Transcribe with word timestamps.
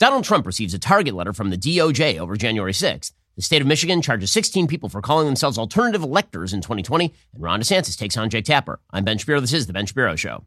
Donald 0.00 0.24
Trump 0.24 0.46
receives 0.46 0.72
a 0.72 0.78
target 0.78 1.14
letter 1.14 1.34
from 1.34 1.50
the 1.50 1.58
DOJ 1.58 2.18
over 2.18 2.34
January 2.34 2.72
6th. 2.72 3.12
The 3.36 3.42
state 3.42 3.60
of 3.60 3.66
Michigan 3.68 4.00
charges 4.00 4.32
16 4.32 4.66
people 4.66 4.88
for 4.88 5.02
calling 5.02 5.26
themselves 5.26 5.58
alternative 5.58 6.02
electors 6.02 6.54
in 6.54 6.62
2020, 6.62 7.12
and 7.34 7.42
Ron 7.42 7.60
DeSantis 7.60 7.98
takes 7.98 8.16
on 8.16 8.30
Jake 8.30 8.46
Tapper. 8.46 8.80
I'm 8.90 9.04
Ben 9.04 9.18
Shapiro. 9.18 9.40
This 9.40 9.52
is 9.52 9.66
The 9.66 9.74
Ben 9.74 9.84
Shapiro 9.84 10.16
Show. 10.16 10.46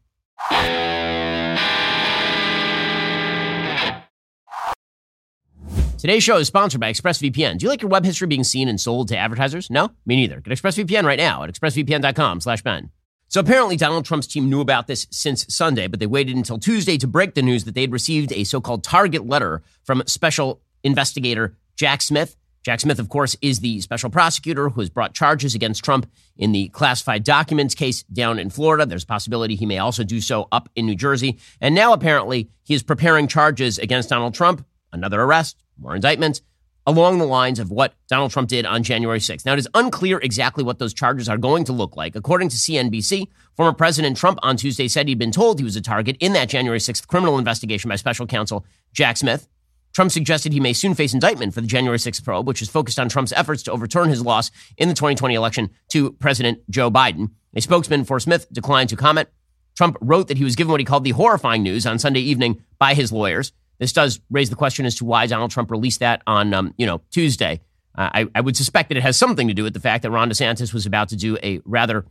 Today's 5.98 6.24
show 6.24 6.38
is 6.38 6.48
sponsored 6.48 6.80
by 6.80 6.92
ExpressVPN. 6.92 7.58
Do 7.58 7.64
you 7.64 7.70
like 7.70 7.80
your 7.80 7.90
web 7.90 8.04
history 8.04 8.26
being 8.26 8.42
seen 8.42 8.68
and 8.68 8.80
sold 8.80 9.06
to 9.08 9.16
advertisers? 9.16 9.70
No? 9.70 9.92
Me 10.04 10.16
neither. 10.16 10.40
Get 10.40 10.52
ExpressVPN 10.52 11.04
right 11.04 11.16
now 11.16 11.44
at 11.44 11.50
expressvpn.com 11.54 12.40
slash 12.40 12.62
Ben. 12.62 12.90
So 13.34 13.40
apparently 13.40 13.76
Donald 13.76 14.04
Trump's 14.04 14.28
team 14.28 14.48
knew 14.48 14.60
about 14.60 14.86
this 14.86 15.08
since 15.10 15.44
Sunday, 15.52 15.88
but 15.88 15.98
they 15.98 16.06
waited 16.06 16.36
until 16.36 16.56
Tuesday 16.56 16.96
to 16.98 17.08
break 17.08 17.34
the 17.34 17.42
news 17.42 17.64
that 17.64 17.74
they 17.74 17.80
had 17.80 17.90
received 17.90 18.30
a 18.30 18.44
so-called 18.44 18.84
target 18.84 19.26
letter 19.26 19.60
from 19.82 20.04
special 20.06 20.62
investigator 20.84 21.56
Jack 21.74 22.00
Smith. 22.00 22.36
Jack 22.64 22.78
Smith, 22.78 23.00
of 23.00 23.08
course, 23.08 23.34
is 23.42 23.58
the 23.58 23.80
special 23.80 24.08
prosecutor 24.08 24.68
who 24.68 24.80
has 24.80 24.88
brought 24.88 25.14
charges 25.14 25.52
against 25.52 25.82
Trump 25.82 26.08
in 26.36 26.52
the 26.52 26.68
classified 26.68 27.24
documents 27.24 27.74
case 27.74 28.04
down 28.04 28.38
in 28.38 28.50
Florida. 28.50 28.86
There's 28.86 29.02
a 29.02 29.08
possibility 29.08 29.56
he 29.56 29.66
may 29.66 29.78
also 29.78 30.04
do 30.04 30.20
so 30.20 30.46
up 30.52 30.68
in 30.76 30.86
New 30.86 30.94
Jersey. 30.94 31.40
And 31.60 31.74
now 31.74 31.92
apparently 31.92 32.50
he 32.62 32.74
is 32.74 32.84
preparing 32.84 33.26
charges 33.26 33.80
against 33.80 34.10
Donald 34.10 34.34
Trump, 34.34 34.64
another 34.92 35.20
arrest, 35.20 35.56
more 35.76 35.96
indictments, 35.96 36.40
along 36.86 37.18
the 37.18 37.26
lines 37.26 37.58
of 37.58 37.70
what 37.70 37.94
Donald 38.08 38.30
Trump 38.30 38.48
did 38.48 38.66
on 38.66 38.82
January 38.82 39.18
6th. 39.18 39.46
Now, 39.46 39.54
it 39.54 39.58
is 39.58 39.68
unclear 39.74 40.18
exactly 40.18 40.62
what 40.62 40.78
those 40.78 40.92
charges 40.92 41.28
are 41.28 41.38
going 41.38 41.64
to 41.64 41.72
look 41.72 41.96
like. 41.96 42.14
According 42.14 42.50
to 42.50 42.56
CNBC, 42.56 43.28
former 43.56 43.72
President 43.72 44.16
Trump 44.16 44.38
on 44.42 44.56
Tuesday 44.56 44.88
said 44.88 45.08
he'd 45.08 45.18
been 45.18 45.32
told 45.32 45.58
he 45.58 45.64
was 45.64 45.76
a 45.76 45.80
target 45.80 46.16
in 46.20 46.32
that 46.34 46.48
January 46.48 46.78
6th 46.78 47.06
criminal 47.06 47.38
investigation 47.38 47.88
by 47.88 47.96
special 47.96 48.26
counsel 48.26 48.64
Jack 48.92 49.16
Smith. 49.16 49.48
Trump 49.94 50.10
suggested 50.10 50.52
he 50.52 50.60
may 50.60 50.72
soon 50.72 50.94
face 50.94 51.14
indictment 51.14 51.54
for 51.54 51.60
the 51.60 51.68
January 51.68 51.98
6th 51.98 52.24
probe, 52.24 52.48
which 52.48 52.60
is 52.60 52.68
focused 52.68 52.98
on 52.98 53.08
Trump's 53.08 53.32
efforts 53.32 53.62
to 53.62 53.72
overturn 53.72 54.08
his 54.08 54.22
loss 54.22 54.50
in 54.76 54.88
the 54.88 54.94
2020 54.94 55.34
election 55.34 55.70
to 55.88 56.12
President 56.14 56.58
Joe 56.68 56.90
Biden. 56.90 57.30
A 57.54 57.60
spokesman 57.60 58.04
for 58.04 58.18
Smith 58.18 58.52
declined 58.52 58.88
to 58.88 58.96
comment. 58.96 59.28
Trump 59.76 59.96
wrote 60.00 60.28
that 60.28 60.38
he 60.38 60.44
was 60.44 60.56
given 60.56 60.72
what 60.72 60.80
he 60.80 60.84
called 60.84 61.04
the 61.04 61.10
horrifying 61.10 61.62
news 61.62 61.86
on 61.86 61.98
Sunday 61.98 62.20
evening 62.20 62.62
by 62.78 62.94
his 62.94 63.12
lawyers. 63.12 63.52
This 63.78 63.92
does 63.92 64.20
raise 64.30 64.50
the 64.50 64.56
question 64.56 64.86
as 64.86 64.94
to 64.96 65.04
why 65.04 65.26
Donald 65.26 65.50
Trump 65.50 65.70
released 65.70 66.00
that 66.00 66.22
on, 66.26 66.54
um, 66.54 66.74
you 66.76 66.86
know, 66.86 67.00
Tuesday. 67.10 67.60
Uh, 67.96 68.10
I, 68.12 68.26
I, 68.34 68.40
would 68.40 68.56
suspect 68.56 68.88
that 68.88 68.98
it 68.98 69.02
has 69.02 69.16
something 69.16 69.46
to 69.48 69.54
do 69.54 69.62
with 69.62 69.72
the 69.72 69.80
fact 69.80 70.02
that 70.02 70.10
Ron 70.10 70.28
DeSantis 70.28 70.72
was 70.72 70.84
about 70.84 71.10
to 71.10 71.16
do 71.16 71.38
a 71.42 71.60
rather 71.64 72.04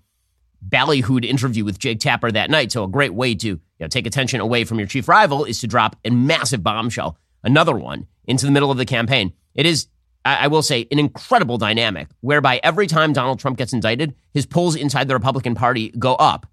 ballyhooed 0.67 1.25
interview 1.25 1.65
with 1.65 1.77
Jake 1.77 1.99
Tapper 1.99 2.31
that 2.31 2.49
night. 2.49 2.71
So 2.71 2.83
a 2.83 2.87
great 2.87 3.13
way 3.13 3.35
to 3.35 3.47
you 3.47 3.59
know, 3.79 3.87
take 3.87 4.07
attention 4.07 4.39
away 4.39 4.63
from 4.63 4.79
your 4.79 4.87
chief 4.87 5.07
rival 5.07 5.45
is 5.45 5.59
to 5.61 5.67
drop 5.67 5.97
a 6.05 6.09
massive 6.09 6.63
bombshell, 6.63 7.17
another 7.43 7.75
one, 7.75 8.07
into 8.25 8.45
the 8.45 8.51
middle 8.51 8.71
of 8.71 8.77
the 8.77 8.85
campaign. 8.85 9.33
It 9.55 9.65
is, 9.65 9.87
I, 10.23 10.45
I 10.45 10.47
will 10.47 10.61
say, 10.61 10.87
an 10.91 10.99
incredible 10.99 11.57
dynamic 11.57 12.07
whereby 12.21 12.59
every 12.63 12.87
time 12.87 13.13
Donald 13.13 13.39
Trump 13.39 13.57
gets 13.57 13.73
indicted, 13.73 14.15
his 14.33 14.45
polls 14.45 14.75
inside 14.75 15.07
the 15.07 15.15
Republican 15.15 15.55
Party 15.55 15.89
go 15.91 16.15
up, 16.15 16.47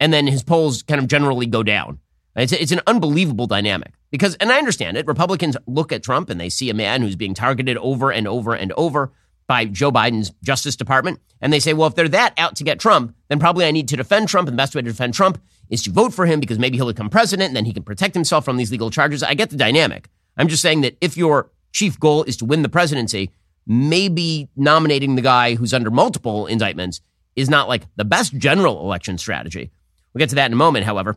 and 0.00 0.12
then 0.12 0.26
his 0.26 0.42
polls 0.42 0.82
kind 0.82 1.00
of 1.00 1.06
generally 1.06 1.46
go 1.46 1.62
down. 1.62 2.00
It's, 2.36 2.52
it's 2.52 2.72
an 2.72 2.82
unbelievable 2.86 3.46
dynamic 3.46 3.94
because, 4.10 4.34
and 4.36 4.52
I 4.52 4.58
understand 4.58 4.96
it, 4.96 5.06
Republicans 5.06 5.56
look 5.66 5.90
at 5.90 6.02
Trump 6.02 6.28
and 6.28 6.40
they 6.40 6.50
see 6.50 6.68
a 6.68 6.74
man 6.74 7.00
who's 7.00 7.16
being 7.16 7.34
targeted 7.34 7.78
over 7.78 8.12
and 8.12 8.28
over 8.28 8.54
and 8.54 8.72
over 8.72 9.12
by 9.46 9.64
Joe 9.64 9.90
Biden's 9.90 10.32
Justice 10.44 10.76
Department. 10.76 11.20
And 11.40 11.52
they 11.52 11.60
say, 11.60 11.72
well, 11.72 11.88
if 11.88 11.94
they're 11.94 12.08
that 12.08 12.34
out 12.38 12.56
to 12.56 12.64
get 12.64 12.80
Trump, 12.80 13.14
then 13.28 13.38
probably 13.38 13.64
I 13.64 13.70
need 13.70 13.88
to 13.88 13.96
defend 13.96 14.28
Trump. 14.28 14.48
And 14.48 14.56
the 14.56 14.60
best 14.60 14.74
way 14.74 14.82
to 14.82 14.88
defend 14.88 15.14
Trump 15.14 15.40
is 15.70 15.82
to 15.84 15.90
vote 15.90 16.12
for 16.12 16.26
him 16.26 16.40
because 16.40 16.58
maybe 16.58 16.76
he'll 16.76 16.86
become 16.86 17.08
president 17.08 17.48
and 17.48 17.56
then 17.56 17.64
he 17.64 17.72
can 17.72 17.82
protect 17.82 18.14
himself 18.14 18.44
from 18.44 18.56
these 18.56 18.70
legal 18.70 18.90
charges. 18.90 19.22
I 19.22 19.34
get 19.34 19.50
the 19.50 19.56
dynamic. 19.56 20.08
I'm 20.36 20.48
just 20.48 20.62
saying 20.62 20.82
that 20.82 20.96
if 21.00 21.16
your 21.16 21.50
chief 21.72 21.98
goal 21.98 22.22
is 22.24 22.36
to 22.38 22.44
win 22.44 22.62
the 22.62 22.68
presidency, 22.68 23.30
maybe 23.66 24.48
nominating 24.56 25.16
the 25.16 25.22
guy 25.22 25.54
who's 25.54 25.74
under 25.74 25.90
multiple 25.90 26.46
indictments 26.46 27.00
is 27.34 27.50
not 27.50 27.68
like 27.68 27.86
the 27.96 28.04
best 28.04 28.36
general 28.36 28.80
election 28.80 29.18
strategy. 29.18 29.70
We'll 30.12 30.20
get 30.20 30.30
to 30.30 30.36
that 30.36 30.46
in 30.46 30.54
a 30.54 30.56
moment, 30.56 30.86
however. 30.86 31.16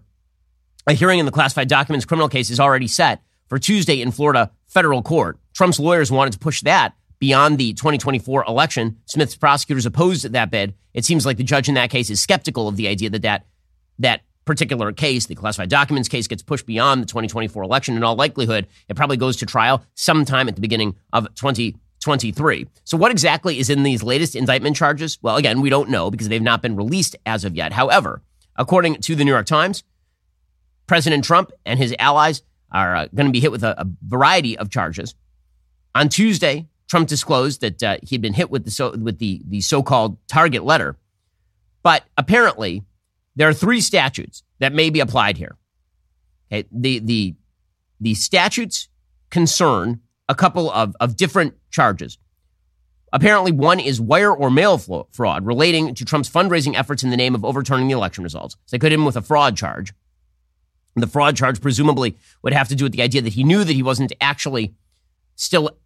A 0.90 0.94
hearing 0.94 1.20
in 1.20 1.28
the 1.28 1.32
classified 1.32 1.68
documents 1.68 2.04
criminal 2.04 2.28
case 2.28 2.50
is 2.50 2.60
already 2.60 2.88
set 2.88 3.22
for 3.46 3.60
Tuesday 3.60 4.02
in 4.02 4.10
Florida 4.10 4.50
federal 4.66 5.04
court. 5.04 5.38
Trump's 5.54 5.80
lawyers 5.80 6.12
wanted 6.12 6.34
to 6.34 6.40
push 6.40 6.62
that 6.62 6.96
beyond 7.20 7.60
the 7.60 7.74
2024 7.74 8.44
election. 8.48 8.98
Smith's 9.06 9.36
prosecutors 9.36 9.86
opposed 9.86 10.26
that 10.26 10.50
bid. 10.50 10.74
It 10.96 11.06
seems 11.06 11.28
like 11.28 11.38
the 11.38 11.44
judge 11.44 11.70
in 11.70 11.76
that 11.76 11.92
case 11.92 12.10
is 12.10 12.20
skeptical 12.20 12.68
of 12.68 12.76
the 12.76 12.88
idea 12.88 13.12
that 13.12 13.22
that, 13.22 13.46
that 14.00 14.22
particular 14.46 14.92
case, 14.92 15.28
the 15.28 15.36
classified 15.36 15.70
documents 15.70 16.10
case, 16.10 16.26
gets 16.26 16.42
pushed 16.42 16.66
beyond 16.66 17.04
the 17.04 17.06
2024 17.06 17.62
election. 17.62 17.96
In 17.96 18.04
all 18.04 18.16
likelihood, 18.16 18.66
it 18.88 18.96
probably 18.96 19.18
goes 19.18 19.38
to 19.38 19.46
trial 19.46 19.84
sometime 19.94 20.48
at 20.50 20.56
the 20.56 20.62
beginning 20.62 20.96
of 21.14 21.26
2023. 21.36 22.66
So, 22.84 22.98
what 22.98 23.12
exactly 23.12 23.60
is 23.60 23.70
in 23.70 23.84
these 23.84 24.02
latest 24.02 24.36
indictment 24.36 24.76
charges? 24.76 25.20
Well, 25.22 25.36
again, 25.36 25.62
we 25.62 25.70
don't 25.70 25.92
know 25.92 26.10
because 26.10 26.30
they've 26.30 26.42
not 26.42 26.64
been 26.64 26.76
released 26.76 27.16
as 27.28 27.46
of 27.46 27.56
yet. 27.56 27.74
However, 27.74 28.24
according 28.56 28.96
to 29.02 29.16
the 29.16 29.24
New 29.24 29.32
York 29.32 29.46
Times, 29.46 29.84
President 30.90 31.24
Trump 31.24 31.52
and 31.68 31.78
his 31.78 31.96
allies 32.00 32.42
are 32.72 32.96
uh, 32.96 33.08
going 33.14 33.28
to 33.28 33.32
be 33.32 33.40
hit 33.40 33.52
with 33.52 33.64
a, 33.64 33.80
a, 33.80 33.86
variety 34.08 34.58
of 34.58 34.72
charges. 34.72 35.14
On 35.94 36.10
Tuesday, 36.10 36.68
Trump 36.88 37.08
disclosed 37.08 37.62
that 37.62 37.84
uh, 37.84 37.98
he'd 38.02 38.24
been 38.24 38.34
hit 38.34 38.50
with 38.50 38.66
the 38.66 38.72
so, 38.72 38.98
with 38.98 39.20
the 39.20 39.40
the 39.48 39.62
so-called 39.62 40.18
target 40.28 40.64
letter, 40.64 40.98
but 41.84 42.06
apparently 42.18 42.84
there 43.36 43.48
are 43.48 43.54
three 43.54 43.82
statutes 43.82 44.42
that 44.58 44.74
may 44.74 44.90
be 44.90 45.00
applied 45.00 45.38
here. 45.38 45.58
Okay, 46.52 46.68
the 46.72 46.98
the 46.98 47.36
the 48.02 48.16
statutes 48.16 48.88
concern 49.30 50.02
a 50.28 50.34
couple 50.34 50.72
of, 50.72 50.96
of 51.00 51.16
different 51.16 51.54
charges. 51.70 52.18
Apparently, 53.14 53.52
one 53.52 53.80
is 53.80 54.02
wire 54.02 54.34
or 54.34 54.50
mail 54.50 54.80
fraud 55.12 55.46
relating 55.46 55.94
to 55.94 56.04
Trump's 56.04 56.30
fundraising 56.30 56.76
efforts 56.76 57.04
in 57.04 57.12
the 57.12 57.18
name 57.18 57.36
of 57.36 57.46
overturning 57.46 57.88
the 57.88 57.94
election 57.94 58.24
results. 58.24 58.56
So 58.66 58.72
they 58.72 58.80
could 58.80 58.92
hit 58.92 59.00
him 59.00 59.06
with 59.06 59.18
a 59.18 59.22
fraud 59.22 59.56
charge. 59.56 59.94
The 60.96 61.08
fraud 61.08 61.36
charge 61.36 61.62
presumably 61.62 62.18
would 62.42 62.54
have 62.54 62.68
to 62.70 62.76
do 62.76 62.86
with 62.86 62.94
the 62.94 63.02
idea 63.02 63.22
that 63.22 63.34
he 63.34 63.44
knew 63.44 63.64
that 63.64 63.74
he 63.74 63.84
wasn't 63.84 64.12
actually 64.20 64.74
still 65.36 65.78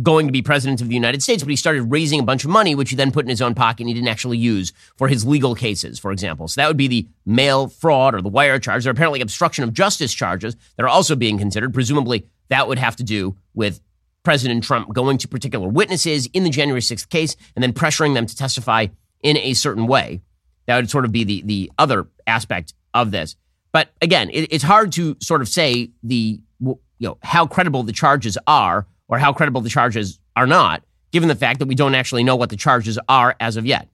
going 0.00 0.26
to 0.26 0.32
be 0.32 0.40
president 0.40 0.80
of 0.80 0.88
the 0.88 0.94
United 0.94 1.22
States, 1.22 1.42
but 1.42 1.50
he 1.50 1.56
started 1.56 1.82
raising 1.82 2.18
a 2.18 2.22
bunch 2.22 2.44
of 2.44 2.50
money, 2.50 2.74
which 2.74 2.90
he 2.90 2.96
then 2.96 3.12
put 3.12 3.26
in 3.26 3.28
his 3.28 3.42
own 3.42 3.54
pocket 3.54 3.80
and 3.80 3.88
he 3.88 3.94
didn't 3.94 4.08
actually 4.08 4.38
use 4.38 4.72
for 4.96 5.06
his 5.06 5.26
legal 5.26 5.54
cases, 5.54 5.98
for 5.98 6.12
example. 6.12 6.48
So 6.48 6.60
that 6.60 6.68
would 6.68 6.78
be 6.78 6.88
the 6.88 7.06
mail 7.26 7.68
fraud 7.68 8.14
or 8.14 8.22
the 8.22 8.30
wire 8.30 8.58
charge. 8.58 8.84
There 8.84 8.90
are 8.90 8.92
apparently 8.92 9.20
obstruction 9.20 9.64
of 9.64 9.74
justice 9.74 10.14
charges 10.14 10.56
that 10.76 10.84
are 10.84 10.88
also 10.88 11.14
being 11.14 11.38
considered. 11.38 11.74
Presumably, 11.74 12.26
that 12.48 12.68
would 12.68 12.78
have 12.78 12.96
to 12.96 13.04
do 13.04 13.36
with 13.52 13.80
President 14.22 14.64
Trump 14.64 14.92
going 14.94 15.18
to 15.18 15.28
particular 15.28 15.68
witnesses 15.68 16.26
in 16.32 16.44
the 16.44 16.50
January 16.50 16.80
6th 16.80 17.08
case 17.08 17.36
and 17.54 17.62
then 17.62 17.72
pressuring 17.72 18.14
them 18.14 18.26
to 18.26 18.36
testify 18.36 18.86
in 19.22 19.36
a 19.36 19.52
certain 19.52 19.86
way. 19.86 20.22
That 20.66 20.76
would 20.76 20.90
sort 20.90 21.04
of 21.04 21.12
be 21.12 21.24
the, 21.24 21.42
the 21.44 21.72
other 21.78 22.06
aspect 22.26 22.72
of 22.94 23.10
this. 23.10 23.36
But 23.72 23.90
again, 24.00 24.30
it, 24.30 24.52
it's 24.52 24.64
hard 24.64 24.92
to 24.92 25.16
sort 25.20 25.40
of 25.40 25.48
say 25.48 25.90
the 26.02 26.40
you 26.60 26.78
know 27.00 27.18
how 27.22 27.46
credible 27.46 27.82
the 27.82 27.92
charges 27.92 28.38
are 28.46 28.86
or 29.08 29.18
how 29.18 29.32
credible 29.32 29.60
the 29.60 29.68
charges 29.68 30.20
are 30.36 30.46
not, 30.46 30.82
given 31.10 31.28
the 31.28 31.34
fact 31.34 31.58
that 31.58 31.66
we 31.66 31.74
don't 31.74 31.94
actually 31.94 32.22
know 32.22 32.36
what 32.36 32.50
the 32.50 32.56
charges 32.56 32.98
are 33.08 33.34
as 33.40 33.56
of 33.56 33.66
yet. 33.66 33.88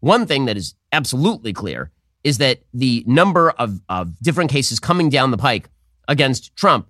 One 0.00 0.26
thing 0.26 0.44
that 0.46 0.56
is 0.56 0.74
absolutely 0.92 1.52
clear 1.52 1.90
is 2.24 2.38
that 2.38 2.60
the 2.72 3.02
number 3.06 3.50
of, 3.50 3.80
of 3.88 4.18
different 4.20 4.50
cases 4.50 4.78
coming 4.78 5.08
down 5.08 5.30
the 5.30 5.36
pike 5.38 5.68
against 6.06 6.54
Trump, 6.54 6.86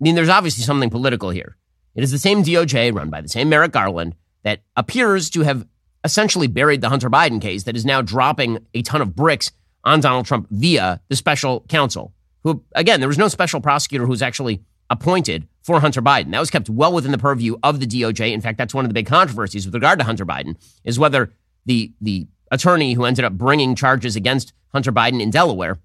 I 0.00 0.04
mean, 0.04 0.14
there's 0.14 0.28
obviously 0.28 0.64
something 0.64 0.90
political 0.90 1.30
here. 1.30 1.56
It 1.94 2.02
is 2.02 2.10
the 2.10 2.18
same 2.18 2.42
DOJ 2.42 2.94
run 2.94 3.08
by 3.08 3.20
the 3.22 3.28
same 3.28 3.48
Merrick 3.48 3.72
Garland 3.72 4.14
that 4.42 4.60
appears 4.76 5.30
to 5.30 5.42
have 5.42 5.66
essentially 6.04 6.46
buried 6.46 6.82
the 6.82 6.88
Hunter 6.88 7.08
Biden 7.08 7.40
case 7.40 7.64
that 7.64 7.76
is 7.76 7.84
now 7.84 8.02
dropping 8.02 8.58
a 8.74 8.82
ton 8.82 9.00
of 9.00 9.16
bricks 9.16 9.50
on 9.86 10.00
Donald 10.00 10.26
Trump 10.26 10.48
via 10.50 11.00
the 11.08 11.16
special 11.16 11.64
counsel, 11.68 12.12
who, 12.42 12.62
again, 12.74 13.00
there 13.00 13.08
was 13.08 13.16
no 13.16 13.28
special 13.28 13.60
prosecutor 13.60 14.04
who 14.04 14.10
was 14.10 14.20
actually 14.20 14.62
appointed 14.90 15.48
for 15.62 15.80
Hunter 15.80 16.02
Biden. 16.02 16.32
That 16.32 16.40
was 16.40 16.50
kept 16.50 16.68
well 16.68 16.92
within 16.92 17.12
the 17.12 17.18
purview 17.18 17.56
of 17.62 17.80
the 17.80 17.86
DOJ. 17.86 18.32
In 18.32 18.40
fact, 18.40 18.58
that's 18.58 18.74
one 18.74 18.84
of 18.84 18.90
the 18.90 18.94
big 18.94 19.06
controversies 19.06 19.64
with 19.64 19.74
regard 19.74 19.98
to 20.00 20.04
Hunter 20.04 20.26
Biden 20.26 20.56
is 20.84 20.98
whether 20.98 21.32
the 21.64 21.92
the 22.00 22.26
attorney 22.52 22.92
who 22.92 23.04
ended 23.04 23.24
up 23.24 23.32
bringing 23.32 23.74
charges 23.74 24.14
against 24.14 24.52
Hunter 24.68 24.92
Biden 24.92 25.20
in 25.20 25.30
Delaware, 25.30 25.78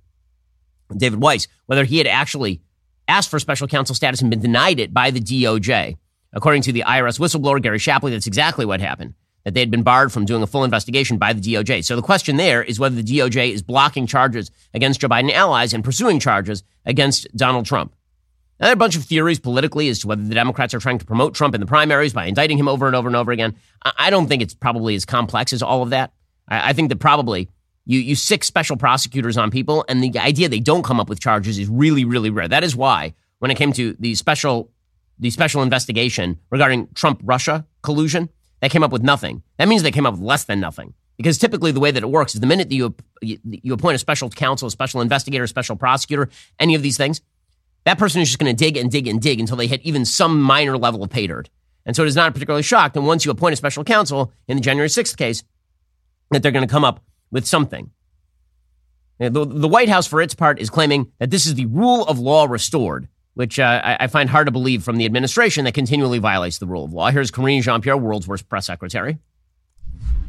David 0.95 1.21
Weiss, 1.21 1.47
whether 1.67 1.85
he 1.85 1.97
had 1.97 2.07
actually 2.07 2.61
asked 3.07 3.29
for 3.29 3.39
special 3.39 3.67
counsel 3.67 3.95
status 3.95 4.21
and 4.21 4.29
been 4.29 4.41
denied 4.41 4.79
it 4.79 4.93
by 4.93 5.11
the 5.11 5.19
DOJ. 5.19 5.97
According 6.33 6.61
to 6.63 6.71
the 6.71 6.83
IRS 6.87 7.19
whistleblower 7.19 7.61
Gary 7.61 7.79
Shapley, 7.79 8.11
that's 8.11 8.27
exactly 8.27 8.65
what 8.65 8.79
happened 8.79 9.15
that 9.43 9.53
they 9.53 9.59
had 9.59 9.71
been 9.71 9.83
barred 9.83 10.11
from 10.11 10.25
doing 10.25 10.43
a 10.43 10.47
full 10.47 10.63
investigation 10.63 11.17
by 11.17 11.33
the 11.33 11.41
DOJ. 11.41 11.83
So 11.83 11.95
the 11.95 12.01
question 12.01 12.37
there 12.37 12.63
is 12.63 12.79
whether 12.79 12.95
the 12.95 13.03
DOJ 13.03 13.51
is 13.51 13.61
blocking 13.61 14.07
charges 14.07 14.51
against 14.73 14.99
Joe 15.01 15.09
Biden 15.09 15.31
allies 15.31 15.73
and 15.73 15.83
pursuing 15.83 16.19
charges 16.19 16.63
against 16.85 17.27
Donald 17.35 17.65
Trump. 17.65 17.95
Now, 18.59 18.67
there 18.67 18.73
are 18.73 18.73
a 18.73 18.77
bunch 18.77 18.95
of 18.95 19.03
theories 19.03 19.39
politically 19.39 19.89
as 19.89 19.99
to 19.99 20.07
whether 20.07 20.23
the 20.23 20.35
Democrats 20.35 20.73
are 20.75 20.79
trying 20.79 20.99
to 20.99 21.05
promote 21.05 21.33
Trump 21.33 21.55
in 21.55 21.61
the 21.61 21.67
primaries 21.67 22.13
by 22.13 22.25
indicting 22.25 22.59
him 22.59 22.67
over 22.67 22.85
and 22.85 22.95
over 22.95 23.07
and 23.07 23.15
over 23.15 23.31
again. 23.31 23.55
I 23.83 24.11
don't 24.11 24.27
think 24.27 24.43
it's 24.43 24.53
probably 24.53 24.93
as 24.93 25.03
complex 25.03 25.51
as 25.51 25.63
all 25.63 25.81
of 25.81 25.89
that. 25.89 26.13
I 26.47 26.73
think 26.73 26.89
that 26.89 26.99
probably 26.99 27.49
you, 27.85 27.99
you 27.99 28.15
sic 28.15 28.43
special 28.43 28.77
prosecutors 28.77 29.37
on 29.37 29.49
people, 29.49 29.83
and 29.87 30.03
the 30.03 30.19
idea 30.19 30.47
they 30.47 30.59
don't 30.59 30.83
come 30.83 30.99
up 30.99 31.09
with 31.09 31.19
charges 31.19 31.57
is 31.57 31.67
really, 31.67 32.05
really 32.05 32.29
rare. 32.29 32.47
That 32.47 32.63
is 32.63 32.75
why, 32.75 33.15
when 33.39 33.49
it 33.49 33.55
came 33.55 33.73
to 33.73 33.95
the 33.99 34.15
special 34.15 34.69
the 35.17 35.29
special 35.29 35.61
investigation 35.61 36.39
regarding 36.49 36.87
Trump 36.95 37.21
Russia 37.23 37.65
collusion, 37.83 38.29
they 38.61 38.69
came 38.69 38.83
up 38.83 38.91
with 38.91 39.03
nothing. 39.03 39.43
That 39.57 39.67
means 39.67 39.83
they 39.83 39.91
came 39.91 40.05
up 40.05 40.13
with 40.13 40.21
less 40.21 40.45
than 40.45 40.59
nothing. 40.59 40.93
Because 41.17 41.37
typically 41.37 41.71
the 41.71 41.79
way 41.79 41.91
that 41.91 42.01
it 42.01 42.09
works 42.09 42.33
is 42.33 42.41
the 42.41 42.47
minute 42.47 42.69
that 42.69 42.75
you, 42.75 42.95
you 43.21 43.73
appoint 43.73 43.95
a 43.95 43.99
special 43.99 44.29
counsel, 44.29 44.67
a 44.67 44.71
special 44.71 45.01
investigator, 45.01 45.43
a 45.43 45.47
special 45.47 45.75
prosecutor, 45.75 46.29
any 46.59 46.73
of 46.73 46.81
these 46.81 46.97
things, 46.97 47.21
that 47.85 47.97
person 47.97 48.21
is 48.21 48.29
just 48.29 48.39
going 48.39 48.55
to 48.55 48.57
dig 48.57 48.77
and 48.77 48.91
dig 48.91 49.07
and 49.07 49.21
dig 49.21 49.39
until 49.39 49.57
they 49.57 49.67
hit 49.67 49.81
even 49.83 50.05
some 50.05 50.41
minor 50.41 50.77
level 50.77 51.03
of 51.03 51.09
pay 51.09 51.27
dirt. 51.27 51.49
And 51.85 51.95
so 51.95 52.03
it 52.03 52.07
is 52.07 52.15
not 52.15 52.33
particularly 52.33 52.63
shocked. 52.63 52.95
And 52.95 53.07
once 53.07 53.25
you 53.25 53.31
appoint 53.31 53.53
a 53.53 53.57
special 53.57 53.83
counsel 53.83 54.31
in 54.47 54.57
the 54.57 54.61
January 54.61 54.89
6th 54.89 55.17
case, 55.17 55.43
that 56.29 56.43
they're 56.43 56.51
going 56.51 56.67
to 56.67 56.71
come 56.71 56.85
up 56.85 57.03
with 57.31 57.45
something. 57.45 57.91
The, 59.19 59.29
the, 59.29 59.67
White 59.67 59.89
House, 59.89 60.07
for 60.07 60.19
its 60.19 60.33
part, 60.33 60.59
is 60.59 60.71
claiming 60.71 61.11
that 61.19 61.29
this 61.29 61.45
is 61.45 61.53
the 61.53 61.67
rule 61.67 62.03
of 62.07 62.17
law 62.17 62.45
restored, 62.45 63.07
which 63.35 63.59
uh, 63.59 63.81
I, 63.83 63.97
I, 64.01 64.07
find 64.07 64.29
hard 64.29 64.47
to 64.47 64.51
believe 64.51 64.83
from 64.83 64.97
the 64.97 65.05
administration 65.05 65.65
that 65.65 65.73
continually 65.73 66.19
violates 66.19 66.57
the 66.57 66.67
rule 66.67 66.83
of 66.83 66.93
law. 66.93 67.09
Here's 67.11 67.31
Karine 67.31 67.61
Jean 67.61 67.81
Pierre, 67.81 67.97
world's 67.97 68.27
worst 68.27 68.49
press 68.49 68.65
secretary. 68.65 69.17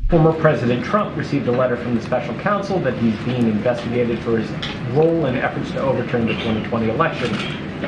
Former 0.08 0.32
President 0.34 0.84
Trump 0.84 1.16
received 1.16 1.48
a 1.48 1.52
letter 1.52 1.76
from 1.76 1.94
the 1.94 2.02
special 2.02 2.34
counsel 2.40 2.78
that 2.80 2.92
he's 2.98 3.16
being 3.20 3.48
investigated 3.48 4.18
for 4.18 4.38
his 4.38 4.50
role 4.92 5.24
in 5.26 5.36
efforts 5.36 5.70
to 5.70 5.80
overturn 5.80 6.26
the 6.26 6.34
2020 6.34 6.90
election. 6.90 7.32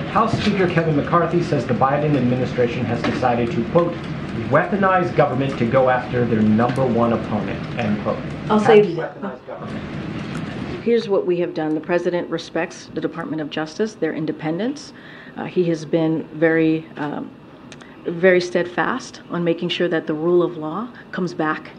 House 0.09 0.33
Speaker 0.41 0.67
Kevin 0.69 0.97
McCarthy 0.97 1.43
says 1.43 1.67
the 1.67 1.75
Biden 1.75 2.17
administration 2.17 2.85
has 2.87 3.03
decided 3.03 3.53
to, 3.53 3.63
quote, 3.71 3.93
weaponize 4.49 5.15
government 5.15 5.57
to 5.59 5.67
go 5.67 5.91
after 5.91 6.25
their 6.25 6.41
number 6.43 6.85
one 6.85 7.13
opponent, 7.13 7.63
end 7.79 8.03
quote. 8.03 8.19
I'll 8.49 8.59
How 8.59 8.67
say, 8.67 8.95
weaponize 8.95 9.47
government? 9.47 9.94
Here's 10.85 11.09
what 11.09 11.25
we 11.25 11.39
have 11.39 11.55
done. 11.55 11.75
The 11.75 11.81
president 11.81 12.29
respects 12.29 12.91
the 12.93 13.01
Department 13.01 13.41
of 13.41 13.49
Justice, 13.49 13.95
their 13.95 14.13
independence. 14.13 14.93
Uh, 15.35 15.45
he 15.45 15.65
has 15.71 15.87
been 15.87 16.25
very, 16.35 16.87
um, 16.97 17.35
very 18.05 18.39
steadfast 18.39 19.23
on 19.31 19.45
making 19.45 19.71
sure 19.71 19.89
that 19.89 20.07
the 20.07 20.13
rule 20.13 20.43
of 20.43 20.59
law 20.59 20.93
comes 21.11 21.33
back 21.33 21.71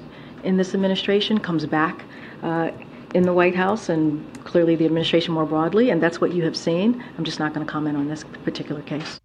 in 0.44 0.58
this 0.58 0.74
administration 0.74 1.38
comes 1.40 1.68
back 1.68 2.04
uh, 2.42 2.72
in 3.14 3.22
the 3.24 3.34
White 3.34 3.56
House 3.56 3.90
and 3.90 4.26
clearly 4.44 4.76
the 4.76 4.86
administration 4.86 5.36
more 5.36 5.46
broadly, 5.46 5.92
and 5.92 6.02
that's 6.02 6.20
what 6.20 6.34
you 6.34 6.44
have 6.44 6.58
seen. 6.58 7.04
I'm 7.16 7.26
just 7.26 7.38
not 7.38 7.54
going 7.54 7.64
to 7.64 7.72
comment 7.72 7.98
on 7.98 8.08
this 8.08 8.24
particular 8.44 8.82
case. 8.82 9.20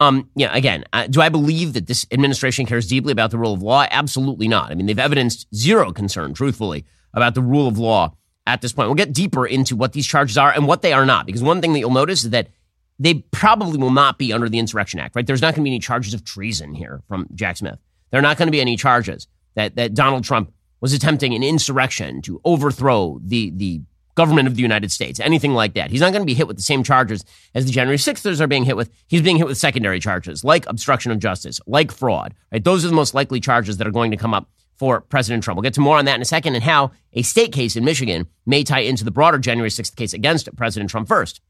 Um, 0.00 0.30
yeah, 0.34 0.56
again, 0.56 0.84
uh, 0.94 1.08
do 1.08 1.20
I 1.20 1.28
believe 1.28 1.74
that 1.74 1.88
this 1.88 2.06
administration 2.10 2.64
cares 2.64 2.86
deeply 2.86 3.12
about 3.12 3.32
the 3.32 3.38
rule 3.38 3.52
of 3.52 3.60
law? 3.60 3.86
Absolutely 3.90 4.48
not. 4.48 4.70
I 4.70 4.74
mean, 4.74 4.86
they've 4.86 4.98
evidenced 4.98 5.46
zero 5.54 5.92
concern, 5.92 6.32
truthfully, 6.32 6.86
about 7.12 7.34
the 7.34 7.42
rule 7.42 7.68
of 7.68 7.78
law 7.78 8.14
at 8.50 8.60
this 8.60 8.72
point. 8.72 8.88
We'll 8.88 8.96
get 8.96 9.12
deeper 9.12 9.46
into 9.46 9.76
what 9.76 9.92
these 9.92 10.06
charges 10.06 10.36
are 10.36 10.52
and 10.52 10.66
what 10.66 10.82
they 10.82 10.92
are 10.92 11.06
not, 11.06 11.26
because 11.26 11.42
one 11.42 11.60
thing 11.60 11.72
that 11.72 11.78
you'll 11.78 11.90
notice 11.90 12.24
is 12.24 12.30
that 12.30 12.48
they 12.98 13.14
probably 13.14 13.78
will 13.78 13.90
not 13.90 14.18
be 14.18 14.32
under 14.32 14.48
the 14.48 14.58
Insurrection 14.58 15.00
Act, 15.00 15.16
right? 15.16 15.26
There's 15.26 15.40
not 15.40 15.54
going 15.54 15.62
to 15.62 15.68
be 15.68 15.70
any 15.70 15.78
charges 15.78 16.12
of 16.12 16.24
treason 16.24 16.74
here 16.74 17.02
from 17.08 17.28
Jack 17.34 17.56
Smith. 17.56 17.78
There 18.10 18.18
are 18.18 18.22
not 18.22 18.36
going 18.36 18.48
to 18.48 18.52
be 18.52 18.60
any 18.60 18.76
charges 18.76 19.26
that, 19.54 19.76
that 19.76 19.94
Donald 19.94 20.24
Trump 20.24 20.52
was 20.80 20.92
attempting 20.92 21.34
an 21.34 21.42
insurrection 21.42 22.20
to 22.22 22.40
overthrow 22.44 23.20
the, 23.22 23.50
the 23.50 23.80
government 24.16 24.48
of 24.48 24.56
the 24.56 24.62
United 24.62 24.90
States, 24.90 25.20
anything 25.20 25.54
like 25.54 25.74
that. 25.74 25.90
He's 25.90 26.00
not 26.00 26.12
going 26.12 26.22
to 26.22 26.26
be 26.26 26.34
hit 26.34 26.46
with 26.46 26.56
the 26.56 26.62
same 26.62 26.82
charges 26.82 27.24
as 27.54 27.64
the 27.64 27.72
January 27.72 27.96
6thers 27.96 28.40
are 28.40 28.46
being 28.46 28.64
hit 28.64 28.76
with. 28.76 28.90
He's 29.06 29.22
being 29.22 29.36
hit 29.36 29.46
with 29.46 29.56
secondary 29.56 30.00
charges 30.00 30.44
like 30.44 30.66
obstruction 30.66 31.12
of 31.12 31.18
justice, 31.18 31.60
like 31.66 31.92
fraud, 31.92 32.34
right? 32.52 32.62
Those 32.62 32.84
are 32.84 32.88
the 32.88 32.94
most 32.94 33.14
likely 33.14 33.40
charges 33.40 33.78
that 33.78 33.86
are 33.86 33.92
going 33.92 34.10
to 34.10 34.16
come 34.16 34.34
up 34.34 34.50
for 34.80 35.02
President 35.02 35.44
Trump. 35.44 35.56
We'll 35.56 35.62
get 35.62 35.74
to 35.74 35.82
more 35.82 35.98
on 35.98 36.06
that 36.06 36.14
in 36.14 36.22
a 36.22 36.24
second 36.24 36.54
and 36.54 36.64
how 36.64 36.92
a 37.12 37.20
state 37.20 37.52
case 37.52 37.76
in 37.76 37.84
Michigan 37.84 38.26
may 38.46 38.64
tie 38.64 38.80
into 38.80 39.04
the 39.04 39.10
broader 39.10 39.36
January 39.36 39.68
6th 39.68 39.94
case 39.94 40.14
against 40.14 40.48
President 40.56 40.90
Trump 40.90 41.06
first. 41.06 41.42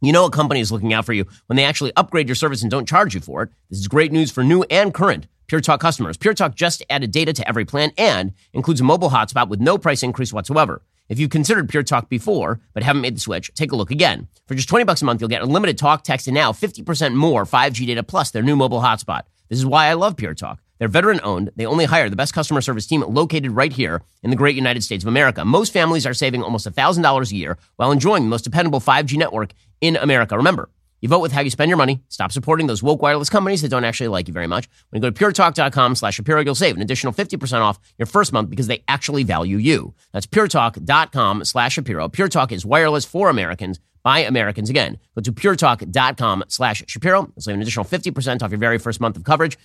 You 0.00 0.12
know 0.12 0.24
a 0.26 0.30
company 0.30 0.60
is 0.60 0.70
looking 0.70 0.92
out 0.92 1.04
for 1.04 1.12
you 1.12 1.26
when 1.46 1.56
they 1.56 1.64
actually 1.64 1.90
upgrade 1.96 2.28
your 2.28 2.36
service 2.36 2.62
and 2.62 2.70
don't 2.70 2.88
charge 2.88 3.12
you 3.12 3.20
for 3.20 3.42
it. 3.42 3.48
This 3.70 3.80
is 3.80 3.88
great 3.88 4.12
news 4.12 4.30
for 4.30 4.44
new 4.44 4.62
and 4.70 4.94
current 4.94 5.26
Pure 5.48 5.62
Talk 5.62 5.80
customers. 5.80 6.16
Pure 6.16 6.34
Talk 6.34 6.54
just 6.54 6.84
added 6.88 7.10
data 7.10 7.32
to 7.32 7.48
every 7.48 7.64
plan 7.64 7.90
and 7.98 8.32
includes 8.52 8.80
a 8.80 8.84
mobile 8.84 9.10
hotspot 9.10 9.48
with 9.48 9.60
no 9.60 9.76
price 9.76 10.04
increase 10.04 10.32
whatsoever. 10.32 10.80
If 11.08 11.18
you've 11.18 11.30
considered 11.30 11.68
Pure 11.68 11.82
Talk 11.82 12.08
before 12.08 12.60
but 12.72 12.84
haven't 12.84 13.02
made 13.02 13.16
the 13.16 13.20
switch, 13.20 13.52
take 13.54 13.72
a 13.72 13.76
look 13.76 13.90
again. 13.90 14.28
For 14.46 14.54
just 14.54 14.68
20 14.68 14.84
bucks 14.84 15.02
a 15.02 15.06
month, 15.06 15.20
you'll 15.20 15.28
get 15.28 15.42
unlimited 15.42 15.76
talk, 15.76 16.04
text, 16.04 16.28
and 16.28 16.36
now 16.36 16.52
50% 16.52 17.16
more 17.16 17.44
5G 17.44 17.84
data 17.88 18.04
plus 18.04 18.30
their 18.30 18.44
new 18.44 18.54
mobile 18.54 18.80
hotspot. 18.80 19.22
This 19.48 19.58
is 19.58 19.66
why 19.66 19.86
I 19.86 19.94
love 19.94 20.16
Pure 20.16 20.34
Talk. 20.34 20.60
They're 20.84 21.00
veteran 21.00 21.20
owned. 21.24 21.50
They 21.56 21.64
only 21.64 21.86
hire 21.86 22.10
the 22.10 22.14
best 22.14 22.34
customer 22.34 22.60
service 22.60 22.86
team 22.86 23.02
located 23.08 23.52
right 23.52 23.72
here 23.72 24.02
in 24.22 24.28
the 24.28 24.36
great 24.36 24.54
United 24.54 24.82
States 24.82 25.02
of 25.02 25.08
America. 25.08 25.42
Most 25.42 25.72
families 25.72 26.04
are 26.04 26.12
saving 26.12 26.42
almost 26.42 26.70
$1,000 26.70 27.32
a 27.32 27.34
year 27.34 27.56
while 27.76 27.90
enjoying 27.90 28.24
the 28.24 28.28
most 28.28 28.44
dependable 28.44 28.80
5G 28.80 29.16
network 29.16 29.54
in 29.80 29.96
America. 29.96 30.36
Remember, 30.36 30.68
you 31.00 31.08
vote 31.08 31.20
with 31.20 31.32
how 31.32 31.40
you 31.40 31.48
spend 31.48 31.70
your 31.70 31.78
money. 31.78 32.02
Stop 32.10 32.32
supporting 32.32 32.66
those 32.66 32.82
woke 32.82 33.00
wireless 33.00 33.30
companies 33.30 33.62
that 33.62 33.70
don't 33.70 33.86
actually 33.86 34.08
like 34.08 34.28
you 34.28 34.34
very 34.34 34.46
much. 34.46 34.68
When 34.90 35.02
you 35.02 35.10
go 35.10 35.10
to 35.10 35.24
puretalk.com 35.24 35.94
slash 35.94 36.16
Shapiro, 36.16 36.42
you'll 36.42 36.54
save 36.54 36.76
an 36.76 36.82
additional 36.82 37.14
50% 37.14 37.62
off 37.62 37.80
your 37.96 38.04
first 38.04 38.34
month 38.34 38.50
because 38.50 38.66
they 38.66 38.84
actually 38.86 39.22
value 39.22 39.56
you. 39.56 39.94
That's 40.12 40.26
puretalk.com 40.26 41.46
slash 41.46 41.72
Shapiro. 41.72 42.10
Pure 42.10 42.28
Talk 42.28 42.52
is 42.52 42.66
wireless 42.66 43.06
for 43.06 43.30
Americans 43.30 43.80
by 44.02 44.18
Americans. 44.18 44.68
Again, 44.68 44.98
go 45.14 45.22
to 45.22 45.32
puretalk.com 45.32 46.44
slash 46.48 46.84
Shapiro. 46.88 47.20
You'll 47.20 47.40
save 47.42 47.54
an 47.54 47.62
additional 47.62 47.86
50% 47.86 48.42
off 48.42 48.50
your 48.50 48.58
very 48.58 48.76
first 48.76 49.00
month 49.00 49.16
of 49.16 49.24
coverage. 49.24 49.56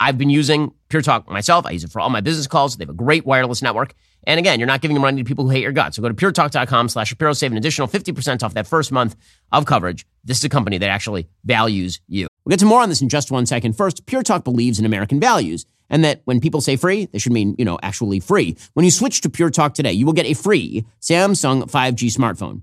I've 0.00 0.18
been 0.18 0.30
using 0.30 0.72
Pure 0.88 1.02
Talk 1.02 1.28
myself. 1.28 1.66
I 1.66 1.70
use 1.70 1.84
it 1.84 1.90
for 1.90 2.00
all 2.00 2.10
my 2.10 2.20
business 2.20 2.46
calls. 2.46 2.76
They 2.76 2.82
have 2.82 2.90
a 2.90 2.94
great 2.94 3.26
wireless 3.26 3.62
network. 3.62 3.94
And 4.26 4.38
again, 4.38 4.58
you're 4.58 4.66
not 4.66 4.80
giving 4.80 4.98
money 5.00 5.22
to 5.22 5.26
people 5.26 5.44
who 5.44 5.50
hate 5.50 5.62
your 5.62 5.72
guts. 5.72 5.96
So 5.96 6.02
go 6.02 6.08
to 6.08 6.14
puretalk.com 6.14 6.88
slash 6.88 7.08
Shapiro, 7.08 7.32
save 7.32 7.50
an 7.52 7.58
additional 7.58 7.88
50% 7.88 8.42
off 8.42 8.54
that 8.54 8.66
first 8.66 8.90
month 8.92 9.16
of 9.52 9.66
coverage. 9.66 10.06
This 10.24 10.38
is 10.38 10.44
a 10.44 10.48
company 10.48 10.78
that 10.78 10.88
actually 10.88 11.28
values 11.44 12.00
you. 12.06 12.26
We'll 12.44 12.52
get 12.52 12.60
to 12.60 12.66
more 12.66 12.82
on 12.82 12.88
this 12.88 13.02
in 13.02 13.08
just 13.08 13.30
one 13.30 13.46
second. 13.46 13.76
First, 13.76 14.06
Pure 14.06 14.22
Talk 14.22 14.44
believes 14.44 14.78
in 14.78 14.86
American 14.86 15.20
values 15.20 15.66
and 15.90 16.04
that 16.04 16.22
when 16.24 16.40
people 16.40 16.60
say 16.60 16.76
free, 16.76 17.06
they 17.06 17.18
should 17.18 17.32
mean, 17.32 17.54
you 17.58 17.64
know, 17.64 17.78
actually 17.82 18.20
free. 18.20 18.56
When 18.72 18.84
you 18.84 18.90
switch 18.90 19.20
to 19.22 19.30
Pure 19.30 19.50
Talk 19.50 19.74
today, 19.74 19.92
you 19.92 20.06
will 20.06 20.12
get 20.12 20.26
a 20.26 20.34
free 20.34 20.84
Samsung 21.00 21.70
5G 21.70 22.14
smartphone. 22.14 22.62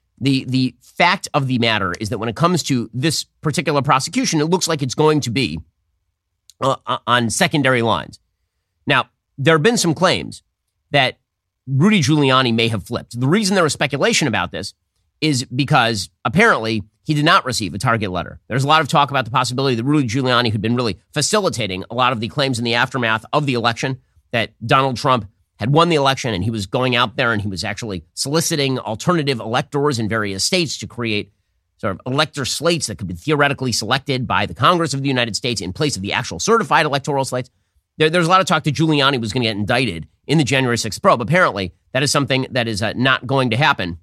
the 0.21 0.45
the 0.45 0.75
fact 0.81 1.27
of 1.33 1.47
the 1.47 1.57
matter 1.57 1.93
is 1.99 2.09
that 2.09 2.19
when 2.19 2.29
it 2.29 2.35
comes 2.35 2.63
to 2.63 2.89
this 2.93 3.25
particular 3.41 3.81
prosecution, 3.81 4.39
it 4.39 4.45
looks 4.45 4.67
like 4.67 4.81
it's 4.81 4.95
going 4.95 5.19
to 5.21 5.31
be 5.31 5.59
uh, 6.61 6.75
uh, 6.85 6.99
on 7.07 7.29
secondary 7.29 7.81
lines. 7.81 8.19
Now, 8.85 9.09
there 9.37 9.55
have 9.55 9.63
been 9.63 9.77
some 9.77 9.95
claims 9.95 10.43
that 10.91 11.17
Rudy 11.67 12.01
Giuliani 12.01 12.53
may 12.53 12.67
have 12.67 12.83
flipped. 12.83 13.19
The 13.19 13.27
reason 13.27 13.55
there 13.55 13.63
was 13.63 13.73
speculation 13.73 14.27
about 14.27 14.51
this 14.51 14.73
is 15.21 15.43
because 15.45 16.09
apparently 16.23 16.83
he 17.03 17.13
did 17.15 17.25
not 17.25 17.45
receive 17.45 17.73
a 17.73 17.79
target 17.79 18.11
letter. 18.11 18.39
There's 18.47 18.63
a 18.63 18.67
lot 18.67 18.81
of 18.81 18.87
talk 18.87 19.09
about 19.09 19.25
the 19.25 19.31
possibility 19.31 19.75
that 19.75 19.83
Rudy 19.83 20.07
Giuliani 20.07 20.51
had 20.51 20.61
been 20.61 20.75
really 20.75 20.99
facilitating 21.13 21.83
a 21.89 21.95
lot 21.95 22.13
of 22.13 22.19
the 22.19 22.27
claims 22.27 22.59
in 22.59 22.65
the 22.65 22.75
aftermath 22.75 23.25
of 23.33 23.45
the 23.45 23.55
election 23.55 23.99
that 24.31 24.51
Donald 24.65 24.97
Trump 24.97 25.27
had 25.61 25.71
won 25.71 25.89
the 25.89 25.95
election 25.95 26.33
and 26.33 26.43
he 26.43 26.49
was 26.49 26.65
going 26.65 26.95
out 26.95 27.17
there 27.17 27.31
and 27.33 27.39
he 27.39 27.47
was 27.47 27.63
actually 27.63 28.03
soliciting 28.15 28.79
alternative 28.79 29.39
electors 29.39 29.99
in 29.99 30.09
various 30.09 30.43
states 30.43 30.75
to 30.79 30.87
create 30.87 31.31
sort 31.77 31.91
of 31.91 32.01
elector 32.11 32.45
slates 32.45 32.87
that 32.87 32.97
could 32.97 33.05
be 33.05 33.13
theoretically 33.13 33.71
selected 33.71 34.25
by 34.25 34.47
the 34.47 34.55
Congress 34.55 34.95
of 34.95 35.03
the 35.03 35.07
United 35.07 35.35
States 35.35 35.61
in 35.61 35.71
place 35.71 35.95
of 35.95 36.01
the 36.01 36.13
actual 36.13 36.39
certified 36.39 36.87
electoral 36.87 37.23
slates. 37.23 37.51
There, 37.99 38.09
there's 38.09 38.25
a 38.25 38.29
lot 38.29 38.41
of 38.41 38.47
talk 38.47 38.63
that 38.63 38.73
Giuliani 38.73 39.21
was 39.21 39.31
going 39.31 39.43
to 39.43 39.49
get 39.49 39.55
indicted 39.55 40.07
in 40.25 40.39
the 40.39 40.43
January 40.43 40.77
6th 40.77 40.99
probe. 40.99 41.21
Apparently, 41.21 41.75
that 41.91 42.01
is 42.01 42.09
something 42.09 42.47
that 42.49 42.67
is 42.67 42.81
uh, 42.81 42.93
not 42.95 43.27
going 43.27 43.51
to 43.51 43.57
happen. 43.57 43.99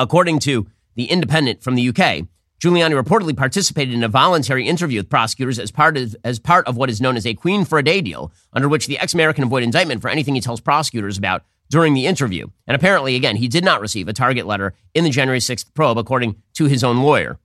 According 0.00 0.40
to 0.40 0.66
The 0.96 1.04
Independent 1.04 1.62
from 1.62 1.76
the 1.76 1.90
UK, 1.90 2.26
Giuliani 2.60 3.00
reportedly 3.00 3.36
participated 3.36 3.94
in 3.94 4.02
a 4.02 4.08
voluntary 4.08 4.66
interview 4.66 4.98
with 4.98 5.08
prosecutors 5.08 5.60
as 5.60 5.70
part 5.70 5.96
of, 5.96 6.16
as 6.24 6.40
part 6.40 6.66
of 6.66 6.76
what 6.76 6.90
is 6.90 7.00
known 7.00 7.16
as 7.16 7.24
a 7.24 7.34
Queen 7.34 7.64
for 7.64 7.78
a 7.78 7.84
Day 7.84 8.00
deal, 8.00 8.32
under 8.52 8.68
which 8.68 8.88
the 8.88 8.98
ex 8.98 9.14
American 9.14 9.44
avoid 9.44 9.62
indictment 9.62 10.02
for 10.02 10.08
anything 10.08 10.34
he 10.34 10.40
tells 10.40 10.60
prosecutors 10.60 11.16
about 11.16 11.44
during 11.70 11.94
the 11.94 12.06
interview. 12.06 12.48
And 12.66 12.74
apparently, 12.74 13.14
again, 13.14 13.36
he 13.36 13.46
did 13.46 13.64
not 13.64 13.80
receive 13.80 14.08
a 14.08 14.12
target 14.12 14.46
letter 14.46 14.74
in 14.92 15.04
the 15.04 15.10
January 15.10 15.38
6th 15.38 15.72
probe, 15.74 15.98
according 15.98 16.42
to 16.54 16.64
his 16.64 16.82
own 16.82 16.98
lawyer. 16.98 17.38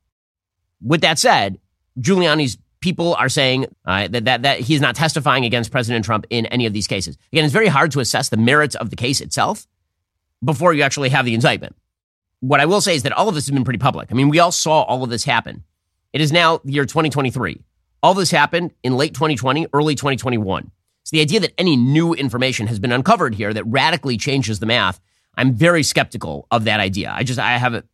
With 0.81 1.01
that 1.01 1.19
said, 1.19 1.59
Giuliani's 1.99 2.57
people 2.79 3.13
are 3.15 3.29
saying 3.29 3.67
uh, 3.85 4.07
that, 4.07 4.25
that, 4.25 4.41
that 4.41 4.59
he's 4.61 4.81
not 4.81 4.95
testifying 4.95 5.45
against 5.45 5.71
President 5.71 6.03
Trump 6.03 6.25
in 6.29 6.47
any 6.47 6.65
of 6.65 6.73
these 6.73 6.87
cases. 6.87 7.17
Again, 7.31 7.45
it's 7.45 7.53
very 7.53 7.67
hard 7.67 7.91
to 7.91 7.99
assess 7.99 8.29
the 8.29 8.37
merits 8.37 8.75
of 8.75 8.89
the 8.89 8.95
case 8.95 9.21
itself 9.21 9.67
before 10.43 10.73
you 10.73 10.81
actually 10.81 11.09
have 11.09 11.25
the 11.25 11.33
indictment. 11.33 11.75
What 12.43 12.59
I 12.59 12.65
will 12.65 12.81
say 12.81 12.93
is 12.93 13.03
that 13.03 13.13
all 13.13 13.29
of 13.29 13.35
this 13.35 13.45
has 13.45 13.53
been 13.53 13.63
pretty 13.63 13.79
public. 13.79 14.11
I 14.11 14.15
mean, 14.15 14.27
we 14.27 14.39
all 14.39 14.51
saw 14.51 14.81
all 14.81 15.01
of 15.01 15.09
this 15.09 15.23
happen. 15.23 15.63
It 16.11 16.19
is 16.19 16.33
now 16.33 16.59
the 16.65 16.73
year 16.73 16.83
2023. 16.83 17.61
All 18.03 18.13
this 18.13 18.31
happened 18.31 18.73
in 18.83 18.97
late 18.97 19.13
2020, 19.13 19.67
early 19.71 19.95
2021. 19.95 20.69
So 21.03 21.15
the 21.15 21.21
idea 21.21 21.39
that 21.39 21.53
any 21.57 21.77
new 21.77 22.13
information 22.13 22.67
has 22.67 22.79
been 22.79 22.91
uncovered 22.91 23.33
here 23.33 23.53
that 23.53 23.63
radically 23.65 24.17
changes 24.17 24.59
the 24.59 24.65
math, 24.65 24.99
I'm 25.37 25.53
very 25.53 25.83
skeptical 25.83 26.45
of 26.51 26.65
that 26.65 26.81
idea. 26.81 27.13
I 27.15 27.23
just 27.23 27.39
I 27.39 27.57
have 27.57 27.75
a, 27.75 27.85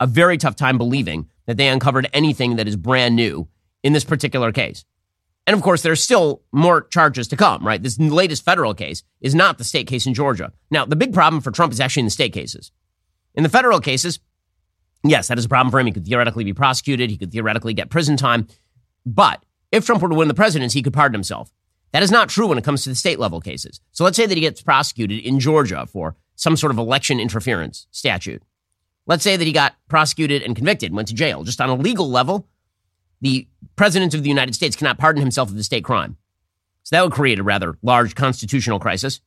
a 0.00 0.06
very 0.06 0.38
tough 0.38 0.56
time 0.56 0.78
believing 0.78 1.28
that 1.44 1.58
they 1.58 1.68
uncovered 1.68 2.08
anything 2.14 2.56
that 2.56 2.66
is 2.66 2.76
brand 2.76 3.14
new 3.14 3.46
in 3.82 3.92
this 3.92 4.04
particular 4.04 4.52
case. 4.52 4.86
And 5.46 5.54
of 5.54 5.60
course, 5.60 5.82
there's 5.82 6.02
still 6.02 6.40
more 6.50 6.80
charges 6.80 7.28
to 7.28 7.36
come, 7.36 7.62
right? 7.62 7.82
This 7.82 7.98
latest 7.98 8.42
federal 8.42 8.72
case 8.72 9.02
is 9.20 9.34
not 9.34 9.58
the 9.58 9.64
state 9.64 9.86
case 9.86 10.06
in 10.06 10.14
Georgia. 10.14 10.54
Now, 10.70 10.86
the 10.86 10.96
big 10.96 11.12
problem 11.12 11.42
for 11.42 11.50
Trump 11.50 11.74
is 11.74 11.80
actually 11.80 12.00
in 12.00 12.06
the 12.06 12.10
state 12.10 12.32
cases. 12.32 12.72
In 13.38 13.44
the 13.44 13.48
federal 13.48 13.78
cases, 13.78 14.18
yes, 15.04 15.28
that 15.28 15.38
is 15.38 15.44
a 15.44 15.48
problem 15.48 15.70
for 15.70 15.78
him. 15.78 15.86
He 15.86 15.92
could 15.92 16.04
theoretically 16.04 16.42
be 16.42 16.52
prosecuted, 16.52 17.08
he 17.08 17.16
could 17.16 17.30
theoretically 17.30 17.72
get 17.72 17.88
prison 17.88 18.16
time. 18.16 18.48
But 19.06 19.44
if 19.70 19.86
Trump 19.86 20.02
were 20.02 20.08
to 20.08 20.14
win 20.16 20.26
the 20.26 20.34
presidency, 20.34 20.80
he 20.80 20.82
could 20.82 20.92
pardon 20.92 21.14
himself. 21.14 21.52
That 21.92 22.02
is 22.02 22.10
not 22.10 22.28
true 22.28 22.48
when 22.48 22.58
it 22.58 22.64
comes 22.64 22.82
to 22.82 22.88
the 22.88 22.96
state 22.96 23.20
level 23.20 23.40
cases. 23.40 23.80
So 23.92 24.02
let's 24.02 24.16
say 24.16 24.26
that 24.26 24.34
he 24.34 24.40
gets 24.40 24.60
prosecuted 24.60 25.20
in 25.20 25.38
Georgia 25.38 25.86
for 25.86 26.16
some 26.34 26.56
sort 26.56 26.72
of 26.72 26.78
election 26.78 27.20
interference 27.20 27.86
statute. 27.92 28.42
Let's 29.06 29.22
say 29.22 29.36
that 29.36 29.46
he 29.46 29.52
got 29.52 29.76
prosecuted 29.86 30.42
and 30.42 30.56
convicted, 30.56 30.92
went 30.92 31.06
to 31.08 31.14
jail. 31.14 31.44
Just 31.44 31.60
on 31.60 31.68
a 31.68 31.76
legal 31.76 32.10
level, 32.10 32.48
the 33.20 33.46
president 33.76 34.14
of 34.14 34.24
the 34.24 34.28
United 34.28 34.56
States 34.56 34.74
cannot 34.74 34.98
pardon 34.98 35.22
himself 35.22 35.48
of 35.48 35.54
the 35.54 35.62
state 35.62 35.84
crime. 35.84 36.16
So 36.82 36.96
that 36.96 37.04
would 37.04 37.12
create 37.12 37.38
a 37.38 37.44
rather 37.44 37.78
large 37.82 38.16
constitutional 38.16 38.80
crisis. 38.80 39.20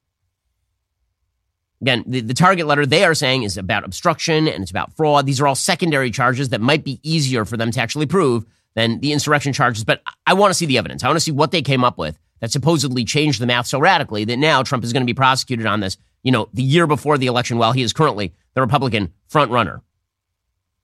Again, 1.82 2.04
the, 2.06 2.22
the 2.22 2.34
target 2.34 2.68
letter 2.68 2.86
they 2.86 3.04
are 3.04 3.16
saying 3.16 3.44
is 3.44 3.58
about 3.58 3.84
obstruction 3.84 4.48
and 4.48 4.62
it's 4.62 4.72
about 4.72 4.96
fraud. 4.96 5.26
These 5.26 5.42
are 5.42 5.48
all 5.48 5.56
secondary 5.56 6.12
charges 6.12 6.50
that 6.50 6.62
might 6.62 6.84
be 6.84 7.00
easier 7.02 7.44
for 7.44 7.58
them 7.58 7.72
to 7.72 7.82
actually 7.82 8.06
prove 8.06 8.46
than 8.76 9.00
the 9.00 9.12
insurrection 9.12 9.52
charges. 9.52 9.84
But 9.84 10.02
I 10.28 10.34
want 10.34 10.52
to 10.52 10.54
see 10.56 10.68
the 10.68 10.78
evidence. 10.78 11.04
I 11.04 11.08
want 11.08 11.18
to 11.18 11.22
see 11.22 11.32
what 11.32 11.52
they 11.52 11.62
came 11.62 11.84
up 11.84 11.98
with 11.98 12.20
that 12.40 12.52
supposedly 12.52 13.04
changed 13.04 13.42
the 13.42 13.48
math 13.48 13.68
so 13.68 13.80
radically 13.80 14.26
that 14.26 14.38
now 14.38 14.62
Trump 14.64 14.84
is 14.84 14.94
going 14.94 15.02
to 15.02 15.12
be 15.12 15.14
prosecuted 15.14 15.66
on 15.66 15.80
this, 15.80 15.98
you 16.24 16.32
know, 16.32 16.50
the 16.54 16.64
year 16.64 16.86
before 16.86 17.18
the 17.18 17.28
election 17.28 17.58
while 17.58 17.72
he 17.72 17.82
is 17.82 17.94
currently 17.94 18.34
the 18.54 18.62
Republican 18.62 19.14
front 19.28 19.52
runner. 19.52 19.82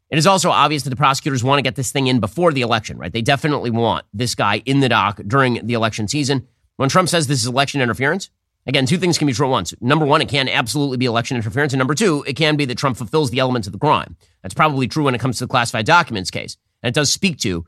It 0.09 0.17
is 0.17 0.25
also 0.27 0.49
obvious 0.49 0.83
that 0.83 0.89
the 0.89 0.95
prosecutors 0.95 1.43
want 1.43 1.59
to 1.59 1.63
get 1.63 1.75
this 1.75 1.91
thing 1.91 2.07
in 2.07 2.19
before 2.19 2.53
the 2.53 2.61
election, 2.61 2.97
right? 2.97 3.11
They 3.11 3.21
definitely 3.21 3.71
want 3.71 4.05
this 4.13 4.35
guy 4.35 4.63
in 4.65 4.79
the 4.79 4.89
dock 4.89 5.19
during 5.27 5.65
the 5.67 5.73
election 5.73 6.07
season. 6.07 6.47
When 6.77 6.89
Trump 6.89 7.09
says 7.09 7.27
this 7.27 7.41
is 7.41 7.47
election 7.47 7.81
interference, 7.81 8.29
again, 8.67 8.85
two 8.85 8.97
things 8.97 9.17
can 9.17 9.27
be 9.27 9.33
true 9.33 9.47
at 9.47 9.51
once. 9.51 9.73
Number 9.81 10.05
one, 10.05 10.21
it 10.21 10.29
can 10.29 10.49
absolutely 10.49 10.97
be 10.97 11.05
election 11.05 11.37
interference. 11.37 11.73
And 11.73 11.79
number 11.79 11.95
two, 11.95 12.23
it 12.27 12.33
can 12.33 12.55
be 12.55 12.65
that 12.65 12.77
Trump 12.77 12.97
fulfills 12.97 13.31
the 13.31 13.39
elements 13.39 13.67
of 13.67 13.73
the 13.73 13.79
crime. 13.79 14.15
That's 14.43 14.53
probably 14.53 14.87
true 14.87 15.05
when 15.05 15.15
it 15.15 15.21
comes 15.21 15.37
to 15.39 15.45
the 15.45 15.49
classified 15.49 15.85
documents 15.85 16.29
case. 16.29 16.57
And 16.83 16.89
it 16.89 16.93
does 16.93 17.11
speak 17.11 17.37
to 17.39 17.65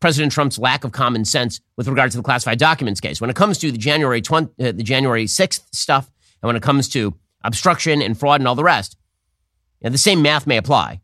President 0.00 0.32
Trump's 0.32 0.58
lack 0.58 0.82
of 0.84 0.92
common 0.92 1.24
sense 1.24 1.60
with 1.76 1.86
regard 1.86 2.10
to 2.10 2.16
the 2.16 2.22
classified 2.22 2.58
documents 2.58 3.00
case. 3.00 3.20
When 3.20 3.30
it 3.30 3.36
comes 3.36 3.56
to 3.58 3.70
the 3.70 3.78
January 3.78 4.20
20, 4.20 4.52
uh, 4.60 4.72
the 4.72 4.82
January 4.82 5.26
6th 5.26 5.62
stuff, 5.72 6.10
and 6.42 6.48
when 6.48 6.56
it 6.56 6.62
comes 6.62 6.88
to 6.90 7.14
obstruction 7.44 8.02
and 8.02 8.18
fraud 8.18 8.40
and 8.40 8.48
all 8.48 8.56
the 8.56 8.64
rest, 8.64 8.96
you 9.80 9.88
know, 9.88 9.92
the 9.92 9.98
same 9.98 10.20
math 10.20 10.46
may 10.46 10.56
apply. 10.56 11.00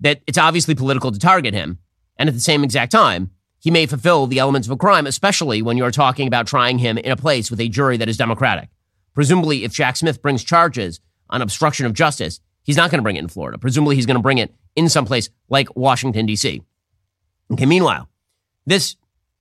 That 0.00 0.22
it's 0.28 0.38
obviously 0.38 0.76
political 0.76 1.10
to 1.10 1.18
target 1.18 1.52
him, 1.52 1.78
and 2.16 2.28
at 2.28 2.34
the 2.34 2.40
same 2.40 2.62
exact 2.62 2.92
time, 2.92 3.32
he 3.60 3.70
may 3.70 3.86
fulfill 3.86 4.26
the 4.26 4.38
elements 4.38 4.68
of 4.68 4.72
a 4.72 4.76
crime, 4.76 5.06
especially 5.06 5.62
when 5.62 5.76
you're 5.76 5.90
talking 5.90 6.28
about 6.28 6.46
trying 6.46 6.78
him 6.78 6.98
in 6.98 7.10
a 7.10 7.16
place 7.16 7.50
with 7.50 7.60
a 7.60 7.68
jury 7.68 7.96
that 7.96 8.08
is 8.08 8.16
Democratic. 8.16 8.68
Presumably, 9.14 9.64
if 9.64 9.72
Jack 9.72 9.96
Smith 9.96 10.22
brings 10.22 10.44
charges 10.44 11.00
on 11.30 11.42
obstruction 11.42 11.86
of 11.86 11.92
justice, 11.92 12.40
he's 12.62 12.76
not 12.76 12.90
going 12.90 12.98
to 12.98 13.02
bring 13.02 13.16
it 13.16 13.20
in 13.20 13.28
Florida. 13.28 13.58
Presumably, 13.58 13.96
he's 13.96 14.06
going 14.06 14.16
to 14.16 14.22
bring 14.22 14.38
it 14.38 14.54
in 14.76 14.88
some 14.88 15.04
place 15.04 15.28
like 15.48 15.74
Washington, 15.74 16.26
D.C. 16.26 16.62
Okay, 17.52 17.66
meanwhile, 17.66 18.08
this 18.66 18.96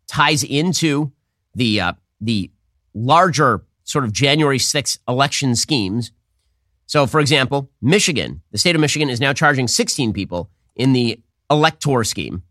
ties 0.07 0.43
into 0.43 1.11
the 1.53 1.81
uh, 1.81 1.93
the 2.19 2.49
larger 2.93 3.63
sort 3.83 4.03
of 4.03 4.11
January 4.11 4.57
6th 4.57 4.99
election 5.07 5.55
schemes. 5.55 6.11
So, 6.87 7.05
for 7.05 7.19
example, 7.19 7.69
Michigan, 7.81 8.41
the 8.51 8.57
state 8.57 8.75
of 8.75 8.81
Michigan 8.81 9.09
is 9.09 9.19
now 9.19 9.33
charging 9.33 9.67
16 9.67 10.13
people 10.13 10.49
in 10.75 10.93
the 10.93 11.19
elector 11.49 12.03
scheme. 12.03 12.43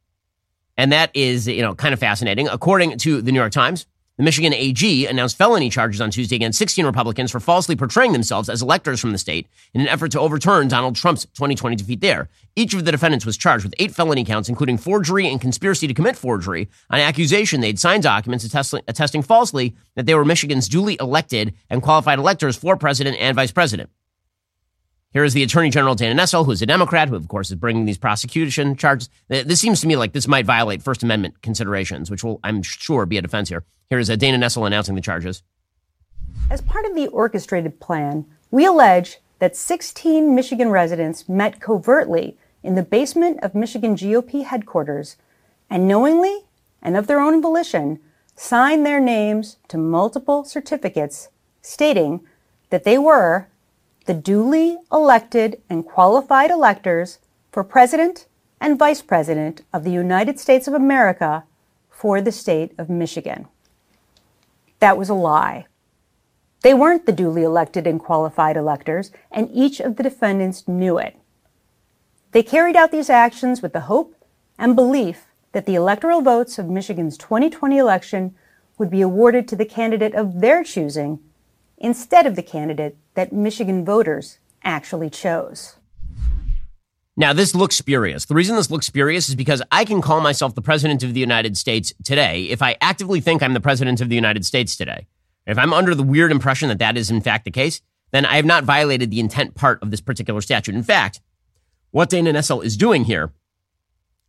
And 0.76 0.92
that 0.92 1.10
is, 1.14 1.48
you 1.48 1.62
know, 1.62 1.74
kind 1.74 1.92
of 1.92 2.00
fascinating. 2.00 2.48
According 2.48 2.98
to 2.98 3.22
the 3.22 3.32
New 3.32 3.38
York 3.38 3.52
Times, 3.52 3.86
the 4.16 4.22
Michigan 4.22 4.54
AG 4.54 5.06
announced 5.06 5.36
felony 5.36 5.68
charges 5.68 6.00
on 6.00 6.10
Tuesday 6.10 6.36
against 6.36 6.58
16 6.58 6.86
Republicans 6.86 7.30
for 7.30 7.38
falsely 7.38 7.76
portraying 7.76 8.12
themselves 8.12 8.48
as 8.48 8.62
electors 8.62 8.98
from 8.98 9.12
the 9.12 9.18
state 9.18 9.46
in 9.74 9.82
an 9.82 9.88
effort 9.88 10.10
to 10.12 10.20
overturn 10.20 10.68
Donald 10.68 10.96
Trump's 10.96 11.26
2020 11.34 11.76
defeat 11.76 12.00
there. 12.00 12.30
Each 12.54 12.72
of 12.72 12.86
the 12.86 12.92
defendants 12.92 13.26
was 13.26 13.36
charged 13.36 13.64
with 13.64 13.74
eight 13.78 13.94
felony 13.94 14.24
counts, 14.24 14.48
including 14.48 14.78
forgery 14.78 15.28
and 15.28 15.38
conspiracy 15.38 15.86
to 15.86 15.92
commit 15.92 16.16
forgery, 16.16 16.66
on 16.88 16.98
accusation 16.98 17.60
they'd 17.60 17.78
signed 17.78 18.04
documents 18.04 18.42
attesting, 18.42 18.80
attesting 18.88 19.20
falsely 19.20 19.76
that 19.96 20.06
they 20.06 20.14
were 20.14 20.24
Michigan's 20.24 20.66
duly 20.66 20.96
elected 20.98 21.52
and 21.68 21.82
qualified 21.82 22.18
electors 22.18 22.56
for 22.56 22.74
president 22.78 23.18
and 23.20 23.36
vice 23.36 23.52
president. 23.52 23.90
Here 25.16 25.24
is 25.24 25.32
the 25.32 25.42
Attorney 25.42 25.70
General 25.70 25.94
Dana 25.94 26.20
Nessel, 26.20 26.44
who 26.44 26.50
is 26.50 26.60
a 26.60 26.66
Democrat, 26.66 27.08
who 27.08 27.14
of 27.14 27.26
course 27.26 27.48
is 27.48 27.56
bringing 27.56 27.86
these 27.86 27.96
prosecution 27.96 28.76
charges. 28.76 29.08
This 29.28 29.62
seems 29.62 29.80
to 29.80 29.86
me 29.86 29.96
like 29.96 30.12
this 30.12 30.28
might 30.28 30.44
violate 30.44 30.82
First 30.82 31.02
Amendment 31.02 31.40
considerations, 31.40 32.10
which 32.10 32.22
will, 32.22 32.38
I'm 32.44 32.60
sure, 32.62 33.06
be 33.06 33.16
a 33.16 33.22
defense 33.22 33.48
here. 33.48 33.64
Here 33.88 33.98
is 33.98 34.10
a 34.10 34.16
Dana 34.18 34.36
Nessel 34.36 34.66
announcing 34.66 34.94
the 34.94 35.00
charges. 35.00 35.42
As 36.50 36.60
part 36.60 36.84
of 36.84 36.94
the 36.94 37.06
orchestrated 37.06 37.80
plan, 37.80 38.26
we 38.50 38.66
allege 38.66 39.16
that 39.38 39.56
16 39.56 40.34
Michigan 40.34 40.68
residents 40.68 41.26
met 41.30 41.60
covertly 41.62 42.36
in 42.62 42.74
the 42.74 42.82
basement 42.82 43.42
of 43.42 43.54
Michigan 43.54 43.96
GOP 43.96 44.44
headquarters 44.44 45.16
and 45.70 45.88
knowingly 45.88 46.44
and 46.82 46.94
of 46.94 47.06
their 47.06 47.20
own 47.20 47.40
volition 47.40 48.00
signed 48.34 48.84
their 48.84 49.00
names 49.00 49.56
to 49.68 49.78
multiple 49.78 50.44
certificates 50.44 51.30
stating 51.62 52.20
that 52.68 52.84
they 52.84 52.98
were 52.98 53.48
the 54.06 54.14
duly 54.14 54.78
elected 54.92 55.60
and 55.68 55.84
qualified 55.84 56.50
electors 56.50 57.18
for 57.50 57.64
President 57.64 58.26
and 58.60 58.78
Vice 58.78 59.02
President 59.02 59.62
of 59.72 59.82
the 59.82 59.90
United 59.90 60.38
States 60.38 60.68
of 60.68 60.74
America 60.74 61.44
for 61.90 62.20
the 62.20 62.32
state 62.32 62.72
of 62.78 62.88
Michigan. 62.88 63.48
That 64.78 64.96
was 64.96 65.08
a 65.08 65.14
lie. 65.14 65.66
They 66.62 66.72
weren't 66.72 67.06
the 67.06 67.12
duly 67.12 67.42
elected 67.42 67.86
and 67.86 68.00
qualified 68.00 68.56
electors, 68.56 69.10
and 69.30 69.50
each 69.52 69.80
of 69.80 69.96
the 69.96 70.02
defendants 70.02 70.68
knew 70.68 70.98
it. 70.98 71.16
They 72.32 72.42
carried 72.42 72.76
out 72.76 72.92
these 72.92 73.10
actions 73.10 73.60
with 73.60 73.72
the 73.72 73.80
hope 73.80 74.14
and 74.58 74.76
belief 74.76 75.26
that 75.52 75.66
the 75.66 75.74
electoral 75.74 76.22
votes 76.22 76.58
of 76.58 76.68
Michigan's 76.68 77.18
2020 77.18 77.78
election 77.78 78.34
would 78.78 78.90
be 78.90 79.00
awarded 79.00 79.48
to 79.48 79.56
the 79.56 79.64
candidate 79.64 80.14
of 80.14 80.40
their 80.40 80.62
choosing 80.62 81.18
instead 81.78 82.26
of 82.26 82.36
the 82.36 82.42
candidate 82.42 82.96
that 83.14 83.32
Michigan 83.32 83.84
voters 83.84 84.38
actually 84.62 85.10
chose. 85.10 85.76
Now, 87.18 87.32
this 87.32 87.54
looks 87.54 87.76
spurious. 87.76 88.26
The 88.26 88.34
reason 88.34 88.56
this 88.56 88.70
looks 88.70 88.86
spurious 88.86 89.28
is 89.28 89.34
because 89.34 89.62
I 89.72 89.86
can 89.86 90.02
call 90.02 90.20
myself 90.20 90.54
the 90.54 90.60
President 90.60 91.02
of 91.02 91.14
the 91.14 91.20
United 91.20 91.56
States 91.56 91.94
today 92.04 92.44
if 92.44 92.60
I 92.60 92.76
actively 92.80 93.20
think 93.20 93.42
I'm 93.42 93.54
the 93.54 93.60
President 93.60 94.02
of 94.02 94.10
the 94.10 94.14
United 94.14 94.44
States 94.44 94.76
today. 94.76 95.06
If 95.46 95.56
I'm 95.56 95.72
under 95.72 95.94
the 95.94 96.02
weird 96.02 96.30
impression 96.30 96.68
that 96.68 96.78
that 96.80 96.96
is 96.96 97.10
in 97.10 97.22
fact 97.22 97.44
the 97.44 97.50
case, 97.50 97.80
then 98.10 98.26
I 98.26 98.36
have 98.36 98.44
not 98.44 98.64
violated 98.64 99.10
the 99.10 99.20
intent 99.20 99.54
part 99.54 99.82
of 99.82 99.90
this 99.90 100.00
particular 100.00 100.42
statute. 100.42 100.74
In 100.74 100.82
fact, 100.82 101.20
what 101.90 102.10
Dana 102.10 102.32
Nessel 102.32 102.62
is 102.62 102.76
doing 102.76 103.04
here 103.04 103.32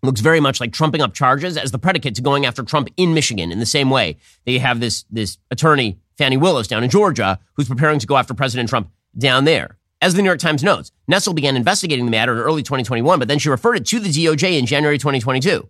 looks 0.02 0.22
very 0.22 0.40
much 0.40 0.62
like 0.62 0.72
trumping 0.72 1.02
up 1.02 1.14
charges 1.14 1.58
as 1.58 1.72
the 1.72 1.80
predicate 1.80 2.16
to 2.16 2.22
going 2.22 2.46
after 2.46 2.64
Trump 2.64 2.88
in 2.96 3.14
Michigan 3.14 3.52
in 3.52 3.60
the 3.60 3.66
same 3.66 3.90
way 3.90 4.18
they 4.46 4.60
have 4.60 4.80
this, 4.80 5.04
this 5.10 5.38
attorney 5.52 5.98
Fani 6.18 6.38
Willis 6.38 6.68
down 6.68 6.84
in 6.84 6.90
Georgia, 6.90 7.40
who's 7.54 7.68
preparing 7.68 8.00
to 8.00 8.08
go 8.08 8.18
after 8.18 8.34
President 8.34 8.70
Trump 8.70 8.92
down 9.18 9.46
there. 9.46 9.78
As 10.02 10.14
the 10.14 10.22
New 10.22 10.28
York 10.28 10.40
Times 10.40 10.64
notes, 10.64 10.92
Nessel 11.10 11.34
began 11.34 11.56
investigating 11.56 12.06
the 12.06 12.12
matter 12.12 12.34
in 12.34 12.40
early 12.40 12.62
2021, 12.62 13.18
but 13.18 13.28
then 13.28 13.40
she 13.40 13.50
referred 13.50 13.78
it 13.78 13.86
to 13.88 14.00
the 14.00 14.10
DOJ 14.10 14.60
in 14.60 14.66
January 14.66 14.98
2022. 14.98 15.68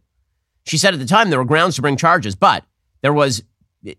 She 0.65 0.77
said 0.77 0.93
at 0.93 0.99
the 0.99 1.05
time 1.05 1.29
there 1.29 1.39
were 1.39 1.45
grounds 1.45 1.75
to 1.75 1.81
bring 1.81 1.95
charges, 1.95 2.35
but 2.35 2.65
there 3.01 3.13
was 3.13 3.43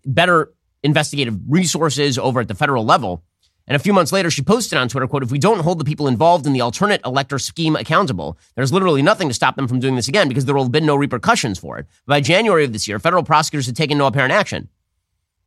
better 0.05 0.53
investigative 0.83 1.37
resources 1.47 2.19
over 2.19 2.41
at 2.41 2.47
the 2.47 2.53
federal 2.55 2.85
level. 2.85 3.23
And 3.65 3.75
a 3.75 3.79
few 3.79 3.93
months 3.93 4.11
later, 4.11 4.31
she 4.31 4.41
posted 4.41 4.77
on 4.77 4.87
Twitter, 4.87 5.07
quote, 5.07 5.23
if 5.23 5.31
we 5.31 5.37
don't 5.37 5.59
hold 5.59 5.79
the 5.79 5.85
people 5.85 6.07
involved 6.07 6.47
in 6.47 6.53
the 6.53 6.61
alternate 6.61 7.01
elector 7.05 7.37
scheme 7.37 7.75
accountable, 7.75 8.37
there's 8.55 8.73
literally 8.73 9.01
nothing 9.03 9.27
to 9.27 9.33
stop 9.33 9.55
them 9.55 9.67
from 9.67 9.79
doing 9.79 9.95
this 9.95 10.07
again 10.07 10.27
because 10.27 10.45
there 10.45 10.55
will 10.55 10.63
have 10.63 10.71
been 10.71 10.85
no 10.85 10.95
repercussions 10.95 11.59
for 11.59 11.77
it. 11.77 11.85
By 12.07 12.21
January 12.21 12.65
of 12.65 12.73
this 12.73 12.87
year, 12.87 12.97
federal 12.97 13.23
prosecutors 13.23 13.67
had 13.67 13.75
taken 13.75 13.97
no 13.97 14.07
apparent 14.07 14.33
action 14.33 14.69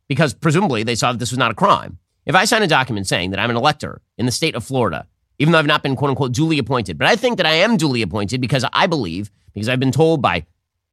because 0.07 0.33
presumably 0.33 0.83
they 0.83 0.95
saw 0.95 1.11
that 1.11 1.17
this 1.17 1.31
was 1.31 1.37
not 1.37 1.51
a 1.51 1.55
crime. 1.55 1.99
If 2.25 2.35
I 2.35 2.45
sign 2.45 2.63
a 2.63 2.67
document 2.67 3.07
saying 3.07 3.31
that 3.31 3.39
I'm 3.39 3.49
an 3.49 3.57
elector 3.57 4.01
in 4.17 4.25
the 4.25 4.31
state 4.31 4.55
of 4.55 4.63
Florida, 4.63 5.07
even 5.39 5.51
though 5.51 5.59
I've 5.59 5.65
not 5.65 5.83
been 5.83 5.95
quote 5.95 6.09
unquote 6.09 6.31
duly 6.31 6.57
appointed, 6.57 6.97
but 6.97 7.07
I 7.07 7.15
think 7.15 7.37
that 7.37 7.45
I 7.45 7.53
am 7.53 7.77
duly 7.77 8.01
appointed 8.01 8.39
because 8.39 8.65
I 8.71 8.87
believe, 8.87 9.31
because 9.53 9.67
I've 9.67 9.79
been 9.79 9.91
told 9.91 10.21
by 10.21 10.45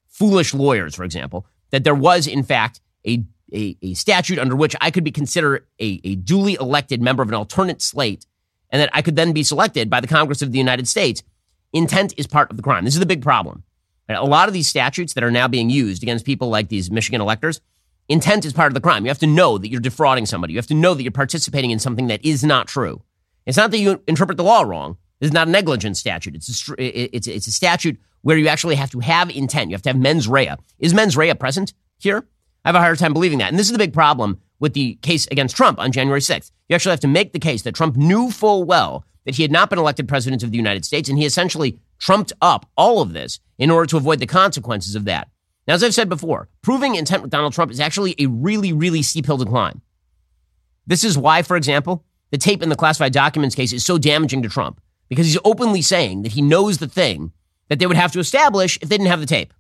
foolish 0.08 0.54
lawyers, 0.54 0.94
for 0.94 1.04
example, 1.04 1.46
that 1.70 1.84
there 1.84 1.94
was 1.94 2.26
in 2.26 2.42
fact 2.42 2.80
a, 3.06 3.24
a, 3.52 3.76
a 3.82 3.94
statute 3.94 4.38
under 4.38 4.56
which 4.56 4.74
I 4.80 4.90
could 4.90 5.04
be 5.04 5.12
considered 5.12 5.66
a, 5.80 6.00
a 6.04 6.16
duly 6.16 6.54
elected 6.54 7.00
member 7.00 7.22
of 7.22 7.28
an 7.28 7.34
alternate 7.34 7.80
slate 7.80 8.26
and 8.70 8.80
that 8.80 8.90
I 8.92 9.02
could 9.02 9.16
then 9.16 9.32
be 9.32 9.42
selected 9.42 9.90
by 9.90 10.00
the 10.00 10.06
Congress 10.06 10.42
of 10.42 10.52
the 10.52 10.58
United 10.58 10.88
States. 10.88 11.22
Intent 11.72 12.14
is 12.16 12.26
part 12.26 12.50
of 12.50 12.56
the 12.56 12.62
crime. 12.62 12.84
This 12.84 12.94
is 12.94 13.00
the 13.00 13.06
big 13.06 13.22
problem. 13.22 13.64
A 14.08 14.24
lot 14.24 14.48
of 14.48 14.54
these 14.54 14.66
statutes 14.66 15.14
that 15.14 15.22
are 15.22 15.30
now 15.30 15.46
being 15.46 15.70
used 15.70 16.02
against 16.02 16.24
people 16.24 16.48
like 16.48 16.68
these 16.68 16.90
Michigan 16.90 17.20
electors, 17.20 17.60
intent 18.10 18.44
is 18.44 18.52
part 18.52 18.68
of 18.70 18.74
the 18.74 18.80
crime. 18.80 19.04
You 19.04 19.10
have 19.10 19.18
to 19.20 19.26
know 19.26 19.56
that 19.56 19.68
you're 19.68 19.80
defrauding 19.80 20.26
somebody. 20.26 20.52
You 20.52 20.58
have 20.58 20.66
to 20.66 20.74
know 20.74 20.94
that 20.94 21.02
you're 21.02 21.12
participating 21.12 21.70
in 21.70 21.78
something 21.78 22.08
that 22.08 22.24
is 22.24 22.44
not 22.44 22.66
true. 22.66 23.02
It's 23.46 23.56
not 23.56 23.70
that 23.70 23.78
you 23.78 24.02
interpret 24.06 24.36
the 24.36 24.44
law 24.44 24.62
wrong. 24.62 24.98
This 25.20 25.28
is 25.28 25.34
not 25.34 25.48
a 25.48 25.50
negligence 25.50 25.98
statute. 25.98 26.34
It's 26.34 26.68
a, 26.68 27.16
it's, 27.16 27.26
it's 27.26 27.46
a 27.46 27.52
statute 27.52 27.98
where 28.22 28.36
you 28.36 28.48
actually 28.48 28.74
have 28.74 28.90
to 28.90 29.00
have 29.00 29.30
intent. 29.30 29.70
You 29.70 29.74
have 29.74 29.82
to 29.82 29.90
have 29.90 29.98
mens 29.98 30.28
rea. 30.28 30.56
Is 30.78 30.92
mens 30.92 31.16
rea 31.16 31.34
present 31.34 31.72
here? 31.98 32.26
I 32.64 32.68
have 32.68 32.74
a 32.74 32.80
hard 32.80 32.98
time 32.98 33.12
believing 33.12 33.38
that. 33.38 33.48
And 33.48 33.58
this 33.58 33.66
is 33.66 33.72
the 33.72 33.78
big 33.78 33.94
problem 33.94 34.40
with 34.58 34.74
the 34.74 34.94
case 34.96 35.26
against 35.30 35.56
Trump 35.56 35.78
on 35.78 35.92
January 35.92 36.20
6th. 36.20 36.50
You 36.68 36.74
actually 36.74 36.90
have 36.90 37.00
to 37.00 37.08
make 37.08 37.32
the 37.32 37.38
case 37.38 37.62
that 37.62 37.74
Trump 37.74 37.96
knew 37.96 38.30
full 38.30 38.64
well 38.64 39.04
that 39.24 39.36
he 39.36 39.42
had 39.42 39.52
not 39.52 39.70
been 39.70 39.78
elected 39.78 40.08
president 40.08 40.42
of 40.42 40.50
the 40.50 40.56
United 40.56 40.84
States, 40.84 41.08
and 41.08 41.18
he 41.18 41.24
essentially 41.24 41.78
trumped 41.98 42.32
up 42.40 42.68
all 42.76 43.00
of 43.00 43.12
this 43.12 43.40
in 43.58 43.70
order 43.70 43.86
to 43.86 43.96
avoid 43.96 44.18
the 44.18 44.26
consequences 44.26 44.94
of 44.94 45.04
that. 45.04 45.28
Now, 45.66 45.74
as 45.74 45.84
I've 45.84 45.94
said 45.94 46.08
before, 46.08 46.48
proving 46.62 46.94
intent 46.94 47.22
with 47.22 47.30
Donald 47.30 47.52
Trump 47.52 47.70
is 47.70 47.80
actually 47.80 48.14
a 48.18 48.26
really, 48.26 48.72
really 48.72 49.02
steep 49.02 49.26
hill 49.26 49.38
to 49.38 49.44
climb. 49.44 49.82
This 50.86 51.04
is 51.04 51.16
why, 51.16 51.42
for 51.42 51.56
example, 51.56 52.04
the 52.30 52.38
tape 52.38 52.62
in 52.62 52.68
the 52.68 52.76
classified 52.76 53.12
documents 53.12 53.54
case 53.54 53.72
is 53.72 53.84
so 53.84 53.98
damaging 53.98 54.42
to 54.42 54.48
Trump 54.48 54.80
because 55.08 55.26
he's 55.26 55.38
openly 55.44 55.82
saying 55.82 56.22
that 56.22 56.32
he 56.32 56.42
knows 56.42 56.78
the 56.78 56.88
thing 56.88 57.32
that 57.68 57.78
they 57.78 57.86
would 57.86 57.96
have 57.96 58.12
to 58.12 58.18
establish 58.18 58.78
if 58.80 58.88
they 58.88 58.96
didn't 58.96 59.10
have 59.10 59.20
the 59.20 59.26
tape. 59.26 59.52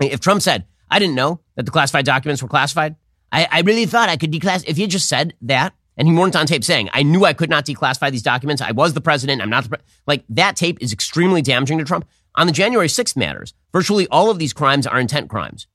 If 0.00 0.20
Trump 0.20 0.42
said, 0.42 0.66
I 0.90 0.98
didn't 0.98 1.14
know 1.14 1.40
that 1.56 1.64
the 1.64 1.70
classified 1.70 2.04
documents 2.04 2.42
were 2.42 2.48
classified, 2.48 2.96
I, 3.30 3.48
I 3.50 3.60
really 3.60 3.86
thought 3.86 4.08
I 4.08 4.16
could 4.16 4.32
declassify, 4.32 4.68
if 4.68 4.76
he 4.76 4.86
just 4.86 5.08
said 5.08 5.34
that, 5.42 5.74
and 5.96 6.08
he 6.08 6.14
weren't 6.14 6.36
on 6.36 6.46
tape 6.46 6.64
saying, 6.64 6.88
I 6.92 7.02
knew 7.02 7.24
I 7.24 7.32
could 7.32 7.50
not 7.50 7.66
declassify 7.66 8.10
these 8.10 8.22
documents. 8.22 8.62
I 8.62 8.72
was 8.72 8.94
the 8.94 9.00
president. 9.00 9.42
I'm 9.42 9.50
not 9.50 9.68
the 9.68 9.78
like 10.06 10.24
that 10.30 10.56
tape 10.56 10.78
is 10.80 10.92
extremely 10.92 11.42
damaging 11.42 11.78
to 11.78 11.84
Trump. 11.84 12.08
On 12.34 12.46
the 12.46 12.52
January 12.52 12.88
6th 12.88 13.16
matters, 13.16 13.52
virtually 13.72 14.08
all 14.08 14.30
of 14.30 14.38
these 14.38 14.52
crimes 14.52 14.86
are 14.86 14.98
intent 14.98 15.28
crimes. 15.28 15.66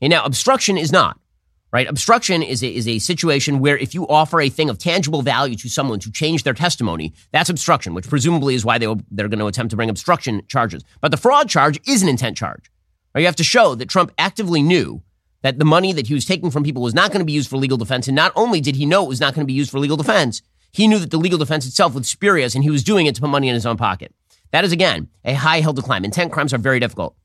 And 0.00 0.10
now 0.10 0.24
obstruction 0.24 0.78
is 0.78 0.92
not, 0.92 1.18
right? 1.72 1.88
Obstruction 1.88 2.42
is 2.42 2.62
a, 2.62 2.72
is 2.72 2.86
a 2.86 3.00
situation 3.00 3.58
where 3.58 3.76
if 3.76 3.94
you 3.94 4.06
offer 4.06 4.40
a 4.40 4.48
thing 4.48 4.70
of 4.70 4.78
tangible 4.78 5.22
value 5.22 5.56
to 5.56 5.68
someone 5.68 5.98
to 6.00 6.12
change 6.12 6.44
their 6.44 6.54
testimony, 6.54 7.12
that's 7.32 7.50
obstruction, 7.50 7.94
which 7.94 8.08
presumably 8.08 8.54
is 8.54 8.64
why 8.64 8.78
they, 8.78 8.86
they're 9.10 9.28
going 9.28 9.40
to 9.40 9.46
attempt 9.46 9.70
to 9.70 9.76
bring 9.76 9.90
obstruction 9.90 10.42
charges. 10.48 10.84
But 11.00 11.10
the 11.10 11.16
fraud 11.16 11.48
charge 11.48 11.80
is 11.86 12.02
an 12.02 12.08
intent 12.08 12.36
charge. 12.36 12.70
Or 13.14 13.20
you 13.20 13.26
have 13.26 13.36
to 13.36 13.44
show 13.44 13.74
that 13.74 13.88
Trump 13.88 14.12
actively 14.18 14.62
knew 14.62 15.02
that 15.42 15.58
the 15.58 15.64
money 15.64 15.92
that 15.92 16.06
he 16.06 16.14
was 16.14 16.24
taking 16.24 16.50
from 16.50 16.62
people 16.62 16.82
was 16.82 16.94
not 16.94 17.10
going 17.10 17.20
to 17.20 17.26
be 17.26 17.32
used 17.32 17.50
for 17.50 17.56
legal 17.56 17.76
defense. 17.76 18.06
And 18.06 18.14
not 18.14 18.32
only 18.36 18.60
did 18.60 18.76
he 18.76 18.86
know 18.86 19.04
it 19.04 19.08
was 19.08 19.20
not 19.20 19.34
going 19.34 19.44
to 19.44 19.50
be 19.50 19.52
used 19.52 19.70
for 19.70 19.80
legal 19.80 19.96
defense, 19.96 20.42
he 20.72 20.86
knew 20.86 20.98
that 20.98 21.10
the 21.10 21.18
legal 21.18 21.38
defense 21.38 21.66
itself 21.66 21.94
was 21.94 22.08
spurious 22.08 22.54
and 22.54 22.64
he 22.64 22.70
was 22.70 22.84
doing 22.84 23.06
it 23.06 23.16
to 23.16 23.20
put 23.20 23.30
money 23.30 23.48
in 23.48 23.54
his 23.54 23.66
own 23.66 23.76
pocket. 23.76 24.14
That 24.52 24.64
is, 24.64 24.72
again, 24.72 25.08
a 25.24 25.34
high 25.34 25.60
hill 25.60 25.74
to 25.74 25.82
climb. 25.82 26.04
Intent 26.04 26.32
crimes 26.32 26.54
are 26.54 26.58
very 26.58 26.78
difficult. 26.78 27.16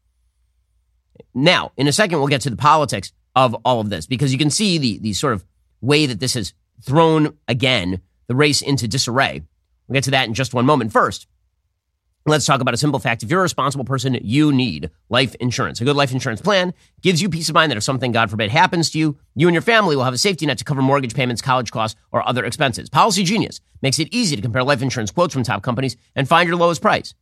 Now, 1.33 1.71
in 1.77 1.87
a 1.87 1.91
second, 1.91 2.19
we'll 2.19 2.27
get 2.27 2.41
to 2.41 2.49
the 2.49 2.55
politics 2.55 3.11
of 3.35 3.53
all 3.63 3.79
of 3.79 3.89
this 3.89 4.07
because 4.07 4.31
you 4.31 4.39
can 4.39 4.49
see 4.49 4.77
the, 4.77 4.97
the 4.99 5.13
sort 5.13 5.33
of 5.33 5.45
way 5.81 6.05
that 6.05 6.19
this 6.19 6.33
has 6.33 6.53
thrown, 6.81 7.37
again, 7.47 8.01
the 8.27 8.35
race 8.35 8.61
into 8.61 8.87
disarray. 8.87 9.43
We'll 9.87 9.93
get 9.95 10.05
to 10.05 10.11
that 10.11 10.27
in 10.27 10.33
just 10.33 10.53
one 10.53 10.65
moment. 10.65 10.91
First, 10.91 11.27
Let's 12.29 12.45
talk 12.45 12.59
about 12.59 12.73
a 12.73 12.77
simple 12.77 12.99
fact. 12.99 13.23
If 13.23 13.31
you're 13.31 13.39
a 13.39 13.43
responsible 13.43 13.85
person, 13.85 14.19
you 14.21 14.51
need 14.51 14.91
life 15.07 15.33
insurance. 15.35 15.79
A 15.79 15.85
good 15.85 15.95
life 15.95 16.11
insurance 16.11 16.41
plan 16.41 16.73
gives 17.01 17.21
you 17.21 17.29
peace 17.29 17.47
of 17.47 17.55
mind 17.55 17.71
that 17.71 17.77
if 17.77 17.85
something, 17.85 18.11
God 18.11 18.29
forbid, 18.29 18.51
happens 18.51 18.89
to 18.89 18.99
you, 18.99 19.17
you 19.35 19.47
and 19.47 19.55
your 19.55 19.61
family 19.61 19.95
will 19.95 20.03
have 20.03 20.13
a 20.13 20.17
safety 20.17 20.45
net 20.45 20.57
to 20.57 20.65
cover 20.65 20.81
mortgage 20.81 21.13
payments, 21.13 21.41
college 21.41 21.71
costs, 21.71 21.97
or 22.11 22.27
other 22.27 22.43
expenses. 22.43 22.89
Policy 22.89 23.23
Genius 23.23 23.61
makes 23.81 23.97
it 23.97 24.09
easy 24.11 24.35
to 24.35 24.41
compare 24.41 24.61
life 24.65 24.81
insurance 24.81 25.09
quotes 25.09 25.33
from 25.33 25.43
top 25.43 25.63
companies 25.63 25.95
and 26.17 26.27
find 26.27 26.49
your 26.49 26.57
lowest 26.57 26.81
price. 26.81 27.13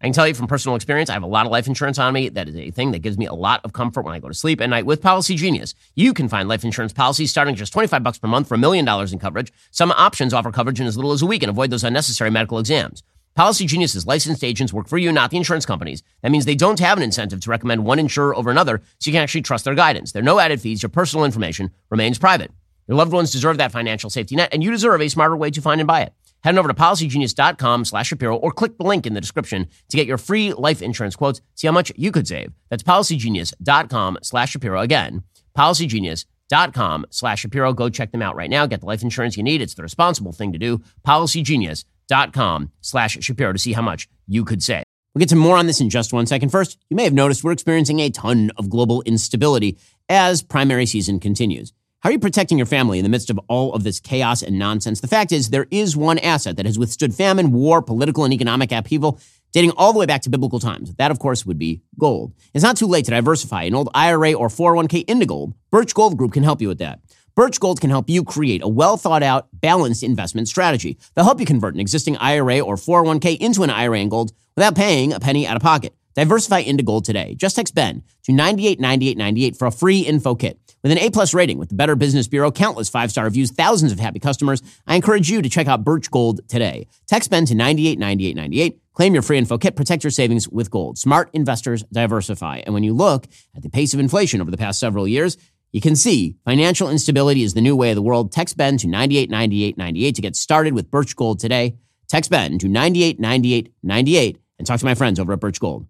I 0.00 0.06
can 0.06 0.12
tell 0.12 0.26
you 0.26 0.34
from 0.34 0.48
personal 0.48 0.74
experience, 0.74 1.08
I 1.08 1.12
have 1.12 1.22
a 1.22 1.28
lot 1.28 1.46
of 1.46 1.52
life 1.52 1.68
insurance 1.68 2.00
on 2.00 2.12
me. 2.12 2.28
That 2.28 2.48
is 2.48 2.56
a 2.56 2.72
thing 2.72 2.90
that 2.90 3.02
gives 3.02 3.16
me 3.16 3.26
a 3.26 3.34
lot 3.34 3.60
of 3.62 3.72
comfort 3.72 4.04
when 4.04 4.14
I 4.14 4.18
go 4.18 4.26
to 4.26 4.34
sleep 4.34 4.60
at 4.60 4.68
night 4.68 4.86
with 4.86 5.00
Policy 5.00 5.36
Genius. 5.36 5.76
You 5.94 6.12
can 6.12 6.28
find 6.28 6.48
life 6.48 6.64
insurance 6.64 6.92
policies 6.92 7.30
starting 7.30 7.54
just 7.54 7.72
25 7.72 8.02
bucks 8.02 8.18
per 8.18 8.26
month 8.26 8.48
for 8.48 8.56
a 8.56 8.58
million 8.58 8.84
dollars 8.84 9.12
in 9.12 9.20
coverage. 9.20 9.52
Some 9.70 9.92
options 9.92 10.34
offer 10.34 10.50
coverage 10.50 10.80
in 10.80 10.88
as 10.88 10.96
little 10.96 11.12
as 11.12 11.22
a 11.22 11.26
week 11.26 11.44
and 11.44 11.50
avoid 11.50 11.70
those 11.70 11.84
unnecessary 11.84 12.30
medical 12.30 12.58
exams. 12.58 13.04
Policy 13.38 13.66
Genius's 13.66 14.04
licensed 14.04 14.42
agents 14.42 14.72
work 14.72 14.88
for 14.88 14.98
you, 14.98 15.12
not 15.12 15.30
the 15.30 15.36
insurance 15.36 15.64
companies. 15.64 16.02
That 16.22 16.32
means 16.32 16.44
they 16.44 16.56
don't 16.56 16.80
have 16.80 16.98
an 16.98 17.04
incentive 17.04 17.38
to 17.38 17.50
recommend 17.50 17.84
one 17.84 18.00
insurer 18.00 18.34
over 18.34 18.50
another, 18.50 18.82
so 18.98 19.08
you 19.08 19.12
can 19.12 19.22
actually 19.22 19.42
trust 19.42 19.64
their 19.64 19.76
guidance. 19.76 20.10
There 20.10 20.22
are 20.22 20.24
no 20.24 20.40
added 20.40 20.60
fees. 20.60 20.82
Your 20.82 20.88
personal 20.88 21.24
information 21.24 21.70
remains 21.88 22.18
private. 22.18 22.50
Your 22.88 22.96
loved 22.96 23.12
ones 23.12 23.30
deserve 23.30 23.58
that 23.58 23.70
financial 23.70 24.10
safety 24.10 24.34
net, 24.34 24.48
and 24.50 24.64
you 24.64 24.72
deserve 24.72 25.00
a 25.00 25.08
smarter 25.08 25.36
way 25.36 25.52
to 25.52 25.60
find 25.60 25.80
and 25.80 25.86
buy 25.86 26.00
it. 26.00 26.12
Head 26.42 26.56
on 26.56 26.58
over 26.58 26.66
to 26.66 26.74
policygenius.com 26.74 27.84
slash 27.84 28.08
Shapiro 28.08 28.34
or 28.34 28.50
click 28.50 28.76
the 28.76 28.82
link 28.82 29.06
in 29.06 29.14
the 29.14 29.20
description 29.20 29.68
to 29.88 29.96
get 29.96 30.08
your 30.08 30.18
free 30.18 30.52
life 30.52 30.82
insurance 30.82 31.14
quotes. 31.14 31.40
See 31.54 31.68
how 31.68 31.72
much 31.72 31.92
you 31.94 32.10
could 32.10 32.26
save. 32.26 32.52
That's 32.70 32.82
policygenius.com 32.82 34.18
slash 34.20 34.50
Shapiro. 34.50 34.80
Again, 34.80 35.22
policygenius.com 35.56 37.06
slash 37.10 37.40
Shapiro. 37.42 37.72
Go 37.72 37.88
check 37.88 38.10
them 38.10 38.22
out 38.22 38.34
right 38.34 38.50
now. 38.50 38.66
Get 38.66 38.80
the 38.80 38.86
life 38.86 39.02
insurance 39.02 39.36
you 39.36 39.44
need. 39.44 39.62
It's 39.62 39.74
the 39.74 39.84
responsible 39.84 40.32
thing 40.32 40.52
to 40.54 40.58
do. 40.58 40.82
Policygenius.com 41.06 41.84
dot 42.08 42.32
com 42.32 42.72
slash 42.80 43.18
Shapiro 43.20 43.52
to 43.52 43.58
see 43.58 43.72
how 43.72 43.82
much 43.82 44.08
you 44.26 44.44
could 44.44 44.62
save. 44.62 44.84
We'll 45.14 45.20
get 45.20 45.28
to 45.30 45.36
more 45.36 45.56
on 45.56 45.66
this 45.66 45.80
in 45.80 45.90
just 45.90 46.12
one 46.12 46.26
second. 46.26 46.50
First, 46.50 46.78
you 46.90 46.96
may 46.96 47.04
have 47.04 47.12
noticed 47.12 47.42
we're 47.42 47.52
experiencing 47.52 48.00
a 48.00 48.10
ton 48.10 48.50
of 48.56 48.70
global 48.70 49.02
instability 49.02 49.78
as 50.08 50.42
primary 50.42 50.86
season 50.86 51.20
continues. 51.20 51.72
How 52.00 52.10
are 52.10 52.12
you 52.12 52.20
protecting 52.20 52.58
your 52.58 52.66
family 52.66 53.00
in 53.00 53.02
the 53.02 53.08
midst 53.08 53.28
of 53.28 53.40
all 53.48 53.74
of 53.74 53.82
this 53.82 53.98
chaos 53.98 54.42
and 54.42 54.56
nonsense? 54.56 55.00
The 55.00 55.08
fact 55.08 55.32
is, 55.32 55.50
there 55.50 55.66
is 55.72 55.96
one 55.96 56.18
asset 56.18 56.56
that 56.56 56.66
has 56.66 56.78
withstood 56.78 57.12
famine, 57.12 57.50
war, 57.50 57.82
political, 57.82 58.24
and 58.24 58.32
economic 58.32 58.70
upheaval 58.70 59.18
dating 59.52 59.72
all 59.72 59.92
the 59.92 59.98
way 59.98 60.06
back 60.06 60.22
to 60.22 60.30
biblical 60.30 60.60
times. 60.60 60.94
That, 60.94 61.10
of 61.10 61.18
course, 61.18 61.44
would 61.44 61.58
be 61.58 61.82
gold. 61.98 62.34
It's 62.54 62.62
not 62.62 62.76
too 62.76 62.86
late 62.86 63.06
to 63.06 63.10
diversify 63.10 63.64
an 63.64 63.74
old 63.74 63.88
IRA 63.94 64.34
or 64.34 64.48
401k 64.48 65.04
into 65.08 65.26
gold. 65.26 65.54
Birch 65.70 65.94
Gold 65.94 66.16
Group 66.16 66.32
can 66.34 66.44
help 66.44 66.60
you 66.60 66.68
with 66.68 66.78
that. 66.78 67.00
Birch 67.38 67.60
Gold 67.60 67.80
can 67.80 67.90
help 67.90 68.10
you 68.10 68.24
create 68.24 68.62
a 68.64 68.68
well 68.68 68.96
thought 68.96 69.22
out, 69.22 69.46
balanced 69.52 70.02
investment 70.02 70.48
strategy. 70.48 70.98
They'll 71.14 71.24
help 71.24 71.38
you 71.38 71.46
convert 71.46 71.72
an 71.72 71.78
existing 71.78 72.16
IRA 72.16 72.58
or 72.58 72.74
401k 72.74 73.38
into 73.38 73.62
an 73.62 73.70
IRA 73.70 74.00
in 74.00 74.08
gold 74.08 74.32
without 74.56 74.74
paying 74.74 75.12
a 75.12 75.20
penny 75.20 75.46
out 75.46 75.54
of 75.54 75.62
pocket. 75.62 75.94
Diversify 76.16 76.58
into 76.58 76.82
gold 76.82 77.04
today. 77.04 77.36
Just 77.36 77.54
text 77.54 77.76
Ben 77.76 78.02
to 78.24 78.32
989898 78.32 79.56
for 79.56 79.66
a 79.66 79.70
free 79.70 80.00
info 80.00 80.34
kit. 80.34 80.58
With 80.82 80.90
an 80.90 80.98
A 80.98 81.10
plus 81.10 81.32
rating 81.32 81.58
with 81.58 81.68
the 81.68 81.76
Better 81.76 81.94
Business 81.94 82.26
Bureau, 82.26 82.50
countless 82.50 82.88
five 82.88 83.12
star 83.12 83.26
reviews, 83.26 83.52
thousands 83.52 83.92
of 83.92 84.00
happy 84.00 84.18
customers, 84.18 84.60
I 84.88 84.96
encourage 84.96 85.30
you 85.30 85.40
to 85.40 85.48
check 85.48 85.68
out 85.68 85.84
Birch 85.84 86.10
Gold 86.10 86.40
today. 86.48 86.88
Text 87.06 87.30
Ben 87.30 87.46
to 87.46 87.54
989898. 87.54 88.80
Claim 88.94 89.14
your 89.14 89.22
free 89.22 89.38
info 89.38 89.58
kit. 89.58 89.76
Protect 89.76 90.02
your 90.02 90.10
savings 90.10 90.48
with 90.48 90.72
gold. 90.72 90.98
Smart 90.98 91.30
investors 91.32 91.84
diversify. 91.92 92.62
And 92.66 92.74
when 92.74 92.82
you 92.82 92.94
look 92.94 93.28
at 93.54 93.62
the 93.62 93.70
pace 93.70 93.94
of 93.94 94.00
inflation 94.00 94.40
over 94.40 94.50
the 94.50 94.56
past 94.56 94.80
several 94.80 95.06
years, 95.06 95.36
you 95.72 95.80
can 95.80 95.96
see 95.96 96.36
financial 96.44 96.88
instability 96.88 97.42
is 97.42 97.54
the 97.54 97.60
new 97.60 97.76
way 97.76 97.90
of 97.90 97.96
the 97.96 98.02
world. 98.02 98.32
Text 98.32 98.56
Ben 98.56 98.78
to 98.78 98.88
989898 98.88 100.14
to 100.14 100.22
get 100.22 100.36
started 100.36 100.72
with 100.72 100.90
Birch 100.90 101.14
Gold 101.14 101.40
today. 101.40 101.76
Text 102.08 102.30
Ben 102.30 102.58
to 102.58 102.68
989898 102.68 104.38
and 104.58 104.66
talk 104.66 104.80
to 104.80 104.86
my 104.86 104.94
friends 104.94 105.20
over 105.20 105.34
at 105.34 105.40
Birch 105.40 105.60
Gold. 105.60 105.86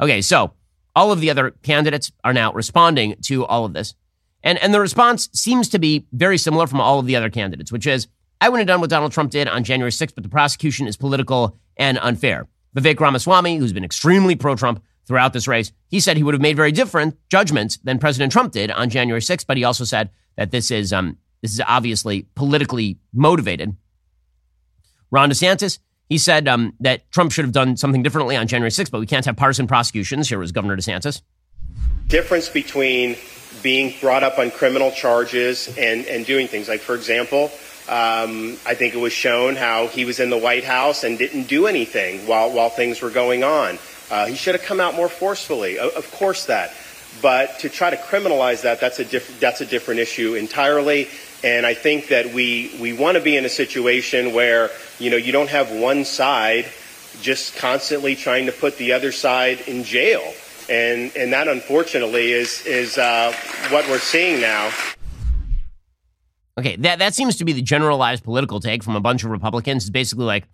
Okay, 0.00 0.20
so 0.20 0.52
all 0.96 1.12
of 1.12 1.20
the 1.20 1.30
other 1.30 1.52
candidates 1.62 2.10
are 2.24 2.32
now 2.32 2.52
responding 2.52 3.16
to 3.22 3.44
all 3.44 3.64
of 3.64 3.72
this. 3.72 3.94
And, 4.42 4.58
and 4.58 4.74
the 4.74 4.80
response 4.80 5.28
seems 5.32 5.68
to 5.70 5.78
be 5.78 6.06
very 6.12 6.36
similar 6.36 6.66
from 6.66 6.80
all 6.80 6.98
of 6.98 7.06
the 7.06 7.16
other 7.16 7.30
candidates, 7.30 7.72
which 7.72 7.86
is 7.86 8.08
I 8.40 8.48
wouldn't 8.48 8.68
have 8.68 8.74
done 8.74 8.80
what 8.80 8.90
Donald 8.90 9.12
Trump 9.12 9.30
did 9.30 9.48
on 9.48 9.64
January 9.64 9.90
6th, 9.90 10.14
but 10.14 10.22
the 10.22 10.28
prosecution 10.28 10.86
is 10.86 10.96
political 10.96 11.56
and 11.76 11.98
unfair. 11.98 12.46
Vivek 12.76 13.00
Ramaswamy, 13.00 13.56
who's 13.56 13.72
been 13.72 13.84
extremely 13.84 14.34
pro 14.34 14.56
Trump, 14.56 14.82
throughout 15.06 15.32
this 15.32 15.48
race. 15.48 15.72
He 15.88 16.00
said 16.00 16.16
he 16.16 16.22
would 16.22 16.34
have 16.34 16.40
made 16.40 16.56
very 16.56 16.72
different 16.72 17.16
judgments 17.28 17.78
than 17.78 17.98
President 17.98 18.32
Trump 18.32 18.52
did 18.52 18.70
on 18.70 18.90
January 18.90 19.20
6th, 19.20 19.46
but 19.46 19.56
he 19.56 19.64
also 19.64 19.84
said 19.84 20.10
that 20.36 20.50
this 20.50 20.70
is 20.70 20.92
um, 20.92 21.18
this 21.42 21.52
is 21.52 21.60
obviously 21.66 22.26
politically 22.34 22.98
motivated. 23.12 23.76
Ron 25.10 25.30
DeSantis, 25.30 25.78
he 26.08 26.18
said 26.18 26.48
um, 26.48 26.74
that 26.80 27.10
Trump 27.10 27.32
should 27.32 27.44
have 27.44 27.52
done 27.52 27.76
something 27.76 28.02
differently 28.02 28.36
on 28.36 28.48
January 28.48 28.70
6th, 28.70 28.90
but 28.90 29.00
we 29.00 29.06
can't 29.06 29.24
have 29.26 29.36
partisan 29.36 29.66
prosecutions. 29.66 30.28
Here 30.28 30.38
was 30.38 30.52
Governor 30.52 30.76
DeSantis. 30.76 31.22
Difference 32.08 32.48
between 32.48 33.16
being 33.62 33.94
brought 34.00 34.22
up 34.22 34.38
on 34.38 34.50
criminal 34.50 34.90
charges 34.90 35.68
and, 35.78 36.04
and 36.06 36.26
doing 36.26 36.46
things 36.48 36.68
like, 36.68 36.80
for 36.80 36.94
example, 36.94 37.50
um, 37.88 38.58
I 38.66 38.74
think 38.74 38.94
it 38.94 38.98
was 38.98 39.12
shown 39.12 39.56
how 39.56 39.86
he 39.86 40.04
was 40.04 40.20
in 40.20 40.30
the 40.30 40.38
White 40.38 40.64
House 40.64 41.04
and 41.04 41.18
didn't 41.18 41.44
do 41.44 41.66
anything 41.66 42.26
while, 42.26 42.50
while 42.50 42.70
things 42.70 43.02
were 43.02 43.10
going 43.10 43.44
on. 43.44 43.78
Uh, 44.10 44.26
he 44.26 44.34
should 44.34 44.54
have 44.54 44.64
come 44.64 44.80
out 44.80 44.94
more 44.94 45.08
forcefully. 45.08 45.78
Of, 45.78 45.92
of, 45.94 46.10
course, 46.12 46.46
that. 46.46 46.72
But 47.22 47.58
to 47.60 47.68
try 47.68 47.90
to 47.90 47.96
criminalize 47.96 48.62
that, 48.62 48.80
that's 48.80 48.98
a, 48.98 49.04
diff- 49.04 49.40
that's 49.40 49.60
a 49.60 49.66
different 49.66 50.00
issue 50.00 50.34
entirely. 50.34 51.08
And 51.42 51.66
I 51.66 51.74
think 51.74 52.08
that 52.08 52.32
we, 52.32 52.74
we 52.80 52.92
want 52.92 53.16
to 53.16 53.22
be 53.22 53.36
in 53.36 53.44
a 53.44 53.48
situation 53.48 54.32
where, 54.32 54.70
you 54.98 55.10
know, 55.10 55.16
you 55.16 55.32
don't 55.32 55.50
have 55.50 55.70
one 55.70 56.04
side 56.04 56.66
just 57.20 57.56
constantly 57.56 58.16
trying 58.16 58.46
to 58.46 58.52
put 58.52 58.76
the 58.78 58.92
other 58.92 59.12
side 59.12 59.60
in 59.66 59.84
jail. 59.84 60.22
And, 60.68 61.14
and 61.16 61.32
that 61.32 61.46
unfortunately 61.48 62.32
is, 62.32 62.64
is 62.66 62.98
uh, 62.98 63.34
what 63.68 63.86
we're 63.88 63.98
seeing 63.98 64.40
now. 64.40 64.70
Okay, 66.56 66.76
that, 66.76 67.00
that 67.00 67.14
seems 67.14 67.36
to 67.36 67.44
be 67.44 67.52
the 67.52 67.62
generalized 67.62 68.24
political 68.24 68.60
take 68.60 68.82
from 68.82 68.96
a 68.96 69.00
bunch 69.00 69.24
of 69.24 69.30
Republicans. 69.30 69.84
It's 69.84 69.90
basically 69.90 70.24
like, 70.24 70.44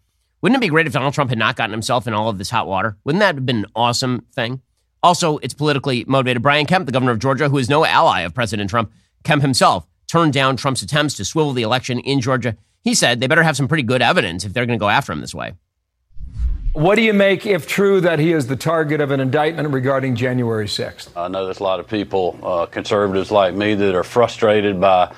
wouldn't 0.43 0.57
it 0.57 0.61
be 0.61 0.69
great 0.69 0.87
if 0.87 0.93
Donald 0.93 1.15
Trump 1.15 1.31
had 1.31 1.39
not 1.39 1.57
gotten 1.57 1.73
himself 1.73 2.07
in 2.07 2.15
all 2.15 2.29
of 2.29 2.39
this 2.39 2.51
hot 2.51 2.67
water? 2.67 2.97
Wouldn't 3.05 3.21
that 3.21 3.35
have 3.35 3.47
been 3.47 3.59
an 3.59 3.67
awesome 3.75 4.27
thing? 4.35 4.63
Also, 5.03 5.39
it's 5.39 5.55
politically 5.55 6.05
motivated. 6.07 6.43
Brian 6.43 6.67
Kemp, 6.67 6.87
the 6.87 6.93
governor 6.93 7.13
of 7.13 7.19
Georgia, 7.19 7.49
who 7.49 7.59
is 7.59 7.69
no 7.69 7.85
ally 7.85 8.21
of 8.21 8.35
President 8.35 8.71
Trump, 8.71 8.93
Kemp 9.25 9.43
himself 9.43 9.87
turned 10.07 10.33
down 10.33 10.57
Trump's 10.57 10.83
attempts 10.83 11.15
to 11.15 11.25
swivel 11.25 11.53
the 11.53 11.63
election 11.63 11.99
in 12.01 12.21
Georgia. 12.21 12.57
He 12.83 12.95
said 12.95 13.21
they 13.21 13.27
better 13.27 13.43
have 13.43 13.57
some 13.57 13.69
pretty 13.69 13.83
good 13.83 14.03
evidence 14.03 14.45
if 14.45 14.53
they're 14.53 14.67
going 14.67 14.79
to 14.79 14.83
go 14.83 14.89
after 14.89 15.13
him 15.13 15.21
this 15.21 15.35
way. 15.35 15.55
What 16.73 16.95
do 16.95 17.03
you 17.03 17.13
make, 17.13 17.47
if 17.47 17.67
true, 17.67 18.01
that 18.01 18.21
he 18.21 18.33
is 18.33 18.47
the 18.47 18.57
target 18.57 19.01
of 19.01 19.11
an 19.11 19.19
indictment 19.19 19.71
regarding 19.71 20.15
January 20.15 20.67
6th? 20.67 21.09
I 21.17 21.27
know 21.27 21.45
there's 21.45 21.59
a 21.59 21.65
lot 21.65 21.81
of 21.81 21.89
people, 21.89 22.39
uh, 22.43 22.67
conservatives 22.67 23.33
like 23.33 23.55
me, 23.55 23.75
that 23.75 23.95
are 23.95 24.05
frustrated 24.05 24.81
by 24.81 25.13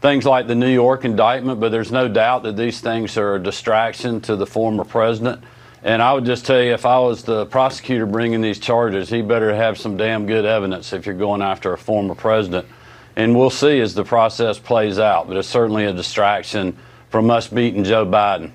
things 0.00 0.24
like 0.24 0.46
the 0.46 0.54
New 0.54 0.72
York 0.72 1.04
indictment, 1.04 1.60
but 1.60 1.70
there's 1.70 1.92
no 1.92 2.08
doubt 2.08 2.42
that 2.44 2.56
these 2.56 2.80
things 2.80 3.16
are 3.16 3.36
a 3.36 3.42
distraction 3.42 4.20
to 4.22 4.36
the 4.36 4.46
former 4.46 4.84
president. 4.84 5.42
And 5.82 6.02
I 6.02 6.12
would 6.12 6.24
just 6.24 6.44
tell 6.44 6.60
you, 6.60 6.72
if 6.72 6.84
I 6.84 6.98
was 6.98 7.22
the 7.22 7.46
prosecutor 7.46 8.06
bringing 8.06 8.40
these 8.40 8.58
charges, 8.58 9.08
he 9.08 9.22
better 9.22 9.54
have 9.54 9.78
some 9.78 9.96
damn 9.96 10.26
good 10.26 10.44
evidence 10.44 10.92
if 10.92 11.06
you're 11.06 11.14
going 11.14 11.42
after 11.42 11.72
a 11.72 11.78
former 11.78 12.14
president. 12.14 12.66
And 13.14 13.36
we'll 13.36 13.50
see 13.50 13.80
as 13.80 13.94
the 13.94 14.04
process 14.04 14.58
plays 14.58 14.98
out, 14.98 15.28
but 15.28 15.36
it's 15.36 15.48
certainly 15.48 15.84
a 15.84 15.92
distraction 15.92 16.76
from 17.08 17.30
us 17.30 17.48
beating 17.48 17.84
Joe 17.84 18.04
Biden. 18.04 18.52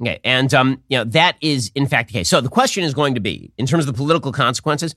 Okay, 0.00 0.20
and 0.22 0.52
um, 0.54 0.82
you 0.88 0.98
know 0.98 1.04
that 1.04 1.36
is 1.40 1.72
in 1.74 1.86
fact 1.86 2.08
the 2.08 2.12
case. 2.12 2.28
So 2.28 2.40
the 2.40 2.48
question 2.48 2.84
is 2.84 2.94
going 2.94 3.14
to 3.14 3.20
be, 3.20 3.52
in 3.58 3.66
terms 3.66 3.84
of 3.84 3.94
the 3.94 3.96
political 3.96 4.32
consequences, 4.32 4.94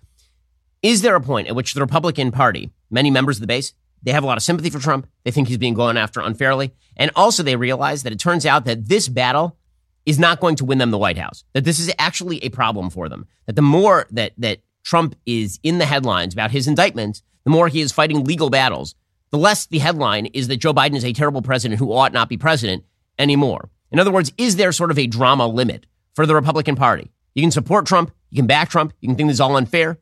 is 0.84 1.02
there 1.02 1.16
a 1.16 1.22
point 1.22 1.48
at 1.48 1.56
which 1.56 1.74
the 1.74 1.82
Republican 1.82 2.32
Party, 2.32 2.72
many 2.90 3.10
members 3.10 3.38
of 3.38 3.42
the 3.42 3.48
base, 3.48 3.74
they 4.04 4.12
have 4.12 4.24
a 4.24 4.28
lot 4.28 4.38
of 4.38 4.44
sympathy 4.44 4.70
for 4.70 4.80
Trump, 4.80 5.08
they 5.24 5.32
think 5.32 5.48
he's 5.48 5.58
being 5.58 5.74
gone 5.74 5.98
after 5.98 6.20
unfairly, 6.20 6.72
and 6.98 7.12
also 7.16 7.44
they 7.44 7.56
realize 7.56 8.04
that 8.04 8.14
it 8.14 8.20
turns 8.20 8.46
out 8.46 8.66
that 8.66 8.88
this 8.88 9.08
battle 9.08 9.58
is 10.06 10.20
not 10.20 10.40
going 10.40 10.56
to 10.56 10.66
win 10.66 10.80
them 10.80 10.92
the 10.92 10.98
White 10.98 11.18
House. 11.18 11.44
That 11.54 11.64
this 11.64 11.80
is 11.80 11.94
actually 12.00 12.44
a 12.44 12.50
problem 12.50 12.90
for 12.90 13.08
them. 13.08 13.28
That 13.46 13.56
the 13.56 13.62
more 13.62 14.08
that 14.12 14.34
that 14.38 14.60
Trump 14.84 15.16
is 15.26 15.60
in 15.64 15.78
the 15.78 15.86
headlines 15.86 16.34
about 16.34 16.52
his 16.52 16.68
indictment, 16.68 17.22
the 17.44 17.52
more 17.52 17.68
he 17.68 17.82
is 17.82 17.92
fighting 17.92 18.24
legal 18.24 18.50
battles, 18.50 18.96
the 19.30 19.38
less 19.38 19.68
the 19.68 19.80
headline 19.80 20.26
is 20.28 20.48
that 20.48 20.58
Joe 20.58 20.74
Biden 20.74 20.96
is 20.96 21.06
a 21.06 21.14
terrible 21.14 21.42
president 21.42 21.80
who 21.80 21.94
ought 21.94 22.14
not 22.14 22.30
be 22.30 22.38
president 22.38 22.84
anymore. 23.18 23.70
In 23.92 24.00
other 24.00 24.12
words, 24.12 24.32
is 24.38 24.56
there 24.56 24.72
sort 24.72 24.92
of 24.92 25.00
a 25.00 25.08
drama 25.08 25.48
limit 25.48 25.86
for 26.16 26.26
the 26.26 26.36
Republican 26.36 26.76
Party? 26.76 27.12
You 27.34 27.44
can 27.44 27.52
support 27.52 27.86
Trump, 27.86 28.12
you 28.30 28.38
can 28.38 28.48
back 28.48 28.70
Trump, 28.70 28.94
you 29.00 29.08
can 29.08 29.16
think 29.16 29.30
this 29.30 29.36
is 29.36 29.42
all 29.42 29.56
unfair. 29.56 30.00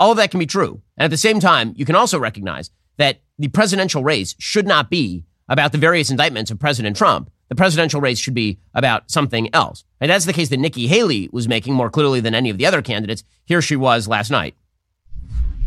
All 0.00 0.10
of 0.10 0.16
that 0.16 0.30
can 0.30 0.40
be 0.40 0.46
true. 0.46 0.82
And 0.96 1.04
at 1.04 1.10
the 1.10 1.16
same 1.16 1.38
time, 1.38 1.72
you 1.76 1.84
can 1.84 1.94
also 1.94 2.18
recognize 2.18 2.70
that 2.96 3.20
the 3.38 3.48
presidential 3.48 4.02
race 4.02 4.34
should 4.38 4.66
not 4.66 4.90
be 4.90 5.24
about 5.48 5.72
the 5.72 5.78
various 5.78 6.10
indictments 6.10 6.50
of 6.50 6.58
President 6.58 6.96
Trump. 6.96 7.30
The 7.48 7.54
presidential 7.54 8.00
race 8.00 8.18
should 8.18 8.34
be 8.34 8.58
about 8.74 9.10
something 9.10 9.54
else. 9.54 9.84
And 10.00 10.10
that's 10.10 10.24
the 10.24 10.32
case 10.32 10.48
that 10.48 10.58
Nikki 10.58 10.86
Haley 10.86 11.28
was 11.32 11.48
making 11.48 11.74
more 11.74 11.90
clearly 11.90 12.20
than 12.20 12.34
any 12.34 12.50
of 12.50 12.58
the 12.58 12.66
other 12.66 12.82
candidates. 12.82 13.24
Here 13.44 13.60
she 13.60 13.76
was 13.76 14.08
last 14.08 14.30
night. 14.30 14.54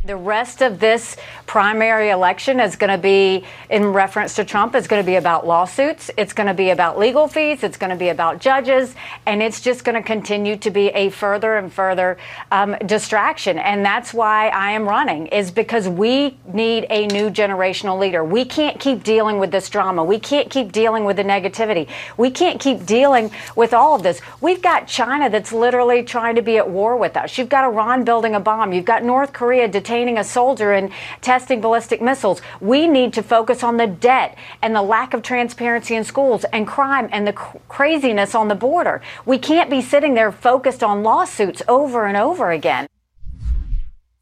The 0.08 0.16
rest 0.16 0.62
of 0.62 0.80
this 0.80 1.18
primary 1.48 2.12
election 2.12 2.62
is 2.62 2.78
going 2.78 2.92
to 2.92 2.98
be, 2.98 3.44
in 3.70 3.88
reference 3.88 4.36
to 4.36 4.46
Trump, 4.46 4.74
is 4.74 4.88
going 4.88 5.04
to 5.04 5.06
be 5.06 5.18
about 5.18 5.46
lawsuits. 5.46 6.10
It's 6.16 6.32
going 6.32 6.48
to 6.48 6.54
be 6.54 6.70
about 6.70 6.98
legal 6.98 7.28
fees. 7.28 7.62
It's 7.62 7.76
going 7.76 7.90
to 7.90 7.98
be 7.98 8.08
about 8.08 8.40
judges. 8.40 8.96
And 9.26 9.44
it's 9.44 9.60
just 9.60 9.84
going 9.84 9.96
to 9.96 10.02
continue 10.02 10.56
to 10.56 10.72
be 10.72 10.88
a 10.92 11.10
further 11.10 11.58
and 11.58 11.74
further 11.74 12.18
um, 12.54 12.78
distraction. 12.86 13.60
And 13.60 13.84
that's 13.84 14.14
why 14.14 14.48
I 14.48 14.72
am 14.72 14.88
running, 14.88 15.28
is 15.28 15.52
because 15.52 15.90
we 15.90 16.38
need 16.54 16.88
a 16.90 17.08
new 17.08 17.30
generational 17.30 18.00
leader. 18.00 18.24
We 18.24 18.46
can't 18.46 18.80
keep 18.80 19.04
dealing 19.04 19.40
with 19.40 19.52
this 19.52 19.70
drama. 19.70 20.06
We 20.06 20.20
can't 20.20 20.50
keep 20.50 20.72
dealing 20.72 21.04
with 21.04 21.18
the 21.18 21.24
negativity. 21.26 21.90
We 22.16 22.32
can't 22.32 22.62
keep 22.62 22.86
dealing 22.86 23.30
with 23.58 23.74
all 23.74 23.96
of 23.96 24.04
this. 24.04 24.22
We've 24.40 24.62
got 24.62 24.88
China 24.88 25.30
that's 25.30 25.52
literally 25.52 26.02
trying 26.04 26.36
to 26.36 26.42
be 26.42 26.56
at 26.56 26.70
war 26.70 26.96
with 26.96 27.18
us. 27.18 27.38
You've 27.38 27.50
got 27.50 27.66
Iran 27.66 28.06
building 28.06 28.36
a 28.36 28.40
bomb. 28.40 28.72
You've 28.72 28.86
got 28.86 29.04
North 29.04 29.34
Korea 29.34 29.68
detaining 29.68 29.97
a 29.98 30.24
soldier 30.24 30.74
and 30.74 30.92
testing 31.22 31.60
ballistic 31.60 32.02
missiles. 32.02 32.40
We 32.62 32.88
need 32.88 33.14
to 33.14 33.24
focus 33.24 33.64
on 33.64 33.78
the 33.78 33.88
debt 33.88 34.38
and 34.62 34.76
the 34.76 34.84
lack 34.84 35.16
of 35.16 35.24
transparency 35.24 35.96
in 35.96 36.04
schools 36.04 36.44
and 36.54 36.68
crime 36.68 37.10
and 37.12 37.26
the 37.26 37.34
cr- 37.34 37.58
craziness 37.68 38.36
on 38.36 38.48
the 38.48 38.56
border. 38.56 39.02
We 39.26 39.40
can't 39.40 39.72
be 39.72 39.82
sitting 39.82 40.14
there 40.14 40.32
focused 40.32 40.84
on 40.84 41.02
lawsuits 41.02 41.64
over 41.68 42.06
and 42.06 42.16
over 42.16 42.52
again. 42.52 42.86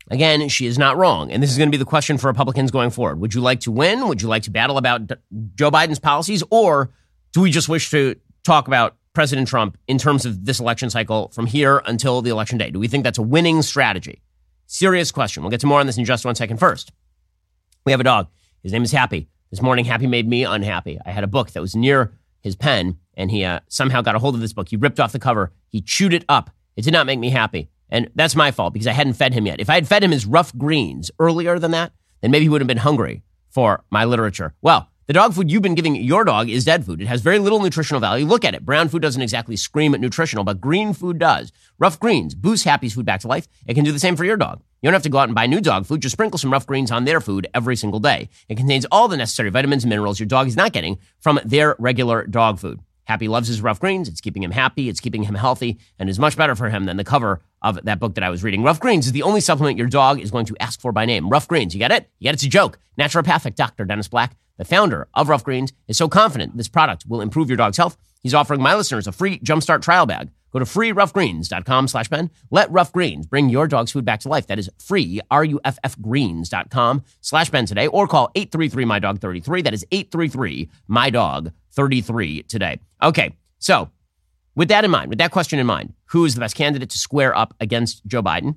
Again, 0.09 0.47
she 0.49 0.65
is 0.65 0.77
not 0.77 0.95
wrong. 0.95 1.31
And 1.31 1.43
this 1.43 1.51
is 1.51 1.57
going 1.57 1.67
to 1.67 1.71
be 1.71 1.77
the 1.77 1.85
question 1.85 2.17
for 2.17 2.27
Republicans 2.27 2.71
going 2.71 2.91
forward. 2.91 3.19
Would 3.19 3.33
you 3.33 3.41
like 3.41 3.59
to 3.61 3.71
win? 3.71 4.07
Would 4.07 4.21
you 4.21 4.29
like 4.29 4.43
to 4.43 4.51
battle 4.51 4.77
about 4.77 5.11
Joe 5.55 5.71
Biden's 5.71 5.99
policies? 5.99 6.43
Or 6.51 6.91
do 7.33 7.41
we 7.41 7.51
just 7.51 7.67
wish 7.67 7.89
to 7.89 8.15
talk 8.43 8.67
about 8.67 8.95
President 9.13 9.47
Trump 9.47 9.77
in 9.87 9.97
terms 9.97 10.25
of 10.25 10.45
this 10.45 10.59
election 10.59 10.89
cycle 10.89 11.29
from 11.29 11.47
here 11.47 11.81
until 11.85 12.21
the 12.21 12.29
election 12.29 12.59
day? 12.59 12.69
Do 12.69 12.79
we 12.79 12.87
think 12.87 13.03
that's 13.03 13.17
a 13.17 13.23
winning 13.23 13.61
strategy? 13.63 14.21
Serious 14.67 15.11
question. 15.11 15.43
We'll 15.43 15.51
get 15.51 15.59
to 15.61 15.67
more 15.67 15.79
on 15.79 15.87
this 15.87 15.97
in 15.97 16.05
just 16.05 16.25
one 16.25 16.35
second. 16.35 16.57
First, 16.57 16.91
we 17.85 17.91
have 17.91 18.01
a 18.01 18.05
dog. 18.05 18.27
His 18.63 18.71
name 18.71 18.83
is 18.83 18.91
Happy. 18.91 19.29
This 19.51 19.61
morning, 19.61 19.85
Happy 19.85 20.07
made 20.07 20.27
me 20.27 20.43
unhappy. 20.43 20.99
I 21.05 21.11
had 21.11 21.23
a 21.23 21.27
book 21.27 21.51
that 21.51 21.61
was 21.61 21.75
near 21.75 22.13
his 22.41 22.55
pen, 22.55 22.97
and 23.15 23.29
he 23.29 23.43
uh, 23.43 23.59
somehow 23.67 24.01
got 24.01 24.15
a 24.15 24.19
hold 24.19 24.35
of 24.35 24.41
this 24.41 24.53
book. 24.53 24.69
He 24.69 24.75
ripped 24.75 24.99
off 24.99 25.11
the 25.11 25.19
cover. 25.19 25.51
He 25.69 25.81
chewed 25.81 26.13
it 26.13 26.25
up. 26.27 26.49
It 26.75 26.81
did 26.81 26.93
not 26.93 27.05
make 27.05 27.19
me 27.19 27.29
happy. 27.29 27.69
And 27.89 28.09
that's 28.15 28.35
my 28.35 28.51
fault 28.51 28.73
because 28.73 28.87
I 28.87 28.93
hadn't 28.93 29.13
fed 29.13 29.33
him 29.33 29.45
yet. 29.45 29.59
If 29.59 29.69
I 29.69 29.75
had 29.75 29.87
fed 29.87 30.03
him 30.03 30.11
his 30.11 30.25
Ruff 30.25 30.55
Greens 30.57 31.11
earlier 31.19 31.59
than 31.59 31.71
that, 31.71 31.93
then 32.21 32.31
maybe 32.31 32.45
he 32.45 32.49
would 32.49 32.61
have 32.61 32.67
been 32.67 32.77
hungry 32.77 33.23
for 33.49 33.83
my 33.91 34.05
literature. 34.05 34.53
Well, 34.61 34.89
the 35.07 35.13
dog 35.13 35.33
food 35.33 35.51
you've 35.51 35.61
been 35.61 35.75
giving 35.75 35.95
your 35.95 36.23
dog 36.23 36.49
is 36.49 36.65
dead 36.65 36.85
food. 36.85 36.99
It 37.01 37.07
has 37.07 37.21
very 37.21 37.37
little 37.37 37.61
nutritional 37.61 37.99
value. 37.99 38.25
Look 38.25 38.43
at 38.43 38.55
it. 38.55 38.65
Brown 38.65 38.89
food 38.89 39.01
doesn't 39.01 39.21
exactly 39.21 39.55
scream 39.55 39.93
at 39.93 39.99
nutritional, 40.01 40.43
but 40.43 40.59
green 40.59 40.93
food 40.93 41.19
does. 41.19 41.51
Ruff 41.77 41.99
Greens 41.99 42.33
boosts 42.33 42.65
Happy's 42.65 42.95
food 42.95 43.05
back 43.05 43.21
to 43.21 43.27
life. 43.27 43.47
It 43.67 43.75
can 43.75 43.83
do 43.83 43.91
the 43.91 43.99
same 43.99 44.15
for 44.15 44.25
your 44.25 44.37
dog. 44.37 44.61
You 44.81 44.87
don't 44.87 44.93
have 44.93 45.03
to 45.03 45.09
go 45.09 45.19
out 45.19 45.29
and 45.29 45.35
buy 45.35 45.45
new 45.45 45.61
dog 45.61 45.85
food. 45.85 46.01
Just 46.01 46.13
sprinkle 46.13 46.37
some 46.37 46.51
Ruff 46.51 46.65
Greens 46.65 46.91
on 46.91 47.05
their 47.05 47.21
food 47.21 47.47
every 47.53 47.75
single 47.75 47.99
day. 47.99 48.29
It 48.49 48.57
contains 48.57 48.85
all 48.91 49.07
the 49.07 49.17
necessary 49.17 49.49
vitamins 49.49 49.83
and 49.83 49.89
minerals 49.89 50.19
your 50.19 50.27
dog 50.27 50.47
is 50.47 50.55
not 50.55 50.73
getting 50.73 50.97
from 51.19 51.39
their 51.45 51.75
regular 51.77 52.25
dog 52.25 52.59
food. 52.59 52.79
Happy 53.05 53.27
loves 53.27 53.47
his 53.47 53.61
Ruff 53.61 53.79
Greens. 53.79 54.09
It's 54.09 54.21
keeping 54.21 54.41
him 54.41 54.51
happy. 54.51 54.89
It's 54.89 54.99
keeping 54.99 55.23
him 55.23 55.35
healthy 55.35 55.77
and 55.99 56.09
is 56.09 56.17
much 56.17 56.35
better 56.35 56.55
for 56.55 56.69
him 56.69 56.85
than 56.85 56.97
the 56.97 57.03
cover 57.03 57.41
of 57.61 57.79
that 57.83 57.99
book 57.99 58.15
that 58.15 58.23
I 58.23 58.31
was 58.31 58.43
reading. 58.43 58.63
Ruff 58.63 58.79
Greens 58.79 59.05
is 59.05 59.11
the 59.11 59.21
only 59.21 59.41
supplement 59.41 59.77
your 59.77 59.87
dog 59.87 60.19
is 60.19 60.31
going 60.31 60.47
to 60.47 60.55
ask 60.59 60.81
for 60.81 60.91
by 60.91 61.05
name. 61.05 61.29
Ruff 61.29 61.47
Greens. 61.47 61.75
You 61.75 61.79
get 61.79 61.91
it? 61.91 62.09
You 62.17 62.25
get 62.25 62.31
it? 62.31 62.33
It's 62.35 62.43
a 62.43 62.49
joke. 62.49 62.79
Naturopathic 62.99 63.55
Dr. 63.55 63.85
Dennis 63.85 64.07
Black, 64.07 64.35
the 64.57 64.65
founder 64.65 65.07
of 65.13 65.29
Ruff 65.29 65.43
Greens, 65.43 65.73
is 65.87 65.97
so 65.97 66.07
confident 66.07 66.57
this 66.57 66.67
product 66.67 67.05
will 67.07 67.21
improve 67.21 67.49
your 67.49 67.57
dog's 67.57 67.77
health. 67.77 67.97
He's 68.21 68.33
offering 68.33 68.61
my 68.61 68.75
listeners 68.75 69.07
a 69.07 69.11
free 69.11 69.39
Jumpstart 69.39 69.81
trial 69.81 70.05
bag. 70.05 70.29
Go 70.51 70.59
to 70.59 70.65
freeruffgreens.com 70.65 71.87
slash 71.89 72.07
Ben. 72.07 72.31
Let 72.49 72.71
Ruff 72.71 72.93
Greens 72.93 73.27
bring 73.27 73.49
your 73.49 73.67
dog's 73.67 73.91
food 73.91 74.05
back 74.05 74.21
to 74.21 74.29
life. 74.29 74.47
That 74.47 74.57
is 74.57 74.69
free, 74.79 75.19
R-U-F-F 75.29 76.01
greens.com 76.01 77.03
slash 77.19 77.49
Ben 77.49 77.65
today 77.65 77.87
or 77.87 78.07
call 78.07 78.31
833-MY-DOG-33. 78.35 79.63
That 79.65 79.73
is 79.73 79.85
833-MY-DOG-33 79.91 82.47
today. 82.47 82.79
Okay, 83.03 83.35
so 83.59 83.89
with 84.55 84.69
that 84.69 84.85
in 84.85 84.91
mind, 84.91 85.09
with 85.09 85.19
that 85.19 85.31
question 85.31 85.59
in 85.59 85.67
mind, 85.67 85.93
who 86.05 86.23
is 86.23 86.35
the 86.35 86.39
best 86.39 86.55
candidate 86.55 86.91
to 86.91 86.97
square 86.97 87.37
up 87.37 87.53
against 87.59 88.05
Joe 88.07 88.23
Biden? 88.23 88.55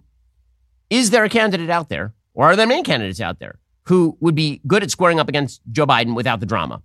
Is 0.90 1.10
there 1.10 1.24
a 1.24 1.28
candidate 1.28 1.68
out 1.68 1.88
there, 1.88 2.14
or 2.32 2.46
are 2.46 2.54
there 2.54 2.68
many 2.68 2.84
candidates 2.84 3.20
out 3.20 3.40
there 3.40 3.58
who 3.88 4.16
would 4.20 4.34
be 4.34 4.60
good 4.66 4.82
at 4.82 4.90
squaring 4.90 5.18
up 5.18 5.28
against 5.28 5.62
Joe 5.72 5.86
Biden 5.86 6.14
without 6.14 6.40
the 6.40 6.46
drama? 6.46 6.82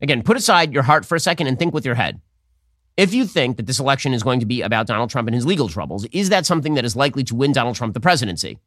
Again, 0.00 0.22
put 0.22 0.36
aside 0.36 0.72
your 0.72 0.82
heart 0.82 1.04
for 1.04 1.14
a 1.14 1.20
second 1.20 1.46
and 1.46 1.58
think 1.58 1.72
with 1.72 1.86
your 1.86 1.94
head. 1.94 2.20
If 2.96 3.14
you 3.14 3.24
think 3.24 3.56
that 3.56 3.66
this 3.66 3.78
election 3.78 4.12
is 4.12 4.24
going 4.24 4.40
to 4.40 4.46
be 4.46 4.62
about 4.62 4.88
Donald 4.88 5.10
Trump 5.10 5.28
and 5.28 5.34
his 5.34 5.46
legal 5.46 5.68
troubles, 5.68 6.04
is 6.06 6.30
that 6.30 6.44
something 6.44 6.74
that 6.74 6.84
is 6.84 6.96
likely 6.96 7.22
to 7.24 7.36
win 7.36 7.52
Donald 7.52 7.76
Trump 7.76 7.94
the 7.94 8.00
presidency? 8.00 8.58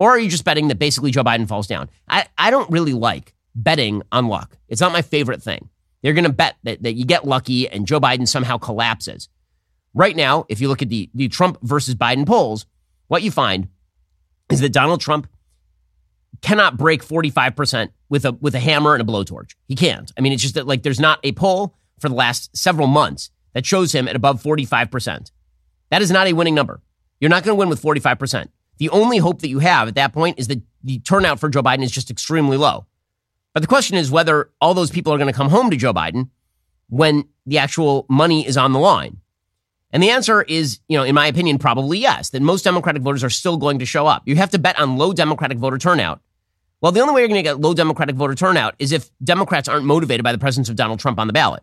Or 0.00 0.10
are 0.10 0.18
you 0.18 0.28
just 0.28 0.44
betting 0.44 0.66
that 0.68 0.80
basically 0.80 1.12
Joe 1.12 1.22
Biden 1.22 1.46
falls 1.46 1.68
down? 1.68 1.88
I, 2.08 2.26
I 2.36 2.50
don't 2.50 2.70
really 2.70 2.94
like 2.94 3.32
betting 3.54 4.02
on 4.10 4.26
luck. 4.26 4.56
It's 4.68 4.80
not 4.80 4.92
my 4.92 5.02
favorite 5.02 5.42
thing. 5.42 5.68
They're 6.02 6.14
going 6.14 6.24
to 6.24 6.32
bet 6.32 6.56
that, 6.64 6.82
that 6.82 6.94
you 6.94 7.04
get 7.04 7.24
lucky 7.24 7.68
and 7.68 7.86
Joe 7.86 8.00
Biden 8.00 8.26
somehow 8.26 8.58
collapses. 8.58 9.28
Right 9.94 10.16
now, 10.16 10.46
if 10.48 10.60
you 10.60 10.66
look 10.66 10.82
at 10.82 10.88
the, 10.88 11.08
the 11.14 11.28
Trump 11.28 11.58
versus 11.62 11.94
Biden 11.94 12.26
polls, 12.26 12.66
what 13.06 13.22
you 13.22 13.30
find 13.30 13.68
is 14.50 14.60
that 14.60 14.72
Donald 14.72 15.00
Trump 15.00 15.28
cannot 16.40 16.76
break 16.76 17.04
45% 17.04 17.90
with 18.08 18.24
a, 18.24 18.32
with 18.32 18.54
a 18.54 18.60
hammer 18.60 18.94
and 18.94 19.02
a 19.02 19.10
blowtorch. 19.10 19.54
He 19.68 19.76
can't. 19.76 20.10
I 20.16 20.20
mean, 20.20 20.32
it's 20.32 20.42
just 20.42 20.54
that 20.54 20.66
like 20.66 20.82
there's 20.82 21.00
not 21.00 21.20
a 21.22 21.32
poll 21.32 21.76
for 21.98 22.08
the 22.08 22.14
last 22.14 22.56
several 22.56 22.86
months 22.86 23.30
that 23.52 23.66
shows 23.66 23.92
him 23.92 24.08
at 24.08 24.16
above 24.16 24.42
45%. 24.42 25.30
That 25.90 26.02
is 26.02 26.10
not 26.10 26.26
a 26.26 26.32
winning 26.32 26.54
number. 26.54 26.80
You're 27.20 27.28
not 27.28 27.44
going 27.44 27.54
to 27.54 27.58
win 27.58 27.68
with 27.68 27.82
45%. 27.82 28.48
The 28.78 28.88
only 28.88 29.18
hope 29.18 29.42
that 29.42 29.48
you 29.48 29.60
have 29.60 29.88
at 29.88 29.94
that 29.94 30.12
point 30.12 30.38
is 30.38 30.48
that 30.48 30.60
the 30.82 30.98
turnout 31.00 31.38
for 31.38 31.48
Joe 31.48 31.62
Biden 31.62 31.84
is 31.84 31.92
just 31.92 32.10
extremely 32.10 32.56
low. 32.56 32.86
But 33.54 33.60
the 33.60 33.68
question 33.68 33.96
is 33.96 34.10
whether 34.10 34.50
all 34.60 34.74
those 34.74 34.90
people 34.90 35.12
are 35.12 35.18
going 35.18 35.32
to 35.32 35.36
come 35.36 35.50
home 35.50 35.70
to 35.70 35.76
Joe 35.76 35.92
Biden 35.92 36.30
when 36.88 37.28
the 37.46 37.58
actual 37.58 38.06
money 38.08 38.46
is 38.46 38.56
on 38.56 38.72
the 38.72 38.78
line. 38.78 39.18
And 39.92 40.02
the 40.02 40.10
answer 40.10 40.42
is, 40.42 40.80
you 40.88 40.96
know, 40.96 41.04
in 41.04 41.14
my 41.14 41.26
opinion, 41.26 41.58
probably 41.58 41.98
yes, 41.98 42.30
that 42.30 42.40
most 42.40 42.62
Democratic 42.62 43.02
voters 43.02 43.22
are 43.22 43.30
still 43.30 43.58
going 43.58 43.78
to 43.80 43.86
show 43.86 44.06
up. 44.06 44.22
You 44.26 44.36
have 44.36 44.50
to 44.50 44.58
bet 44.58 44.78
on 44.78 44.96
low 44.96 45.12
Democratic 45.12 45.58
voter 45.58 45.78
turnout. 45.78 46.20
Well, 46.80 46.92
the 46.92 47.00
only 47.00 47.14
way 47.14 47.20
you're 47.20 47.28
going 47.28 47.38
to 47.38 47.48
get 47.48 47.60
low 47.60 47.74
Democratic 47.74 48.16
voter 48.16 48.34
turnout 48.34 48.74
is 48.78 48.90
if 48.90 49.10
Democrats 49.22 49.68
aren't 49.68 49.84
motivated 49.84 50.24
by 50.24 50.32
the 50.32 50.38
presence 50.38 50.68
of 50.68 50.76
Donald 50.76 50.98
Trump 50.98 51.18
on 51.18 51.26
the 51.26 51.32
ballot. 51.32 51.62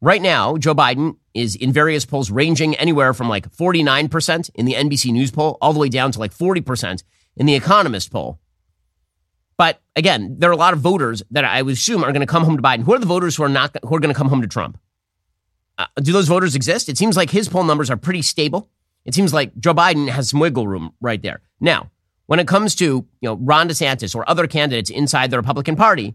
Right 0.00 0.22
now, 0.22 0.56
Joe 0.56 0.74
Biden 0.74 1.16
is 1.34 1.56
in 1.56 1.72
various 1.72 2.04
polls 2.04 2.30
ranging 2.30 2.74
anywhere 2.76 3.12
from 3.12 3.28
like 3.28 3.50
49% 3.50 4.50
in 4.54 4.66
the 4.66 4.74
NBC 4.74 5.12
News 5.12 5.30
poll 5.30 5.58
all 5.60 5.72
the 5.72 5.80
way 5.80 5.88
down 5.88 6.12
to 6.12 6.18
like 6.18 6.34
40% 6.34 7.02
in 7.36 7.46
the 7.46 7.54
Economist 7.54 8.12
poll. 8.12 8.38
But 9.56 9.80
again, 9.96 10.36
there 10.38 10.50
are 10.50 10.52
a 10.52 10.56
lot 10.56 10.74
of 10.74 10.80
voters 10.80 11.22
that 11.30 11.44
I 11.44 11.62
would 11.62 11.74
assume 11.74 12.04
are 12.04 12.12
going 12.12 12.20
to 12.20 12.26
come 12.26 12.44
home 12.44 12.56
to 12.56 12.62
Biden. 12.62 12.84
Who 12.84 12.94
are 12.94 12.98
the 12.98 13.06
voters 13.06 13.36
who 13.36 13.44
are 13.44 13.48
not 13.48 13.76
who 13.82 13.94
are 13.94 14.00
going 14.00 14.12
to 14.12 14.18
come 14.18 14.28
home 14.28 14.42
to 14.42 14.48
Trump? 14.48 14.78
Uh, 15.78 15.86
do 15.96 16.12
those 16.12 16.28
voters 16.28 16.54
exist? 16.54 16.88
It 16.88 16.96
seems 16.96 17.16
like 17.16 17.30
his 17.30 17.48
poll 17.48 17.64
numbers 17.64 17.90
are 17.90 17.96
pretty 17.96 18.22
stable. 18.22 18.68
It 19.04 19.14
seems 19.14 19.34
like 19.34 19.56
Joe 19.58 19.74
Biden 19.74 20.08
has 20.08 20.30
some 20.30 20.40
wiggle 20.40 20.66
room 20.66 20.94
right 21.00 21.20
there. 21.20 21.40
Now, 21.60 21.90
when 22.26 22.38
it 22.38 22.48
comes 22.48 22.74
to 22.76 22.84
you 22.84 23.06
know 23.22 23.34
Ron 23.34 23.68
DeSantis 23.68 24.14
or 24.14 24.28
other 24.28 24.46
candidates 24.46 24.90
inside 24.90 25.30
the 25.30 25.36
Republican 25.36 25.76
Party, 25.76 26.14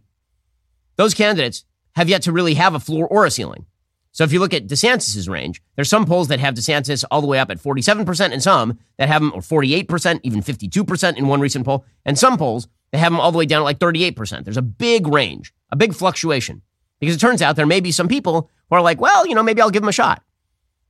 those 0.96 1.14
candidates 1.14 1.66
have 1.96 2.10
yet 2.10 2.22
to 2.24 2.32
really 2.32 2.56
have 2.56 2.74
a 2.74 2.80
floor 2.80 3.08
or 3.08 3.26
a 3.26 3.32
ceiling. 3.32 3.66
So 4.12 4.24
if 4.24 4.34
you 4.34 4.40
look 4.40 4.54
at 4.54 4.68
DeSantis's 4.68 5.30
range, 5.30 5.62
there's 5.76 5.90
some 5.90 6.06
polls 6.06 6.30
that 6.30 6.40
have 6.40 6.56
DeSantis 6.56 7.06
all 7.12 7.22
the 7.22 7.28
way 7.28 7.40
up 7.40 7.52
at 7.52 7.60
47% 7.60 8.32
and 8.32 8.42
some 8.42 8.80
that 8.98 9.08
have 9.08 9.22
him 9.22 9.32
or 9.36 9.42
48%, 9.42 10.20
even 10.24 10.42
52% 10.42 11.18
in 11.18 11.28
one 11.28 11.40
recent 11.40 11.64
poll, 11.64 11.86
and 12.06 12.18
some 12.18 12.38
polls 12.38 12.68
they 12.92 12.98
have 12.98 13.14
him 13.14 13.20
all 13.20 13.32
the 13.32 13.38
way 13.38 13.46
down 13.46 13.62
at 13.62 13.66
like 13.66 13.80
38%. 13.80 14.44
There's 14.44 14.58
a 14.58 14.64
big 14.64 15.08
range, 15.08 15.54
a 15.72 15.76
big 15.76 15.94
fluctuation. 15.94 16.64
Because 17.00 17.16
it 17.16 17.20
turns 17.20 17.42
out 17.42 17.56
there 17.56 17.66
may 17.66 17.80
be 17.80 17.92
some 17.92 18.08
people 18.08 18.50
who 18.70 18.76
are 18.76 18.82
like, 18.82 19.02
well, 19.02 19.26
you 19.26 19.36
know, 19.36 19.44
maybe 19.44 19.62
I'll 19.62 19.70
give 19.70 19.84
him 19.84 19.90
a 19.90 19.94
shot. 19.94 20.24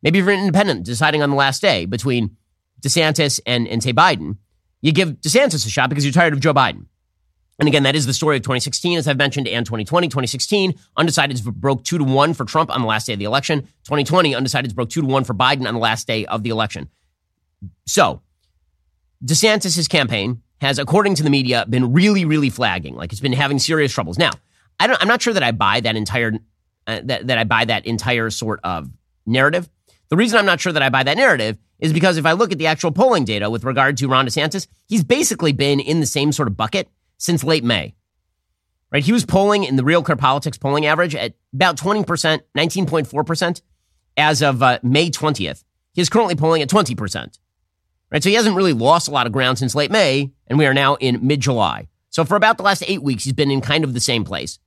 Maybe 0.01 0.19
you're 0.19 0.29
an 0.29 0.39
independent 0.39 0.85
deciding 0.85 1.21
on 1.21 1.29
the 1.29 1.35
last 1.35 1.61
day 1.61 1.85
between 1.85 2.37
DeSantis 2.81 3.39
and, 3.45 3.67
and 3.67 3.83
say 3.83 3.93
Biden, 3.93 4.37
you 4.81 4.91
give 4.91 5.19
DeSantis 5.21 5.65
a 5.65 5.69
shot 5.69 5.89
because 5.89 6.05
you're 6.05 6.13
tired 6.13 6.33
of 6.33 6.39
Joe 6.39 6.53
Biden. 6.53 6.85
And 7.59 7.67
again, 7.67 7.83
that 7.83 7.95
is 7.95 8.05
the 8.05 8.13
story 8.13 8.37
of 8.37 8.43
2016, 8.43 8.97
as 8.97 9.07
I've 9.07 9.17
mentioned, 9.17 9.45
and 9.47 9.65
2020. 9.65 10.07
2016, 10.07 10.79
undecideds 10.97 11.43
broke 11.43 11.83
two 11.83 11.97
to 11.97 12.05
one 12.05 12.33
for 12.33 12.45
Trump 12.45 12.73
on 12.73 12.79
the 12.79 12.87
last 12.87 13.07
day 13.07 13.13
of 13.13 13.19
the 13.19 13.25
election. 13.25 13.63
2020, 13.83 14.33
undecideds 14.33 14.73
broke 14.73 14.89
two 14.89 15.01
to 15.01 15.07
one 15.07 15.25
for 15.25 15.33
Biden 15.33 15.67
on 15.67 15.73
the 15.73 15.79
last 15.79 16.07
day 16.07 16.25
of 16.25 16.43
the 16.43 16.51
election. 16.51 16.87
So, 17.85 18.21
DeSantis' 19.25 19.89
campaign 19.89 20.41
has, 20.61 20.79
according 20.79 21.15
to 21.15 21.23
the 21.23 21.29
media, 21.29 21.65
been 21.67 21.91
really, 21.91 22.23
really 22.23 22.49
flagging. 22.49 22.95
Like 22.95 23.11
it's 23.11 23.21
been 23.21 23.33
having 23.33 23.59
serious 23.59 23.91
troubles. 23.91 24.17
Now, 24.17 24.31
I 24.79 24.87
don't, 24.87 25.01
I'm 25.01 25.09
not 25.09 25.21
sure 25.21 25.33
that 25.33 25.43
I 25.43 25.51
buy 25.51 25.81
that 25.81 25.97
entire 25.97 26.31
uh, 26.89 27.01
that, 27.05 27.27
that 27.27 27.37
I 27.37 27.43
buy 27.43 27.65
that 27.65 27.85
entire 27.85 28.29
sort 28.29 28.59
of 28.63 28.89
narrative. 29.25 29.69
The 30.09 30.17
reason 30.17 30.39
I'm 30.39 30.45
not 30.45 30.59
sure 30.59 30.73
that 30.73 30.81
I 30.81 30.89
buy 30.89 31.03
that 31.03 31.17
narrative 31.17 31.57
is 31.79 31.93
because 31.93 32.17
if 32.17 32.25
I 32.25 32.33
look 32.33 32.51
at 32.51 32.57
the 32.57 32.67
actual 32.67 32.91
polling 32.91 33.25
data 33.25 33.49
with 33.49 33.63
regard 33.63 33.97
to 33.97 34.07
Ron 34.07 34.25
DeSantis, 34.25 34.67
he's 34.87 35.03
basically 35.03 35.51
been 35.51 35.79
in 35.79 35.99
the 35.99 36.05
same 36.05 36.31
sort 36.31 36.47
of 36.47 36.57
bucket 36.57 36.89
since 37.17 37.43
late 37.43 37.63
May. 37.63 37.95
Right? 38.91 39.03
He 39.03 39.11
was 39.11 39.25
polling 39.25 39.63
in 39.63 39.75
the 39.75 39.83
Real 39.83 40.01
Clear 40.01 40.15
Politics 40.15 40.57
polling 40.57 40.85
average 40.85 41.15
at 41.15 41.35
about 41.53 41.77
20%, 41.77 42.05
19.4% 42.57 43.61
as 44.17 44.41
of 44.41 44.63
uh, 44.63 44.79
May 44.81 45.11
20th. 45.11 45.63
He's 45.93 46.09
currently 46.09 46.35
polling 46.35 46.61
at 46.61 46.69
20% 46.69 47.37
right? 48.11 48.23
So 48.23 48.29
he 48.29 48.35
hasn't 48.35 48.55
really 48.55 48.73
lost 48.73 49.07
a 49.07 49.11
lot 49.11 49.27
of 49.27 49.33
ground 49.33 49.57
since 49.57 49.75
late 49.75 49.91
May, 49.91 50.31
and 50.47 50.57
we 50.57 50.65
are 50.65 50.73
now 50.73 50.95
in 50.95 51.25
mid 51.25 51.41
July. 51.41 51.87
So 52.09 52.25
for 52.25 52.35
about 52.35 52.57
the 52.57 52.63
last 52.63 52.83
eight 52.87 53.03
weeks, 53.03 53.23
he's 53.23 53.33
been 53.33 53.51
in 53.51 53.61
kind 53.61 53.83
of 53.83 53.93
the 53.93 53.99
same 53.99 54.23
place. 54.23 54.59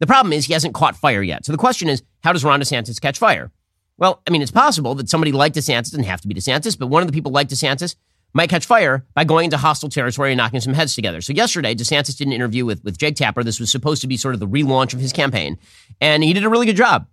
The 0.00 0.06
problem 0.06 0.32
is 0.32 0.46
he 0.46 0.52
hasn't 0.52 0.74
caught 0.74 0.96
fire 0.96 1.22
yet. 1.22 1.44
So 1.44 1.52
the 1.52 1.58
question 1.58 1.88
is, 1.88 2.02
how 2.22 2.32
does 2.32 2.44
Ron 2.44 2.60
DeSantis 2.60 3.00
catch 3.00 3.18
fire? 3.18 3.50
Well, 3.96 4.22
I 4.26 4.30
mean, 4.30 4.42
it's 4.42 4.50
possible 4.50 4.94
that 4.96 5.08
somebody 5.08 5.32
like 5.32 5.52
DeSantis 5.52 5.90
doesn't 5.90 6.04
have 6.04 6.20
to 6.22 6.28
be 6.28 6.34
DeSantis, 6.34 6.78
but 6.78 6.88
one 6.88 7.02
of 7.02 7.06
the 7.06 7.12
people 7.12 7.30
like 7.30 7.48
DeSantis 7.48 7.94
might 8.32 8.50
catch 8.50 8.66
fire 8.66 9.06
by 9.14 9.22
going 9.22 9.44
into 9.44 9.56
hostile 9.56 9.88
territory 9.88 10.32
and 10.32 10.38
knocking 10.38 10.60
some 10.60 10.74
heads 10.74 10.96
together. 10.96 11.20
So 11.20 11.32
yesterday, 11.32 11.74
DeSantis 11.74 12.16
did 12.16 12.26
an 12.26 12.32
interview 12.32 12.64
with, 12.64 12.82
with 12.82 12.98
Jake 12.98 13.14
Tapper. 13.14 13.44
This 13.44 13.60
was 13.60 13.70
supposed 13.70 14.02
to 14.02 14.08
be 14.08 14.16
sort 14.16 14.34
of 14.34 14.40
the 14.40 14.48
relaunch 14.48 14.92
of 14.94 15.00
his 15.00 15.12
campaign, 15.12 15.58
and 16.00 16.24
he 16.24 16.32
did 16.32 16.44
a 16.44 16.48
really 16.48 16.66
good 16.66 16.76
job. 16.76 17.06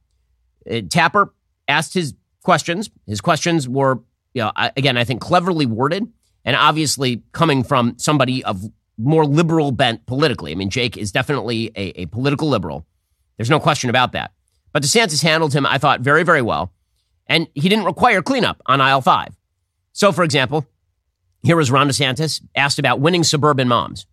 Uh, 0.70 0.82
Tapper 0.90 1.34
asked 1.68 1.94
his 1.94 2.16
questions. 2.44 2.90
His 3.06 3.22
questions 3.22 3.70
were 3.70 4.00
you 4.34 4.42
know, 4.42 4.52
again, 4.78 4.98
I 4.98 5.04
think 5.04 5.22
cleverly 5.22 5.66
worded 5.66 6.08
and 6.46 6.56
obviously 6.56 7.24
coming 7.32 7.64
from 7.64 7.98
somebody 7.98 8.44
of 8.44 8.64
more 8.98 9.26
liberal 9.26 9.72
bent 9.72 10.06
politically. 10.06 10.52
I 10.52 10.56
mean, 10.56 10.70
Jake 10.70 10.98
is 10.98 11.12
definitely 11.12 11.72
a, 11.76 12.02
a 12.02 12.06
political 12.08 12.50
liberal. 12.50 12.86
There's 13.38 13.50
no 13.50 13.60
question 13.60 13.90
about 13.90 14.12
that. 14.12 14.32
But 14.74 14.84
DeSantis 14.84 15.24
handled 15.24 15.54
him, 15.54 15.66
I 15.66 15.78
thought, 15.78 16.02
very, 16.02 16.24
very 16.24 16.42
well. 16.42 16.72
And 17.28 17.48
he 17.56 17.70
didn't 17.70 17.86
require 17.86 18.22
cleanup 18.22 18.62
on 18.66 18.82
aisle 18.82 19.02
five. 19.02 19.36
So, 19.94 20.12
for 20.12 20.24
example, 20.24 20.66
here 21.44 21.56
was 21.56 21.72
Ron 21.72 21.90
DeSantis 21.90 22.42
asked 22.56 22.80
about 22.80 23.00
winning 23.00 23.24
suburban 23.24 23.68
moms. 23.68 24.06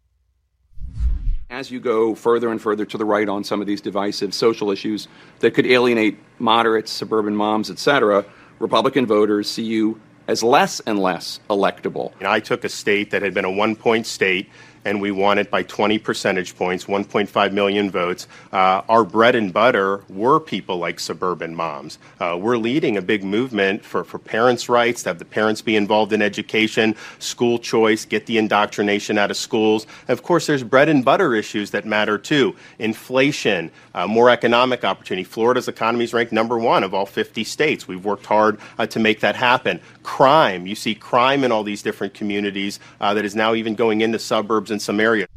As 1.50 1.70
you 1.70 1.80
go 1.80 2.14
further 2.14 2.50
and 2.50 2.60
further 2.60 2.84
to 2.84 2.98
the 2.98 3.04
right 3.04 3.28
on 3.28 3.44
some 3.44 3.60
of 3.60 3.66
these 3.66 3.80
divisive 3.80 4.34
social 4.34 4.70
issues 4.70 5.08
that 5.40 5.52
could 5.52 5.66
alienate 5.66 6.18
moderates, 6.38 6.90
suburban 6.90 7.34
moms, 7.34 7.70
et 7.70 7.78
cetera, 7.78 8.24
Republican 8.58 9.06
voters 9.06 9.48
see 9.48 9.64
you 9.64 10.00
as 10.28 10.42
less 10.42 10.78
and 10.80 11.00
less 11.00 11.40
electable. 11.50 12.12
I 12.24 12.38
took 12.38 12.62
a 12.64 12.68
state 12.68 13.10
that 13.10 13.22
had 13.22 13.34
been 13.34 13.46
a 13.46 13.50
one 13.50 13.74
point 13.74 14.06
state 14.06 14.48
and 14.88 15.02
we 15.02 15.10
won 15.10 15.38
it 15.38 15.50
by 15.50 15.62
20 15.62 15.98
percentage 15.98 16.56
points, 16.56 16.86
1.5 16.86 17.52
million 17.52 17.90
votes. 17.90 18.26
Uh, 18.52 18.80
our 18.88 19.04
bread 19.04 19.34
and 19.34 19.52
butter 19.52 20.02
were 20.08 20.40
people 20.40 20.78
like 20.78 20.98
suburban 20.98 21.54
moms. 21.54 21.98
Uh, 22.18 22.38
we're 22.40 22.56
leading 22.56 22.96
a 22.96 23.02
big 23.02 23.22
movement 23.22 23.84
for, 23.84 24.02
parents' 24.18 24.68
rights, 24.68 25.02
to 25.02 25.10
have 25.10 25.18
the 25.18 25.26
parents 25.26 25.60
be 25.60 25.76
involved 25.76 26.12
in 26.14 26.22
education, 26.22 26.96
school 27.18 27.58
choice, 27.58 28.06
get 28.06 28.24
the 28.24 28.38
indoctrination 28.38 29.18
out 29.18 29.30
of 29.30 29.36
schools. 29.36 29.86
Of 30.08 30.22
course, 30.22 30.46
there's 30.46 30.62
bread 30.62 30.88
and 30.88 31.04
butter 31.04 31.34
issues 31.34 31.70
that 31.72 31.84
matter 31.84 32.16
too 32.16 32.56
inflation, 32.78 33.70
uh, 33.94 34.06
more 34.06 34.30
economic 34.30 34.84
opportunity. 34.84 35.24
Florida's 35.24 35.68
economy 35.68 36.04
is 36.04 36.14
ranked 36.14 36.32
number 36.32 36.58
one 36.58 36.82
of 36.82 36.94
all 36.94 37.04
50 37.04 37.44
states. 37.44 37.86
We've 37.86 38.04
worked 38.04 38.24
hard 38.24 38.58
to 38.88 38.98
make 38.98 39.20
that 39.20 39.36
happen. 39.36 39.80
Crime, 40.02 40.66
you 40.66 40.74
see 40.74 40.94
crime 40.94 41.44
in 41.44 41.52
all 41.52 41.62
these 41.62 41.82
different 41.82 42.14
communities 42.14 42.80
that 43.00 43.24
is 43.24 43.36
now 43.36 43.54
even 43.54 43.74
going 43.74 44.00
into 44.00 44.18
suburbs 44.18 44.70
and 44.70 44.77
in 44.78 44.80
some 44.80 45.00
areas. 45.00 45.28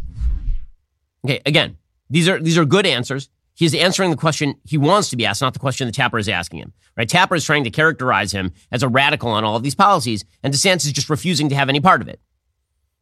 Okay, 1.25 1.41
again, 1.45 1.77
these 2.09 2.29
are 2.29 2.39
these 2.39 2.57
are 2.57 2.65
good 2.65 2.85
answers. 2.85 3.29
He's 3.53 3.75
answering 3.75 4.11
the 4.11 4.17
question 4.17 4.55
he 4.63 4.77
wants 4.77 5.09
to 5.09 5.17
be 5.17 5.25
asked, 5.25 5.41
not 5.41 5.53
the 5.53 5.59
question 5.59 5.87
that 5.87 5.95
Tapper 5.95 6.17
is 6.17 6.29
asking 6.29 6.59
him. 6.59 6.73
Right? 6.95 7.09
Tapper 7.09 7.35
is 7.35 7.45
trying 7.45 7.63
to 7.63 7.69
characterize 7.69 8.31
him 8.31 8.53
as 8.71 8.81
a 8.81 8.87
radical 8.87 9.29
on 9.29 9.43
all 9.43 9.55
of 9.55 9.63
these 9.63 9.75
policies, 9.75 10.23
and 10.43 10.53
DeSantis 10.53 10.85
is 10.85 10.93
just 10.93 11.09
refusing 11.09 11.49
to 11.49 11.55
have 11.55 11.69
any 11.69 11.79
part 11.79 12.01
of 12.01 12.07
it. 12.07 12.19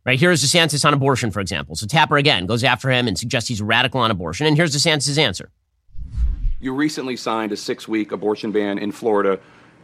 Right? 0.06 0.20
Here 0.20 0.32
is 0.32 0.44
DeSantis 0.44 0.86
on 0.86 0.94
abortion, 0.94 1.30
for 1.30 1.40
example. 1.40 1.76
So 1.76 1.86
Tapper 1.86 2.18
again 2.18 2.46
goes 2.46 2.64
after 2.64 2.90
him 2.90 3.08
and 3.08 3.18
suggests 3.18 3.48
he's 3.48 3.62
a 3.62 3.66
radical 3.66 4.00
on 4.00 4.12
abortion. 4.12 4.48
And 4.48 4.56
here's 4.56 4.76
DeSantis' 4.76 5.18
answer. 5.18 5.52
You 6.60 6.74
recently 6.74 7.16
signed 7.16 7.52
a 7.52 7.58
six 7.58 7.88
week 7.88 8.12
abortion 8.12 8.52
ban 8.52 8.80
in 8.80 8.92
Florida. 8.92 9.40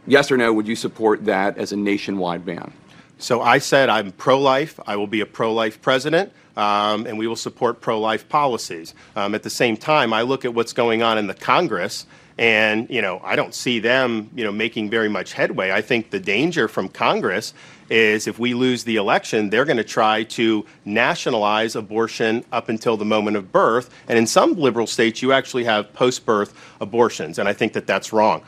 Yes 0.06 0.30
or 0.30 0.36
no, 0.36 0.52
would 0.52 0.66
you 0.66 0.76
support 0.76 1.24
that 1.26 1.56
as 1.58 1.72
a 1.72 1.76
nationwide 1.76 2.44
ban? 2.44 2.72
So 3.18 3.40
I 3.40 3.58
said 3.58 3.88
I'm 3.88 4.12
pro 4.12 4.38
life. 4.38 4.78
I 4.86 4.96
will 4.96 5.06
be 5.06 5.20
a 5.20 5.26
pro 5.26 5.52
life 5.52 5.80
president 5.80 6.32
um, 6.56 7.06
and 7.06 7.18
we 7.18 7.26
will 7.26 7.36
support 7.36 7.80
pro 7.80 8.00
life 8.00 8.28
policies. 8.28 8.94
Um, 9.14 9.34
at 9.34 9.42
the 9.42 9.50
same 9.50 9.76
time, 9.76 10.12
I 10.12 10.22
look 10.22 10.44
at 10.44 10.54
what's 10.54 10.72
going 10.72 11.02
on 11.02 11.18
in 11.18 11.26
the 11.26 11.34
Congress. 11.34 12.06
And 12.38 12.88
you 12.90 13.00
know, 13.00 13.20
I 13.24 13.34
don't 13.34 13.54
see 13.54 13.78
them, 13.78 14.30
you 14.34 14.44
know, 14.44 14.52
making 14.52 14.90
very 14.90 15.08
much 15.08 15.32
headway. 15.32 15.70
I 15.70 15.80
think 15.80 16.10
the 16.10 16.20
danger 16.20 16.68
from 16.68 16.88
Congress 16.88 17.54
is 17.88 18.26
if 18.26 18.38
we 18.38 18.52
lose 18.52 18.84
the 18.84 18.96
election, 18.96 19.48
they're 19.48 19.64
going 19.64 19.76
to 19.76 19.84
try 19.84 20.24
to 20.24 20.66
nationalize 20.84 21.76
abortion 21.76 22.44
up 22.52 22.68
until 22.68 22.96
the 22.96 23.04
moment 23.04 23.36
of 23.36 23.52
birth. 23.52 23.90
And 24.08 24.18
in 24.18 24.26
some 24.26 24.54
liberal 24.54 24.86
states, 24.86 25.22
you 25.22 25.32
actually 25.32 25.64
have 25.64 25.92
post-birth 25.94 26.52
abortions, 26.80 27.38
and 27.38 27.48
I 27.48 27.52
think 27.52 27.72
that 27.72 27.86
that's 27.86 28.12
wrong. 28.12 28.42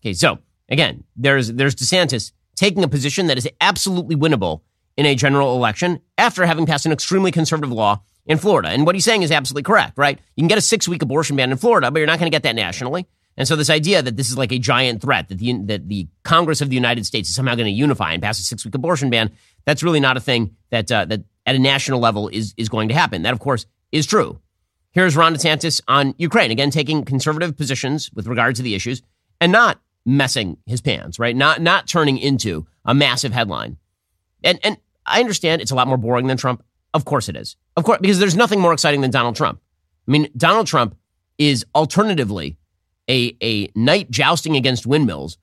Okay, 0.00 0.14
so 0.14 0.38
again, 0.68 1.04
there's 1.16 1.52
there's 1.52 1.74
DeSantis 1.74 2.32
taking 2.56 2.82
a 2.82 2.88
position 2.88 3.26
that 3.26 3.38
is 3.38 3.48
absolutely 3.60 4.16
winnable 4.16 4.62
in 4.96 5.06
a 5.06 5.14
general 5.14 5.56
election 5.56 6.00
after 6.18 6.44
having 6.46 6.66
passed 6.66 6.86
an 6.86 6.92
extremely 6.92 7.30
conservative 7.30 7.72
law 7.72 8.02
in 8.26 8.38
Florida. 8.38 8.68
And 8.68 8.86
what 8.86 8.94
he's 8.94 9.04
saying 9.04 9.22
is 9.22 9.30
absolutely 9.30 9.64
correct, 9.64 9.96
right? 9.96 10.18
You 10.36 10.42
can 10.42 10.48
get 10.48 10.58
a 10.58 10.62
six 10.62 10.86
week 10.86 11.02
abortion 11.02 11.36
ban 11.36 11.50
in 11.50 11.56
Florida, 11.58 11.90
but 11.90 11.98
you're 11.98 12.06
not 12.06 12.18
going 12.18 12.30
to 12.30 12.34
get 12.34 12.42
that 12.44 12.54
nationally. 12.54 13.06
And 13.36 13.48
so 13.48 13.56
this 13.56 13.70
idea 13.70 14.02
that 14.02 14.16
this 14.16 14.30
is 14.30 14.36
like 14.36 14.52
a 14.52 14.58
giant 14.58 15.00
threat, 15.00 15.28
that 15.28 15.38
the, 15.38 15.52
that 15.64 15.88
the 15.88 16.06
Congress 16.22 16.60
of 16.60 16.68
the 16.68 16.74
United 16.74 17.06
States 17.06 17.28
is 17.28 17.34
somehow 17.34 17.54
going 17.54 17.66
to 17.66 17.72
unify 17.72 18.12
and 18.12 18.22
pass 18.22 18.38
a 18.38 18.42
six 18.42 18.64
week 18.64 18.74
abortion 18.74 19.10
ban, 19.10 19.30
that's 19.64 19.82
really 19.82 20.00
not 20.00 20.16
a 20.16 20.20
thing 20.20 20.54
that, 20.70 20.92
uh, 20.92 21.04
that 21.06 21.22
at 21.46 21.56
a 21.56 21.58
national 21.58 21.98
level 21.98 22.28
is, 22.28 22.54
is 22.56 22.68
going 22.68 22.88
to 22.88 22.94
happen. 22.94 23.22
That, 23.22 23.32
of 23.32 23.40
course, 23.40 23.66
is 23.90 24.06
true. 24.06 24.38
Here's 24.92 25.16
Ron 25.16 25.34
DeSantis 25.34 25.80
on 25.88 26.14
Ukraine, 26.18 26.50
again, 26.50 26.70
taking 26.70 27.04
conservative 27.04 27.56
positions 27.56 28.10
with 28.12 28.26
regard 28.26 28.56
to 28.56 28.62
the 28.62 28.74
issues 28.74 29.00
and 29.40 29.50
not 29.50 29.80
messing 30.04 30.58
his 30.66 30.82
pants, 30.82 31.18
right? 31.18 31.34
Not, 31.34 31.62
not 31.62 31.86
turning 31.86 32.18
into 32.18 32.66
a 32.84 32.94
massive 32.94 33.32
headline. 33.32 33.78
And, 34.44 34.58
and 34.62 34.76
I 35.06 35.20
understand 35.20 35.62
it's 35.62 35.70
a 35.70 35.74
lot 35.74 35.88
more 35.88 35.96
boring 35.96 36.26
than 36.26 36.36
Trump. 36.36 36.64
Of 36.94 37.04
course 37.04 37.28
it 37.28 37.36
is. 37.36 37.56
Of 37.76 37.84
course, 37.84 37.98
because 38.00 38.18
there's 38.18 38.36
nothing 38.36 38.60
more 38.60 38.72
exciting 38.72 39.00
than 39.00 39.10
Donald 39.10 39.36
Trump. 39.36 39.60
I 40.06 40.10
mean, 40.10 40.28
Donald 40.36 40.66
Trump 40.66 40.96
is 41.38 41.64
alternatively 41.74 42.58
a, 43.08 43.36
a 43.42 43.70
knight 43.74 44.10
jousting 44.10 44.56
against 44.56 44.86
windmills 44.86 45.38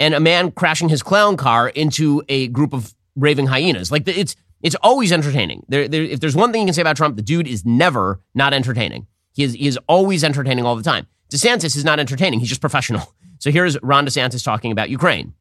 and 0.00 0.14
a 0.14 0.20
man 0.20 0.50
crashing 0.50 0.88
his 0.88 1.02
clown 1.02 1.36
car 1.36 1.68
into 1.68 2.22
a 2.28 2.48
group 2.48 2.72
of 2.72 2.94
raving 3.16 3.46
hyenas. 3.46 3.90
Like 3.90 4.06
it's 4.06 4.36
it's 4.62 4.76
always 4.82 5.12
entertaining. 5.12 5.64
There, 5.68 5.86
there, 5.86 6.02
if 6.02 6.20
there's 6.20 6.34
one 6.34 6.50
thing 6.50 6.62
you 6.62 6.66
can 6.66 6.74
say 6.74 6.80
about 6.80 6.96
Trump, 6.96 7.16
the 7.16 7.22
dude 7.22 7.46
is 7.46 7.64
never 7.64 8.20
not 8.34 8.52
entertaining. 8.52 9.06
He 9.32 9.44
is, 9.44 9.52
he 9.52 9.68
is 9.68 9.78
always 9.88 10.24
entertaining 10.24 10.64
all 10.64 10.74
the 10.74 10.82
time. 10.82 11.06
DeSantis 11.30 11.76
is 11.76 11.84
not 11.84 12.00
entertaining. 12.00 12.40
He's 12.40 12.48
just 12.48 12.60
professional. 12.60 13.14
So 13.40 13.52
here's 13.52 13.80
Ron 13.84 14.04
DeSantis 14.04 14.42
talking 14.42 14.72
about 14.72 14.90
Ukraine. 14.90 15.32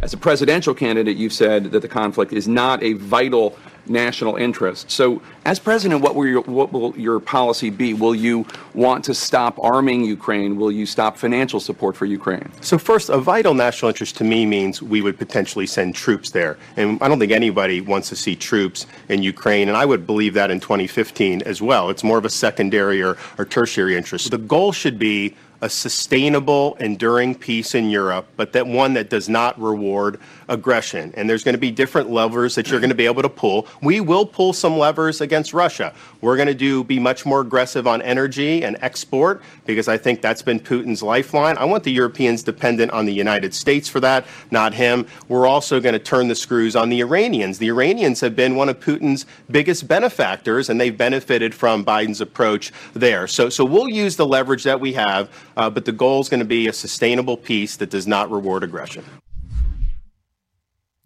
As 0.00 0.12
a 0.12 0.16
presidential 0.16 0.74
candidate, 0.74 1.16
you've 1.16 1.32
said 1.32 1.72
that 1.72 1.82
the 1.82 1.88
conflict 1.88 2.32
is 2.32 2.46
not 2.46 2.80
a 2.84 2.92
vital 2.92 3.58
national 3.88 4.36
interest. 4.36 4.88
So, 4.92 5.20
as 5.44 5.58
president, 5.58 6.02
what 6.02 6.14
will 6.14 6.26
your 6.26 6.42
what 6.42 6.72
will 6.72 6.96
your 6.96 7.18
policy 7.18 7.68
be? 7.68 7.94
Will 7.94 8.14
you 8.14 8.46
want 8.74 9.04
to 9.06 9.14
stop 9.14 9.58
arming 9.58 10.04
Ukraine? 10.04 10.56
Will 10.56 10.70
you 10.70 10.86
stop 10.86 11.16
financial 11.16 11.58
support 11.58 11.96
for 11.96 12.06
Ukraine? 12.06 12.48
So, 12.60 12.78
first, 12.78 13.08
a 13.08 13.18
vital 13.18 13.54
national 13.54 13.88
interest 13.88 14.16
to 14.18 14.24
me 14.24 14.46
means 14.46 14.80
we 14.80 15.02
would 15.02 15.18
potentially 15.18 15.66
send 15.66 15.96
troops 15.96 16.30
there, 16.30 16.58
and 16.76 17.02
I 17.02 17.08
don't 17.08 17.18
think 17.18 17.32
anybody 17.32 17.80
wants 17.80 18.08
to 18.10 18.16
see 18.16 18.36
troops 18.36 18.86
in 19.08 19.24
Ukraine, 19.24 19.66
and 19.68 19.76
I 19.76 19.84
would 19.84 20.06
believe 20.06 20.34
that 20.34 20.52
in 20.52 20.60
2015 20.60 21.42
as 21.42 21.60
well. 21.60 21.90
It's 21.90 22.04
more 22.04 22.18
of 22.18 22.24
a 22.24 22.30
secondary 22.30 23.02
or, 23.02 23.16
or 23.36 23.44
tertiary 23.44 23.96
interest. 23.96 24.30
The 24.30 24.38
goal 24.38 24.70
should 24.70 24.98
be 24.98 25.34
a 25.60 25.68
sustainable, 25.68 26.76
enduring 26.80 27.34
peace 27.34 27.74
in 27.74 27.90
Europe, 27.90 28.26
but 28.36 28.52
that 28.52 28.66
one 28.66 28.94
that 28.94 29.10
does 29.10 29.28
not 29.28 29.60
reward 29.60 30.20
aggression. 30.48 31.12
And 31.16 31.28
there's 31.28 31.44
going 31.44 31.54
to 31.54 31.60
be 31.60 31.70
different 31.70 32.10
levers 32.10 32.54
that 32.54 32.70
you're 32.70 32.80
going 32.80 32.90
to 32.90 32.96
be 32.96 33.06
able 33.06 33.22
to 33.22 33.28
pull. 33.28 33.66
We 33.82 34.00
will 34.00 34.24
pull 34.24 34.52
some 34.52 34.78
levers 34.78 35.20
against 35.20 35.52
Russia. 35.52 35.92
We're 36.20 36.36
going 36.36 36.48
to 36.48 36.54
do 36.54 36.84
be 36.84 36.98
much 36.98 37.26
more 37.26 37.40
aggressive 37.40 37.86
on 37.86 38.02
energy 38.02 38.64
and 38.64 38.76
export 38.80 39.42
because 39.66 39.88
I 39.88 39.96
think 39.98 40.22
that's 40.22 40.42
been 40.42 40.60
Putin's 40.60 41.02
lifeline. 41.02 41.58
I 41.58 41.64
want 41.64 41.84
the 41.84 41.92
Europeans 41.92 42.42
dependent 42.42 42.92
on 42.92 43.06
the 43.06 43.12
United 43.12 43.52
States 43.52 43.88
for 43.88 44.00
that, 44.00 44.26
not 44.50 44.74
him. 44.74 45.06
We're 45.28 45.46
also 45.46 45.80
going 45.80 45.92
to 45.92 45.98
turn 45.98 46.28
the 46.28 46.34
screws 46.34 46.76
on 46.76 46.88
the 46.88 47.00
Iranians. 47.00 47.58
The 47.58 47.68
Iranians 47.68 48.20
have 48.20 48.34
been 48.34 48.56
one 48.56 48.68
of 48.68 48.80
Putin's 48.80 49.26
biggest 49.50 49.86
benefactors, 49.86 50.70
and 50.70 50.80
they've 50.80 50.96
benefited 50.96 51.54
from 51.54 51.84
Biden's 51.84 52.20
approach 52.20 52.72
there. 52.94 53.26
So, 53.26 53.48
so 53.48 53.64
we'll 53.64 53.88
use 53.88 54.16
the 54.16 54.26
leverage 54.26 54.64
that 54.64 54.80
we 54.80 54.92
have, 54.94 55.30
Uh, 55.58 55.68
but 55.68 55.84
the 55.84 55.92
goal 55.92 56.20
is 56.20 56.28
going 56.28 56.38
to 56.38 56.46
be 56.46 56.68
a 56.68 56.72
sustainable 56.72 57.36
peace 57.36 57.76
that 57.76 57.90
does 57.90 58.06
not 58.06 58.30
reward 58.30 58.62
aggression. 58.62 59.04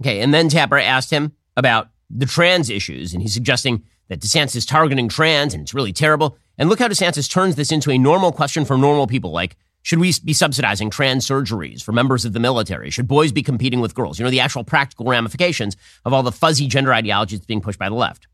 Okay, 0.03 0.21
and 0.21 0.35
then 0.35 0.49
Tapper 0.49 0.79
asked 0.79 1.11
him 1.11 1.33
about 1.57 1.89
the 2.11 2.27
trans 2.27 2.69
issues, 2.69 3.15
and 3.15 3.23
he's 3.23 3.33
suggesting 3.33 3.83
that 4.09 4.21
DeSantis 4.21 4.55
is 4.55 4.67
targeting 4.67 5.09
trans, 5.09 5.55
and 5.55 5.63
it's 5.63 5.73
really 5.73 5.93
terrible. 5.93 6.37
And 6.59 6.69
look 6.69 6.81
how 6.81 6.89
DeSantis 6.89 7.31
turns 7.31 7.57
this 7.57 7.73
into 7.73 7.91
a 7.91 7.97
normal 7.97 8.31
question 8.31 8.67
for 8.67 8.77
normal 8.77 9.07
people, 9.07 9.31
like, 9.31 9.57
should 9.85 9.99
we 9.99 10.13
be 10.23 10.35
subsidizing 10.35 10.91
trans 10.91 11.27
surgeries 11.27 11.83
for 11.83 11.93
members 11.93 12.25
of 12.25 12.35
the 12.35 12.41
military? 12.41 12.91
Should 12.91 13.09
boys 13.09 13.33
be 13.33 13.43
competing 13.43 13.81
with 13.81 13.95
girls? 13.95 14.19
You 14.19 14.25
know, 14.25 14.31
the 14.31 14.41
actual 14.41 14.65
practical 14.65 15.07
ramifications 15.07 15.77
of 16.05 16.13
all 16.13 16.23
the 16.23 16.31
fuzzy 16.31 16.69
gender 16.69 16.93
ideology 16.93 17.37
that's 17.37 17.47
being 17.47 17.63
pushed 17.63 17.79
by 17.79 17.89
the 17.89 17.95
left. 17.95 18.29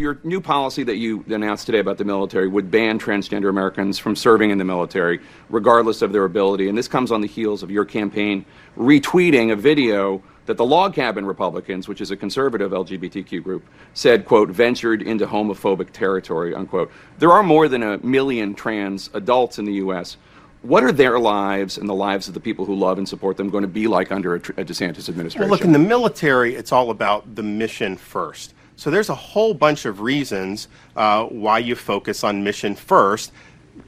Your 0.00 0.18
new 0.24 0.40
policy 0.40 0.82
that 0.84 0.96
you 0.96 1.22
announced 1.28 1.66
today 1.66 1.78
about 1.78 1.98
the 1.98 2.06
military 2.06 2.48
would 2.48 2.70
ban 2.70 2.98
transgender 2.98 3.50
Americans 3.50 3.98
from 3.98 4.16
serving 4.16 4.48
in 4.48 4.56
the 4.56 4.64
military, 4.64 5.20
regardless 5.50 6.00
of 6.00 6.10
their 6.10 6.24
ability. 6.24 6.70
And 6.70 6.78
this 6.78 6.88
comes 6.88 7.12
on 7.12 7.20
the 7.20 7.26
heels 7.28 7.62
of 7.62 7.70
your 7.70 7.84
campaign 7.84 8.46
retweeting 8.78 9.52
a 9.52 9.56
video 9.56 10.22
that 10.46 10.56
the 10.56 10.64
log 10.64 10.94
cabin 10.94 11.26
Republicans, 11.26 11.86
which 11.86 12.00
is 12.00 12.10
a 12.10 12.16
conservative 12.16 12.72
LGBTQ 12.72 13.42
group, 13.42 13.62
said, 13.92 14.24
quote, 14.24 14.48
ventured 14.48 15.02
into 15.02 15.26
homophobic 15.26 15.90
territory, 15.90 16.54
unquote. 16.54 16.90
There 17.18 17.32
are 17.32 17.42
more 17.42 17.68
than 17.68 17.82
a 17.82 17.98
million 17.98 18.54
trans 18.54 19.10
adults 19.12 19.58
in 19.58 19.66
the 19.66 19.74
U.S. 19.74 20.16
What 20.62 20.82
are 20.82 20.92
their 20.92 21.18
lives 21.18 21.76
and 21.76 21.86
the 21.86 21.94
lives 21.94 22.26
of 22.26 22.32
the 22.32 22.40
people 22.40 22.64
who 22.64 22.74
love 22.74 22.96
and 22.96 23.06
support 23.06 23.36
them 23.36 23.50
going 23.50 23.62
to 23.62 23.68
be 23.68 23.86
like 23.86 24.10
under 24.12 24.36
a, 24.36 24.38
a 24.38 24.64
DeSantis 24.64 25.10
administration? 25.10 25.40
Well, 25.42 25.50
look, 25.50 25.60
in 25.60 25.72
the 25.72 25.78
military, 25.78 26.54
it's 26.54 26.72
all 26.72 26.90
about 26.90 27.34
the 27.34 27.42
mission 27.42 27.98
first. 27.98 28.54
So 28.80 28.90
there's 28.90 29.10
a 29.10 29.14
whole 29.14 29.52
bunch 29.52 29.84
of 29.84 30.00
reasons 30.00 30.66
uh, 30.96 31.26
why 31.26 31.58
you 31.58 31.74
focus 31.74 32.24
on 32.24 32.42
mission 32.42 32.74
first. 32.74 33.30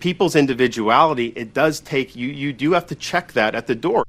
People's 0.00 0.37
individuality, 0.37 1.28
it 1.28 1.55
does 1.55 1.81
take 1.81 2.14
you, 2.14 2.28
you 2.28 2.52
do 2.52 2.72
have 2.72 2.87
to 2.88 2.94
check 2.94 3.33
that 3.33 3.55
at 3.55 3.66
the 3.66 3.74
door. 3.74 4.05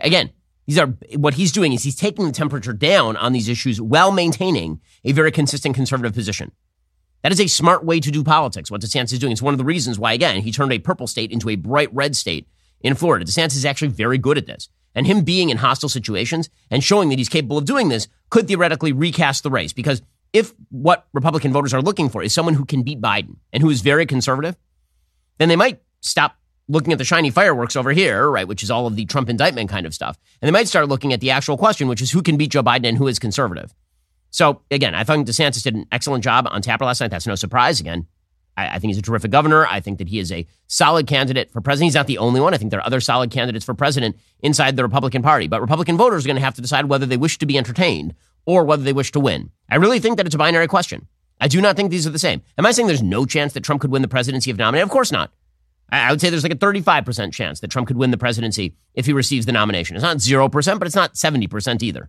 Again, 0.00 0.30
these 0.66 0.78
are 0.78 0.86
what 1.16 1.34
he's 1.34 1.52
doing 1.52 1.74
is 1.74 1.82
he's 1.82 1.96
taking 1.96 2.24
the 2.24 2.32
temperature 2.32 2.72
down 2.72 3.18
on 3.18 3.34
these 3.34 3.46
issues 3.46 3.78
while 3.78 4.10
maintaining 4.10 4.80
a 5.04 5.12
very 5.12 5.30
consistent 5.30 5.74
conservative 5.74 6.14
position. 6.14 6.52
That 7.20 7.32
is 7.32 7.40
a 7.40 7.46
smart 7.46 7.84
way 7.84 8.00
to 8.00 8.10
do 8.10 8.24
politics. 8.24 8.70
What 8.70 8.80
DeSantis 8.80 9.12
is 9.12 9.18
doing. 9.18 9.32
It's 9.32 9.42
one 9.42 9.52
of 9.52 9.58
the 9.58 9.66
reasons 9.66 9.98
why, 9.98 10.14
again, 10.14 10.40
he 10.40 10.50
turned 10.50 10.72
a 10.72 10.78
purple 10.78 11.06
state 11.06 11.30
into 11.30 11.50
a 11.50 11.56
bright 11.56 11.92
red 11.92 12.16
state 12.16 12.48
in 12.80 12.94
Florida. 12.94 13.26
DeSantis 13.26 13.56
is 13.56 13.66
actually 13.66 13.88
very 13.88 14.16
good 14.16 14.38
at 14.38 14.46
this. 14.46 14.70
And 14.94 15.06
him 15.06 15.22
being 15.22 15.50
in 15.50 15.56
hostile 15.56 15.88
situations 15.88 16.50
and 16.70 16.84
showing 16.84 17.08
that 17.08 17.18
he's 17.18 17.28
capable 17.28 17.58
of 17.58 17.64
doing 17.64 17.88
this 17.88 18.08
could 18.30 18.46
theoretically 18.46 18.92
recast 18.92 19.42
the 19.42 19.50
race. 19.50 19.72
Because 19.72 20.02
if 20.32 20.52
what 20.70 21.06
Republican 21.12 21.52
voters 21.52 21.74
are 21.74 21.82
looking 21.82 22.08
for 22.08 22.22
is 22.22 22.32
someone 22.32 22.54
who 22.54 22.64
can 22.64 22.82
beat 22.82 23.00
Biden 23.00 23.36
and 23.52 23.62
who 23.62 23.70
is 23.70 23.80
very 23.80 24.06
conservative, 24.06 24.56
then 25.38 25.48
they 25.48 25.56
might 25.56 25.80
stop 26.00 26.36
looking 26.68 26.92
at 26.92 26.98
the 26.98 27.04
shiny 27.04 27.30
fireworks 27.30 27.76
over 27.76 27.92
here, 27.92 28.30
right, 28.30 28.48
which 28.48 28.62
is 28.62 28.70
all 28.70 28.86
of 28.86 28.96
the 28.96 29.04
Trump 29.04 29.28
indictment 29.28 29.68
kind 29.68 29.86
of 29.86 29.94
stuff. 29.94 30.18
And 30.40 30.46
they 30.46 30.52
might 30.52 30.68
start 30.68 30.88
looking 30.88 31.12
at 31.12 31.20
the 31.20 31.30
actual 31.30 31.56
question, 31.56 31.88
which 31.88 32.00
is 32.00 32.10
who 32.10 32.22
can 32.22 32.36
beat 32.36 32.52
Joe 32.52 32.62
Biden 32.62 32.86
and 32.86 32.96
who 32.96 33.08
is 33.08 33.18
conservative. 33.18 33.74
So 34.30 34.62
again, 34.70 34.94
I 34.94 35.04
think 35.04 35.26
DeSantis 35.26 35.62
did 35.62 35.74
an 35.74 35.86
excellent 35.92 36.24
job 36.24 36.46
on 36.50 36.62
Tapper 36.62 36.84
last 36.84 37.00
night. 37.00 37.10
That's 37.10 37.26
no 37.26 37.34
surprise. 37.34 37.80
Again, 37.80 38.06
I, 38.56 38.68
I, 38.68 38.78
think 38.78 38.90
he's 38.90 38.98
a 38.98 39.02
terrific 39.02 39.30
governor. 39.30 39.66
I 39.66 39.80
think 39.80 39.98
that 39.98 40.08
he 40.08 40.18
is 40.18 40.30
a 40.30 40.46
solid 40.66 41.06
candidate 41.06 41.50
for 41.50 41.60
president. 41.60 41.86
He's 41.86 41.94
not 41.94 42.06
the 42.06 42.18
only 42.18 42.40
one. 42.40 42.54
I 42.54 42.58
think 42.58 42.70
there 42.70 42.80
are 42.80 42.86
other 42.86 43.00
solid 43.00 43.30
candidates 43.30 43.64
for 43.64 43.74
president 43.74 44.16
inside 44.40 44.76
the 44.76 44.82
Republican 44.82 45.22
Party. 45.22 45.48
But 45.48 45.60
Republican 45.60 45.96
voters 45.96 46.24
are 46.24 46.28
going 46.28 46.36
to 46.36 46.42
have 46.42 46.54
to 46.54 46.62
decide 46.62 46.86
whether 46.86 47.06
they 47.06 47.16
wish 47.16 47.38
to 47.38 47.46
be 47.46 47.58
entertained 47.58 48.14
or 48.44 48.64
whether 48.64 48.82
they 48.82 48.92
wish 48.92 49.12
to 49.12 49.20
win. 49.20 49.50
I 49.70 49.76
really 49.76 50.00
think 50.00 50.16
that 50.16 50.26
it's 50.26 50.34
a 50.34 50.38
binary 50.38 50.68
question. 50.68 51.06
I 51.40 51.48
do 51.48 51.60
not 51.60 51.76
think 51.76 51.90
these 51.90 52.06
are 52.06 52.10
the 52.10 52.18
same. 52.18 52.42
Am 52.58 52.66
I 52.66 52.72
saying 52.72 52.86
there's 52.86 53.02
no 53.02 53.26
chance 53.26 53.52
that 53.54 53.64
Trump 53.64 53.80
could 53.80 53.90
win 53.90 54.02
the 54.02 54.08
presidency 54.08 54.50
if 54.50 54.56
nominated? 54.56 54.84
Of 54.84 54.90
course 54.90 55.10
not. 55.10 55.32
I 55.90 56.10
would 56.10 56.20
say 56.20 56.30
there's 56.30 56.42
like 56.42 56.52
a 56.52 56.56
35% 56.56 57.32
chance 57.32 57.60
that 57.60 57.70
Trump 57.70 57.86
could 57.86 57.98
win 57.98 58.10
the 58.10 58.16
presidency 58.16 58.74
if 58.94 59.04
he 59.04 59.12
receives 59.12 59.44
the 59.44 59.52
nomination. 59.52 59.94
It's 59.94 60.02
not 60.02 60.18
0%, 60.18 60.78
but 60.78 60.86
it's 60.86 60.96
not 60.96 61.14
70% 61.14 61.82
either. 61.82 62.08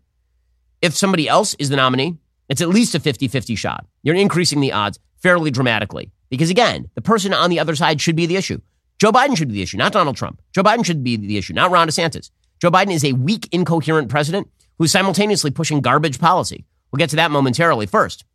If 0.81 0.93
somebody 0.93 1.27
else 1.27 1.53
is 1.55 1.69
the 1.69 1.75
nominee, 1.75 2.17
it's 2.47 2.61
at 2.61 2.69
least 2.69 2.95
a 2.95 2.99
50 2.99 3.27
50 3.27 3.55
shot. 3.55 3.85
You're 4.01 4.15
increasing 4.15 4.61
the 4.61 4.71
odds 4.71 4.99
fairly 5.17 5.51
dramatically. 5.51 6.11
Because 6.33 6.49
again, 6.49 6.89
the 6.95 7.01
person 7.01 7.31
on 7.31 7.51
the 7.51 7.59
other 7.59 7.75
side 7.75 8.01
should 8.01 8.15
be 8.15 8.25
the 8.25 8.37
issue. 8.37 8.59
Joe 8.97 9.11
Biden 9.11 9.37
should 9.37 9.49
be 9.49 9.53
the 9.53 9.61
issue, 9.61 9.77
not 9.77 9.91
Donald 9.91 10.17
Trump. 10.17 10.41
Joe 10.51 10.63
Biden 10.63 10.83
should 10.83 11.03
be 11.03 11.15
the 11.15 11.37
issue, 11.37 11.53
not 11.53 11.69
Ron 11.69 11.87
DeSantis. 11.87 12.31
Joe 12.59 12.71
Biden 12.71 12.91
is 12.91 13.05
a 13.05 13.13
weak, 13.13 13.47
incoherent 13.51 14.09
president 14.09 14.49
who's 14.79 14.91
simultaneously 14.91 15.51
pushing 15.51 15.79
garbage 15.79 16.17
policy. 16.17 16.65
We'll 16.91 16.97
get 16.97 17.11
to 17.11 17.17
that 17.17 17.29
momentarily. 17.29 17.85
First, 17.85 18.25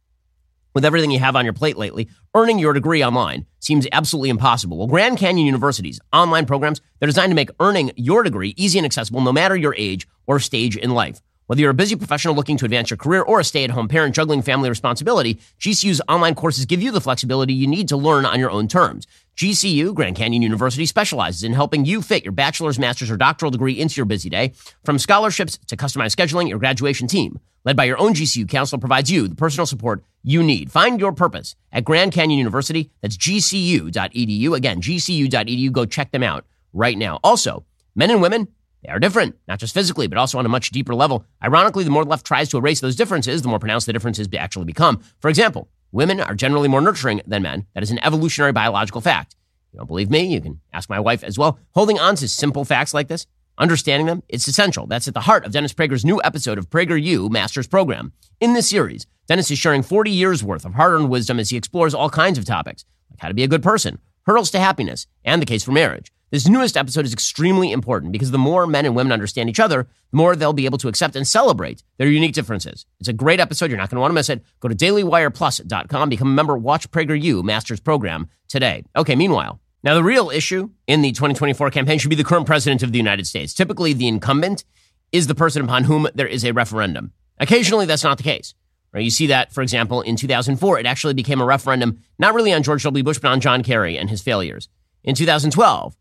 with 0.75 0.85
everything 0.85 1.11
you 1.11 1.19
have 1.19 1.35
on 1.35 1.45
your 1.45 1.55
plate 1.55 1.77
lately, 1.77 2.09
earning 2.37 2.61
your 2.61 2.73
degree 2.73 3.03
online 3.03 3.47
seems 3.59 3.89
absolutely 3.91 4.29
impossible. 4.29 4.79
Well, 4.79 4.87
Grand 4.87 5.19
Canyon 5.19 5.47
University's 5.47 5.99
online 6.13 6.47
programs, 6.47 6.81
they're 7.01 7.09
designed 7.09 7.33
to 7.33 7.35
make 7.35 7.51
earning 7.59 7.91
your 7.97 8.23
degree 8.23 8.55
easy 8.57 8.79
and 8.79 8.87
accessible 8.87 9.23
no 9.23 9.33
matter 9.33 9.57
your 9.57 9.75
age 9.77 10.07
or 10.29 10.39
stage 10.39 10.77
in 10.77 10.91
life. 10.91 11.21
Whether 11.49 11.63
you're 11.63 11.71
a 11.71 11.75
busy 11.83 11.97
professional 11.97 12.35
looking 12.35 12.59
to 12.59 12.67
advance 12.67 12.91
your 12.91 12.99
career 12.99 13.23
or 13.23 13.41
a 13.41 13.45
stay 13.45 13.65
at 13.65 13.71
home 13.71 13.89
parent 13.89 14.15
juggling 14.15 14.43
family 14.43 14.69
responsibility, 14.69 15.41
GCU's 15.59 16.03
online 16.07 16.35
courses 16.35 16.67
give 16.67 16.83
you 16.83 16.91
the 16.91 17.01
flexibility 17.01 17.55
you 17.55 17.67
need 17.67 17.89
to 17.89 17.97
learn 17.97 18.27
on 18.27 18.39
your 18.39 18.51
own 18.51 18.69
terms. 18.69 19.07
GCU, 19.35 19.95
Grand 19.95 20.15
Canyon 20.15 20.43
University, 20.43 20.85
specializes 20.85 21.45
in 21.45 21.55
helping 21.55 21.87
you 21.87 22.03
fit 22.03 22.23
your 22.23 22.33
bachelor's, 22.33 22.79
master's, 22.79 23.11
or 23.11 23.17
doctoral 23.17 23.51
degree 23.51 23.81
into 23.81 23.97
your 23.97 24.05
busy 24.05 24.29
day. 24.29 24.53
From 24.85 24.99
scholarships 24.99 25.57
to 25.69 25.77
customized 25.77 26.15
scheduling, 26.15 26.51
your 26.51 26.59
graduation 26.59 27.09
team, 27.09 27.41
led 27.65 27.79
by 27.79 27.85
your 27.85 27.97
own 27.97 28.13
GCU 28.13 28.47
counselor, 28.47 28.79
provides 28.79 29.11
you 29.11 29.27
the 29.27 29.35
personal 29.35 29.65
support 29.65 30.05
you 30.23 30.43
need. 30.43 30.71
Find 30.71 31.01
your 31.01 31.13
purpose 31.13 31.57
at 31.73 31.83
Grand 31.83 32.13
Canyon 32.13 32.37
University. 32.37 32.91
That's 33.01 33.17
gcu.edu. 33.17 34.55
Again, 34.55 34.83
gcu.edu. 34.83 35.73
Go 35.73 35.87
check 35.87 36.11
them 36.11 36.23
out 36.23 36.45
right 36.75 36.99
now. 36.99 37.21
Also, 37.25 37.65
men 37.95 38.11
and 38.11 38.21
women, 38.21 38.49
they 38.89 38.95
are 38.95 38.99
different, 38.99 39.37
not 39.47 39.59
just 39.59 39.75
physically, 39.75 40.07
but 40.07 40.17
also 40.17 40.39
on 40.39 40.47
a 40.47 40.49
much 40.49 40.71
deeper 40.71 40.95
level. 40.95 41.27
Ironically, 41.45 41.85
the 41.85 41.91
more 41.91 42.05
the 42.05 42.11
left 42.11 42.25
tries 42.25 42.49
to 42.49 42.57
erase 42.57 42.81
those 42.81 42.97
differences, 42.97 43.43
the 43.43 43.49
more 43.49 43.59
pronounced 43.59 43.85
the 43.85 43.93
differences 43.93 44.27
actually 44.39 44.65
become. 44.65 45.03
For 45.21 45.29
example, 45.29 45.69
women 45.93 46.21
are 46.21 46.35
generally 46.35 46.69
more 46.69 46.81
nurturing 46.81 47.21
than 47.27 47.43
men. 47.43 47.67
That 47.75 47.83
is 47.83 47.91
an 47.91 48.03
evolutionary 48.03 48.53
biological 48.53 49.03
fact. 49.03 49.37
You 49.75 49.77
don't 49.77 49.89
believe 49.89 50.09
me? 50.09 50.21
You 50.21 50.41
can 50.41 50.63
ask 50.73 50.89
my 50.89 50.99
wife 50.99 51.23
as 51.23 51.39
well. 51.39 51.59
Holding 51.73 51.99
on 51.99 52.17
to 52.17 52.29
simple 52.29 52.65
facts 52.65 52.95
like 52.95 53.09
this, 53.09 53.27
understanding 53.59 54.07
them, 54.07 54.23
it's 54.27 54.49
essential. 54.49 54.87
That's 54.87 55.07
at 55.07 55.13
the 55.13 55.21
heart 55.21 55.45
of 55.45 55.53
Dennis 55.53 55.75
Prager's 55.75 56.07
new 56.07 56.19
episode 56.25 56.57
of 56.57 56.71
PragerU 56.71 57.31
Master's 57.31 57.67
Program. 57.67 58.15
In 58.41 58.55
this 58.55 58.71
series, 58.71 59.07
Dennis 59.27 59.51
is 59.51 59.59
sharing 59.59 59.83
40 59.83 60.11
years 60.11 60.43
worth 60.43 60.65
of 60.65 60.73
hard 60.73 60.95
earned 60.95 61.11
wisdom 61.11 61.39
as 61.39 61.51
he 61.51 61.59
explores 61.59 61.93
all 61.93 62.09
kinds 62.09 62.39
of 62.39 62.47
topics, 62.47 62.87
like 63.11 63.21
how 63.21 63.29
to 63.29 63.35
be 63.35 63.45
a 63.45 63.49
good 63.49 63.63
person, 63.63 63.99
hurdles 64.23 64.51
to 64.53 64.59
happiness, 64.59 65.07
and 65.27 65.43
the 65.43 65.47
case 65.47 65.63
for 65.63 65.73
marriage. 65.73 66.11
This 66.31 66.47
newest 66.47 66.77
episode 66.77 67.07
is 67.07 67.15
extremely 67.15 67.73
important 67.73 68.13
because 68.13 68.33
the 68.33 68.39
more 68.39 68.67
men 68.67 68.85
and 68.85 68.95
women 68.95 69.13
understand 69.13 69.49
each 69.49 69.59
other, 69.59 69.89
the 70.11 70.17
more 70.17 70.37
they'll 70.37 70.53
be 70.53 70.67
able 70.67 70.77
to 70.77 70.89
accept 70.89 71.17
and 71.17 71.27
celebrate 71.27 71.83
their 71.97 72.09
unique 72.09 72.35
differences. 72.35 72.85
It's 73.01 73.09
a 73.09 73.15
great 73.15 73.41
episode. 73.41 73.71
You're 73.71 73.79
not 73.79 73.89
going 73.89 73.97
to 73.97 74.03
want 74.03 74.11
to 74.11 74.15
miss 74.15 74.29
it. 74.29 74.45
Go 74.61 74.69
to 74.69 74.75
dailywireplus.com, 74.75 76.09
become 76.11 76.29
a 76.29 76.35
member, 76.35 76.59
watch 76.59 76.91
PragerU 76.91 77.43
Masters 77.43 77.81
program 77.81 78.29
today. 78.47 78.85
Okay, 78.95 79.17
meanwhile, 79.17 79.59
now 79.83 79.95
the 79.95 80.05
real 80.05 80.29
issue 80.29 80.69
in 80.87 81.01
the 81.01 81.13
2024 81.13 81.71
campaign 81.71 81.99
should 81.99 82.11
be 82.11 82.17
the 82.17 82.25
current 82.25 82.45
president 82.45 82.83
of 82.83 82.93
the 82.93 82.99
United 82.99 83.27
States. 83.27 83.55
Typically, 83.55 83.95
the 83.95 84.07
incumbent 84.07 84.65
is 85.13 85.29
the 85.29 85.35
person 85.35 85.65
upon 85.65 85.85
whom 85.85 86.09
there 86.15 86.27
is 86.27 86.45
a 86.45 86.53
referendum. 86.53 87.13
Occasionally, 87.39 87.87
that's 87.87 88.05
not 88.05 88.19
the 88.19 88.23
case. 88.23 88.53
Right? 88.93 89.05
You 89.05 89.11
see 89.11 89.29
that, 89.29 89.53
for 89.55 89.63
example, 89.63 90.03
in 90.03 90.17
2004, 90.17 90.79
it 90.79 90.85
actually 90.85 91.15
became 91.15 91.41
a 91.41 91.47
referendum 91.47 92.01
not 92.19 92.35
really 92.35 92.53
on 92.53 92.63
George 92.63 92.83
W. 92.83 93.03
Bush, 93.03 93.19
but 93.19 93.31
on 93.31 93.41
John 93.41 93.63
Kerry 93.63 93.97
and 93.97 94.11
his 94.11 94.21
failures. 94.21 94.69
In 95.05 95.15
2012, 95.15 95.97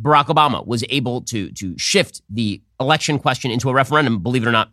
Barack 0.00 0.26
Obama 0.26 0.66
was 0.66 0.84
able 0.88 1.22
to, 1.22 1.50
to 1.52 1.76
shift 1.78 2.22
the 2.30 2.62
election 2.78 3.18
question 3.18 3.50
into 3.50 3.68
a 3.68 3.74
referendum, 3.74 4.20
believe 4.20 4.42
it 4.42 4.48
or 4.48 4.52
not, 4.52 4.72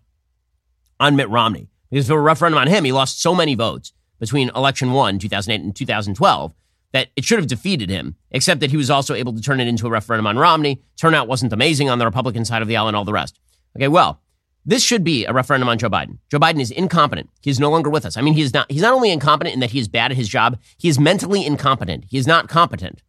on 0.99 1.15
Mitt 1.15 1.29
Romney. 1.29 1.67
Because 1.89 2.05
if 2.05 2.11
it 2.11 2.13
were 2.13 2.19
a 2.19 2.23
referendum 2.23 2.59
on 2.59 2.67
him, 2.67 2.83
he 2.83 2.91
lost 2.91 3.21
so 3.21 3.35
many 3.35 3.55
votes 3.55 3.93
between 4.19 4.49
election 4.55 4.93
one, 4.93 5.19
2008, 5.19 5.63
and 5.63 5.75
2012, 5.75 6.53
that 6.93 7.09
it 7.15 7.23
should 7.23 7.39
have 7.39 7.47
defeated 7.47 7.89
him, 7.89 8.15
except 8.31 8.59
that 8.61 8.71
he 8.71 8.77
was 8.77 8.89
also 8.89 9.13
able 9.13 9.33
to 9.33 9.41
turn 9.41 9.59
it 9.59 9.67
into 9.67 9.87
a 9.87 9.89
referendum 9.89 10.27
on 10.27 10.37
Romney. 10.37 10.81
Turnout 10.95 11.27
wasn't 11.27 11.53
amazing 11.53 11.89
on 11.89 11.99
the 11.99 12.05
Republican 12.05 12.45
side 12.45 12.61
of 12.61 12.67
the 12.67 12.77
aisle 12.77 12.87
and 12.87 12.95
all 12.95 13.05
the 13.05 13.13
rest. 13.13 13.39
Okay, 13.75 13.87
well, 13.87 14.21
this 14.65 14.83
should 14.83 15.03
be 15.03 15.25
a 15.25 15.33
referendum 15.33 15.69
on 15.69 15.77
Joe 15.77 15.89
Biden. 15.89 16.17
Joe 16.29 16.39
Biden 16.39 16.59
is 16.59 16.71
incompetent. 16.71 17.29
He's 17.41 17.59
no 17.59 17.69
longer 17.69 17.89
with 17.89 18.05
us. 18.05 18.17
I 18.17 18.21
mean, 18.21 18.33
he 18.33 18.41
is 18.41 18.53
not, 18.53 18.69
he's 18.71 18.81
not 18.81 18.93
only 18.93 19.11
incompetent 19.11 19.53
in 19.53 19.59
that 19.61 19.71
he 19.71 19.79
is 19.79 19.87
bad 19.87 20.11
at 20.11 20.17
his 20.17 20.27
job, 20.27 20.57
he 20.77 20.89
is 20.89 20.99
mentally 20.99 21.45
incompetent. 21.45 22.05
He 22.09 22.17
is 22.17 22.27
not 22.27 22.49
competent. 22.49 23.01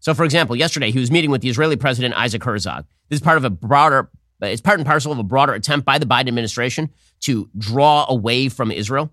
So, 0.00 0.14
for 0.14 0.24
example, 0.24 0.56
yesterday 0.56 0.90
he 0.90 0.98
was 0.98 1.10
meeting 1.10 1.30
with 1.30 1.42
the 1.42 1.48
Israeli 1.48 1.76
President 1.76 2.14
Isaac 2.14 2.42
Herzog. 2.42 2.86
This 3.08 3.18
is 3.18 3.22
part 3.22 3.36
of 3.36 3.44
a 3.44 3.50
broader, 3.50 4.10
it's 4.40 4.62
part 4.62 4.78
and 4.78 4.86
parcel 4.86 5.12
of 5.12 5.18
a 5.18 5.22
broader 5.22 5.52
attempt 5.52 5.84
by 5.84 5.98
the 5.98 6.06
Biden 6.06 6.28
administration 6.28 6.90
to 7.20 7.48
draw 7.56 8.06
away 8.08 8.48
from 8.48 8.70
Israel. 8.70 9.12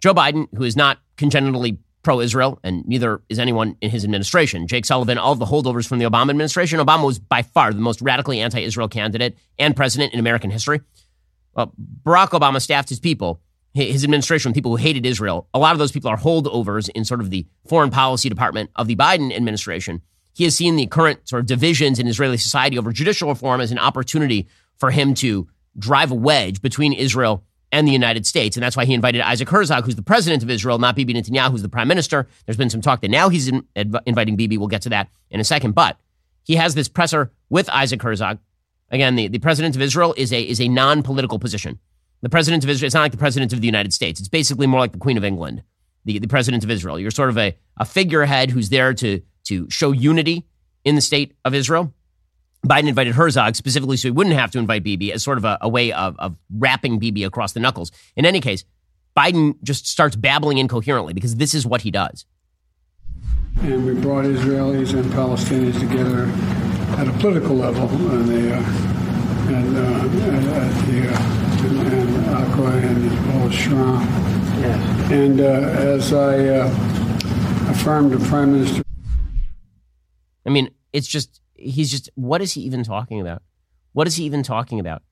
Joe 0.00 0.14
Biden, 0.14 0.46
who 0.56 0.64
is 0.64 0.76
not 0.76 0.98
congenitally 1.16 1.78
pro 2.02 2.20
Israel, 2.20 2.58
and 2.62 2.86
neither 2.86 3.22
is 3.28 3.38
anyone 3.38 3.76
in 3.80 3.90
his 3.90 4.04
administration. 4.04 4.66
Jake 4.66 4.86
Sullivan, 4.86 5.18
all 5.18 5.32
of 5.32 5.38
the 5.38 5.46
holdovers 5.46 5.86
from 5.86 5.98
the 5.98 6.04
Obama 6.04 6.30
administration. 6.30 6.78
Obama 6.78 7.04
was 7.04 7.18
by 7.18 7.42
far 7.42 7.72
the 7.72 7.80
most 7.80 8.00
radically 8.00 8.40
anti 8.40 8.62
Israel 8.62 8.88
candidate 8.88 9.36
and 9.58 9.76
president 9.76 10.12
in 10.12 10.20
American 10.20 10.50
history. 10.50 10.80
Well, 11.54 11.72
Barack 12.04 12.28
Obama 12.28 12.60
staffed 12.60 12.88
his 12.88 13.00
people, 13.00 13.40
his 13.74 14.04
administration, 14.04 14.50
with 14.50 14.54
people 14.54 14.70
who 14.70 14.76
hated 14.76 15.04
Israel. 15.04 15.48
A 15.52 15.58
lot 15.58 15.72
of 15.72 15.78
those 15.78 15.92
people 15.92 16.10
are 16.10 16.16
holdovers 16.16 16.88
in 16.90 17.04
sort 17.04 17.20
of 17.20 17.30
the 17.30 17.46
foreign 17.66 17.90
policy 17.90 18.28
department 18.28 18.70
of 18.76 18.86
the 18.86 18.96
Biden 18.96 19.34
administration. 19.34 20.00
He 20.32 20.44
has 20.44 20.56
seen 20.56 20.76
the 20.76 20.86
current 20.86 21.28
sort 21.28 21.40
of 21.40 21.46
divisions 21.46 21.98
in 21.98 22.06
Israeli 22.06 22.36
society 22.36 22.78
over 22.78 22.92
judicial 22.92 23.28
reform 23.28 23.60
as 23.60 23.72
an 23.72 23.78
opportunity 23.78 24.48
for 24.76 24.90
him 24.90 25.14
to 25.14 25.48
drive 25.78 26.10
a 26.10 26.14
wedge 26.14 26.62
between 26.62 26.92
Israel 26.92 27.44
and 27.72 27.86
the 27.86 27.92
United 27.92 28.26
States. 28.26 28.56
And 28.56 28.62
that's 28.62 28.76
why 28.76 28.84
he 28.84 28.94
invited 28.94 29.20
Isaac 29.20 29.48
Herzog, 29.48 29.84
who's 29.84 29.96
the 29.96 30.02
president 30.02 30.42
of 30.42 30.50
Israel, 30.50 30.78
not 30.78 30.96
Bibi 30.96 31.14
Netanyahu, 31.14 31.50
who's 31.52 31.62
the 31.62 31.68
prime 31.68 31.88
minister. 31.88 32.26
There's 32.46 32.56
been 32.56 32.70
some 32.70 32.80
talk 32.80 33.00
that 33.02 33.10
now 33.10 33.28
he's 33.28 33.48
in, 33.48 33.64
inviting 34.06 34.36
Bibi. 34.36 34.58
We'll 34.58 34.68
get 34.68 34.82
to 34.82 34.88
that 34.90 35.08
in 35.30 35.40
a 35.40 35.44
second. 35.44 35.72
But 35.72 35.96
he 36.44 36.56
has 36.56 36.74
this 36.74 36.88
presser 36.88 37.30
with 37.48 37.68
Isaac 37.70 38.02
Herzog. 38.02 38.38
Again, 38.90 39.14
the, 39.14 39.28
the 39.28 39.38
president 39.38 39.76
of 39.76 39.82
Israel 39.82 40.14
is 40.16 40.32
a, 40.32 40.40
is 40.40 40.60
a 40.60 40.68
non 40.68 41.02
political 41.02 41.38
position. 41.38 41.78
The 42.22 42.28
president 42.28 42.64
of 42.64 42.70
Israel, 42.70 42.86
it's 42.86 42.94
not 42.94 43.02
like 43.02 43.12
the 43.12 43.18
president 43.18 43.52
of 43.52 43.60
the 43.60 43.66
United 43.66 43.92
States. 43.92 44.20
It's 44.20 44.28
basically 44.28 44.66
more 44.66 44.80
like 44.80 44.92
the 44.92 44.98
Queen 44.98 45.16
of 45.16 45.24
England, 45.24 45.62
the, 46.04 46.18
the 46.18 46.26
president 46.26 46.64
of 46.64 46.70
Israel. 46.70 46.98
You're 46.98 47.10
sort 47.10 47.30
of 47.30 47.38
a, 47.38 47.56
a 47.78 47.84
figurehead 47.84 48.50
who's 48.50 48.68
there 48.68 48.92
to 48.94 49.22
to 49.50 49.68
show 49.68 49.92
unity 49.92 50.46
in 50.84 50.94
the 50.94 51.00
state 51.00 51.34
of 51.44 51.54
Israel. 51.54 51.92
Biden 52.66 52.88
invited 52.88 53.14
Herzog 53.14 53.56
specifically 53.56 53.96
so 53.96 54.08
he 54.08 54.12
wouldn't 54.12 54.36
have 54.36 54.50
to 54.52 54.58
invite 54.58 54.82
Bibi 54.82 55.12
as 55.12 55.22
sort 55.22 55.38
of 55.38 55.44
a, 55.44 55.58
a 55.60 55.68
way 55.68 55.92
of, 55.92 56.18
of 56.18 56.36
rapping 56.56 56.98
Bibi 56.98 57.24
across 57.24 57.52
the 57.52 57.60
knuckles. 57.60 57.90
In 58.16 58.24
any 58.24 58.40
case, 58.40 58.64
Biden 59.16 59.54
just 59.62 59.86
starts 59.86 60.14
babbling 60.14 60.58
incoherently 60.58 61.12
because 61.12 61.36
this 61.36 61.52
is 61.52 61.66
what 61.66 61.80
he 61.82 61.90
does. 61.90 62.26
And 63.62 63.84
we 63.84 63.94
brought 63.94 64.24
Israelis 64.24 64.94
and 64.94 65.04
Palestinians 65.12 65.78
together 65.80 66.30
at 66.98 67.08
a 67.08 67.12
political 67.18 67.56
level, 67.56 67.88
and 68.12 68.28
the 68.28 68.54
uh, 68.54 68.60
and 69.52 69.76
uh, 69.76 70.60
at 70.60 70.86
the 70.86 71.12
uh, 71.12 71.40
and 71.64 71.78
and 72.84 73.12
as 73.12 73.26
well 73.26 73.48
as 73.48 73.52
Shram. 73.52 74.00
Yes. 74.60 75.10
And 75.10 75.40
uh, 75.40 75.44
as 75.44 76.12
I 76.12 76.46
uh, 76.48 77.70
affirmed 77.70 78.12
to 78.12 78.18
Prime 78.28 78.52
Minister. 78.52 78.82
I 80.50 80.52
mean, 80.52 80.70
it's 80.92 81.06
just, 81.06 81.40
he's 81.54 81.92
just, 81.92 82.10
what 82.16 82.42
is 82.42 82.52
he 82.52 82.62
even 82.62 82.82
talking 82.82 83.20
about? 83.20 83.42
What 83.92 84.08
is 84.08 84.16
he 84.16 84.24
even 84.24 84.42
talking 84.42 84.80
about? 84.80 85.02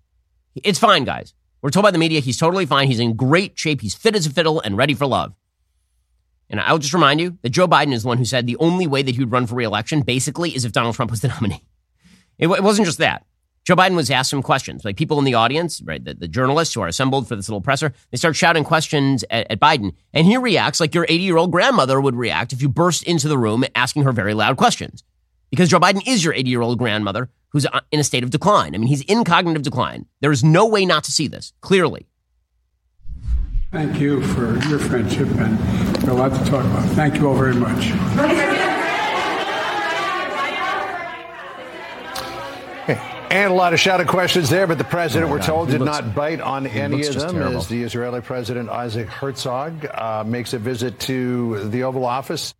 It's 0.57 0.81
fine, 0.81 1.05
guys. 1.05 1.33
We're 1.63 1.71
told 1.71 1.85
by 1.85 1.93
the 1.93 1.99
media 1.99 2.19
he's 2.19 2.37
totally 2.37 2.67
fine. 2.67 2.89
He's 2.89 2.99
in 2.99 3.15
great 3.15 3.57
shape. 3.57 3.81
He's 3.81 3.95
fit 3.95 4.17
as 4.17 4.27
a 4.27 4.31
fiddle 4.31 4.61
and 4.61 4.77
ready 4.77 4.95
for 4.95 5.07
love. 5.07 5.35
And 6.51 6.61
I'll 6.61 6.79
just 6.79 6.95
remind 6.95 7.21
you 7.21 7.39
that 7.43 7.51
Joe 7.51 7.69
Biden 7.69 7.93
is 7.93 8.03
the 8.03 8.09
one 8.09 8.19
who 8.19 8.25
said 8.25 8.47
the 8.47 8.57
only 8.57 8.89
way 8.89 9.03
that 9.03 9.15
he 9.15 9.21
would 9.21 9.31
run 9.31 9.47
for 9.47 9.55
reelection 9.55 10.03
basically 10.03 10.57
is 10.57 10.65
if 10.65 10.73
Donald 10.73 10.97
Trump 10.97 11.13
was 11.13 11.21
the 11.21 11.29
nominee. 11.41 11.63
It, 12.37 12.49
it 12.49 12.63
wasn't 12.65 12.87
just 12.87 12.99
that. 12.99 13.25
Joe 13.65 13.77
Biden 13.77 13.95
was 13.95 14.11
asked 14.11 14.31
some 14.31 14.43
questions. 14.43 14.85
Like 14.85 14.97
people 14.97 15.21
in 15.21 15.25
the 15.25 15.35
audience, 15.35 15.81
right, 15.83 16.05
the, 16.05 16.15
the 16.15 16.27
journalists 16.27 16.75
who 16.75 16.81
are 16.81 16.89
assembled 16.89 17.29
for 17.29 17.37
this 17.37 17.49
little 17.49 17.61
presser, 17.61 17.93
they 18.11 18.17
start 18.17 18.35
shouting 18.35 18.65
questions 18.65 19.25
at, 19.31 19.47
at 19.53 19.61
Biden. 19.61 19.93
And 20.13 20.27
he 20.27 20.37
reacts 20.37 20.81
like 20.81 20.97
your 20.97 21.07
80 21.09 21.23
year 21.23 21.37
old 21.37 21.53
grandmother 21.53 22.01
would 22.01 22.17
react 22.17 22.53
if 22.53 22.61
you 22.61 22.69
burst 22.69 23.05
into 23.05 23.29
the 23.29 23.39
room 23.39 23.65
asking 23.77 24.03
her 24.03 24.13
very 24.13 24.35
loud 24.35 24.57
questions 24.57 25.05
because 25.51 25.69
Joe 25.69 25.81
Biden 25.81 26.03
is 26.07 26.25
your 26.25 26.35
80 26.35 26.51
year 26.51 26.63
old 26.63 26.79
grandmother 26.79 27.31
who's 27.51 27.67
uh, 27.67 27.81
in 27.91 28.01
a 28.01 28.05
state 28.05 28.23
of 28.23 28.31
decline. 28.31 28.75
I 28.75 28.79
mean, 28.79 28.89
he's 28.89 29.03
in 29.03 29.25
cognitive 29.25 29.63
decline. 29.63 30.07
There 30.21 30.33
is 30.33 30.45
no 30.45 30.67
way 30.67 30.85
not 30.85 31.05
to 31.05 31.13
see 31.13 31.29
this, 31.29 31.53
clearly. 31.61 32.07
Thank 33.71 34.01
you 34.01 34.23
for 34.23 34.59
your 34.69 34.79
friendship 34.79 35.29
and 35.29 36.09
a 36.09 36.15
lot 36.15 36.31
to 36.31 36.51
talk 36.51 36.65
about. 36.65 36.89
Thank 36.91 37.17
you 37.17 37.29
all 37.29 37.37
very 37.37 37.55
much. 37.55 37.93
And 43.31 43.53
a 43.53 43.55
lot 43.55 43.75
of 43.75 43.81
shouted 43.81 44.09
questions 44.09 44.49
there, 44.49 44.67
but 44.67 44.79
the 44.79 44.85
president, 44.85 45.31
oh 45.31 45.35
we're 45.35 45.43
told, 45.43 45.69
did 45.69 45.81
looks, 45.81 46.01
not 46.01 46.15
bite 46.15 46.41
on 46.41 46.67
any 46.67 47.07
of 47.07 47.15
them 47.15 47.35
terrible. 47.35 47.59
as 47.59 47.69
the 47.69 47.83
Israeli 47.83 48.23
president 48.23 48.71
Isaac 48.71 49.09
Herzog 49.09 49.85
uh, 49.85 50.25
makes 50.27 50.55
a 50.55 50.59
visit 50.59 50.99
to 51.01 51.69
the 51.69 51.83
Oval 51.83 52.07
Office. 52.07 52.55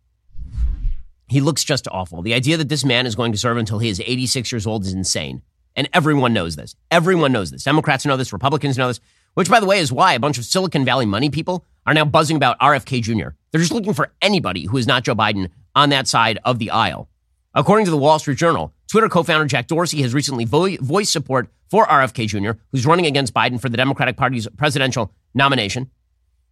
He 1.29 1.41
looks 1.41 1.63
just 1.63 1.87
awful. 1.91 2.21
The 2.21 2.33
idea 2.33 2.57
that 2.57 2.69
this 2.69 2.83
man 2.83 3.05
is 3.05 3.15
going 3.15 3.31
to 3.31 3.37
serve 3.37 3.57
until 3.57 3.79
he 3.79 3.89
is 3.89 3.99
86 3.99 4.51
years 4.51 4.65
old 4.65 4.83
is 4.83 4.93
insane. 4.93 5.41
And 5.75 5.87
everyone 5.93 6.33
knows 6.33 6.55
this. 6.55 6.75
Everyone 6.89 7.31
knows 7.31 7.51
this. 7.51 7.63
Democrats 7.63 8.05
know 8.05 8.17
this. 8.17 8.33
Republicans 8.33 8.77
know 8.77 8.87
this. 8.87 8.99
Which, 9.35 9.49
by 9.49 9.59
the 9.59 9.67
way, 9.67 9.79
is 9.79 9.91
why 9.91 10.13
a 10.13 10.19
bunch 10.19 10.37
of 10.39 10.45
Silicon 10.45 10.83
Valley 10.83 11.05
money 11.05 11.29
people 11.29 11.63
are 11.85 11.93
now 11.93 12.03
buzzing 12.03 12.35
about 12.35 12.59
RFK 12.59 13.01
Jr. 13.03 13.29
They're 13.51 13.61
just 13.61 13.71
looking 13.71 13.93
for 13.93 14.11
anybody 14.21 14.65
who 14.65 14.77
is 14.77 14.87
not 14.87 15.03
Joe 15.03 15.15
Biden 15.15 15.49
on 15.75 15.89
that 15.89 16.07
side 16.07 16.39
of 16.43 16.57
the 16.59 16.71
aisle. 16.71 17.09
According 17.53 17.85
to 17.85 17.91
the 17.91 17.97
Wall 17.97 18.19
Street 18.19 18.37
Journal, 18.37 18.73
Twitter 18.89 19.07
co 19.07 19.23
founder 19.23 19.45
Jack 19.45 19.67
Dorsey 19.67 20.01
has 20.01 20.13
recently 20.13 20.45
vo- 20.45 20.77
voiced 20.81 21.11
support 21.11 21.49
for 21.69 21.85
RFK 21.85 22.27
Jr., 22.27 22.59
who's 22.71 22.85
running 22.85 23.05
against 23.05 23.33
Biden 23.33 23.61
for 23.61 23.69
the 23.69 23.77
Democratic 23.77 24.17
Party's 24.17 24.47
presidential 24.57 25.13
nomination. 25.33 25.91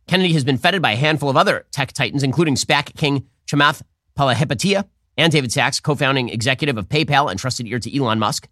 Kennedy 0.08 0.34
has 0.34 0.44
been 0.44 0.58
feted 0.58 0.82
by 0.82 0.92
a 0.92 0.96
handful 0.96 1.30
of 1.30 1.36
other 1.36 1.66
tech 1.72 1.92
titans, 1.94 2.24
including 2.24 2.56
SPAC 2.56 2.96
king 2.96 3.28
Chamath 3.48 3.82
Palihapitiya, 4.18 4.86
and 5.18 5.32
David 5.32 5.52
Sacks, 5.52 5.80
co 5.80 5.96
founding 5.96 6.30
executive 6.30 6.78
of 6.78 6.90
PayPal 6.90 7.30
and 7.30 7.40
trusted 7.40 7.68
ear 7.68 7.80
to 7.80 7.98
Elon 7.98 8.20
Musk. 8.20 8.48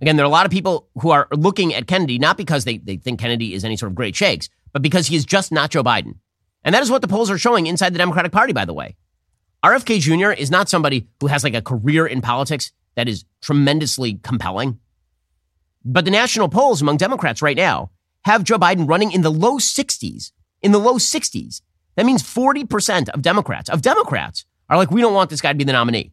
Again, 0.00 0.16
there 0.16 0.24
are 0.24 0.28
a 0.28 0.30
lot 0.30 0.46
of 0.46 0.52
people 0.52 0.88
who 1.00 1.10
are 1.10 1.28
looking 1.32 1.74
at 1.74 1.86
Kennedy 1.86 2.18
not 2.18 2.36
because 2.36 2.64
they, 2.64 2.78
they 2.78 2.96
think 2.96 3.20
Kennedy 3.20 3.54
is 3.54 3.64
any 3.64 3.76
sort 3.76 3.92
of 3.92 3.96
great 3.96 4.16
shakes, 4.16 4.48
but 4.72 4.82
because 4.82 5.06
he 5.06 5.16
is 5.16 5.24
just 5.24 5.52
not 5.52 5.70
Joe 5.70 5.84
Biden. 5.84 6.16
And 6.64 6.74
that 6.74 6.82
is 6.82 6.90
what 6.90 7.02
the 7.02 7.08
polls 7.08 7.30
are 7.30 7.38
showing 7.38 7.66
inside 7.66 7.94
the 7.94 7.98
Democratic 7.98 8.32
Party, 8.32 8.52
by 8.52 8.64
the 8.64 8.74
way. 8.74 8.96
RFK 9.64 10.00
Jr. 10.00 10.30
is 10.32 10.50
not 10.50 10.68
somebody 10.68 11.08
who 11.20 11.28
has 11.28 11.44
like 11.44 11.54
a 11.54 11.62
career 11.62 12.06
in 12.06 12.20
politics 12.20 12.72
that 12.96 13.08
is 13.08 13.24
tremendously 13.40 14.14
compelling. 14.22 14.78
But 15.84 16.04
the 16.04 16.10
national 16.10 16.48
polls 16.48 16.82
among 16.82 16.96
Democrats 16.96 17.42
right 17.42 17.56
now 17.56 17.90
have 18.24 18.44
Joe 18.44 18.58
Biden 18.58 18.88
running 18.88 19.12
in 19.12 19.22
the 19.22 19.30
low 19.30 19.58
60s, 19.58 20.32
in 20.62 20.72
the 20.72 20.78
low 20.78 20.94
60s. 20.94 21.60
That 21.96 22.06
means 22.06 22.22
40% 22.22 23.08
of 23.10 23.22
Democrats, 23.22 23.70
of 23.70 23.82
Democrats, 23.82 24.44
are 24.68 24.76
like, 24.76 24.90
we 24.90 25.00
don't 25.00 25.14
want 25.14 25.30
this 25.30 25.40
guy 25.40 25.52
to 25.52 25.58
be 25.58 25.64
the 25.64 25.72
nominee. 25.72 26.12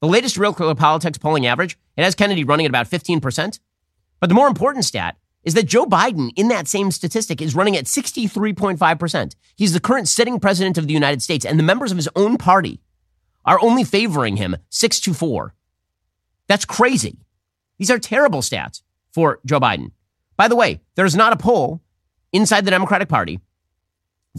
The 0.00 0.08
latest 0.08 0.36
Real 0.36 0.52
Clear 0.52 0.74
Politics 0.74 1.18
polling 1.18 1.46
average, 1.46 1.78
it 1.96 2.04
has 2.04 2.14
Kennedy 2.14 2.44
running 2.44 2.66
at 2.66 2.70
about 2.70 2.90
15%. 2.90 3.60
But 4.20 4.28
the 4.28 4.34
more 4.34 4.48
important 4.48 4.84
stat 4.84 5.16
is 5.44 5.54
that 5.54 5.66
Joe 5.66 5.86
Biden, 5.86 6.30
in 6.36 6.48
that 6.48 6.68
same 6.68 6.90
statistic, 6.90 7.42
is 7.42 7.54
running 7.54 7.76
at 7.76 7.86
63.5%. 7.86 9.34
He's 9.56 9.72
the 9.72 9.80
current 9.80 10.08
sitting 10.08 10.38
president 10.38 10.78
of 10.78 10.86
the 10.86 10.94
United 10.94 11.22
States, 11.22 11.44
and 11.44 11.58
the 11.58 11.64
members 11.64 11.90
of 11.90 11.96
his 11.96 12.08
own 12.14 12.36
party 12.36 12.80
are 13.44 13.60
only 13.60 13.82
favoring 13.82 14.36
him 14.36 14.56
6 14.70 15.00
to 15.00 15.14
4. 15.14 15.54
That's 16.46 16.64
crazy. 16.64 17.18
These 17.78 17.90
are 17.90 17.98
terrible 17.98 18.40
stats 18.40 18.82
for 19.12 19.40
Joe 19.44 19.58
Biden. 19.58 19.90
By 20.36 20.48
the 20.48 20.56
way, 20.56 20.80
there's 20.94 21.16
not 21.16 21.32
a 21.32 21.36
poll 21.36 21.80
inside 22.32 22.64
the 22.64 22.70
Democratic 22.70 23.08
Party 23.08 23.40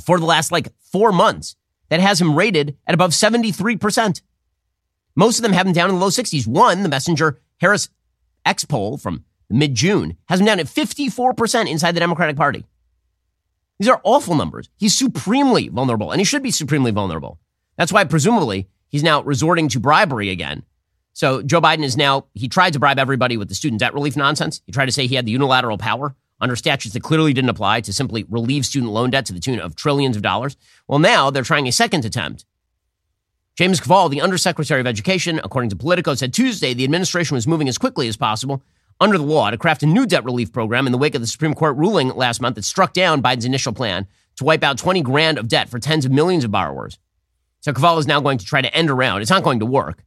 for 0.03 0.19
the 0.19 0.25
last 0.25 0.51
like 0.51 0.73
four 0.79 1.11
months 1.11 1.55
that 1.89 1.99
has 1.99 2.19
him 2.19 2.35
rated 2.35 2.77
at 2.87 2.93
above 2.93 3.11
73%. 3.11 4.21
Most 5.15 5.37
of 5.37 5.43
them 5.43 5.53
have 5.53 5.67
him 5.67 5.73
down 5.73 5.89
in 5.89 5.95
the 5.95 6.01
low 6.01 6.09
60s. 6.09 6.47
One, 6.47 6.83
the 6.83 6.89
Messenger 6.89 7.39
Harris 7.59 7.89
X 8.45 8.65
poll 8.65 8.97
from 8.97 9.25
mid 9.49 9.75
June, 9.75 10.17
has 10.27 10.39
him 10.39 10.45
down 10.45 10.59
at 10.59 10.65
54% 10.65 11.69
inside 11.69 11.91
the 11.91 11.99
Democratic 11.99 12.35
Party. 12.35 12.65
These 13.79 13.89
are 13.89 14.01
awful 14.03 14.35
numbers. 14.35 14.69
He's 14.77 14.97
supremely 14.97 15.67
vulnerable, 15.67 16.11
and 16.11 16.19
he 16.19 16.25
should 16.25 16.43
be 16.43 16.51
supremely 16.51 16.91
vulnerable. 16.91 17.39
That's 17.77 17.91
why, 17.91 18.03
presumably, 18.05 18.67
he's 18.89 19.03
now 19.03 19.21
resorting 19.23 19.67
to 19.69 19.79
bribery 19.79 20.29
again. 20.29 20.63
So 21.13 21.41
Joe 21.43 21.61
Biden 21.61 21.83
is 21.83 21.97
now, 21.97 22.25
he 22.33 22.47
tried 22.47 22.73
to 22.73 22.79
bribe 22.79 22.97
everybody 22.97 23.37
with 23.37 23.49
the 23.49 23.55
student 23.55 23.79
debt 23.79 23.93
relief 23.93 24.15
nonsense. 24.15 24.61
He 24.65 24.71
tried 24.71 24.87
to 24.87 24.91
say 24.91 25.05
he 25.05 25.15
had 25.15 25.25
the 25.25 25.31
unilateral 25.31 25.77
power 25.77 26.15
under 26.41 26.55
statutes 26.55 26.93
that 26.93 27.03
clearly 27.03 27.33
didn't 27.33 27.49
apply 27.49 27.81
to 27.81 27.93
simply 27.93 28.25
relieve 28.29 28.65
student 28.65 28.91
loan 28.91 29.09
debt 29.09 29.25
to 29.27 29.33
the 29.33 29.39
tune 29.39 29.59
of 29.59 29.75
trillions 29.75 30.15
of 30.15 30.21
dollars. 30.21 30.57
Well, 30.87 30.99
now 30.99 31.29
they're 31.29 31.43
trying 31.43 31.67
a 31.67 31.71
second 31.71 32.05
attempt. 32.05 32.45
James 33.55 33.79
Kvaal, 33.79 34.09
the 34.09 34.21
Undersecretary 34.21 34.81
of 34.81 34.87
Education, 34.87 35.39
according 35.43 35.69
to 35.69 35.75
Politico, 35.75 36.15
said 36.15 36.33
Tuesday 36.33 36.73
the 36.73 36.83
administration 36.83 37.35
was 37.35 37.47
moving 37.47 37.69
as 37.69 37.77
quickly 37.77 38.07
as 38.07 38.17
possible 38.17 38.63
under 38.99 39.17
the 39.17 39.23
law 39.23 39.51
to 39.51 39.57
craft 39.57 39.83
a 39.83 39.85
new 39.85 40.05
debt 40.05 40.23
relief 40.23 40.51
program 40.51 40.85
in 40.85 40.91
the 40.91 40.97
wake 40.97 41.15
of 41.15 41.21
the 41.21 41.27
Supreme 41.27 41.53
Court 41.53 41.77
ruling 41.77 42.09
last 42.09 42.41
month 42.41 42.55
that 42.55 42.63
struck 42.63 42.93
down 42.93 43.21
Biden's 43.21 43.45
initial 43.45 43.73
plan 43.73 44.07
to 44.37 44.43
wipe 44.43 44.63
out 44.63 44.77
20 44.77 45.01
grand 45.01 45.37
of 45.37 45.47
debt 45.47 45.69
for 45.69 45.79
tens 45.79 46.05
of 46.05 46.11
millions 46.11 46.43
of 46.43 46.51
borrowers. 46.51 46.97
So 47.61 47.71
Kvaal 47.71 47.99
is 47.99 48.07
now 48.07 48.19
going 48.19 48.39
to 48.39 48.45
try 48.45 48.61
to 48.61 48.75
end 48.75 48.89
around. 48.89 49.21
It's 49.21 49.29
not 49.29 49.43
going 49.43 49.59
to 49.59 49.65
work, 49.65 50.03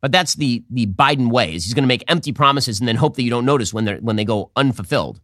but 0.00 0.12
that's 0.12 0.34
the 0.34 0.64
the 0.70 0.86
Biden 0.86 1.30
ways. 1.30 1.64
He's 1.64 1.74
going 1.74 1.82
to 1.84 1.88
make 1.88 2.04
empty 2.08 2.32
promises 2.32 2.78
and 2.78 2.88
then 2.88 2.96
hope 2.96 3.16
that 3.16 3.22
you 3.22 3.30
don't 3.30 3.44
notice 3.44 3.74
when 3.74 3.84
they 3.84 3.96
when 3.96 4.16
they 4.16 4.24
go 4.24 4.50
unfulfilled. 4.56 5.20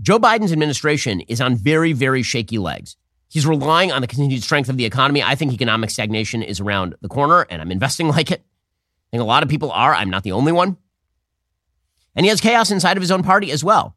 Joe 0.00 0.18
Biden's 0.18 0.52
administration 0.52 1.20
is 1.20 1.40
on 1.40 1.56
very 1.56 1.92
very 1.92 2.22
shaky 2.22 2.58
legs. 2.58 2.96
He's 3.28 3.46
relying 3.46 3.90
on 3.90 4.00
the 4.00 4.06
continued 4.06 4.42
strength 4.42 4.68
of 4.68 4.76
the 4.76 4.84
economy. 4.84 5.22
I 5.22 5.34
think 5.34 5.52
economic 5.52 5.90
stagnation 5.90 6.42
is 6.42 6.60
around 6.60 6.94
the 7.00 7.08
corner, 7.08 7.46
and 7.50 7.60
I'm 7.60 7.72
investing 7.72 8.08
like 8.16 8.30
it. 8.30 8.40
I 8.40 9.10
think 9.10 9.22
a 9.22 9.26
lot 9.26 9.42
of 9.42 9.48
people 9.48 9.70
are. 9.72 9.94
I'm 9.94 10.10
not 10.10 10.22
the 10.22 10.32
only 10.32 10.52
one. 10.52 10.76
And 12.16 12.24
he 12.24 12.30
has 12.30 12.40
chaos 12.40 12.70
inside 12.70 12.96
of 12.96 13.00
his 13.00 13.10
own 13.10 13.22
party 13.22 13.50
as 13.50 13.64
well. 13.64 13.96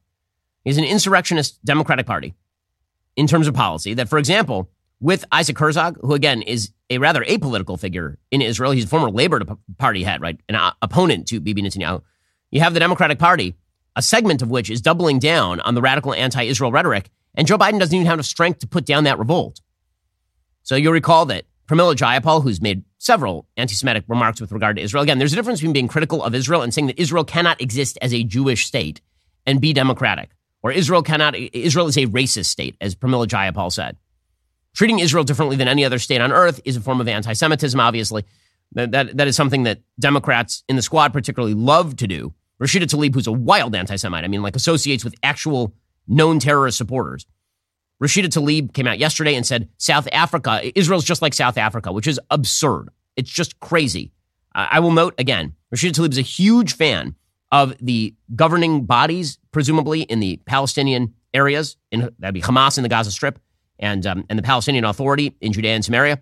He's 0.64 0.78
an 0.78 0.84
insurrectionist 0.84 1.64
Democratic 1.64 2.06
Party 2.06 2.36
in 3.16 3.28
terms 3.28 3.48
of 3.48 3.54
policy 3.54 3.94
that, 3.94 4.10
for 4.10 4.18
example, 4.18 4.70
with 5.00 5.24
Isaac 5.32 5.58
Herzog, 5.58 5.98
who 6.02 6.14
again 6.14 6.42
is 6.42 6.72
a 6.90 6.98
rather 6.98 7.24
apolitical 7.24 7.80
figure 7.80 8.18
in 8.32 8.42
Israel, 8.42 8.72
he's 8.72 8.86
a 8.86 8.88
former 8.88 9.10
Labor 9.10 9.42
Party 9.78 10.04
head, 10.04 10.22
right? 10.22 10.40
An 10.50 10.56
uh, 10.56 10.72
opponent 10.82 11.28
to 11.28 11.40
Bibi 11.40 11.62
Netanyahu. 11.62 12.02
You 12.52 12.62
have 12.62 12.74
the 12.74 12.80
Democratic 12.80 13.20
Party, 13.20 13.56
a 13.98 14.02
segment 14.02 14.44
of 14.44 14.52
which 14.52 14.70
is 14.70 14.80
doubling 14.80 15.18
down 15.18 15.60
on 15.62 15.74
the 15.74 15.82
radical 15.82 16.14
anti 16.14 16.44
Israel 16.44 16.72
rhetoric. 16.72 17.10
And 17.34 17.48
Joe 17.48 17.58
Biden 17.58 17.80
doesn't 17.80 17.94
even 17.94 18.08
have 18.08 18.18
the 18.18 18.24
strength 18.24 18.60
to 18.60 18.68
put 18.68 18.86
down 18.86 19.04
that 19.06 19.20
revolt. 19.20 19.60
So 20.62 20.76
you'll 20.76 20.94
recall 20.94 21.26
that 21.26 21.46
Pramila 21.68 21.96
Jayapal, 21.96 22.44
who's 22.44 22.62
made 22.62 22.84
several 23.00 23.48
anti 23.58 23.74
Semitic 23.74 24.06
remarks 24.08 24.40
with 24.40 24.52
regard 24.52 24.78
to 24.78 24.84
Israel. 24.84 25.04
Again, 25.04 25.18
there's 25.18 25.34
a 25.34 25.36
difference 25.36 25.60
between 25.60 25.74
being 25.74 25.88
critical 25.88 26.24
of 26.24 26.36
Israel 26.36 26.62
and 26.62 26.74
saying 26.74 26.88
that 26.88 27.02
Israel 27.02 27.24
cannot 27.24 27.60
exist 27.60 27.98
as 28.02 28.14
a 28.14 28.24
Jewish 28.24 28.68
state 28.68 29.02
and 29.48 29.60
be 29.60 29.74
democratic, 29.74 30.30
or 30.62 30.72
Israel 30.72 31.02
cannot, 31.02 31.36
Israel 31.36 31.88
is 31.88 31.98
a 31.98 32.06
racist 32.06 32.46
state, 32.46 32.76
as 32.80 32.96
Pramila 32.96 33.28
Jayapal 33.28 33.72
said. 33.72 33.98
Treating 34.76 35.00
Israel 35.00 35.24
differently 35.24 35.56
than 35.56 35.68
any 35.68 35.86
other 35.86 35.98
state 35.98 36.22
on 36.22 36.32
earth 36.32 36.62
is 36.66 36.78
a 36.78 36.82
form 36.82 37.02
of 37.02 37.08
anti 37.08 37.34
Semitism, 37.34 37.80
obviously. 37.80 38.26
That, 38.74 38.92
that, 38.92 39.18
that 39.18 39.28
is 39.28 39.36
something 39.36 39.64
that 39.64 39.80
Democrats 40.00 40.64
in 40.70 40.76
the 40.76 40.82
squad 40.82 41.14
particularly 41.14 41.56
love 41.56 41.96
to 41.98 42.08
do. 42.08 42.34
Rashida 42.62 42.84
Tlaib, 42.84 43.14
who's 43.14 43.28
a 43.28 43.32
wild 43.32 43.76
anti 43.76 43.96
Semite, 43.96 44.24
I 44.24 44.28
mean, 44.28 44.42
like 44.42 44.56
associates 44.56 45.04
with 45.04 45.16
actual 45.24 45.74
known 46.08 46.40
terrorist 46.40 46.78
supporters. 46.78 47.26
Rashida 48.02 48.26
Tlaib 48.26 48.74
came 48.74 48.88
out 48.88 49.00
yesterday 49.00 49.36
and 49.36 49.46
said 49.46 49.70
South 49.78 50.08
Africa, 50.12 50.62
Israel's 50.78 51.06
just 51.06 51.22
like 51.22 51.34
South 51.34 51.58
Africa, 51.58 51.92
which 51.92 52.08
is 52.08 52.20
absurd. 52.30 52.90
It's 53.16 53.32
just 53.32 53.60
crazy. 53.60 54.12
I 54.54 54.80
will 54.80 54.92
note 54.92 55.14
again, 55.20 55.54
Rashida 55.74 55.92
Tlaib 55.92 56.12
is 56.12 56.18
a 56.18 56.24
huge 56.24 56.74
fan 56.74 57.16
of 57.52 57.76
the 57.80 58.16
governing 58.36 58.86
bodies, 58.86 59.38
presumably 59.52 60.02
in 60.02 60.20
the 60.20 60.38
Palestinian 60.46 61.14
areas. 61.34 61.78
In, 61.92 62.10
that'd 62.20 62.34
be 62.34 62.42
Hamas 62.42 62.78
in 62.78 62.84
the 62.84 62.90
Gaza 62.90 63.12
Strip 63.12 63.40
and, 63.80 64.06
um, 64.06 64.26
and 64.30 64.38
the 64.38 64.44
Palestinian 64.44 64.84
Authority 64.84 65.36
in 65.42 65.54
Judea 65.54 65.76
and 65.76 65.86
Samaria. 65.86 66.22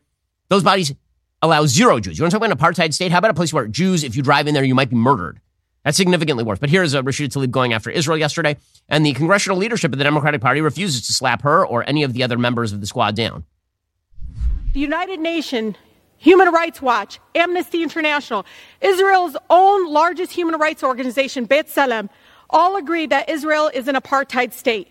Those 0.49 0.63
bodies 0.63 0.93
allow 1.41 1.65
zero 1.65 1.99
Jews. 1.99 2.17
You 2.17 2.23
want 2.23 2.31
to 2.31 2.39
talk 2.39 2.45
about 2.45 2.51
an 2.51 2.57
apartheid 2.57 2.93
state? 2.93 3.11
How 3.11 3.19
about 3.19 3.31
a 3.31 3.35
place 3.35 3.53
where 3.53 3.67
Jews, 3.67 4.03
if 4.03 4.15
you 4.15 4.21
drive 4.21 4.47
in 4.47 4.53
there, 4.53 4.63
you 4.63 4.75
might 4.75 4.89
be 4.89 4.95
murdered? 4.95 5.39
That's 5.85 5.97
significantly 5.97 6.43
worse. 6.43 6.57
But 6.57 6.71
here's 6.71 6.95
uh, 6.95 7.03
Rashida 7.03 7.29
Tlaib 7.29 7.51
going 7.51 7.71
after 7.71 7.91
Israel 7.91 8.17
yesterday, 8.17 8.57
and 8.89 9.05
the 9.05 9.13
congressional 9.13 9.59
leadership 9.59 9.93
of 9.93 9.99
the 9.99 10.03
Democratic 10.03 10.41
Party 10.41 10.59
refuses 10.59 11.05
to 11.07 11.13
slap 11.13 11.43
her 11.43 11.65
or 11.65 11.87
any 11.87 12.01
of 12.01 12.13
the 12.13 12.23
other 12.23 12.39
members 12.39 12.73
of 12.73 12.81
the 12.81 12.87
squad 12.87 13.15
down. 13.15 13.45
The 14.73 14.79
United 14.79 15.19
Nations, 15.19 15.75
Human 16.17 16.51
Rights 16.51 16.81
Watch, 16.81 17.19
Amnesty 17.35 17.83
International, 17.83 18.47
Israel's 18.81 19.37
own 19.51 19.87
largest 19.93 20.31
human 20.31 20.59
rights 20.59 20.83
organization, 20.83 21.47
B'Tselem, 21.47 22.09
all 22.49 22.77
agree 22.77 23.05
that 23.05 23.29
Israel 23.29 23.69
is 23.71 23.87
an 23.87 23.93
apartheid 23.93 24.53
state. 24.53 24.87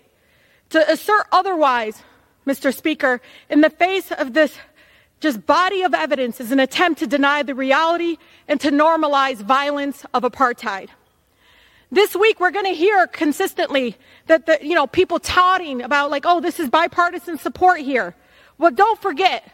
To 0.70 0.90
assert 0.90 1.26
otherwise, 1.32 2.00
Mr. 2.46 2.72
Speaker, 2.72 3.20
in 3.50 3.62
the 3.62 3.70
face 3.70 4.12
of 4.12 4.32
this 4.32 4.56
just 5.24 5.46
body 5.46 5.82
of 5.82 5.94
evidence 5.94 6.38
is 6.38 6.52
an 6.52 6.60
attempt 6.60 6.98
to 6.98 7.06
deny 7.06 7.42
the 7.42 7.54
reality 7.54 8.18
and 8.46 8.60
to 8.60 8.70
normalize 8.70 9.38
violence 9.38 10.04
of 10.12 10.22
apartheid. 10.22 10.90
This 11.90 12.14
week, 12.14 12.40
we're 12.40 12.50
going 12.50 12.66
to 12.66 12.74
hear 12.74 13.06
consistently 13.06 13.96
that 14.26 14.44
the, 14.44 14.58
you 14.60 14.74
know, 14.74 14.86
people 14.86 15.18
touting 15.18 15.80
about 15.80 16.10
like, 16.10 16.24
oh, 16.26 16.42
this 16.42 16.60
is 16.60 16.68
bipartisan 16.68 17.38
support 17.38 17.80
here. 17.80 18.14
Well, 18.58 18.70
don't 18.70 19.00
forget, 19.00 19.50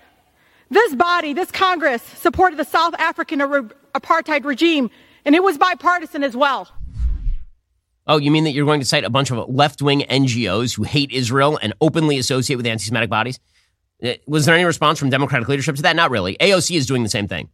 this 0.71 0.93
body, 0.97 1.35
this 1.35 1.53
Congress 1.53 2.03
supported 2.03 2.59
the 2.59 2.64
South 2.64 2.95
African 2.95 3.39
apartheid 3.39 4.45
regime, 4.45 4.91
and 5.25 5.37
it 5.37 5.43
was 5.45 5.57
bipartisan 5.57 6.25
as 6.25 6.37
well. 6.37 6.68
Oh, 8.09 8.16
you 8.16 8.33
mean 8.33 8.43
that 8.43 8.51
you're 8.51 8.66
going 8.66 8.81
to 8.81 8.87
cite 8.87 9.05
a 9.05 9.11
bunch 9.11 9.31
of 9.31 9.49
left 9.49 9.83
wing 9.83 10.01
NGOs 10.01 10.75
who 10.75 10.83
hate 10.83 11.12
Israel 11.12 11.61
and 11.62 11.75
openly 11.81 12.18
associate 12.18 12.57
with 12.57 12.66
anti 12.66 12.83
Semitic 12.83 13.09
bodies? 13.09 13.39
Uh, 14.03 14.14
was 14.26 14.46
there 14.46 14.55
any 14.55 14.64
response 14.64 14.98
from 14.98 15.11
Democratic 15.11 15.48
leadership 15.48 15.76
to 15.76 15.82
that? 15.82 15.96
Not 15.96 16.11
really. 16.11 16.36
AOC 16.40 16.76
is 16.76 16.86
doing 16.86 17.03
the 17.03 17.09
same 17.09 17.28
thing. 17.28 17.48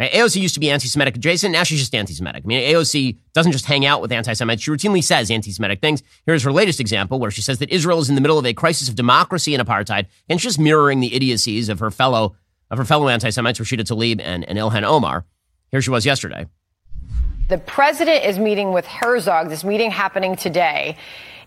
AOC 0.00 0.40
used 0.40 0.54
to 0.54 0.60
be 0.60 0.70
anti 0.70 0.88
Semitic 0.88 1.16
adjacent. 1.16 1.52
Now 1.52 1.62
she's 1.62 1.78
just 1.78 1.94
anti 1.94 2.12
Semitic. 2.12 2.44
I 2.44 2.46
mean, 2.46 2.74
AOC 2.74 3.18
doesn't 3.34 3.52
just 3.52 3.66
hang 3.66 3.86
out 3.86 4.00
with 4.00 4.10
anti 4.10 4.32
Semites. 4.32 4.62
She 4.62 4.70
routinely 4.70 5.02
says 5.02 5.30
anti 5.30 5.52
Semitic 5.52 5.80
things. 5.80 6.02
Here's 6.26 6.42
her 6.42 6.52
latest 6.52 6.80
example 6.80 7.18
where 7.18 7.30
she 7.30 7.42
says 7.42 7.58
that 7.58 7.70
Israel 7.70 7.98
is 8.00 8.08
in 8.08 8.14
the 8.14 8.20
middle 8.20 8.38
of 8.38 8.46
a 8.46 8.54
crisis 8.54 8.88
of 8.88 8.96
democracy 8.96 9.54
and 9.54 9.66
apartheid, 9.66 10.06
and 10.28 10.40
she's 10.40 10.52
just 10.52 10.58
mirroring 10.58 11.00
the 11.00 11.14
idiocies 11.14 11.68
of 11.68 11.78
her 11.78 11.90
fellow 11.90 12.34
of 12.70 12.78
her 12.78 12.84
fellow 12.84 13.08
anti 13.08 13.30
Semites, 13.30 13.58
Rashida 13.58 13.82
Tlaib 13.82 14.20
and, 14.20 14.44
and 14.48 14.58
Ilhan 14.58 14.82
Omar. 14.82 15.24
Here 15.70 15.82
she 15.82 15.90
was 15.90 16.04
yesterday. 16.04 16.46
The 17.48 17.58
president 17.58 18.24
is 18.24 18.38
meeting 18.38 18.72
with 18.72 18.86
Herzog, 18.86 19.50
this 19.50 19.62
meeting 19.62 19.90
happening 19.90 20.36
today. 20.36 20.96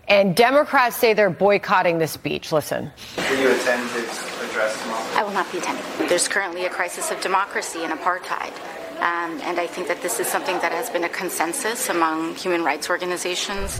And 0.08 0.36
Democrats 0.36 0.96
say 0.96 1.14
they're 1.14 1.30
boycotting 1.30 1.98
the 1.98 2.06
speech. 2.06 2.52
Listen. 2.52 2.92
Will 3.16 3.40
you 3.40 3.50
attend 3.50 3.90
his 3.90 4.35
address 4.56 4.82
tomorrow? 4.82 5.04
I 5.14 5.22
will 5.22 5.32
not 5.32 5.50
be 5.52 5.58
attending. 5.58 5.84
There's 6.08 6.28
currently 6.28 6.64
a 6.64 6.70
crisis 6.70 7.10
of 7.10 7.20
democracy 7.20 7.84
and 7.84 7.92
apartheid. 7.92 8.52
Um, 8.96 9.40
and 9.42 9.60
I 9.60 9.66
think 9.66 9.88
that 9.88 10.00
this 10.00 10.18
is 10.18 10.26
something 10.26 10.56
that 10.60 10.72
has 10.72 10.88
been 10.88 11.04
a 11.04 11.08
consensus 11.08 11.90
among 11.90 12.34
human 12.34 12.64
rights 12.64 12.88
organizations. 12.88 13.78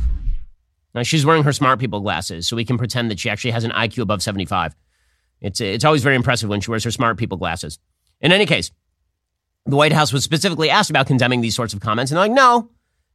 Now, 0.95 1.03
she's 1.03 1.25
wearing 1.25 1.43
her 1.45 1.53
smart 1.53 1.79
people 1.79 2.01
glasses, 2.01 2.47
so 2.47 2.57
we 2.57 2.65
can 2.65 2.79
pretend 2.79 3.11
that 3.11 3.19
she 3.19 3.31
actually 3.31 3.51
has 3.53 3.65
an 3.65 3.71
IQ 3.71 4.03
above 4.03 4.23
75. 4.23 4.75
It's, 5.41 5.61
it's 5.61 5.85
always 5.85 6.03
very 6.03 6.17
impressive 6.17 6.49
when 6.49 6.61
she 6.61 6.71
wears 6.71 6.85
her 6.85 6.91
smart 6.91 7.19
people 7.19 7.39
glasses. 7.39 7.79
In 8.21 8.33
any 8.33 8.47
case, 8.47 8.71
the 9.65 9.77
White 9.77 9.93
House 9.93 10.13
was 10.13 10.25
specifically 10.25 10.71
asked 10.71 10.91
about 10.91 11.07
condemning 11.07 11.41
these 11.41 11.57
sorts 11.57 11.75
of 11.75 11.81
comments, 11.81 12.11
and 12.11 12.17
they're 12.17 12.29
like, 12.29 12.33
no, 12.33 12.71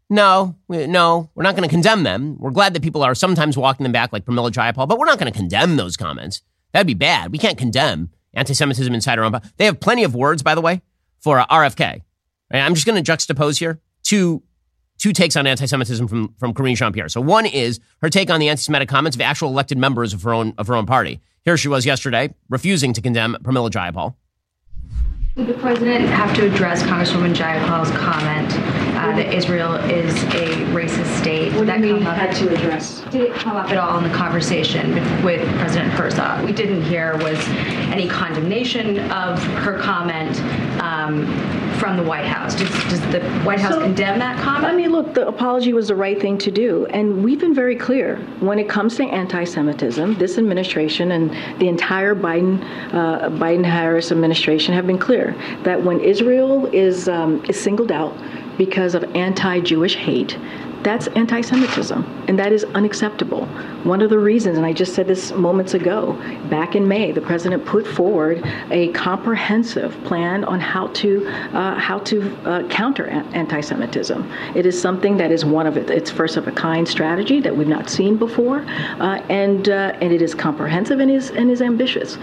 no, 0.09 0.55
no, 0.67 1.29
we're 1.35 1.43
not 1.43 1.55
going 1.55 1.67
to 1.67 1.73
condemn 1.73 2.03
them. 2.03 2.37
We're 2.39 2.51
glad 2.51 2.73
that 2.73 2.83
people 2.83 3.03
are 3.03 3.15
sometimes 3.15 3.57
walking 3.57 3.83
them 3.83 3.91
back, 3.91 4.11
like 4.11 4.25
Pramila 4.25 4.51
Jayapal, 4.51 4.87
but 4.87 4.99
we're 4.99 5.05
not 5.05 5.19
going 5.19 5.31
to 5.31 5.37
condemn 5.37 5.77
those 5.77 5.97
comments. 5.97 6.41
That'd 6.73 6.87
be 6.87 6.93
bad. 6.93 7.31
We 7.31 7.37
can't 7.37 7.57
condemn 7.57 8.09
anti-Semitism 8.33 8.93
inside 8.93 9.19
our 9.19 9.25
own. 9.25 9.39
They 9.57 9.65
have 9.65 9.79
plenty 9.79 10.03
of 10.03 10.15
words, 10.15 10.43
by 10.43 10.55
the 10.55 10.61
way, 10.61 10.81
for 11.19 11.39
uh, 11.39 11.45
RFK. 11.47 12.01
I'm 12.53 12.75
just 12.75 12.85
going 12.85 13.01
to 13.01 13.11
juxtapose 13.11 13.57
here 13.57 13.79
two 14.03 14.43
two 14.97 15.13
takes 15.13 15.35
on 15.35 15.47
anti-Semitism 15.47 16.07
from 16.07 16.33
from 16.37 16.53
Karine 16.53 16.75
Jean-Pierre. 16.75 17.09
So 17.09 17.21
one 17.21 17.45
is 17.45 17.79
her 18.01 18.09
take 18.09 18.29
on 18.29 18.39
the 18.39 18.49
anti-Semitic 18.49 18.89
comments 18.89 19.15
of 19.15 19.21
actual 19.21 19.49
elected 19.49 19.77
members 19.77 20.13
of 20.13 20.23
her 20.23 20.33
own 20.33 20.53
of 20.57 20.67
her 20.67 20.75
own 20.75 20.85
party. 20.85 21.21
Here 21.43 21.57
she 21.57 21.67
was 21.67 21.85
yesterday, 21.85 22.33
refusing 22.49 22.93
to 22.93 23.01
condemn 23.01 23.35
Pramila 23.41 23.71
Jayapal. 23.71 24.15
Would 25.37 25.47
the 25.47 25.53
president 25.53 26.05
have 26.09 26.35
to 26.35 26.51
address 26.51 26.83
Congresswoman 26.83 27.33
Jayapal's 27.33 27.89
comment 27.91 28.51
uh, 29.11 29.15
that 29.17 29.33
Israel 29.33 29.75
is 29.75 30.15
a 30.23 30.47
racist 30.73 31.19
state? 31.19 31.53
What 31.53 31.67
that 31.67 31.83
up? 31.83 32.17
had 32.17 32.35
to 32.37 32.53
address? 32.53 33.01
Did 33.11 33.21
it 33.21 33.33
come 33.33 33.57
up 33.57 33.69
at 33.69 33.77
all 33.77 33.97
in 33.97 34.09
the 34.09 34.15
conversation 34.15 34.93
with, 35.23 35.47
President 35.59 35.91
Herzog? 35.91 36.45
We 36.45 36.51
didn't 36.51 36.81
hear 36.83 37.17
was 37.17 37.37
any 37.91 38.07
condemnation 38.07 38.99
of 39.11 39.41
her 39.63 39.77
comment 39.79 40.39
um, 40.81 41.25
from 41.81 41.97
the 41.97 42.03
White 42.03 42.25
House. 42.25 42.53
Does, 42.53 42.69
does 42.89 43.01
the 43.11 43.21
White 43.43 43.59
House 43.59 43.73
so, 43.73 43.81
condemn 43.81 44.19
that 44.19 44.39
comment? 44.39 44.65
I 44.65 44.75
mean, 44.75 44.91
look, 44.91 45.15
the 45.15 45.27
apology 45.27 45.73
was 45.73 45.87
the 45.87 45.95
right 45.95 46.21
thing 46.21 46.37
to 46.37 46.51
do. 46.51 46.85
And 46.87 47.23
we've 47.23 47.39
been 47.39 47.55
very 47.55 47.75
clear 47.75 48.17
when 48.39 48.59
it 48.59 48.69
comes 48.69 48.95
to 48.97 49.03
anti 49.03 49.43
Semitism, 49.43 50.15
this 50.15 50.37
administration 50.37 51.13
and 51.13 51.31
the 51.59 51.67
entire 51.67 52.13
Biden 52.13 52.63
uh, 52.93 53.29
Biden 53.29 53.65
Harris 53.65 54.11
administration 54.11 54.75
have 54.75 54.85
been 54.85 54.99
clear 54.99 55.35
that 55.63 55.81
when 55.81 55.99
Israel 55.99 56.67
is, 56.67 57.09
um, 57.09 57.43
is 57.49 57.59
singled 57.59 57.91
out 57.91 58.15
because 58.57 58.95
of 58.95 59.03
anti 59.15 59.59
Jewish 59.61 59.95
hate, 59.95 60.37
that's 60.83 61.05
anti 61.09 61.41
Semitism, 61.41 62.25
and 62.27 62.39
that 62.39 62.51
is 62.51 62.63
unacceptable. 62.63 63.45
One 63.83 64.01
of 64.01 64.09
the 64.09 64.17
reasons, 64.17 64.57
and 64.57 64.65
I 64.65 64.73
just 64.73 64.95
said 64.95 65.05
this 65.05 65.31
moments 65.31 65.75
ago, 65.75 66.13
back 66.49 66.75
in 66.75 66.87
May, 66.87 67.11
the 67.11 67.21
president 67.21 67.65
put 67.65 67.85
forward 67.85 68.41
a 68.71 68.91
comprehensive 68.93 69.95
plan 70.05 70.43
on 70.43 70.59
how 70.59 70.87
to, 70.87 71.27
uh, 71.27 71.75
how 71.75 71.99
to 71.99 72.35
uh, 72.45 72.67
counter 72.69 73.07
anti 73.07 73.61
Semitism. 73.61 74.31
It 74.55 74.65
is 74.65 74.79
something 74.79 75.17
that 75.17 75.31
is 75.31 75.45
one 75.45 75.67
of 75.67 75.77
it, 75.77 75.89
its 75.91 76.09
first 76.09 76.35
of 76.37 76.47
a 76.47 76.51
kind 76.51 76.87
strategy 76.87 77.39
that 77.41 77.55
we've 77.55 77.67
not 77.67 77.89
seen 77.89 78.17
before, 78.17 78.61
uh, 78.61 79.21
and, 79.29 79.69
uh, 79.69 79.97
and 80.01 80.11
it 80.11 80.21
is 80.21 80.33
comprehensive 80.33 80.99
and 80.99 81.11
is, 81.11 81.29
and 81.29 81.51
is 81.51 81.61
ambitious. 81.61 82.17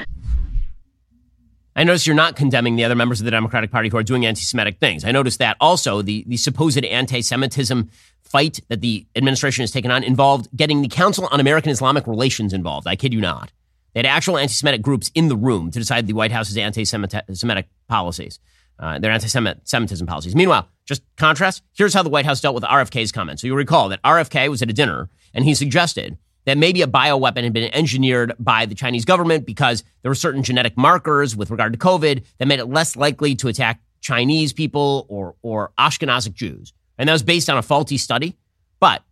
I 1.79 1.85
notice 1.85 2.09
you're 2.09 2.16
not 2.16 2.35
condemning 2.35 2.74
the 2.74 2.83
other 2.83 2.97
members 2.97 3.20
of 3.20 3.24
the 3.24 3.31
Democratic 3.31 3.70
Party 3.70 3.89
who 3.89 3.97
are 3.97 4.03
doing 4.03 4.26
anti 4.26 4.43
Semitic 4.43 4.81
things. 4.81 5.05
I 5.05 5.12
noticed 5.12 5.39
that 5.39 5.57
also 5.61 6.03
the, 6.03 6.24
the 6.26 6.37
supposed 6.37 6.85
anti 6.85 7.20
Semitism 7.20 7.89
fight 8.24 8.59
that 8.66 8.81
the 8.81 9.07
administration 9.14 9.62
has 9.62 9.70
taken 9.70 9.93
on 9.93 10.03
involved 10.03 10.49
getting 10.57 10.83
the 10.83 10.89
Council 10.89 11.29
on 11.31 11.39
American 11.39 11.70
Islamic 11.70 12.09
Relations 12.09 12.53
involved. 12.53 12.89
I 12.89 12.97
kid 12.97 13.14
you 13.14 13.20
not. 13.20 13.53
They 13.95 14.01
had 14.01 14.07
actual 14.07 14.39
anti 14.39 14.55
Semitic 14.55 14.83
groups 14.83 15.12
in 15.14 15.29
the 15.29 15.37
room 15.37 15.70
to 15.70 15.79
decide 15.79 16.09
the 16.09 16.14
White 16.14 16.33
House's 16.33 16.57
anti 16.57 16.85
Semitic 16.85 17.68
policies, 17.87 18.41
uh, 18.81 18.99
their 18.99 19.12
anti 19.12 19.29
Semitism 19.29 20.05
policies. 20.09 20.35
Meanwhile, 20.35 20.68
just 20.85 21.03
contrast, 21.16 21.62
here's 21.74 21.95
how 21.95 22.03
the 22.03 22.11
White 22.11 22.26
House 22.26 22.41
dealt 22.41 22.57
with 22.57 22.64
RFK's 22.64 23.12
comments. 23.12 23.43
So 23.43 23.47
you'll 23.47 23.57
recall 23.57 23.89
that 23.91 24.03
RFK 24.03 24.49
was 24.49 24.62
at 24.62 24.70
a 24.70 24.72
dinner 24.72 25.11
and 25.33 25.45
he 25.45 25.55
suggested 25.55 26.18
that 26.49 26.57
maybe 26.57 26.80
a 26.80 26.86
bioweapon 26.86 27.42
had 27.42 27.53
been 27.53 27.70
engineered 27.74 28.32
by 28.38 28.64
the 28.64 28.74
Chinese 28.74 29.05
government 29.05 29.44
because 29.44 29.84
there 30.01 30.11
were 30.11 30.14
certain 30.14 30.42
genetic 30.42 30.78
markers 30.78 31.36
with 31.36 31.51
regard 31.51 31.74
to 31.74 31.78
COVID 31.78 32.24
that 32.38 32.49
made 32.49 32.59
it 32.59 32.64
less 32.64 32.96
likely 32.96 33.34
to 33.34 33.49
attack 33.49 33.82
Chinese 34.01 34.55
people 34.55 35.05
or, 35.11 35.34
or 35.42 35.72
Ashkenazic 35.78 36.32
Jews. 36.32 36.72
And 36.96 37.07
that 37.07 37.12
was 37.12 37.22
based 37.22 37.51
on 37.51 37.59
a 37.59 37.62
faulty 37.62 37.99
study. 37.99 38.34
But 38.80 39.03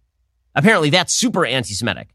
apparently 0.55 0.89
that's 0.89 1.13
super 1.13 1.45
anti 1.45 1.75
Semitic. 1.75 2.09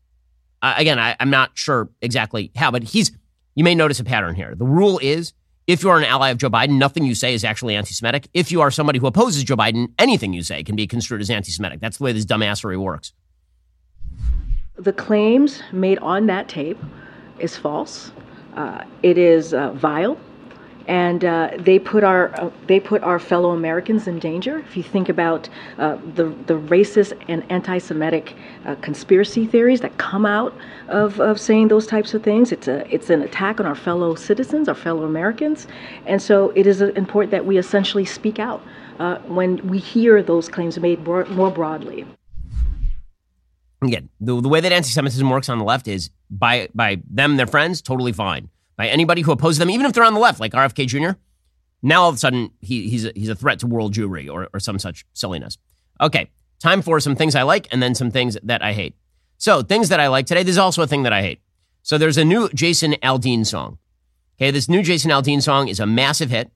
Uh, 0.59 0.73
again, 0.75 0.97
I, 0.97 1.15
I'm 1.19 1.29
not 1.29 1.51
sure 1.53 1.89
exactly 2.01 2.49
how, 2.55 2.71
but 2.71 2.81
he's, 2.81 3.11
you 3.53 3.63
may 3.63 3.75
notice 3.75 3.99
a 3.99 4.03
pattern 4.03 4.33
here. 4.33 4.55
The 4.55 4.65
rule 4.65 4.97
is 5.03 5.33
if 5.67 5.83
you 5.83 5.91
are 5.91 5.99
an 5.99 6.03
ally 6.03 6.29
of 6.29 6.39
Joe 6.39 6.49
Biden, 6.49 6.79
nothing 6.79 7.05
you 7.05 7.13
say 7.13 7.35
is 7.35 7.43
actually 7.43 7.75
anti 7.75 7.93
Semitic. 7.93 8.27
If 8.33 8.51
you 8.51 8.61
are 8.61 8.71
somebody 8.71 8.97
who 8.97 9.05
opposes 9.05 9.43
Joe 9.43 9.55
Biden, 9.55 9.93
anything 9.99 10.33
you 10.33 10.41
say 10.41 10.63
can 10.63 10.75
be 10.75 10.87
construed 10.87 11.21
as 11.21 11.29
anti 11.29 11.51
Semitic. 11.51 11.79
That's 11.79 11.99
the 11.99 12.05
way 12.05 12.11
this 12.11 12.25
dumbassery 12.25 12.79
works 12.79 13.13
the 14.75 14.93
claims 14.93 15.61
made 15.71 15.99
on 15.99 16.25
that 16.27 16.47
tape 16.47 16.79
is 17.39 17.57
false. 17.57 18.11
Uh, 18.55 18.83
it 19.03 19.17
is 19.17 19.53
uh, 19.53 19.71
vile, 19.71 20.17
and 20.87 21.23
uh, 21.23 21.51
they 21.57 21.79
put 21.79 22.03
our 22.03 22.33
uh, 22.39 22.49
they 22.67 22.79
put 22.79 23.01
our 23.03 23.19
fellow 23.19 23.51
Americans 23.51 24.07
in 24.07 24.19
danger. 24.19 24.59
If 24.59 24.75
you 24.75 24.83
think 24.83 25.07
about 25.07 25.47
uh, 25.77 25.97
the 26.15 26.25
the 26.47 26.55
racist 26.55 27.13
and 27.27 27.43
anti-Semitic 27.49 28.35
uh, 28.65 28.75
conspiracy 28.75 29.45
theories 29.45 29.81
that 29.81 29.97
come 29.97 30.25
out 30.25 30.53
of, 30.89 31.19
of 31.21 31.39
saying 31.39 31.69
those 31.69 31.87
types 31.87 32.13
of 32.13 32.23
things, 32.23 32.51
it's 32.51 32.67
a 32.67 32.93
it's 32.93 33.09
an 33.09 33.21
attack 33.21 33.59
on 33.59 33.65
our 33.65 33.75
fellow 33.75 34.15
citizens, 34.15 34.67
our 34.67 34.75
fellow 34.75 35.03
Americans, 35.03 35.67
and 36.05 36.21
so 36.21 36.51
it 36.55 36.67
is 36.67 36.81
important 36.81 37.31
that 37.31 37.45
we 37.45 37.57
essentially 37.57 38.05
speak 38.05 38.39
out 38.39 38.61
when 39.27 39.65
we 39.67 39.79
hear 39.79 40.21
those 40.21 40.47
claims 40.47 40.77
made 40.79 41.03
more, 41.03 41.25
more 41.25 41.49
broadly 41.49 42.05
again, 43.81 44.09
the, 44.19 44.39
the 44.39 44.49
way 44.49 44.59
that 44.59 44.71
anti-Semitism 44.71 45.27
works 45.29 45.49
on 45.49 45.57
the 45.57 45.63
left 45.63 45.87
is 45.87 46.09
by 46.29 46.69
by 46.73 47.01
them, 47.09 47.37
their 47.37 47.47
friends, 47.47 47.81
totally 47.81 48.11
fine. 48.11 48.49
By 48.77 48.87
anybody 48.87 49.21
who 49.21 49.31
opposes 49.31 49.57
them, 49.57 49.69
even 49.69 49.85
if 49.85 49.93
they're 49.93 50.03
on 50.03 50.13
the 50.13 50.19
left, 50.19 50.39
like 50.39 50.53
RFK 50.53 50.87
Jr., 50.87 51.17
now 51.81 52.03
all 52.03 52.09
of 52.09 52.15
a 52.15 52.17
sudden 52.17 52.51
he, 52.61 52.89
he's 52.89 53.05
a, 53.05 53.11
he's 53.15 53.29
a 53.29 53.35
threat 53.35 53.59
to 53.59 53.67
world 53.67 53.93
Jewry 53.93 54.31
or, 54.31 54.49
or 54.53 54.59
some 54.59 54.79
such 54.79 55.05
silliness. 55.13 55.57
Okay, 55.99 56.29
time 56.59 56.81
for 56.81 56.99
some 56.99 57.15
things 57.15 57.35
I 57.35 57.43
like 57.43 57.67
and 57.71 57.81
then 57.81 57.95
some 57.95 58.11
things 58.11 58.37
that 58.43 58.63
I 58.63 58.73
hate. 58.73 58.95
So 59.37 59.61
things 59.61 59.89
that 59.89 59.99
I 59.99 60.07
like 60.07 60.27
today. 60.27 60.43
There's 60.43 60.57
also 60.57 60.83
a 60.83 60.87
thing 60.87 61.03
that 61.03 61.13
I 61.13 61.21
hate. 61.21 61.41
So 61.83 61.97
there's 61.97 62.17
a 62.17 62.25
new 62.25 62.49
Jason 62.49 62.93
Aldean 63.03 63.45
song. 63.45 63.79
Okay, 64.37 64.51
this 64.51 64.69
new 64.69 64.83
Jason 64.83 65.11
Aldean 65.11 65.41
song 65.41 65.67
is 65.67 65.79
a 65.79 65.85
massive 65.85 66.29
hit. 66.29 66.51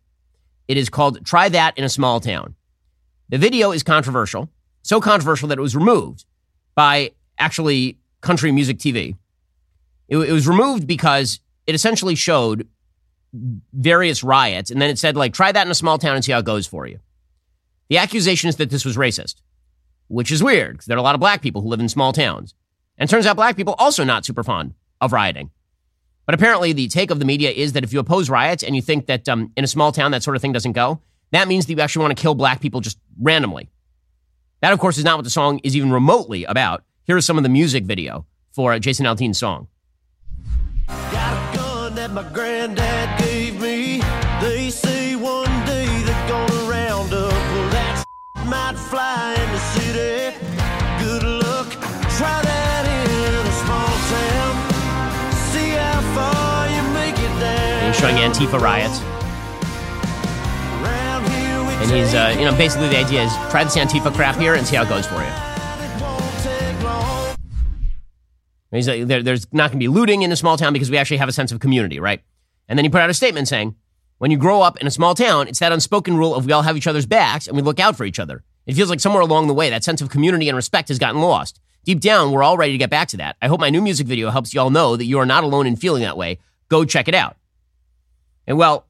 It 0.67 0.77
is 0.77 0.89
called 0.89 1.25
"Try 1.25 1.49
That 1.49 1.77
in 1.77 1.83
a 1.83 1.89
Small 1.89 2.19
Town." 2.19 2.55
The 3.29 3.39
video 3.39 3.71
is 3.71 3.81
controversial, 3.81 4.49
so 4.83 5.01
controversial 5.01 5.47
that 5.49 5.57
it 5.57 5.61
was 5.61 5.75
removed 5.75 6.25
by 6.75 7.11
actually 7.37 7.97
country 8.21 8.51
music 8.51 8.77
TV. 8.77 9.15
It, 10.07 10.17
it 10.17 10.31
was 10.31 10.47
removed 10.47 10.85
because 10.85 11.39
it 11.65 11.75
essentially 11.75 12.15
showed 12.15 12.67
various 13.73 14.23
riots, 14.23 14.71
and 14.71 14.81
then 14.81 14.89
it 14.89 14.99
said, 14.99 15.17
like, 15.17 15.33
try 15.33 15.51
that 15.51 15.65
in 15.65 15.71
a 15.71 15.75
small 15.75 15.97
town 15.97 16.15
and 16.15 16.23
see 16.23 16.31
how 16.31 16.39
it 16.39 16.45
goes 16.45 16.67
for 16.67 16.85
you. 16.87 16.99
The 17.89 17.97
accusation 17.97 18.49
is 18.49 18.55
that 18.57 18.69
this 18.69 18.85
was 18.85 18.97
racist, 18.97 19.35
which 20.07 20.31
is 20.31 20.43
weird 20.43 20.73
because 20.73 20.85
there 20.85 20.97
are 20.97 20.99
a 20.99 21.03
lot 21.03 21.15
of 21.15 21.21
black 21.21 21.41
people 21.41 21.61
who 21.61 21.69
live 21.69 21.79
in 21.79 21.89
small 21.89 22.13
towns. 22.13 22.53
And 22.97 23.09
turns 23.09 23.25
out 23.25 23.35
black 23.35 23.57
people 23.57 23.75
also 23.77 24.03
not 24.03 24.25
super 24.25 24.43
fond 24.43 24.73
of 25.01 25.11
rioting. 25.11 25.51
But 26.25 26.33
apparently, 26.33 26.73
the 26.73 26.87
take 26.87 27.11
of 27.11 27.19
the 27.19 27.25
media 27.25 27.51
is 27.51 27.73
that 27.73 27.83
if 27.83 27.93
you 27.93 27.99
oppose 27.99 28.29
riots 28.29 28.63
and 28.63 28.75
you 28.75 28.81
think 28.81 29.05
that 29.07 29.27
um, 29.29 29.51
in 29.55 29.63
a 29.63 29.67
small 29.67 29.91
town 29.91 30.11
that 30.11 30.23
sort 30.23 30.35
of 30.35 30.41
thing 30.41 30.53
doesn't 30.53 30.71
go, 30.71 31.01
that 31.31 31.47
means 31.47 31.65
that 31.65 31.73
you 31.73 31.79
actually 31.81 32.03
want 32.03 32.17
to 32.17 32.21
kill 32.21 32.35
black 32.35 32.61
people 32.61 32.81
just 32.81 32.97
randomly. 33.19 33.69
That, 34.65 34.73
of 34.73 34.79
course, 34.79 34.97
is 34.97 35.03
not 35.03 35.19
what 35.19 35.23
the 35.23 35.29
song 35.29 35.59
is 35.63 35.75
even 35.75 35.91
remotely 35.91 36.43
about. 36.43 36.83
Here 37.03 37.17
is 37.17 37.23
some 37.23 37.37
of 37.37 37.43
the 37.43 37.49
music 37.49 37.83
video 37.83 38.25
for 38.51 38.79
Jason 38.79 39.05
Aldean's 39.05 39.37
song. 39.37 39.67
Got 40.87 41.53
a 41.53 41.55
gun 41.55 41.93
that 41.93 42.09
my 42.09 42.23
granddad 42.33 43.19
gave 43.19 43.61
me. 43.61 44.01
They 44.41 44.71
say 44.71 45.15
one 45.15 45.53
day 45.67 45.85
they're 45.85 46.27
gonna 46.27 46.67
round 46.67 47.13
up. 47.13 47.31
Well, 47.31 47.69
that 47.77 48.03
might 48.47 48.73
fly 48.89 49.35
in 49.37 49.51
the 49.51 49.59
city. 49.77 50.35
Good 50.97 51.21
luck. 51.21 51.69
Try 52.17 52.41
that 52.41 52.85
in 52.89 53.45
a 53.45 53.55
small 53.61 53.93
town. 54.17 54.53
See 55.53 55.77
how 55.77 56.01
far 56.17 56.69
you 56.73 56.81
make 56.95 57.19
it 57.19 57.39
there. 57.39 57.85
He's 57.85 57.99
showing 57.99 58.15
Antifa 58.15 58.59
riots. 58.59 58.99
And 61.85 61.93
he's, 61.93 62.15
uh, 62.15 62.35
you 62.35 62.45
know, 62.45 62.57
basically 62.57 62.89
the 62.89 62.97
idea 62.97 63.21
is 63.21 63.31
try 63.51 63.63
this 63.63 63.77
Antifa 63.77 64.11
crap 64.11 64.37
here 64.37 64.55
and 64.55 64.65
see 64.65 64.75
how 64.75 64.81
it 64.81 64.89
goes 64.89 65.05
for 65.05 65.21
you. 65.21 65.29
He's 68.71 68.87
like, 68.87 69.05
there, 69.05 69.21
there's 69.21 69.45
not 69.53 69.69
going 69.69 69.79
to 69.79 69.83
be 69.83 69.87
looting 69.87 70.23
in 70.23 70.31
a 70.31 70.35
small 70.35 70.57
town 70.57 70.73
because 70.73 70.89
we 70.89 70.97
actually 70.97 71.17
have 71.17 71.29
a 71.29 71.31
sense 71.31 71.51
of 71.51 71.59
community, 71.59 71.99
right? 71.99 72.23
And 72.67 72.79
then 72.79 72.85
he 72.85 72.89
put 72.89 73.01
out 73.01 73.11
a 73.11 73.13
statement 73.13 73.47
saying, 73.47 73.75
when 74.17 74.31
you 74.31 74.37
grow 74.37 74.63
up 74.63 74.77
in 74.77 74.87
a 74.87 74.91
small 74.91 75.13
town, 75.13 75.47
it's 75.47 75.59
that 75.59 75.71
unspoken 75.71 76.17
rule 76.17 76.33
of 76.33 76.47
we 76.47 76.53
all 76.53 76.63
have 76.63 76.75
each 76.75 76.87
other's 76.87 77.05
backs 77.05 77.45
and 77.45 77.55
we 77.55 77.61
look 77.61 77.79
out 77.79 77.95
for 77.95 78.03
each 78.03 78.17
other. 78.17 78.43
It 78.65 78.73
feels 78.73 78.89
like 78.89 78.99
somewhere 78.99 79.21
along 79.21 79.45
the 79.45 79.53
way, 79.53 79.69
that 79.69 79.83
sense 79.83 80.01
of 80.01 80.09
community 80.09 80.49
and 80.49 80.55
respect 80.55 80.87
has 80.87 80.97
gotten 80.97 81.21
lost. 81.21 81.61
Deep 81.83 81.99
down, 81.99 82.31
we're 82.31 82.41
all 82.41 82.57
ready 82.57 82.71
to 82.71 82.79
get 82.79 82.89
back 82.89 83.09
to 83.09 83.17
that. 83.17 83.35
I 83.43 83.47
hope 83.47 83.59
my 83.59 83.69
new 83.69 83.81
music 83.81 84.07
video 84.07 84.31
helps 84.31 84.55
you 84.55 84.59
all 84.59 84.71
know 84.71 84.95
that 84.95 85.05
you 85.05 85.19
are 85.19 85.25
not 85.25 85.43
alone 85.43 85.67
in 85.67 85.75
feeling 85.75 86.01
that 86.01 86.17
way. 86.17 86.39
Go 86.67 86.83
check 86.83 87.07
it 87.07 87.13
out. 87.13 87.37
And 88.47 88.57
well, 88.57 88.87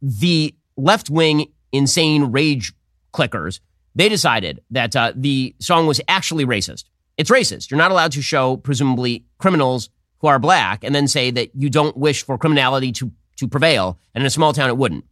the 0.00 0.54
left 0.76 1.10
wing 1.10 1.52
insane 1.72 2.24
rage 2.32 2.72
clickers, 3.12 3.60
they 3.94 4.08
decided 4.08 4.62
that 4.70 4.94
uh, 4.94 5.12
the 5.14 5.54
song 5.58 5.86
was 5.86 6.00
actually 6.08 6.44
racist. 6.44 6.84
It's 7.16 7.30
racist. 7.30 7.70
You're 7.70 7.78
not 7.78 7.90
allowed 7.90 8.12
to 8.12 8.22
show, 8.22 8.56
presumably, 8.56 9.24
criminals 9.38 9.90
who 10.20 10.28
are 10.28 10.38
black 10.38 10.84
and 10.84 10.94
then 10.94 11.08
say 11.08 11.30
that 11.32 11.54
you 11.54 11.70
don't 11.70 11.96
wish 11.96 12.24
for 12.24 12.38
criminality 12.38 12.92
to, 12.92 13.10
to 13.36 13.48
prevail. 13.48 13.98
And 14.14 14.22
in 14.22 14.26
a 14.26 14.30
small 14.30 14.52
town, 14.52 14.70
it 14.70 14.76
wouldn't. 14.76 15.04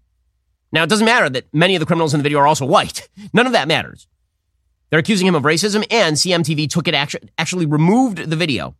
Now, 0.72 0.82
it 0.82 0.88
doesn't 0.88 1.06
matter 1.06 1.28
that 1.30 1.52
many 1.52 1.74
of 1.74 1.80
the 1.80 1.86
criminals 1.86 2.14
in 2.14 2.18
the 2.18 2.22
video 2.22 2.38
are 2.38 2.46
also 2.46 2.66
white. 2.66 3.08
None 3.32 3.46
of 3.46 3.52
that 3.52 3.68
matters. 3.68 4.06
They're 4.90 5.00
accusing 5.00 5.26
him 5.26 5.34
of 5.34 5.42
racism, 5.42 5.84
and 5.90 6.16
CMTV 6.16 6.70
took 6.70 6.86
it 6.86 6.94
actually, 6.94 7.28
actually 7.38 7.66
removed 7.66 8.18
the 8.18 8.36
video. 8.36 8.76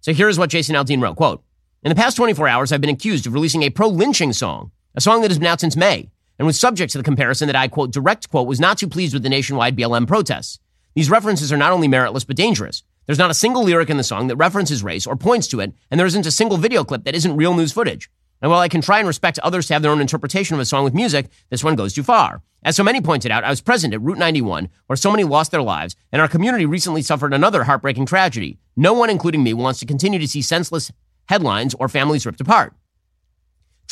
So 0.00 0.12
here's 0.12 0.38
what 0.38 0.50
Jason 0.50 0.74
Aldean 0.76 1.02
wrote, 1.02 1.16
quote, 1.16 1.44
In 1.82 1.90
the 1.90 1.94
past 1.94 2.16
24 2.16 2.48
hours, 2.48 2.72
I've 2.72 2.80
been 2.80 2.90
accused 2.90 3.26
of 3.26 3.34
releasing 3.34 3.62
a 3.62 3.70
pro-lynching 3.70 4.32
song, 4.32 4.72
a 4.94 5.00
song 5.00 5.20
that 5.22 5.30
has 5.30 5.38
been 5.38 5.46
out 5.46 5.60
since 5.60 5.76
May, 5.76 6.10
and 6.38 6.46
was 6.46 6.58
subject 6.58 6.92
to 6.92 6.98
the 6.98 7.04
comparison 7.04 7.46
that 7.46 7.56
I, 7.56 7.68
quote, 7.68 7.92
direct 7.92 8.30
quote, 8.30 8.46
was 8.46 8.60
not 8.60 8.78
too 8.78 8.88
pleased 8.88 9.14
with 9.14 9.22
the 9.22 9.28
nationwide 9.28 9.76
BLM 9.76 10.06
protests. 10.06 10.58
These 10.94 11.10
references 11.10 11.52
are 11.52 11.56
not 11.56 11.72
only 11.72 11.88
meritless, 11.88 12.26
but 12.26 12.36
dangerous. 12.36 12.82
There's 13.06 13.18
not 13.18 13.30
a 13.30 13.34
single 13.34 13.64
lyric 13.64 13.90
in 13.90 13.96
the 13.96 14.04
song 14.04 14.28
that 14.28 14.36
references 14.36 14.82
race 14.84 15.06
or 15.06 15.16
points 15.16 15.46
to 15.48 15.60
it, 15.60 15.72
and 15.90 15.98
there 15.98 16.06
isn't 16.06 16.26
a 16.26 16.30
single 16.30 16.56
video 16.56 16.84
clip 16.84 17.04
that 17.04 17.14
isn't 17.14 17.36
real 17.36 17.54
news 17.54 17.72
footage. 17.72 18.10
And 18.40 18.50
while 18.50 18.60
I 18.60 18.68
can 18.68 18.80
try 18.80 18.98
and 18.98 19.08
respect 19.08 19.38
others 19.38 19.66
to 19.66 19.74
have 19.74 19.82
their 19.82 19.90
own 19.90 20.00
interpretation 20.00 20.54
of 20.54 20.60
a 20.60 20.64
song 20.64 20.84
with 20.84 20.94
music, 20.94 21.28
this 21.50 21.62
one 21.62 21.76
goes 21.76 21.94
too 21.94 22.02
far. 22.02 22.42
As 22.64 22.76
so 22.76 22.84
many 22.84 23.00
pointed 23.00 23.30
out, 23.30 23.44
I 23.44 23.50
was 23.50 23.60
present 23.60 23.94
at 23.94 24.00
Route 24.00 24.18
91, 24.18 24.68
where 24.86 24.96
so 24.96 25.10
many 25.10 25.24
lost 25.24 25.50
their 25.50 25.62
lives, 25.62 25.96
and 26.12 26.20
our 26.20 26.28
community 26.28 26.66
recently 26.66 27.02
suffered 27.02 27.32
another 27.32 27.64
heartbreaking 27.64 28.06
tragedy. 28.06 28.58
No 28.76 28.92
one, 28.92 29.10
including 29.10 29.42
me, 29.42 29.54
wants 29.54 29.80
to 29.80 29.86
continue 29.86 30.18
to 30.18 30.28
see 30.28 30.42
senseless 30.42 30.92
headlines 31.26 31.74
or 31.78 31.88
families 31.88 32.26
ripped 32.26 32.40
apart. 32.40 32.74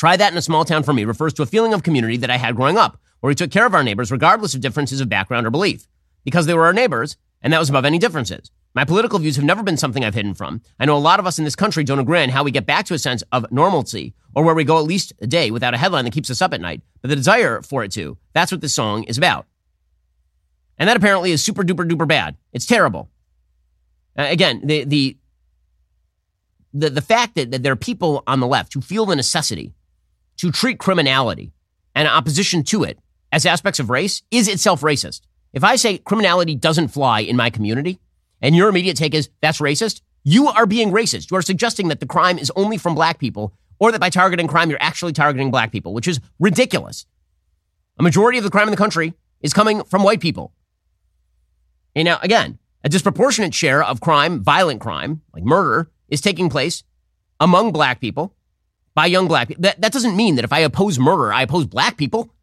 Try 0.01 0.17
that 0.17 0.31
in 0.31 0.37
a 0.39 0.41
small 0.41 0.65
town 0.65 0.81
for 0.81 0.93
me 0.93 1.05
refers 1.05 1.31
to 1.33 1.43
a 1.43 1.45
feeling 1.45 1.75
of 1.75 1.83
community 1.83 2.17
that 2.17 2.31
I 2.31 2.37
had 2.37 2.55
growing 2.55 2.75
up 2.75 2.99
where 3.19 3.27
we 3.27 3.35
took 3.35 3.51
care 3.51 3.67
of 3.67 3.75
our 3.75 3.83
neighbors 3.83 4.11
regardless 4.11 4.55
of 4.55 4.59
differences 4.59 4.99
of 4.99 5.09
background 5.09 5.45
or 5.45 5.51
belief, 5.51 5.87
because 6.23 6.47
they 6.47 6.55
were 6.55 6.65
our 6.65 6.73
neighbors, 6.73 7.17
and 7.43 7.53
that 7.53 7.59
was 7.59 7.69
above 7.69 7.85
any 7.85 7.99
differences. 7.99 8.49
My 8.73 8.83
political 8.83 9.19
views 9.19 9.35
have 9.35 9.45
never 9.45 9.61
been 9.61 9.77
something 9.77 10.03
I've 10.03 10.15
hidden 10.15 10.33
from. 10.33 10.63
I 10.79 10.85
know 10.85 10.97
a 10.97 10.97
lot 10.97 11.19
of 11.19 11.27
us 11.27 11.37
in 11.37 11.45
this 11.45 11.55
country 11.55 11.83
don't 11.83 11.99
agree 11.99 12.23
on 12.23 12.29
how 12.29 12.43
we 12.43 12.49
get 12.49 12.65
back 12.65 12.87
to 12.87 12.95
a 12.95 12.97
sense 12.97 13.23
of 13.31 13.45
normalcy 13.51 14.15
or 14.33 14.43
where 14.43 14.55
we 14.55 14.63
go 14.63 14.79
at 14.79 14.85
least 14.85 15.13
a 15.21 15.27
day 15.27 15.51
without 15.51 15.75
a 15.75 15.77
headline 15.77 16.05
that 16.05 16.15
keeps 16.15 16.31
us 16.31 16.41
up 16.41 16.51
at 16.51 16.61
night. 16.61 16.81
But 17.03 17.09
the 17.09 17.15
desire 17.15 17.61
for 17.61 17.83
it 17.83 17.91
to, 17.91 18.17
that's 18.33 18.51
what 18.51 18.61
this 18.61 18.73
song 18.73 19.03
is 19.03 19.19
about. 19.19 19.45
And 20.79 20.89
that 20.89 20.97
apparently 20.97 21.31
is 21.31 21.43
super 21.43 21.61
duper 21.61 21.87
duper 21.87 22.07
bad. 22.07 22.37
It's 22.53 22.65
terrible. 22.65 23.11
Uh, 24.17 24.25
again, 24.29 24.61
the, 24.65 24.83
the, 24.83 25.17
the, 26.73 26.89
the 26.89 27.01
fact 27.03 27.35
that, 27.35 27.51
that 27.51 27.61
there 27.61 27.73
are 27.73 27.75
people 27.75 28.23
on 28.25 28.39
the 28.39 28.47
left 28.47 28.73
who 28.73 28.81
feel 28.81 29.05
the 29.05 29.15
necessity 29.15 29.75
to 30.41 30.51
treat 30.51 30.79
criminality 30.79 31.53
and 31.93 32.07
opposition 32.07 32.63
to 32.63 32.83
it 32.83 32.97
as 33.31 33.45
aspects 33.45 33.79
of 33.79 33.91
race 33.91 34.23
is 34.31 34.47
itself 34.47 34.81
racist. 34.81 35.21
If 35.53 35.63
I 35.63 35.75
say 35.75 35.99
criminality 35.99 36.55
doesn't 36.55 36.87
fly 36.87 37.19
in 37.19 37.37
my 37.37 37.51
community 37.51 37.99
and 38.41 38.55
your 38.55 38.67
immediate 38.67 38.97
take 38.97 39.13
is 39.13 39.29
that's 39.41 39.59
racist, 39.59 40.01
you 40.23 40.47
are 40.47 40.65
being 40.65 40.91
racist. 40.91 41.29
You 41.29 41.37
are 41.37 41.43
suggesting 41.43 41.89
that 41.89 41.99
the 41.99 42.07
crime 42.07 42.39
is 42.39 42.51
only 42.55 42.79
from 42.79 42.95
black 42.95 43.19
people 43.19 43.53
or 43.77 43.91
that 43.91 44.01
by 44.01 44.09
targeting 44.09 44.47
crime, 44.47 44.71
you're 44.71 44.81
actually 44.81 45.13
targeting 45.13 45.51
black 45.51 45.71
people, 45.71 45.93
which 45.93 46.07
is 46.07 46.19
ridiculous. 46.39 47.05
A 47.99 48.03
majority 48.03 48.39
of 48.39 48.43
the 48.43 48.49
crime 48.49 48.67
in 48.67 48.71
the 48.71 48.77
country 48.77 49.13
is 49.41 49.53
coming 49.53 49.83
from 49.83 50.01
white 50.01 50.21
people. 50.21 50.53
And 51.95 52.05
now, 52.05 52.17
again, 52.23 52.57
a 52.83 52.89
disproportionate 52.89 53.53
share 53.53 53.83
of 53.83 54.01
crime, 54.01 54.41
violent 54.41 54.81
crime, 54.81 55.21
like 55.35 55.43
murder, 55.43 55.91
is 56.09 56.19
taking 56.19 56.49
place 56.49 56.83
among 57.39 57.71
black 57.71 58.01
people 58.01 58.33
by 58.93 59.05
young 59.05 59.27
black 59.27 59.47
people. 59.47 59.61
That, 59.63 59.81
that 59.81 59.91
doesn't 59.91 60.15
mean 60.15 60.35
that 60.35 60.45
if 60.45 60.53
I 60.53 60.59
oppose 60.59 60.99
murder, 60.99 61.31
I 61.33 61.43
oppose 61.43 61.65
black 61.65 61.97
people. 61.97 62.33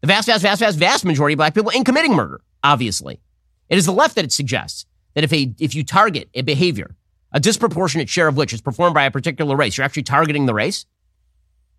The 0.00 0.06
vast, 0.06 0.26
vast, 0.26 0.42
vast, 0.42 0.60
vast, 0.60 0.78
vast 0.78 1.04
majority 1.04 1.34
of 1.34 1.38
black 1.38 1.54
people 1.54 1.72
ain't 1.74 1.86
committing 1.86 2.14
murder, 2.14 2.40
obviously. 2.62 3.20
It 3.68 3.78
is 3.78 3.86
the 3.86 3.92
left 3.92 4.14
that 4.16 4.24
it 4.24 4.32
suggests 4.32 4.86
that 5.14 5.24
if, 5.24 5.32
a, 5.32 5.54
if 5.58 5.74
you 5.74 5.84
target 5.84 6.28
a 6.34 6.42
behavior, 6.42 6.94
a 7.32 7.40
disproportionate 7.40 8.08
share 8.08 8.28
of 8.28 8.36
which 8.36 8.52
is 8.52 8.60
performed 8.60 8.94
by 8.94 9.04
a 9.04 9.10
particular 9.10 9.56
race, 9.56 9.76
you're 9.76 9.84
actually 9.84 10.04
targeting 10.04 10.46
the 10.46 10.54
race. 10.54 10.86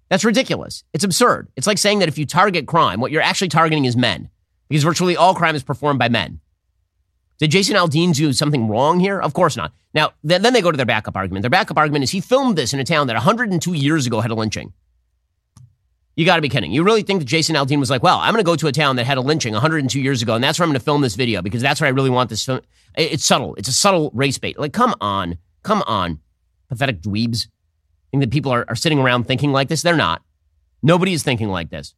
That's 0.09 0.25
ridiculous. 0.25 0.83
It's 0.93 1.03
absurd. 1.03 1.49
It's 1.55 1.67
like 1.67 1.77
saying 1.77 1.99
that 1.99 2.09
if 2.09 2.17
you 2.17 2.25
target 2.25 2.67
crime, 2.67 2.99
what 2.99 3.11
you're 3.11 3.21
actually 3.21 3.49
targeting 3.49 3.85
is 3.85 3.95
men, 3.95 4.29
because 4.67 4.83
virtually 4.83 5.15
all 5.15 5.35
crime 5.35 5.55
is 5.55 5.63
performed 5.63 5.99
by 5.99 6.09
men. 6.09 6.39
Did 7.39 7.51
Jason 7.51 7.77
Aldean 7.77 8.13
do 8.13 8.33
something 8.33 8.67
wrong 8.67 8.99
here? 8.99 9.19
Of 9.19 9.33
course 9.33 9.55
not. 9.55 9.73
Now, 9.93 10.11
then, 10.23 10.41
then 10.41 10.53
they 10.53 10.61
go 10.61 10.71
to 10.71 10.77
their 10.77 10.85
backup 10.85 11.15
argument. 11.15 11.43
Their 11.43 11.49
backup 11.49 11.77
argument 11.77 12.03
is 12.03 12.11
he 12.11 12.19
filmed 12.19 12.57
this 12.57 12.73
in 12.73 12.79
a 12.79 12.83
town 12.83 13.07
that 13.07 13.13
102 13.13 13.73
years 13.73 14.05
ago 14.05 14.19
had 14.19 14.29
a 14.29 14.35
lynching. 14.35 14.73
You 16.17 16.25
got 16.25 16.35
to 16.35 16.41
be 16.41 16.49
kidding. 16.49 16.73
You 16.73 16.83
really 16.83 17.01
think 17.01 17.19
that 17.19 17.25
Jason 17.25 17.55
Aldean 17.55 17.79
was 17.79 17.89
like, 17.89 18.03
well, 18.03 18.19
I'm 18.19 18.33
going 18.33 18.43
to 18.43 18.45
go 18.45 18.57
to 18.57 18.67
a 18.67 18.73
town 18.73 18.97
that 18.97 19.05
had 19.05 19.17
a 19.17 19.21
lynching 19.21 19.53
102 19.53 20.01
years 20.01 20.21
ago, 20.21 20.35
and 20.35 20.43
that's 20.43 20.59
where 20.59 20.65
I'm 20.65 20.69
going 20.69 20.79
to 20.79 20.83
film 20.83 21.01
this 21.01 21.15
video 21.15 21.41
because 21.41 21.61
that's 21.61 21.79
where 21.79 21.87
I 21.87 21.91
really 21.91 22.09
want 22.09 22.29
this 22.29 22.45
film. 22.45 22.59
It's 22.95 23.23
subtle. 23.23 23.55
It's 23.55 23.69
a 23.69 23.73
subtle 23.73 24.11
race 24.13 24.37
bait. 24.37 24.59
Like, 24.59 24.73
come 24.73 24.93
on. 24.99 25.37
Come 25.63 25.81
on. 25.83 26.19
Pathetic 26.67 27.01
dweebs. 27.01 27.47
Think 28.11 28.21
that 28.21 28.31
people 28.31 28.51
are, 28.51 28.65
are 28.67 28.75
sitting 28.75 28.99
around 28.99 29.27
thinking 29.27 29.53
like 29.53 29.69
this? 29.69 29.81
They're 29.81 29.95
not. 29.95 30.21
Nobody 30.83 31.13
is 31.13 31.23
thinking 31.23 31.47
like 31.47 31.69
this. 31.69 31.95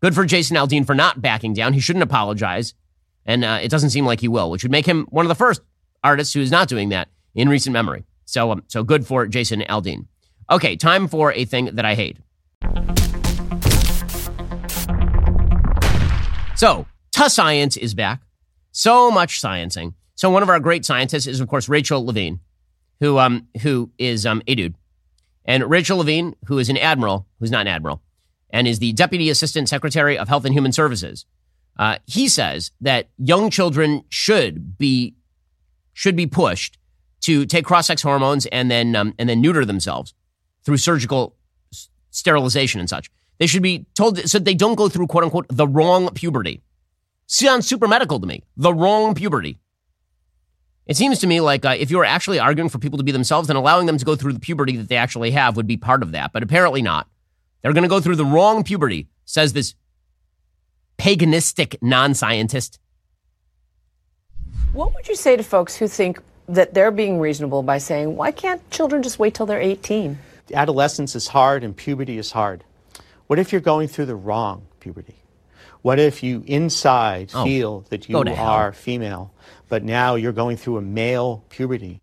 Good 0.00 0.14
for 0.14 0.24
Jason 0.24 0.56
Aldean 0.56 0.86
for 0.86 0.94
not 0.94 1.20
backing 1.20 1.52
down. 1.52 1.74
He 1.74 1.80
shouldn't 1.80 2.02
apologize. 2.02 2.72
And 3.24 3.44
uh, 3.44 3.58
it 3.62 3.70
doesn't 3.70 3.90
seem 3.90 4.04
like 4.04 4.20
he 4.20 4.28
will, 4.28 4.50
which 4.50 4.62
would 4.62 4.72
make 4.72 4.86
him 4.86 5.06
one 5.10 5.24
of 5.24 5.28
the 5.28 5.34
first 5.34 5.62
artists 6.02 6.34
who 6.34 6.40
is 6.40 6.50
not 6.50 6.68
doing 6.68 6.88
that 6.90 7.08
in 7.34 7.48
recent 7.48 7.72
memory. 7.72 8.04
So, 8.24 8.50
um, 8.50 8.64
so 8.68 8.82
good 8.82 9.06
for 9.06 9.26
Jason 9.26 9.60
Aldean. 9.62 10.06
Okay, 10.50 10.76
time 10.76 11.08
for 11.08 11.32
a 11.32 11.44
thing 11.44 11.66
that 11.72 11.84
I 11.84 11.94
hate. 11.94 12.18
So, 16.56 16.86
to 17.12 17.30
science 17.30 17.76
is 17.76 17.94
back. 17.94 18.20
So 18.72 19.10
much 19.10 19.40
sciencing. 19.40 19.94
So 20.14 20.30
one 20.30 20.42
of 20.42 20.48
our 20.48 20.60
great 20.60 20.84
scientists 20.84 21.26
is, 21.26 21.40
of 21.40 21.48
course, 21.48 21.68
Rachel 21.68 22.04
Levine, 22.04 22.40
who 23.00 23.18
um 23.18 23.48
who 23.62 23.90
is 23.98 24.24
um 24.24 24.42
a 24.46 24.54
dude, 24.54 24.76
and 25.44 25.68
Rachel 25.68 25.98
Levine, 25.98 26.36
who 26.46 26.58
is 26.58 26.68
an 26.68 26.76
admiral, 26.76 27.26
who's 27.40 27.50
not 27.50 27.62
an 27.62 27.68
admiral, 27.68 28.02
and 28.50 28.68
is 28.68 28.78
the 28.78 28.92
deputy 28.92 29.30
assistant 29.30 29.68
secretary 29.68 30.16
of 30.16 30.28
Health 30.28 30.44
and 30.44 30.54
Human 30.54 30.72
Services. 30.72 31.26
Uh, 31.78 31.98
he 32.06 32.28
says 32.28 32.70
that 32.80 33.08
young 33.18 33.50
children 33.50 34.04
should 34.08 34.76
be 34.78 35.14
should 35.94 36.16
be 36.16 36.26
pushed 36.26 36.78
to 37.22 37.46
take 37.46 37.64
cross-sex 37.64 38.02
hormones 38.02 38.46
and 38.46 38.70
then 38.70 38.94
um, 38.96 39.14
and 39.18 39.28
then 39.28 39.40
neuter 39.40 39.64
themselves 39.64 40.14
through 40.64 40.76
surgical 40.76 41.36
s- 41.72 41.88
sterilization 42.10 42.80
and 42.80 42.88
such. 42.88 43.10
They 43.38 43.46
should 43.46 43.62
be 43.62 43.86
told 43.94 44.18
so 44.28 44.38
they 44.38 44.54
don't 44.54 44.74
go 44.74 44.88
through 44.88 45.06
quote 45.06 45.24
unquote 45.24 45.46
the 45.48 45.66
wrong 45.66 46.10
puberty. 46.10 46.62
Sounds 47.26 47.66
super 47.66 47.88
medical 47.88 48.20
to 48.20 48.26
me. 48.26 48.42
The 48.56 48.74
wrong 48.74 49.14
puberty. 49.14 49.58
It 50.86 50.96
seems 50.96 51.20
to 51.20 51.26
me 51.26 51.40
like 51.40 51.64
uh, 51.64 51.76
if 51.78 51.90
you 51.90 51.96
were 51.96 52.04
actually 52.04 52.38
arguing 52.38 52.68
for 52.68 52.78
people 52.78 52.98
to 52.98 53.04
be 53.04 53.12
themselves, 53.12 53.48
then 53.48 53.56
allowing 53.56 53.86
them 53.86 53.98
to 53.98 54.04
go 54.04 54.16
through 54.16 54.34
the 54.34 54.40
puberty 54.40 54.76
that 54.76 54.88
they 54.88 54.96
actually 54.96 55.30
have 55.30 55.56
would 55.56 55.66
be 55.66 55.76
part 55.76 56.02
of 56.02 56.12
that. 56.12 56.32
But 56.32 56.42
apparently 56.42 56.82
not. 56.82 57.08
They're 57.62 57.72
going 57.72 57.84
to 57.84 57.88
go 57.88 58.00
through 58.00 58.16
the 58.16 58.24
wrong 58.24 58.64
puberty, 58.64 59.08
says 59.24 59.52
this 59.52 59.74
paganistic 60.98 61.76
non 61.82 62.14
scientist. 62.14 62.78
What 64.72 64.94
would 64.94 65.08
you 65.08 65.16
say 65.16 65.36
to 65.36 65.42
folks 65.42 65.76
who 65.76 65.86
think 65.86 66.20
that 66.48 66.74
they're 66.74 66.90
being 66.90 67.18
reasonable 67.18 67.62
by 67.62 67.78
saying, 67.78 68.16
why 68.16 68.30
can't 68.32 68.68
children 68.70 69.02
just 69.02 69.18
wait 69.18 69.34
till 69.34 69.46
they're 69.46 69.60
18? 69.60 70.18
Adolescence 70.54 71.14
is 71.14 71.28
hard 71.28 71.62
and 71.64 71.76
puberty 71.76 72.18
is 72.18 72.32
hard. 72.32 72.64
What 73.26 73.38
if 73.38 73.52
you're 73.52 73.60
going 73.60 73.88
through 73.88 74.06
the 74.06 74.16
wrong 74.16 74.66
puberty? 74.80 75.16
What 75.82 75.98
if 75.98 76.22
you 76.22 76.44
inside 76.46 77.32
Oh, 77.34 77.44
feel 77.44 77.80
that 77.90 78.08
you 78.08 78.12
go 78.14 78.24
hell. 78.30 78.46
are 78.46 78.72
female, 78.72 79.32
but 79.68 79.82
now 79.82 80.14
you're 80.14 80.32
going 80.32 80.56
through 80.56 80.76
a 80.78 80.82
male 80.82 81.44
puberty? 81.48 82.00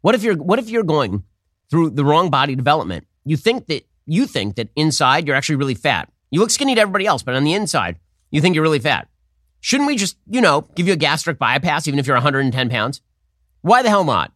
What 0.00 0.14
if 0.14 0.22
you're 0.22 0.36
what 0.36 0.58
if 0.58 0.68
you're 0.68 0.82
going 0.82 1.24
through 1.70 1.90
the 1.90 2.04
wrong 2.04 2.30
body 2.30 2.54
development? 2.54 3.06
You 3.24 3.36
think 3.36 3.66
that 3.66 3.86
you 4.04 4.26
think 4.26 4.56
that 4.56 4.68
inside 4.76 5.26
you're 5.26 5.36
actually 5.36 5.56
really 5.56 5.74
fat. 5.74 6.10
You 6.30 6.40
look 6.40 6.50
skinny 6.50 6.74
to 6.74 6.80
everybody 6.80 7.06
else, 7.06 7.22
but 7.22 7.34
on 7.34 7.44
the 7.44 7.54
inside, 7.54 7.98
you 8.30 8.40
think 8.40 8.54
you're 8.54 8.62
really 8.62 8.78
fat. 8.78 9.08
Shouldn't 9.60 9.86
we 9.86 9.96
just, 9.96 10.16
you 10.28 10.40
know, 10.40 10.62
give 10.74 10.86
you 10.86 10.92
a 10.92 10.96
gastric 10.96 11.38
bypass 11.38 11.88
even 11.88 11.98
if 11.98 12.06
you're 12.06 12.16
110 12.16 12.68
pounds? 12.68 13.00
Why 13.62 13.82
the 13.82 13.88
hell 13.88 14.04
not? 14.04 14.32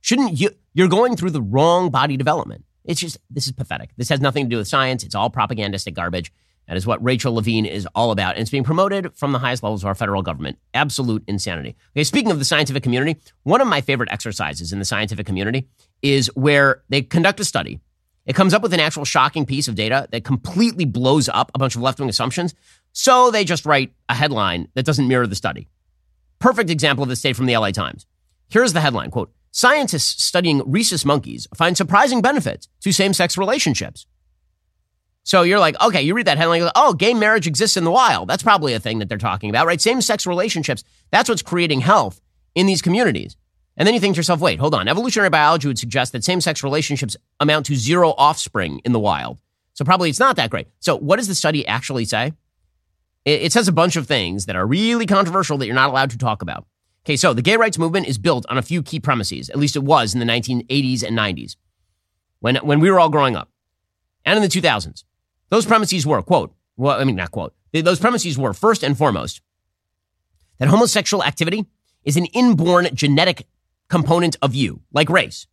Shouldn't 0.00 0.40
you? 0.40 0.50
You're 0.74 0.88
going 0.88 1.16
through 1.16 1.30
the 1.30 1.42
wrong 1.42 1.90
body 1.90 2.16
development. 2.16 2.64
It's 2.84 3.00
just, 3.00 3.18
this 3.28 3.46
is 3.46 3.52
pathetic. 3.52 3.90
This 3.96 4.08
has 4.08 4.20
nothing 4.20 4.44
to 4.44 4.48
do 4.48 4.56
with 4.58 4.68
science. 4.68 5.02
It's 5.02 5.14
all 5.14 5.28
propagandistic 5.28 5.94
garbage. 5.94 6.32
That 6.68 6.76
is 6.76 6.86
what 6.86 7.02
Rachel 7.02 7.34
Levine 7.34 7.66
is 7.66 7.88
all 7.96 8.12
about. 8.12 8.34
And 8.34 8.42
it's 8.42 8.50
being 8.50 8.62
promoted 8.62 9.12
from 9.16 9.32
the 9.32 9.40
highest 9.40 9.64
levels 9.64 9.82
of 9.82 9.88
our 9.88 9.94
federal 9.96 10.22
government. 10.22 10.56
Absolute 10.72 11.24
insanity. 11.26 11.74
Okay, 11.96 12.04
speaking 12.04 12.30
of 12.30 12.38
the 12.38 12.44
scientific 12.44 12.84
community, 12.84 13.16
one 13.42 13.60
of 13.60 13.66
my 13.66 13.80
favorite 13.80 14.12
exercises 14.12 14.72
in 14.72 14.78
the 14.78 14.84
scientific 14.84 15.26
community 15.26 15.68
is 16.00 16.28
where 16.36 16.84
they 16.88 17.02
conduct 17.02 17.40
a 17.40 17.44
study. 17.44 17.80
It 18.30 18.36
comes 18.36 18.54
up 18.54 18.62
with 18.62 18.72
an 18.72 18.78
actual 18.78 19.04
shocking 19.04 19.44
piece 19.44 19.66
of 19.66 19.74
data 19.74 20.06
that 20.12 20.22
completely 20.22 20.84
blows 20.84 21.28
up 21.28 21.50
a 21.52 21.58
bunch 21.58 21.74
of 21.74 21.82
left 21.82 21.98
wing 21.98 22.08
assumptions. 22.08 22.54
So 22.92 23.32
they 23.32 23.42
just 23.42 23.66
write 23.66 23.92
a 24.08 24.14
headline 24.14 24.68
that 24.74 24.84
doesn't 24.84 25.08
mirror 25.08 25.26
the 25.26 25.34
study. 25.34 25.66
Perfect 26.38 26.70
example 26.70 27.02
of 27.02 27.08
this 27.08 27.18
state 27.18 27.34
from 27.34 27.46
the 27.46 27.56
LA 27.56 27.72
Times. 27.72 28.06
Here's 28.48 28.72
the 28.72 28.80
headline 28.80 29.10
quote, 29.10 29.32
Scientists 29.50 30.22
studying 30.22 30.62
rhesus 30.64 31.04
monkeys 31.04 31.48
find 31.56 31.76
surprising 31.76 32.22
benefits 32.22 32.68
to 32.82 32.92
same 32.92 33.14
sex 33.14 33.36
relationships. 33.36 34.06
So 35.24 35.42
you're 35.42 35.58
like, 35.58 35.80
okay, 35.82 36.02
you 36.02 36.14
read 36.14 36.28
that 36.28 36.38
headline, 36.38 36.60
go, 36.60 36.70
oh, 36.76 36.94
gay 36.94 37.14
marriage 37.14 37.48
exists 37.48 37.76
in 37.76 37.82
the 37.82 37.90
wild. 37.90 38.28
That's 38.28 38.44
probably 38.44 38.74
a 38.74 38.78
thing 38.78 39.00
that 39.00 39.08
they're 39.08 39.18
talking 39.18 39.50
about, 39.50 39.66
right? 39.66 39.80
Same 39.80 40.00
sex 40.00 40.24
relationships. 40.24 40.84
That's 41.10 41.28
what's 41.28 41.42
creating 41.42 41.80
health 41.80 42.20
in 42.54 42.66
these 42.66 42.80
communities. 42.80 43.36
And 43.80 43.86
then 43.86 43.94
you 43.94 44.00
think 44.00 44.14
to 44.14 44.18
yourself, 44.18 44.42
wait, 44.42 44.60
hold 44.60 44.74
on. 44.74 44.88
Evolutionary 44.88 45.30
biology 45.30 45.66
would 45.66 45.78
suggest 45.78 46.12
that 46.12 46.22
same 46.22 46.42
sex 46.42 46.62
relationships 46.62 47.16
amount 47.40 47.64
to 47.64 47.74
zero 47.74 48.10
offspring 48.18 48.82
in 48.84 48.92
the 48.92 48.98
wild. 48.98 49.40
So 49.72 49.86
probably 49.86 50.10
it's 50.10 50.20
not 50.20 50.36
that 50.36 50.50
great. 50.50 50.68
So 50.80 50.98
what 50.98 51.16
does 51.16 51.28
the 51.28 51.34
study 51.34 51.66
actually 51.66 52.04
say? 52.04 52.34
It, 53.24 53.40
it 53.40 53.52
says 53.52 53.68
a 53.68 53.72
bunch 53.72 53.96
of 53.96 54.06
things 54.06 54.44
that 54.44 54.54
are 54.54 54.66
really 54.66 55.06
controversial 55.06 55.56
that 55.56 55.64
you're 55.64 55.74
not 55.74 55.88
allowed 55.88 56.10
to 56.10 56.18
talk 56.18 56.42
about. 56.42 56.66
Okay, 57.06 57.16
so 57.16 57.32
the 57.32 57.40
gay 57.40 57.56
rights 57.56 57.78
movement 57.78 58.06
is 58.06 58.18
built 58.18 58.44
on 58.50 58.58
a 58.58 58.62
few 58.62 58.82
key 58.82 59.00
premises. 59.00 59.48
At 59.48 59.58
least 59.58 59.76
it 59.76 59.82
was 59.82 60.12
in 60.12 60.20
the 60.20 60.26
1980s 60.26 61.02
and 61.02 61.16
90s 61.16 61.56
when, 62.40 62.56
when 62.56 62.80
we 62.80 62.90
were 62.90 63.00
all 63.00 63.08
growing 63.08 63.34
up 63.34 63.48
and 64.26 64.36
in 64.36 64.42
the 64.42 64.48
2000s. 64.48 65.04
Those 65.48 65.64
premises 65.64 66.06
were, 66.06 66.20
quote, 66.20 66.52
well, 66.76 67.00
I 67.00 67.04
mean, 67.04 67.16
not 67.16 67.30
quote, 67.30 67.54
those 67.72 67.98
premises 67.98 68.36
were 68.36 68.52
first 68.52 68.82
and 68.82 68.98
foremost 68.98 69.40
that 70.58 70.68
homosexual 70.68 71.24
activity 71.24 71.64
is 72.04 72.18
an 72.18 72.26
inborn 72.26 72.88
genetic 72.94 73.46
component 73.90 74.36
of 74.40 74.54
you, 74.54 74.80
like 74.92 75.10
race. 75.10 75.46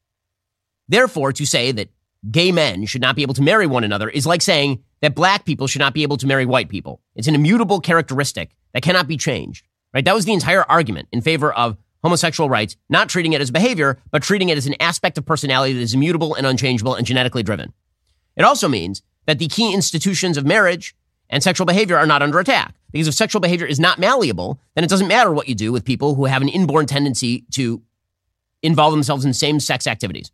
Therefore, 0.88 1.34
to 1.34 1.46
say 1.46 1.72
that 1.74 1.90
gay 2.32 2.52
men 2.52 2.86
should 2.86 3.02
not 3.02 3.16
be 3.16 3.24
able 3.24 3.34
to 3.34 3.42
marry 3.42 3.68
one 3.68 3.84
another 3.84 4.10
is 4.10 4.26
like 4.26 4.42
saying 4.42 4.84
that 5.02 5.16
black 5.16 5.44
people 5.44 5.68
should 5.68 5.80
not 5.80 5.94
be 5.94 6.04
able 6.04 6.18
to 6.18 6.28
marry 6.28 6.46
white 6.46 6.70
people. 6.70 7.02
It's 7.16 7.28
an 7.28 7.36
immutable 7.36 7.82
characteristic 7.82 8.56
that 8.74 8.84
cannot 8.84 9.08
be 9.08 9.18
changed, 9.18 9.68
right? 9.94 10.06
That 10.06 10.16
was 10.16 10.26
the 10.26 10.34
entire 10.34 10.64
argument 10.64 11.10
in 11.12 11.22
favor 11.22 11.52
of 11.52 11.78
homosexual 12.04 12.50
rights, 12.50 12.78
not 12.90 13.10
treating 13.10 13.34
it 13.34 13.42
as 13.42 13.52
behavior, 13.52 14.00
but 14.12 14.24
treating 14.24 14.50
it 14.50 14.58
as 14.58 14.68
an 14.68 14.76
aspect 14.80 15.18
of 15.18 15.26
personality 15.26 15.74
that 15.74 15.82
is 15.82 15.94
immutable 15.94 16.36
and 16.36 16.46
unchangeable 16.46 16.96
and 16.96 17.06
genetically 17.06 17.44
driven. 17.44 17.74
It 18.36 18.44
also 18.44 18.68
means 18.68 19.02
that 19.26 19.40
the 19.40 19.48
key 19.48 19.74
institutions 19.74 20.38
of 20.38 20.46
marriage 20.46 20.96
and 21.30 21.44
sexual 21.44 21.66
behavior 21.66 21.98
are 21.98 22.06
not 22.06 22.22
under 22.22 22.40
attack. 22.40 22.76
Because 22.92 23.08
if 23.08 23.14
sexual 23.14 23.42
behavior 23.42 23.68
is 23.68 23.80
not 23.80 24.00
malleable, 24.00 24.60
then 24.76 24.84
it 24.84 24.90
doesn't 24.90 25.10
matter 25.10 25.32
what 25.32 25.50
you 25.50 25.56
do 25.56 25.72
with 25.72 25.84
people 25.84 26.16
who 26.16 26.26
have 26.26 26.42
an 26.42 26.48
inborn 26.48 26.86
tendency 26.86 27.46
to 27.52 27.82
involve 28.64 28.92
themselves 28.92 29.26
in 29.26 29.34
same 29.34 29.60
sex 29.60 29.88
activities. 29.88 30.32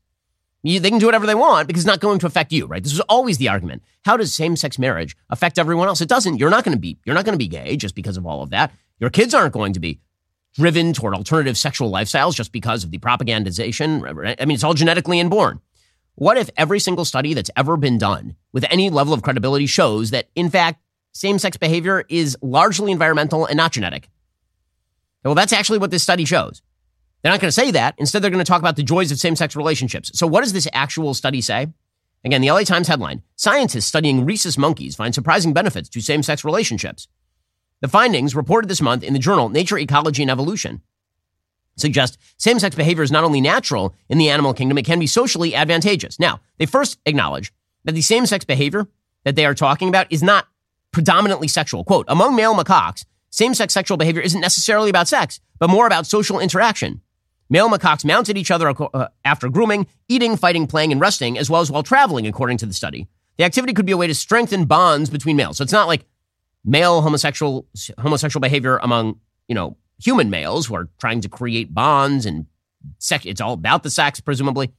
You, 0.63 0.80
they 0.80 0.89
can 0.89 0.99
do 0.99 1.05
whatever 1.05 1.28
they 1.28 1.36
want 1.36 1.67
because 1.67 1.82
it's 1.84 1.88
not 1.88 1.99
going 1.99 2.19
to 2.19 2.26
affect 2.26 2.53
you, 2.53 2.65
right? 2.65 2.82
This 2.82 2.93
is 2.93 3.01
always 3.01 3.38
the 3.38 3.49
argument. 3.49 3.84
How 4.05 4.15
does 4.15 4.34
same-sex 4.34 4.80
marriage 4.80 5.15
affect 5.30 5.59
everyone 5.59 5.89
else? 5.89 5.99
It 5.99 6.07
doesn't. 6.07 6.39
You're 6.39 6.49
not 6.49 6.63
going 6.63 6.76
to 6.76 6.80
be 6.80 6.97
you're 7.05 7.15
not 7.15 7.26
going 7.26 7.34
to 7.34 7.43
be 7.43 7.49
gay 7.49 7.76
just 7.76 7.95
because 7.95 8.15
of 8.15 8.26
all 8.26 8.41
of 8.41 8.49
that. 8.51 8.71
Your 8.99 9.09
kids 9.09 9.34
aren't 9.34 9.53
going 9.53 9.74
to 9.74 9.82
be 9.82 9.99
driven 10.53 10.93
toward 10.93 11.15
alternative 11.15 11.57
sexual 11.57 11.91
lifestyles 11.91 12.36
just 12.36 12.53
because 12.53 12.84
of 12.84 12.91
the 12.91 12.99
propagandization. 12.99 14.38
I 14.39 14.45
mean, 14.45 14.55
it's 14.55 14.63
all 14.63 14.74
genetically 14.74 15.19
inborn. 15.19 15.59
What 16.15 16.38
if 16.38 16.49
every 16.55 16.80
single 16.80 17.05
study 17.05 17.34
that's 17.34 17.49
ever 17.55 17.76
been 17.76 17.97
done 17.97 18.36
with 18.53 18.65
any 18.69 18.89
level 18.89 19.13
of 19.13 19.24
credibility 19.24 19.65
shows 19.65 20.11
that, 20.11 20.30
in 20.36 20.49
fact, 20.49 20.80
same-sex 21.11 21.57
behavior 21.57 22.05
is 22.07 22.38
largely 22.41 22.91
environmental 22.91 23.45
and 23.45 23.57
not 23.57 23.71
genetic? 23.71 24.09
Well, 25.26 25.36
that's 25.36 25.53
actually 25.53 25.80
what 25.80 25.91
this 25.91 26.03
study 26.03 26.24
shows. 26.24 26.61
They're 27.24 27.32
not 27.32 27.39
going 27.39 27.49
to 27.49 27.53
say 27.53 27.71
that. 27.71 27.95
Instead, 27.97 28.21
they're 28.21 28.30
going 28.30 28.43
to 28.43 28.49
talk 28.49 28.61
about 28.61 28.76
the 28.76 28.84
joys 28.84 29.11
of 29.11 29.17
same 29.17 29.36
sex 29.36 29.55
relationships. 29.55 30.11
So, 30.13 30.28
what 30.28 30.41
does 30.41 30.53
this 30.53 30.67
actual 30.74 31.13
study 31.13 31.41
say? 31.41 31.67
Again, 32.26 32.41
the 32.41 32.51
LA 32.51 32.63
Times 32.63 32.88
headline 32.88 33.21
Scientists 33.36 33.86
studying 33.86 34.26
rhesus 34.26 34.57
monkeys 34.57 34.95
find 34.95 35.15
surprising 35.15 35.53
benefits 35.53 35.89
to 35.89 36.01
same 36.01 36.21
sex 36.21 36.43
relationships. 36.43 37.07
The 37.82 37.88
findings, 37.88 38.36
reported 38.36 38.69
this 38.69 38.82
month 38.82 39.03
in 39.03 39.13
the 39.13 39.19
journal 39.19 39.49
Nature, 39.49 39.78
Ecology, 39.78 40.21
and 40.21 40.32
Evolution, 40.32 40.82
suggest 41.76 42.17
same 42.38 42.59
sex 42.59 42.76
behavior 42.76 43.03
is 43.03 43.11
not 43.11 43.24
only 43.24 43.41
natural 43.41 43.95
in 44.09 44.17
the 44.17 44.30
animal 44.30 44.53
kingdom, 44.53 44.78
it 44.78 44.86
can 44.86 44.99
be 44.99 45.07
socially 45.07 45.55
advantageous. 45.55 46.19
Now, 46.19 46.41
they 46.57 46.65
first 46.65 46.99
acknowledge 47.05 47.51
that 47.86 47.93
the 47.93 48.01
same 48.01 48.26
sex 48.26 48.45
behavior 48.45 48.88
that 49.24 49.36
they 49.36 49.45
are 49.45 49.55
talking 49.55 49.89
about 49.89 50.07
is 50.11 50.24
not 50.24 50.47
predominantly 50.91 51.47
sexual. 51.47 51.84
Quote, 51.84 52.05
among 52.09 52.36
male 52.36 52.53
macaques, 52.53 53.05
same 53.30 53.53
sex 53.53 53.74
sexual 53.74 53.97
behavior 53.97 54.21
isn't 54.21 54.41
necessarily 54.41 54.89
about 54.89 55.07
sex, 55.07 55.39
but 55.57 55.69
more 55.69 55.88
about 55.88 56.05
social 56.05 56.39
interaction. 56.39 57.01
Male 57.49 57.69
macaques 57.69 58.05
mounted 58.05 58.37
each 58.37 58.51
other 58.51 58.69
uh, 58.69 59.07
after 59.25 59.49
grooming, 59.49 59.87
eating, 60.07 60.37
fighting, 60.37 60.67
playing, 60.67 60.91
and 60.91 61.01
resting, 61.01 61.37
as 61.37 61.49
well 61.49 61.61
as 61.61 61.69
while 61.69 61.83
traveling, 61.83 62.25
according 62.25 62.57
to 62.57 62.65
the 62.65 62.73
study. 62.73 63.07
The 63.37 63.43
activity 63.43 63.73
could 63.73 63.85
be 63.85 63.91
a 63.91 63.97
way 63.97 64.07
to 64.07 64.15
strengthen 64.15 64.65
bonds 64.65 65.09
between 65.09 65.35
males. 65.35 65.57
So 65.57 65.63
it's 65.63 65.73
not 65.73 65.87
like 65.87 66.05
male 66.63 67.01
homosexual 67.01 67.67
homosexual 67.99 68.41
behavior 68.41 68.77
among 68.81 69.19
you 69.47 69.55
know 69.55 69.77
human 70.01 70.29
males 70.29 70.67
who 70.67 70.75
are 70.75 70.89
trying 70.99 71.21
to 71.21 71.29
create 71.29 71.73
bonds 71.73 72.25
and 72.25 72.45
sex. 72.99 73.25
It's 73.25 73.41
all 73.41 73.53
about 73.53 73.83
the 73.83 73.89
sex, 73.89 74.19
presumably. 74.19 74.71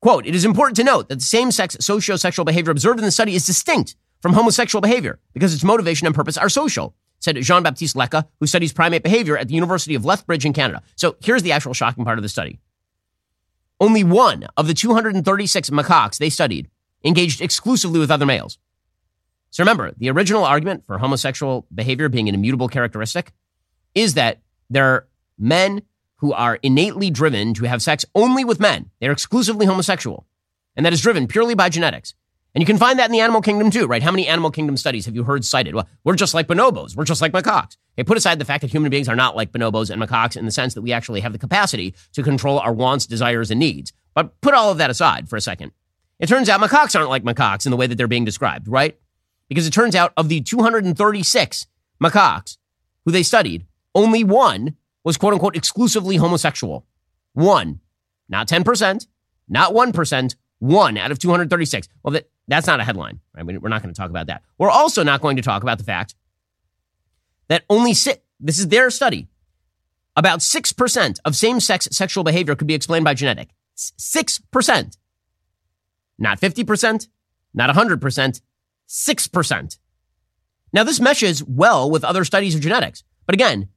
Quote: 0.00 0.26
It 0.26 0.34
is 0.34 0.44
important 0.44 0.76
to 0.76 0.84
note 0.84 1.08
that 1.08 1.16
the 1.16 1.24
same-sex 1.24 1.76
socio-sexual 1.80 2.44
behavior 2.44 2.70
observed 2.70 2.98
in 2.98 3.04
the 3.04 3.10
study 3.10 3.34
is 3.34 3.46
distinct 3.46 3.96
from 4.20 4.32
homosexual 4.32 4.80
behavior 4.80 5.18
because 5.32 5.54
its 5.54 5.64
motivation 5.64 6.06
and 6.06 6.14
purpose 6.14 6.36
are 6.36 6.48
social 6.48 6.94
said 7.20 7.36
Jean 7.42 7.62
Baptiste 7.62 7.96
Leca, 7.96 8.26
who 8.40 8.46
studies 8.46 8.72
primate 8.72 9.02
behavior 9.02 9.36
at 9.36 9.48
the 9.48 9.54
University 9.54 9.94
of 9.94 10.04
Lethbridge 10.04 10.44
in 10.44 10.52
Canada. 10.52 10.82
So 10.96 11.16
here's 11.20 11.42
the 11.42 11.52
actual 11.52 11.74
shocking 11.74 12.04
part 12.04 12.18
of 12.18 12.22
the 12.22 12.28
study. 12.28 12.60
Only 13.80 14.04
one 14.04 14.46
of 14.56 14.66
the 14.66 14.74
236 14.74 15.70
macaques 15.70 16.18
they 16.18 16.30
studied 16.30 16.68
engaged 17.04 17.40
exclusively 17.40 18.00
with 18.00 18.10
other 18.10 18.26
males. 18.26 18.58
So 19.50 19.62
remember, 19.62 19.92
the 19.96 20.10
original 20.10 20.44
argument 20.44 20.84
for 20.86 20.98
homosexual 20.98 21.66
behavior 21.74 22.08
being 22.08 22.28
an 22.28 22.34
immutable 22.34 22.68
characteristic 22.68 23.32
is 23.94 24.14
that 24.14 24.42
there 24.68 24.86
are 24.86 25.08
men 25.38 25.82
who 26.16 26.32
are 26.32 26.58
innately 26.62 27.10
driven 27.10 27.54
to 27.54 27.64
have 27.64 27.80
sex 27.80 28.04
only 28.14 28.44
with 28.44 28.60
men. 28.60 28.90
They're 29.00 29.12
exclusively 29.12 29.66
homosexual. 29.66 30.26
And 30.76 30.84
that 30.84 30.92
is 30.92 31.00
driven 31.00 31.26
purely 31.26 31.54
by 31.54 31.68
genetics. 31.68 32.14
And 32.54 32.62
you 32.62 32.66
can 32.66 32.78
find 32.78 32.98
that 32.98 33.06
in 33.06 33.12
the 33.12 33.20
animal 33.20 33.40
kingdom 33.40 33.70
too, 33.70 33.86
right? 33.86 34.02
How 34.02 34.10
many 34.10 34.26
animal 34.26 34.50
kingdom 34.50 34.76
studies 34.76 35.06
have 35.06 35.14
you 35.14 35.24
heard 35.24 35.44
cited? 35.44 35.74
Well, 35.74 35.88
we're 36.04 36.14
just 36.14 36.34
like 36.34 36.48
bonobos. 36.48 36.96
We're 36.96 37.04
just 37.04 37.20
like 37.20 37.32
macaques. 37.32 37.76
Okay, 37.94 38.04
put 38.04 38.16
aside 38.16 38.38
the 38.38 38.44
fact 38.44 38.62
that 38.62 38.70
human 38.70 38.90
beings 38.90 39.08
are 39.08 39.16
not 39.16 39.36
like 39.36 39.52
bonobos 39.52 39.90
and 39.90 40.02
macaques 40.02 40.36
in 40.36 40.44
the 40.44 40.50
sense 40.50 40.74
that 40.74 40.82
we 40.82 40.92
actually 40.92 41.20
have 41.20 41.32
the 41.32 41.38
capacity 41.38 41.94
to 42.12 42.22
control 42.22 42.58
our 42.58 42.72
wants, 42.72 43.06
desires, 43.06 43.50
and 43.50 43.60
needs. 43.60 43.92
But 44.14 44.40
put 44.40 44.54
all 44.54 44.70
of 44.70 44.78
that 44.78 44.90
aside 44.90 45.28
for 45.28 45.36
a 45.36 45.40
second. 45.40 45.72
It 46.18 46.28
turns 46.28 46.48
out 46.48 46.60
macaques 46.60 46.96
aren't 46.96 47.10
like 47.10 47.22
macaques 47.22 47.66
in 47.66 47.70
the 47.70 47.76
way 47.76 47.86
that 47.86 47.96
they're 47.96 48.08
being 48.08 48.24
described, 48.24 48.66
right? 48.66 48.98
Because 49.48 49.66
it 49.66 49.72
turns 49.72 49.94
out 49.94 50.12
of 50.16 50.28
the 50.28 50.40
236 50.40 51.66
macaques 52.02 52.56
who 53.04 53.12
they 53.12 53.22
studied, 53.22 53.66
only 53.94 54.24
one 54.24 54.76
was 55.04 55.16
quote 55.16 55.32
unquote 55.32 55.56
exclusively 55.56 56.16
homosexual. 56.16 56.86
One, 57.34 57.80
not 58.28 58.48
10%, 58.48 59.06
not 59.48 59.72
1%, 59.72 60.36
one 60.58 60.98
out 60.98 61.10
of 61.10 61.18
236. 61.18 61.88
Well, 62.02 62.12
that, 62.12 62.28
that's 62.48 62.66
not 62.66 62.80
a 62.80 62.84
headline. 62.84 63.20
Right? 63.34 63.44
We're 63.44 63.68
not 63.68 63.82
going 63.82 63.94
to 63.94 63.98
talk 63.98 64.10
about 64.10 64.26
that. 64.26 64.42
We're 64.58 64.70
also 64.70 65.02
not 65.04 65.20
going 65.20 65.36
to 65.36 65.42
talk 65.42 65.62
about 65.62 65.78
the 65.78 65.84
fact 65.84 66.14
that 67.48 67.64
only 67.70 67.94
six, 67.94 68.20
this 68.40 68.58
is 68.58 68.68
their 68.68 68.90
study, 68.90 69.28
about 70.16 70.40
6% 70.40 71.18
of 71.24 71.36
same 71.36 71.60
sex 71.60 71.88
sexual 71.92 72.24
behavior 72.24 72.56
could 72.56 72.66
be 72.66 72.74
explained 72.74 73.04
by 73.04 73.14
genetic. 73.14 73.50
6%. 73.76 74.96
Not 76.18 76.40
50%, 76.40 77.08
not 77.54 77.74
100%, 77.74 78.40
6%. 78.88 79.78
Now, 80.72 80.84
this 80.84 81.00
meshes 81.00 81.44
well 81.44 81.90
with 81.90 82.04
other 82.04 82.24
studies 82.24 82.54
of 82.54 82.60
genetics. 82.60 83.04
But 83.26 83.34
again, 83.34 83.68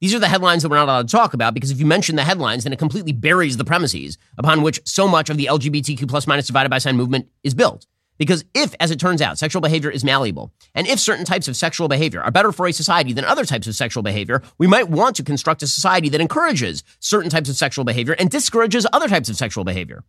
these 0.00 0.14
are 0.14 0.18
the 0.18 0.28
headlines 0.28 0.62
that 0.62 0.68
we're 0.68 0.76
not 0.76 0.84
allowed 0.84 1.08
to 1.08 1.16
talk 1.16 1.32
about 1.32 1.54
because 1.54 1.70
if 1.70 1.80
you 1.80 1.86
mention 1.86 2.16
the 2.16 2.24
headlines, 2.24 2.64
then 2.64 2.72
it 2.72 2.78
completely 2.78 3.12
buries 3.12 3.56
the 3.56 3.64
premises 3.64 4.18
upon 4.36 4.62
which 4.62 4.80
so 4.84 5.08
much 5.08 5.30
of 5.30 5.38
the 5.38 5.46
LGBTQ 5.46 6.06
plus 6.08 6.26
minus 6.26 6.48
divided 6.48 6.68
by 6.68 6.78
sign 6.78 6.96
movement 6.96 7.28
is 7.42 7.54
built. 7.54 7.86
Because 8.18 8.44
if, 8.54 8.74
as 8.80 8.90
it 8.90 8.98
turns 8.98 9.20
out, 9.20 9.38
sexual 9.38 9.60
behavior 9.60 9.90
is 9.90 10.04
malleable, 10.04 10.52
and 10.74 10.86
if 10.86 10.98
certain 10.98 11.24
types 11.24 11.48
of 11.48 11.56
sexual 11.56 11.88
behavior 11.88 12.22
are 12.22 12.30
better 12.30 12.52
for 12.52 12.66
a 12.66 12.72
society 12.72 13.12
than 13.12 13.24
other 13.24 13.44
types 13.44 13.66
of 13.66 13.74
sexual 13.74 14.02
behavior, 14.02 14.42
we 14.58 14.66
might 14.66 14.88
want 14.88 15.16
to 15.16 15.22
construct 15.22 15.62
a 15.62 15.66
society 15.66 16.08
that 16.08 16.20
encourages 16.20 16.82
certain 16.98 17.30
types 17.30 17.48
of 17.48 17.56
sexual 17.56 17.84
behavior 17.84 18.14
and 18.18 18.30
discourages 18.30 18.86
other 18.92 19.08
types 19.08 19.28
of 19.28 19.36
sexual 19.36 19.64
behavior. 19.64 20.02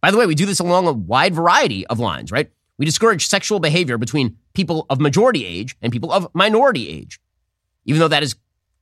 By 0.00 0.10
the 0.10 0.16
way, 0.16 0.26
we 0.26 0.34
do 0.34 0.46
this 0.46 0.58
along 0.58 0.88
a 0.88 0.92
wide 0.92 1.34
variety 1.34 1.86
of 1.86 2.00
lines, 2.00 2.32
right? 2.32 2.50
We 2.78 2.86
discourage 2.86 3.28
sexual 3.28 3.60
behavior 3.60 3.98
between 3.98 4.38
people 4.54 4.86
of 4.90 5.00
majority 5.00 5.46
age 5.46 5.76
and 5.80 5.92
people 5.92 6.10
of 6.10 6.28
minority 6.34 6.88
age. 6.88 7.20
Even 7.84 8.00
though 8.00 8.08
that 8.08 8.22
is 8.22 8.34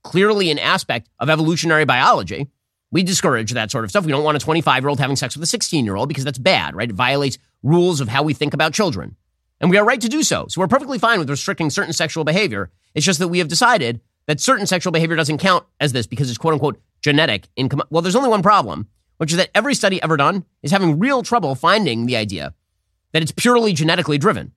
clearly 0.03 0.49
an 0.49 0.57
aspect 0.57 1.09
of 1.19 1.29
evolutionary 1.29 1.85
biology, 1.85 2.47
we 2.91 3.03
discourage 3.03 3.51
that 3.53 3.71
sort 3.71 3.83
of 3.83 3.89
stuff. 3.89 4.05
We 4.05 4.11
don't 4.11 4.23
want 4.23 4.37
a 4.37 4.39
25 4.39 4.83
year 4.83 4.89
old 4.89 4.99
having 4.99 5.15
sex 5.15 5.35
with 5.35 5.43
a 5.43 5.47
16 5.47 5.85
year 5.85 5.95
old 5.95 6.07
because 6.07 6.23
that's 6.23 6.37
bad, 6.37 6.75
right? 6.75 6.89
It 6.89 6.95
violates 6.95 7.37
rules 7.63 8.01
of 8.01 8.07
how 8.07 8.23
we 8.23 8.33
think 8.33 8.53
about 8.53 8.73
children. 8.73 9.15
And 9.59 9.69
we 9.69 9.77
are 9.77 9.85
right 9.85 10.01
to 10.01 10.09
do 10.09 10.23
so. 10.23 10.47
So 10.49 10.59
we're 10.59 10.67
perfectly 10.67 10.97
fine 10.97 11.19
with 11.19 11.29
restricting 11.29 11.69
certain 11.69 11.93
sexual 11.93 12.23
behavior. 12.23 12.71
It's 12.95 13.05
just 13.05 13.19
that 13.19 13.27
we 13.27 13.39
have 13.39 13.47
decided 13.47 14.01
that 14.25 14.39
certain 14.39 14.65
sexual 14.65 14.91
behavior 14.91 15.15
doesn't 15.15 15.37
count 15.37 15.65
as 15.79 15.93
this 15.93 16.07
because 16.07 16.29
it's 16.29 16.37
quote 16.37 16.53
unquote 16.53 16.81
genetic. 17.01 17.47
In 17.55 17.69
com- 17.69 17.83
well, 17.89 18.01
there's 18.01 18.15
only 18.15 18.29
one 18.29 18.41
problem, 18.41 18.87
which 19.17 19.31
is 19.31 19.37
that 19.37 19.51
every 19.55 19.75
study 19.75 20.01
ever 20.01 20.17
done 20.17 20.45
is 20.63 20.71
having 20.71 20.99
real 20.99 21.23
trouble 21.23 21.55
finding 21.55 22.05
the 22.05 22.15
idea 22.15 22.53
that 23.11 23.21
it's 23.21 23.31
purely 23.31 23.73
genetically 23.73 24.17
driven. 24.17 24.53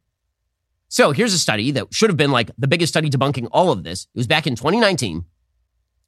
So 0.89 1.11
here's 1.11 1.35
a 1.35 1.39
study 1.39 1.71
that 1.73 1.93
should 1.93 2.11
have 2.11 2.17
been 2.17 2.31
like 2.31 2.51
the 2.57 2.69
biggest 2.69 2.93
study 2.93 3.11
debunking 3.11 3.49
all 3.53 3.71
of 3.71 3.85
this. 3.85 4.05
It 4.15 4.19
was 4.19 4.27
back 4.27 4.47
in 4.47 4.55
2019. 4.55 5.25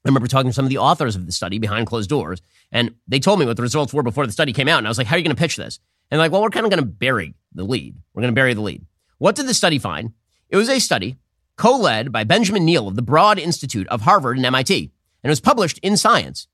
I 0.06 0.08
remember 0.08 0.28
talking 0.28 0.50
to 0.50 0.54
some 0.54 0.64
of 0.64 0.68
the 0.68 0.78
authors 0.78 1.16
of 1.16 1.26
the 1.26 1.32
study 1.32 1.58
behind 1.58 1.88
closed 1.88 2.08
doors, 2.08 2.40
and 2.70 2.94
they 3.08 3.18
told 3.18 3.40
me 3.40 3.44
what 3.44 3.56
the 3.56 3.62
results 3.64 3.92
were 3.92 4.04
before 4.04 4.24
the 4.24 4.32
study 4.32 4.52
came 4.52 4.68
out. 4.68 4.78
And 4.78 4.86
I 4.86 4.90
was 4.90 4.98
like, 4.98 5.08
how 5.08 5.16
are 5.16 5.18
you 5.18 5.24
going 5.24 5.34
to 5.34 5.40
pitch 5.40 5.56
this? 5.56 5.80
And 6.12 6.20
like, 6.20 6.30
well, 6.30 6.42
we're 6.42 6.50
kind 6.50 6.64
of 6.64 6.70
going 6.70 6.82
to 6.82 6.88
bury 6.88 7.34
the 7.52 7.64
lead. 7.64 7.96
We're 8.14 8.22
going 8.22 8.32
to 8.32 8.38
bury 8.38 8.54
the 8.54 8.60
lead. 8.60 8.86
What 9.18 9.34
did 9.34 9.48
the 9.48 9.54
study 9.54 9.80
find? 9.80 10.12
It 10.48 10.56
was 10.56 10.68
a 10.68 10.78
study 10.78 11.16
co-led 11.56 12.12
by 12.12 12.22
Benjamin 12.22 12.64
Neale 12.64 12.86
of 12.86 12.94
the 12.94 13.02
Broad 13.02 13.40
Institute 13.40 13.88
of 13.88 14.02
Harvard 14.02 14.36
and 14.36 14.46
MIT, 14.46 14.76
and 14.78 15.28
it 15.28 15.28
was 15.28 15.40
published 15.40 15.78
in 15.78 15.96
Science. 15.96 16.46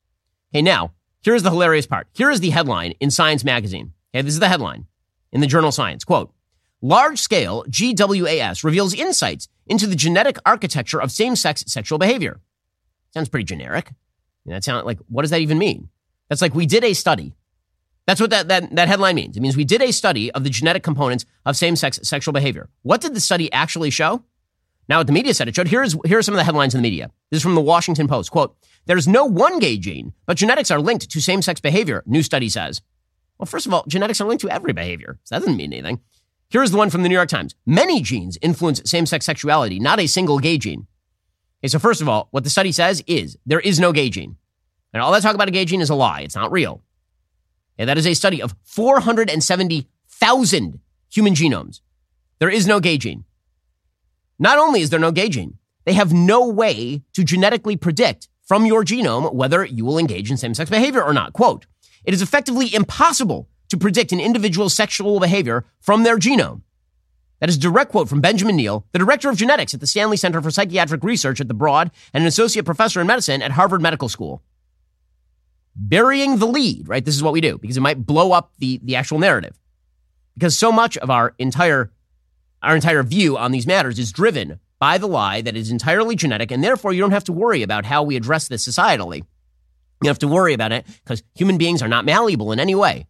Hey, 0.50 0.62
now, 0.62 0.92
here's 1.20 1.42
the 1.42 1.50
hilarious 1.50 1.86
part. 1.86 2.06
Here 2.14 2.30
is 2.30 2.40
the 2.40 2.50
headline 2.50 2.94
in 3.00 3.10
Science 3.10 3.44
magazine. 3.44 3.92
Okay, 4.14 4.22
this 4.22 4.32
is 4.32 4.40
the 4.40 4.48
headline 4.48 4.86
in 5.30 5.42
the 5.42 5.46
journal 5.46 5.72
Science. 5.72 6.04
Quote, 6.04 6.32
large 6.80 7.18
scale 7.18 7.64
GWAS 7.68 8.64
reveals 8.64 8.94
insights 8.94 9.48
into 9.66 9.86
the 9.86 9.96
genetic 9.96 10.38
architecture 10.46 11.02
of 11.02 11.12
same 11.12 11.36
sex 11.36 11.64
sexual 11.66 11.98
behavior. 11.98 12.40
Sounds 13.12 13.28
pretty 13.28 13.44
generic. 13.44 13.92
That 14.46 14.64
sounds 14.64 14.84
like, 14.84 14.98
what 15.08 15.22
does 15.22 15.30
that 15.30 15.40
even 15.40 15.58
mean? 15.58 15.88
That's 16.28 16.42
like 16.42 16.54
we 16.54 16.66
did 16.66 16.84
a 16.84 16.94
study. 16.94 17.34
That's 18.06 18.20
what 18.20 18.30
that, 18.30 18.48
that, 18.48 18.74
that 18.74 18.88
headline 18.88 19.14
means. 19.14 19.36
It 19.36 19.40
means 19.40 19.56
we 19.56 19.64
did 19.64 19.82
a 19.82 19.92
study 19.92 20.30
of 20.32 20.44
the 20.44 20.50
genetic 20.50 20.82
components 20.82 21.24
of 21.46 21.56
same 21.56 21.76
sex 21.76 22.00
sexual 22.02 22.32
behavior. 22.32 22.68
What 22.82 23.00
did 23.00 23.14
the 23.14 23.20
study 23.20 23.52
actually 23.52 23.90
show? 23.90 24.24
Now, 24.88 24.98
what 24.98 25.06
the 25.06 25.12
media 25.12 25.32
said 25.32 25.46
it 25.46 25.54
showed, 25.54 25.68
here's, 25.68 25.96
here 26.04 26.18
are 26.18 26.22
some 26.22 26.34
of 26.34 26.38
the 26.38 26.44
headlines 26.44 26.74
in 26.74 26.82
the 26.82 26.88
media. 26.88 27.10
This 27.30 27.38
is 27.38 27.42
from 27.42 27.54
the 27.54 27.60
Washington 27.60 28.08
Post. 28.08 28.32
Quote, 28.32 28.56
there's 28.86 29.06
no 29.06 29.24
one 29.24 29.60
gay 29.60 29.78
gene, 29.78 30.12
but 30.26 30.36
genetics 30.36 30.72
are 30.72 30.80
linked 30.80 31.08
to 31.08 31.20
same 31.20 31.40
sex 31.40 31.60
behavior, 31.60 32.02
new 32.04 32.22
study 32.22 32.48
says. 32.48 32.82
Well, 33.38 33.46
first 33.46 33.66
of 33.66 33.72
all, 33.72 33.84
genetics 33.86 34.20
are 34.20 34.26
linked 34.26 34.42
to 34.42 34.50
every 34.50 34.72
behavior. 34.72 35.20
So 35.22 35.34
that 35.34 35.40
doesn't 35.40 35.56
mean 35.56 35.72
anything. 35.72 36.00
Here's 36.50 36.72
the 36.72 36.78
one 36.78 36.90
from 36.90 37.02
the 37.04 37.08
New 37.08 37.14
York 37.14 37.28
Times. 37.28 37.54
Many 37.64 38.02
genes 38.02 38.36
influence 38.42 38.82
same 38.84 39.06
sex 39.06 39.24
sexuality, 39.24 39.78
not 39.78 40.00
a 40.00 40.06
single 40.06 40.38
gay 40.38 40.58
gene. 40.58 40.86
Okay, 41.62 41.68
so 41.68 41.78
first 41.78 42.00
of 42.00 42.08
all, 42.08 42.26
what 42.32 42.42
the 42.42 42.50
study 42.50 42.72
says 42.72 43.04
is 43.06 43.38
there 43.46 43.60
is 43.60 43.78
no 43.78 43.92
gay 43.92 44.10
gene. 44.10 44.36
And 44.92 45.00
all 45.02 45.12
that 45.12 45.22
talk 45.22 45.36
about 45.36 45.52
gene 45.52 45.80
is 45.80 45.90
a 45.90 45.94
lie. 45.94 46.22
It's 46.22 46.34
not 46.34 46.50
real. 46.50 46.82
Okay, 47.78 47.86
that 47.86 47.96
is 47.96 48.06
a 48.06 48.14
study 48.14 48.42
of 48.42 48.56
470,000 48.64 50.80
human 51.08 51.34
genomes. 51.34 51.80
There 52.40 52.50
is 52.50 52.66
no 52.66 52.80
gay 52.80 52.98
gene. 52.98 53.24
Not 54.38 54.58
only 54.58 54.80
is 54.80 54.90
there 54.90 54.98
no 54.98 55.12
gay 55.12 55.28
gene, 55.28 55.58
they 55.84 55.92
have 55.92 56.12
no 56.12 56.48
way 56.48 57.02
to 57.12 57.22
genetically 57.22 57.76
predict 57.76 58.28
from 58.42 58.66
your 58.66 58.84
genome 58.84 59.32
whether 59.32 59.64
you 59.64 59.84
will 59.84 59.98
engage 59.98 60.30
in 60.30 60.36
same 60.36 60.54
sex 60.54 60.68
behavior 60.68 61.02
or 61.02 61.12
not. 61.12 61.32
Quote, 61.32 61.66
it 62.04 62.12
is 62.12 62.22
effectively 62.22 62.74
impossible 62.74 63.48
to 63.68 63.78
predict 63.78 64.12
an 64.12 64.20
individual's 64.20 64.74
sexual 64.74 65.20
behavior 65.20 65.64
from 65.80 66.02
their 66.02 66.18
genome. 66.18 66.62
That 67.42 67.48
is 67.48 67.56
a 67.56 67.58
direct 67.60 67.90
quote 67.90 68.08
from 68.08 68.20
Benjamin 68.20 68.54
Neale, 68.54 68.86
the 68.92 69.00
director 69.00 69.28
of 69.28 69.36
genetics 69.36 69.74
at 69.74 69.80
the 69.80 69.86
Stanley 69.88 70.16
Center 70.16 70.40
for 70.40 70.52
Psychiatric 70.52 71.02
Research 71.02 71.40
at 71.40 71.48
the 71.48 71.54
Broad 71.54 71.90
and 72.14 72.22
an 72.22 72.28
associate 72.28 72.64
professor 72.64 73.00
in 73.00 73.08
medicine 73.08 73.42
at 73.42 73.50
Harvard 73.50 73.82
Medical 73.82 74.08
School. 74.08 74.44
Burying 75.74 76.38
the 76.38 76.46
lead, 76.46 76.88
right? 76.88 77.04
This 77.04 77.16
is 77.16 77.22
what 77.22 77.32
we 77.32 77.40
do 77.40 77.58
because 77.58 77.76
it 77.76 77.80
might 77.80 78.06
blow 78.06 78.30
up 78.30 78.52
the, 78.60 78.78
the 78.84 78.94
actual 78.94 79.18
narrative. 79.18 79.58
Because 80.34 80.56
so 80.56 80.70
much 80.70 80.96
of 80.98 81.10
our 81.10 81.34
entire 81.36 81.90
our 82.62 82.76
entire 82.76 83.02
view 83.02 83.36
on 83.36 83.50
these 83.50 83.66
matters 83.66 83.98
is 83.98 84.12
driven 84.12 84.60
by 84.78 84.96
the 84.96 85.08
lie 85.08 85.40
that 85.40 85.56
is 85.56 85.72
entirely 85.72 86.14
genetic, 86.14 86.52
and 86.52 86.62
therefore 86.62 86.92
you 86.92 87.00
don't 87.00 87.10
have 87.10 87.24
to 87.24 87.32
worry 87.32 87.64
about 87.64 87.84
how 87.84 88.04
we 88.04 88.14
address 88.14 88.46
this 88.46 88.64
societally. 88.64 89.24
You 90.00 90.08
have 90.08 90.20
to 90.20 90.28
worry 90.28 90.54
about 90.54 90.70
it 90.70 90.86
because 91.02 91.24
human 91.34 91.58
beings 91.58 91.82
are 91.82 91.88
not 91.88 92.04
malleable 92.04 92.52
in 92.52 92.60
any 92.60 92.76
way. 92.76 93.08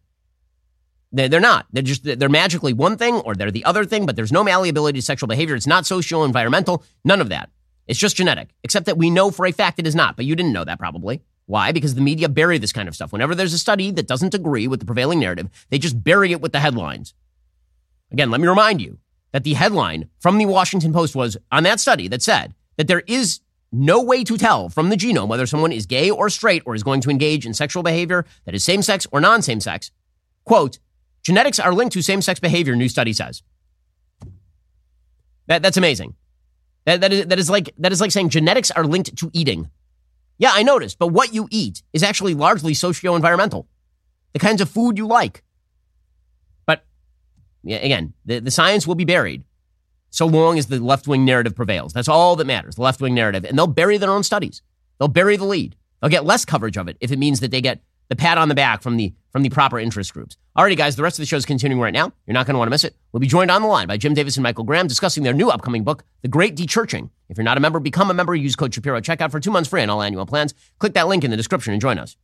They're 1.13 1.39
not. 1.39 1.67
They're 1.71 1.83
just, 1.83 2.03
they're 2.03 2.27
magically 2.27 2.73
one 2.73 2.97
thing 2.97 3.15
or 3.17 3.35
they're 3.35 3.51
the 3.51 3.65
other 3.65 3.85
thing, 3.85 4.07
but 4.07 4.15
there's 4.15 4.31
no 4.31 4.43
malleability 4.43 4.99
to 4.99 5.05
sexual 5.05 5.27
behavior. 5.27 5.55
It's 5.55 5.67
not 5.67 5.85
social, 5.85 6.25
environmental, 6.25 6.83
none 7.05 7.21
of 7.21 7.29
that. 7.29 7.51
It's 7.87 7.99
just 7.99 8.15
genetic, 8.15 8.49
except 8.63 8.87
that 8.87 8.97
we 8.97 9.11
know 9.11 9.29
for 9.29 9.45
a 9.45 9.51
fact 9.51 9.77
it 9.77 9.85
is 9.85 9.95
not, 9.95 10.15
but 10.15 10.25
you 10.25 10.35
didn't 10.35 10.53
know 10.53 10.63
that 10.63 10.79
probably. 10.79 11.21
Why? 11.45 11.71
Because 11.71 11.93
the 11.93 12.01
media 12.01 12.29
bury 12.29 12.57
this 12.57 12.73
kind 12.73 12.87
of 12.87 12.95
stuff. 12.95 13.11
Whenever 13.11 13.35
there's 13.35 13.53
a 13.53 13.59
study 13.59 13.91
that 13.91 14.07
doesn't 14.07 14.33
agree 14.33 14.67
with 14.67 14.79
the 14.79 14.85
prevailing 14.85 15.19
narrative, 15.19 15.49
they 15.69 15.77
just 15.77 16.03
bury 16.03 16.31
it 16.31 16.41
with 16.41 16.51
the 16.51 16.59
headlines. 16.59 17.13
Again, 18.11 18.31
let 18.31 18.41
me 18.41 18.47
remind 18.47 18.81
you 18.81 18.97
that 19.33 19.43
the 19.43 19.53
headline 19.53 20.09
from 20.19 20.37
the 20.37 20.45
Washington 20.45 20.93
Post 20.93 21.15
was 21.15 21.37
on 21.51 21.63
that 21.63 21.79
study 21.79 22.07
that 22.07 22.21
said 22.21 22.55
that 22.77 22.87
there 22.87 23.03
is 23.07 23.41
no 23.71 24.01
way 24.01 24.23
to 24.23 24.37
tell 24.37 24.69
from 24.69 24.89
the 24.89 24.95
genome 24.95 25.27
whether 25.27 25.45
someone 25.45 25.71
is 25.71 25.85
gay 25.85 26.09
or 26.09 26.29
straight 26.29 26.63
or 26.65 26.75
is 26.75 26.83
going 26.83 27.01
to 27.01 27.09
engage 27.09 27.45
in 27.45 27.53
sexual 27.53 27.83
behavior 27.83 28.25
that 28.45 28.55
is 28.55 28.63
same 28.63 28.81
sex 28.81 29.05
or 29.11 29.19
non 29.19 29.41
same 29.41 29.59
sex. 29.59 29.91
Quote, 30.45 30.79
Genetics 31.23 31.59
are 31.59 31.73
linked 31.73 31.93
to 31.93 32.01
same 32.01 32.21
sex 32.21 32.39
behavior, 32.39 32.75
new 32.75 32.89
study 32.89 33.13
says. 33.13 33.41
That, 35.47 35.61
that's 35.61 35.77
amazing. 35.77 36.15
That, 36.85 37.01
that, 37.01 37.13
is, 37.13 37.25
that, 37.27 37.39
is 37.39 37.49
like, 37.49 37.73
that 37.77 37.91
is 37.91 38.01
like 38.01 38.11
saying 38.11 38.29
genetics 38.29 38.71
are 38.71 38.85
linked 38.85 39.17
to 39.17 39.29
eating. 39.33 39.69
Yeah, 40.37 40.51
I 40.53 40.63
noticed, 40.63 40.99
but 40.99 41.07
what 41.07 41.33
you 41.33 41.47
eat 41.49 41.83
is 41.93 42.03
actually 42.03 42.33
largely 42.33 42.73
socio 42.73 43.15
environmental. 43.15 43.67
The 44.33 44.39
kinds 44.39 44.61
of 44.61 44.69
food 44.69 44.97
you 44.97 45.07
like. 45.07 45.43
But 46.65 46.85
yeah, 47.63 47.77
again, 47.77 48.13
the, 48.25 48.39
the 48.39 48.51
science 48.51 48.85
will 48.85 48.95
be 48.95 49.05
buried 49.05 49.43
so 50.09 50.25
long 50.25 50.57
as 50.57 50.67
the 50.67 50.79
left 50.79 51.07
wing 51.07 51.23
narrative 51.23 51.55
prevails. 51.55 51.93
That's 51.93 52.07
all 52.07 52.35
that 52.35 52.45
matters, 52.45 52.75
the 52.75 52.81
left 52.81 52.99
wing 52.99 53.15
narrative. 53.15 53.45
And 53.45 53.57
they'll 53.57 53.67
bury 53.67 53.97
their 53.97 54.11
own 54.11 54.23
studies, 54.23 54.61
they'll 54.99 55.07
bury 55.07 55.37
the 55.37 55.45
lead. 55.45 55.75
They'll 56.01 56.09
get 56.09 56.25
less 56.25 56.43
coverage 56.43 56.75
of 56.75 56.89
it 56.89 56.97
if 56.99 57.13
it 57.13 57.17
means 57.17 57.39
that 57.39 57.51
they 57.51 57.61
get 57.61 57.79
the 58.09 58.15
pat 58.15 58.37
on 58.37 58.49
the 58.49 58.55
back 58.55 58.81
from 58.81 58.97
the 58.97 59.13
from 59.31 59.41
the 59.41 59.49
proper 59.49 59.79
interest 59.79 60.13
groups. 60.13 60.37
Alrighty, 60.55 60.77
guys, 60.77 60.95
the 60.95 61.01
rest 61.01 61.17
of 61.17 61.23
the 61.23 61.25
show 61.25 61.37
is 61.37 61.45
continuing 61.45 61.81
right 61.81 61.93
now. 61.93 62.13
You're 62.27 62.35
not 62.35 62.45
going 62.45 62.53
to 62.53 62.59
want 62.59 62.67
to 62.67 62.71
miss 62.71 62.83
it. 62.83 62.95
We'll 63.11 63.19
be 63.19 63.27
joined 63.27 63.49
on 63.49 63.63
the 63.63 63.67
line 63.67 63.87
by 63.87 63.97
Jim 63.97 64.13
Davis 64.13 64.37
and 64.37 64.43
Michael 64.43 64.63
Graham 64.63 64.85
discussing 64.85 65.23
their 65.23 65.33
new 65.33 65.49
upcoming 65.49 65.83
book, 65.83 66.03
The 66.21 66.27
Great 66.27 66.55
Dechurching. 66.55 67.09
If 67.29 67.37
you're 67.37 67.43
not 67.43 67.57
a 67.57 67.59
member, 67.59 67.79
become 67.79 68.11
a 68.11 68.13
member. 68.13 68.35
Use 68.35 68.55
code 68.55 68.75
Shapiro 68.75 69.01
checkout 69.01 69.31
for 69.31 69.39
two 69.39 69.49
months 69.49 69.67
free 69.69 69.81
on 69.81 69.89
all 69.89 70.03
annual 70.03 70.27
plans. 70.27 70.53
Click 70.77 70.93
that 70.93 71.07
link 71.07 71.23
in 71.23 71.31
the 71.31 71.37
description 71.37 71.73
and 71.73 71.81
join 71.81 71.97
us. 71.97 72.15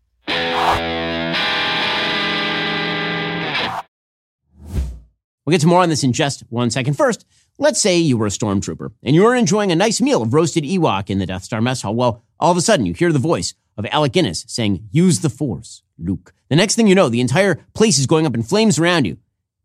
We'll 5.49 5.55
get 5.55 5.61
to 5.61 5.67
more 5.67 5.81
on 5.81 5.89
this 5.89 6.03
in 6.03 6.13
just 6.13 6.41
one 6.49 6.69
second. 6.69 6.93
First, 6.93 7.25
let's 7.57 7.81
say 7.81 7.97
you 7.97 8.17
were 8.17 8.27
a 8.27 8.29
stormtrooper 8.29 8.91
and 9.01 9.15
you 9.15 9.23
were 9.23 9.33
enjoying 9.33 9.71
a 9.71 9.75
nice 9.75 9.99
meal 9.99 10.21
of 10.21 10.31
roasted 10.31 10.63
Ewok 10.63 11.09
in 11.09 11.17
the 11.17 11.25
Death 11.25 11.43
Star 11.43 11.59
mess 11.59 11.81
hall. 11.81 11.95
Well, 11.95 12.23
all 12.39 12.51
of 12.51 12.57
a 12.57 12.61
sudden 12.61 12.85
you 12.85 12.93
hear 12.93 13.11
the 13.11 13.17
voice 13.17 13.55
of 13.79 13.87
Alec 13.91 14.11
Guinness 14.11 14.45
saying, 14.47 14.87
Use 14.91 15.21
the 15.21 15.29
Force, 15.29 15.83
Luke. 15.97 16.33
The 16.49 16.55
next 16.55 16.75
thing 16.75 16.87
you 16.87 16.95
know, 16.95 17.09
the 17.09 17.21
entire 17.21 17.55
place 17.73 17.97
is 17.97 18.05
going 18.05 18.25
up 18.25 18.35
in 18.35 18.43
flames 18.43 18.77
around 18.77 19.05
you. 19.05 19.17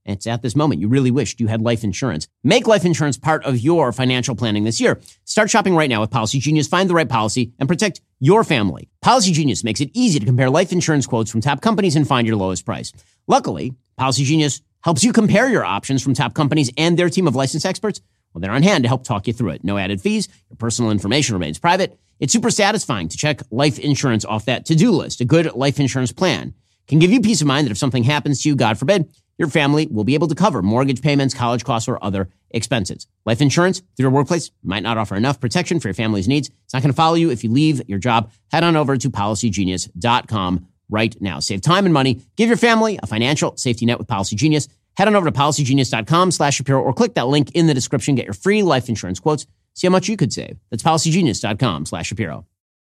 And 0.06 0.16
it's 0.16 0.26
at 0.26 0.42
this 0.42 0.54
moment 0.54 0.80
you 0.80 0.88
really 0.88 1.10
wished 1.10 1.40
you 1.40 1.48
had 1.48 1.62
life 1.62 1.82
insurance. 1.82 2.28
Make 2.44 2.66
life 2.66 2.84
insurance 2.84 3.18
part 3.18 3.44
of 3.44 3.58
your 3.58 3.92
financial 3.92 4.36
planning 4.36 4.64
this 4.64 4.80
year. 4.80 5.00
Start 5.24 5.50
shopping 5.50 5.74
right 5.74 5.90
now 5.90 6.00
with 6.00 6.10
Policy 6.10 6.38
Genius. 6.38 6.68
Find 6.68 6.88
the 6.88 6.94
right 6.94 7.08
policy 7.08 7.52
and 7.58 7.68
protect 7.68 8.00
your 8.20 8.44
family. 8.44 8.88
Policy 9.02 9.32
Genius 9.32 9.64
makes 9.64 9.80
it 9.80 9.90
easy 9.94 10.20
to 10.20 10.26
compare 10.26 10.48
life 10.48 10.72
insurance 10.72 11.06
quotes 11.06 11.30
from 11.30 11.40
top 11.40 11.60
companies 11.60 11.96
and 11.96 12.06
find 12.06 12.26
your 12.26 12.36
lowest 12.36 12.64
price. 12.64 12.92
Luckily, 13.26 13.74
Policy 13.96 14.24
Genius 14.24 14.60
helps 14.82 15.02
you 15.02 15.12
compare 15.12 15.48
your 15.48 15.64
options 15.64 16.02
from 16.02 16.14
top 16.14 16.34
companies 16.34 16.70
and 16.76 16.98
their 16.98 17.08
team 17.08 17.26
of 17.26 17.34
licensed 17.34 17.66
experts. 17.66 18.00
Well, 18.32 18.40
they're 18.40 18.52
on 18.52 18.62
hand 18.62 18.84
to 18.84 18.88
help 18.88 19.04
talk 19.04 19.26
you 19.26 19.32
through 19.32 19.50
it. 19.50 19.64
No 19.64 19.78
added 19.78 20.00
fees. 20.00 20.28
Your 20.50 20.56
personal 20.56 20.90
information 20.90 21.34
remains 21.34 21.58
private. 21.58 21.98
It's 22.20 22.32
super 22.32 22.50
satisfying 22.50 23.08
to 23.08 23.16
check 23.16 23.40
life 23.50 23.78
insurance 23.78 24.24
off 24.24 24.44
that 24.46 24.66
to-do 24.66 24.90
list. 24.90 25.20
A 25.20 25.24
good 25.24 25.52
life 25.54 25.80
insurance 25.80 26.12
plan 26.12 26.54
can 26.86 26.98
give 26.98 27.10
you 27.10 27.20
peace 27.20 27.40
of 27.40 27.46
mind 27.46 27.66
that 27.66 27.72
if 27.72 27.78
something 27.78 28.04
happens 28.04 28.42
to 28.42 28.48
you, 28.48 28.56
God 28.56 28.78
forbid, 28.78 29.08
your 29.38 29.48
family 29.48 29.86
will 29.90 30.04
be 30.04 30.14
able 30.14 30.28
to 30.28 30.34
cover 30.34 30.62
mortgage 30.62 31.02
payments, 31.02 31.34
college 31.34 31.64
costs, 31.64 31.88
or 31.88 32.02
other 32.02 32.28
expenses. 32.50 33.06
Life 33.26 33.40
insurance 33.40 33.80
through 33.80 34.04
your 34.04 34.10
workplace 34.10 34.50
might 34.62 34.82
not 34.82 34.96
offer 34.96 35.16
enough 35.16 35.40
protection 35.40 35.80
for 35.80 35.88
your 35.88 35.94
family's 35.94 36.28
needs. 36.28 36.50
It's 36.64 36.74
not 36.74 36.82
going 36.82 36.92
to 36.92 36.96
follow 36.96 37.14
you 37.14 37.30
if 37.30 37.42
you 37.42 37.50
leave 37.50 37.82
your 37.88 37.98
job. 37.98 38.30
Head 38.52 38.62
on 38.62 38.76
over 38.76 38.96
to 38.96 39.10
policygenius.com 39.10 40.68
right 40.88 41.16
now. 41.20 41.40
Save 41.40 41.62
time 41.62 41.84
and 41.84 41.94
money. 41.94 42.22
Give 42.36 42.48
your 42.48 42.56
family 42.56 42.98
a 43.02 43.06
financial 43.06 43.56
safety 43.56 43.86
net 43.86 43.98
with 43.98 44.06
Policy 44.06 44.36
Genius. 44.36 44.68
Head 44.96 45.08
on 45.08 45.16
over 45.16 45.28
to 45.28 45.36
policygenius.com 45.36 46.30
slash 46.30 46.56
Shapiro 46.56 46.80
or 46.80 46.92
click 46.92 47.14
that 47.14 47.26
link 47.26 47.50
in 47.52 47.66
the 47.66 47.74
description. 47.74 48.14
Get 48.14 48.26
your 48.26 48.34
free 48.34 48.62
life 48.62 48.88
insurance 48.88 49.18
quotes. 49.18 49.46
See 49.74 49.86
how 49.86 49.92
much 49.92 50.08
you 50.08 50.16
could 50.16 50.32
save. 50.32 50.58
That's 50.70 50.82
policygenius.com 50.82 51.86
slash 51.86 52.06
Shapiro. 52.06 52.46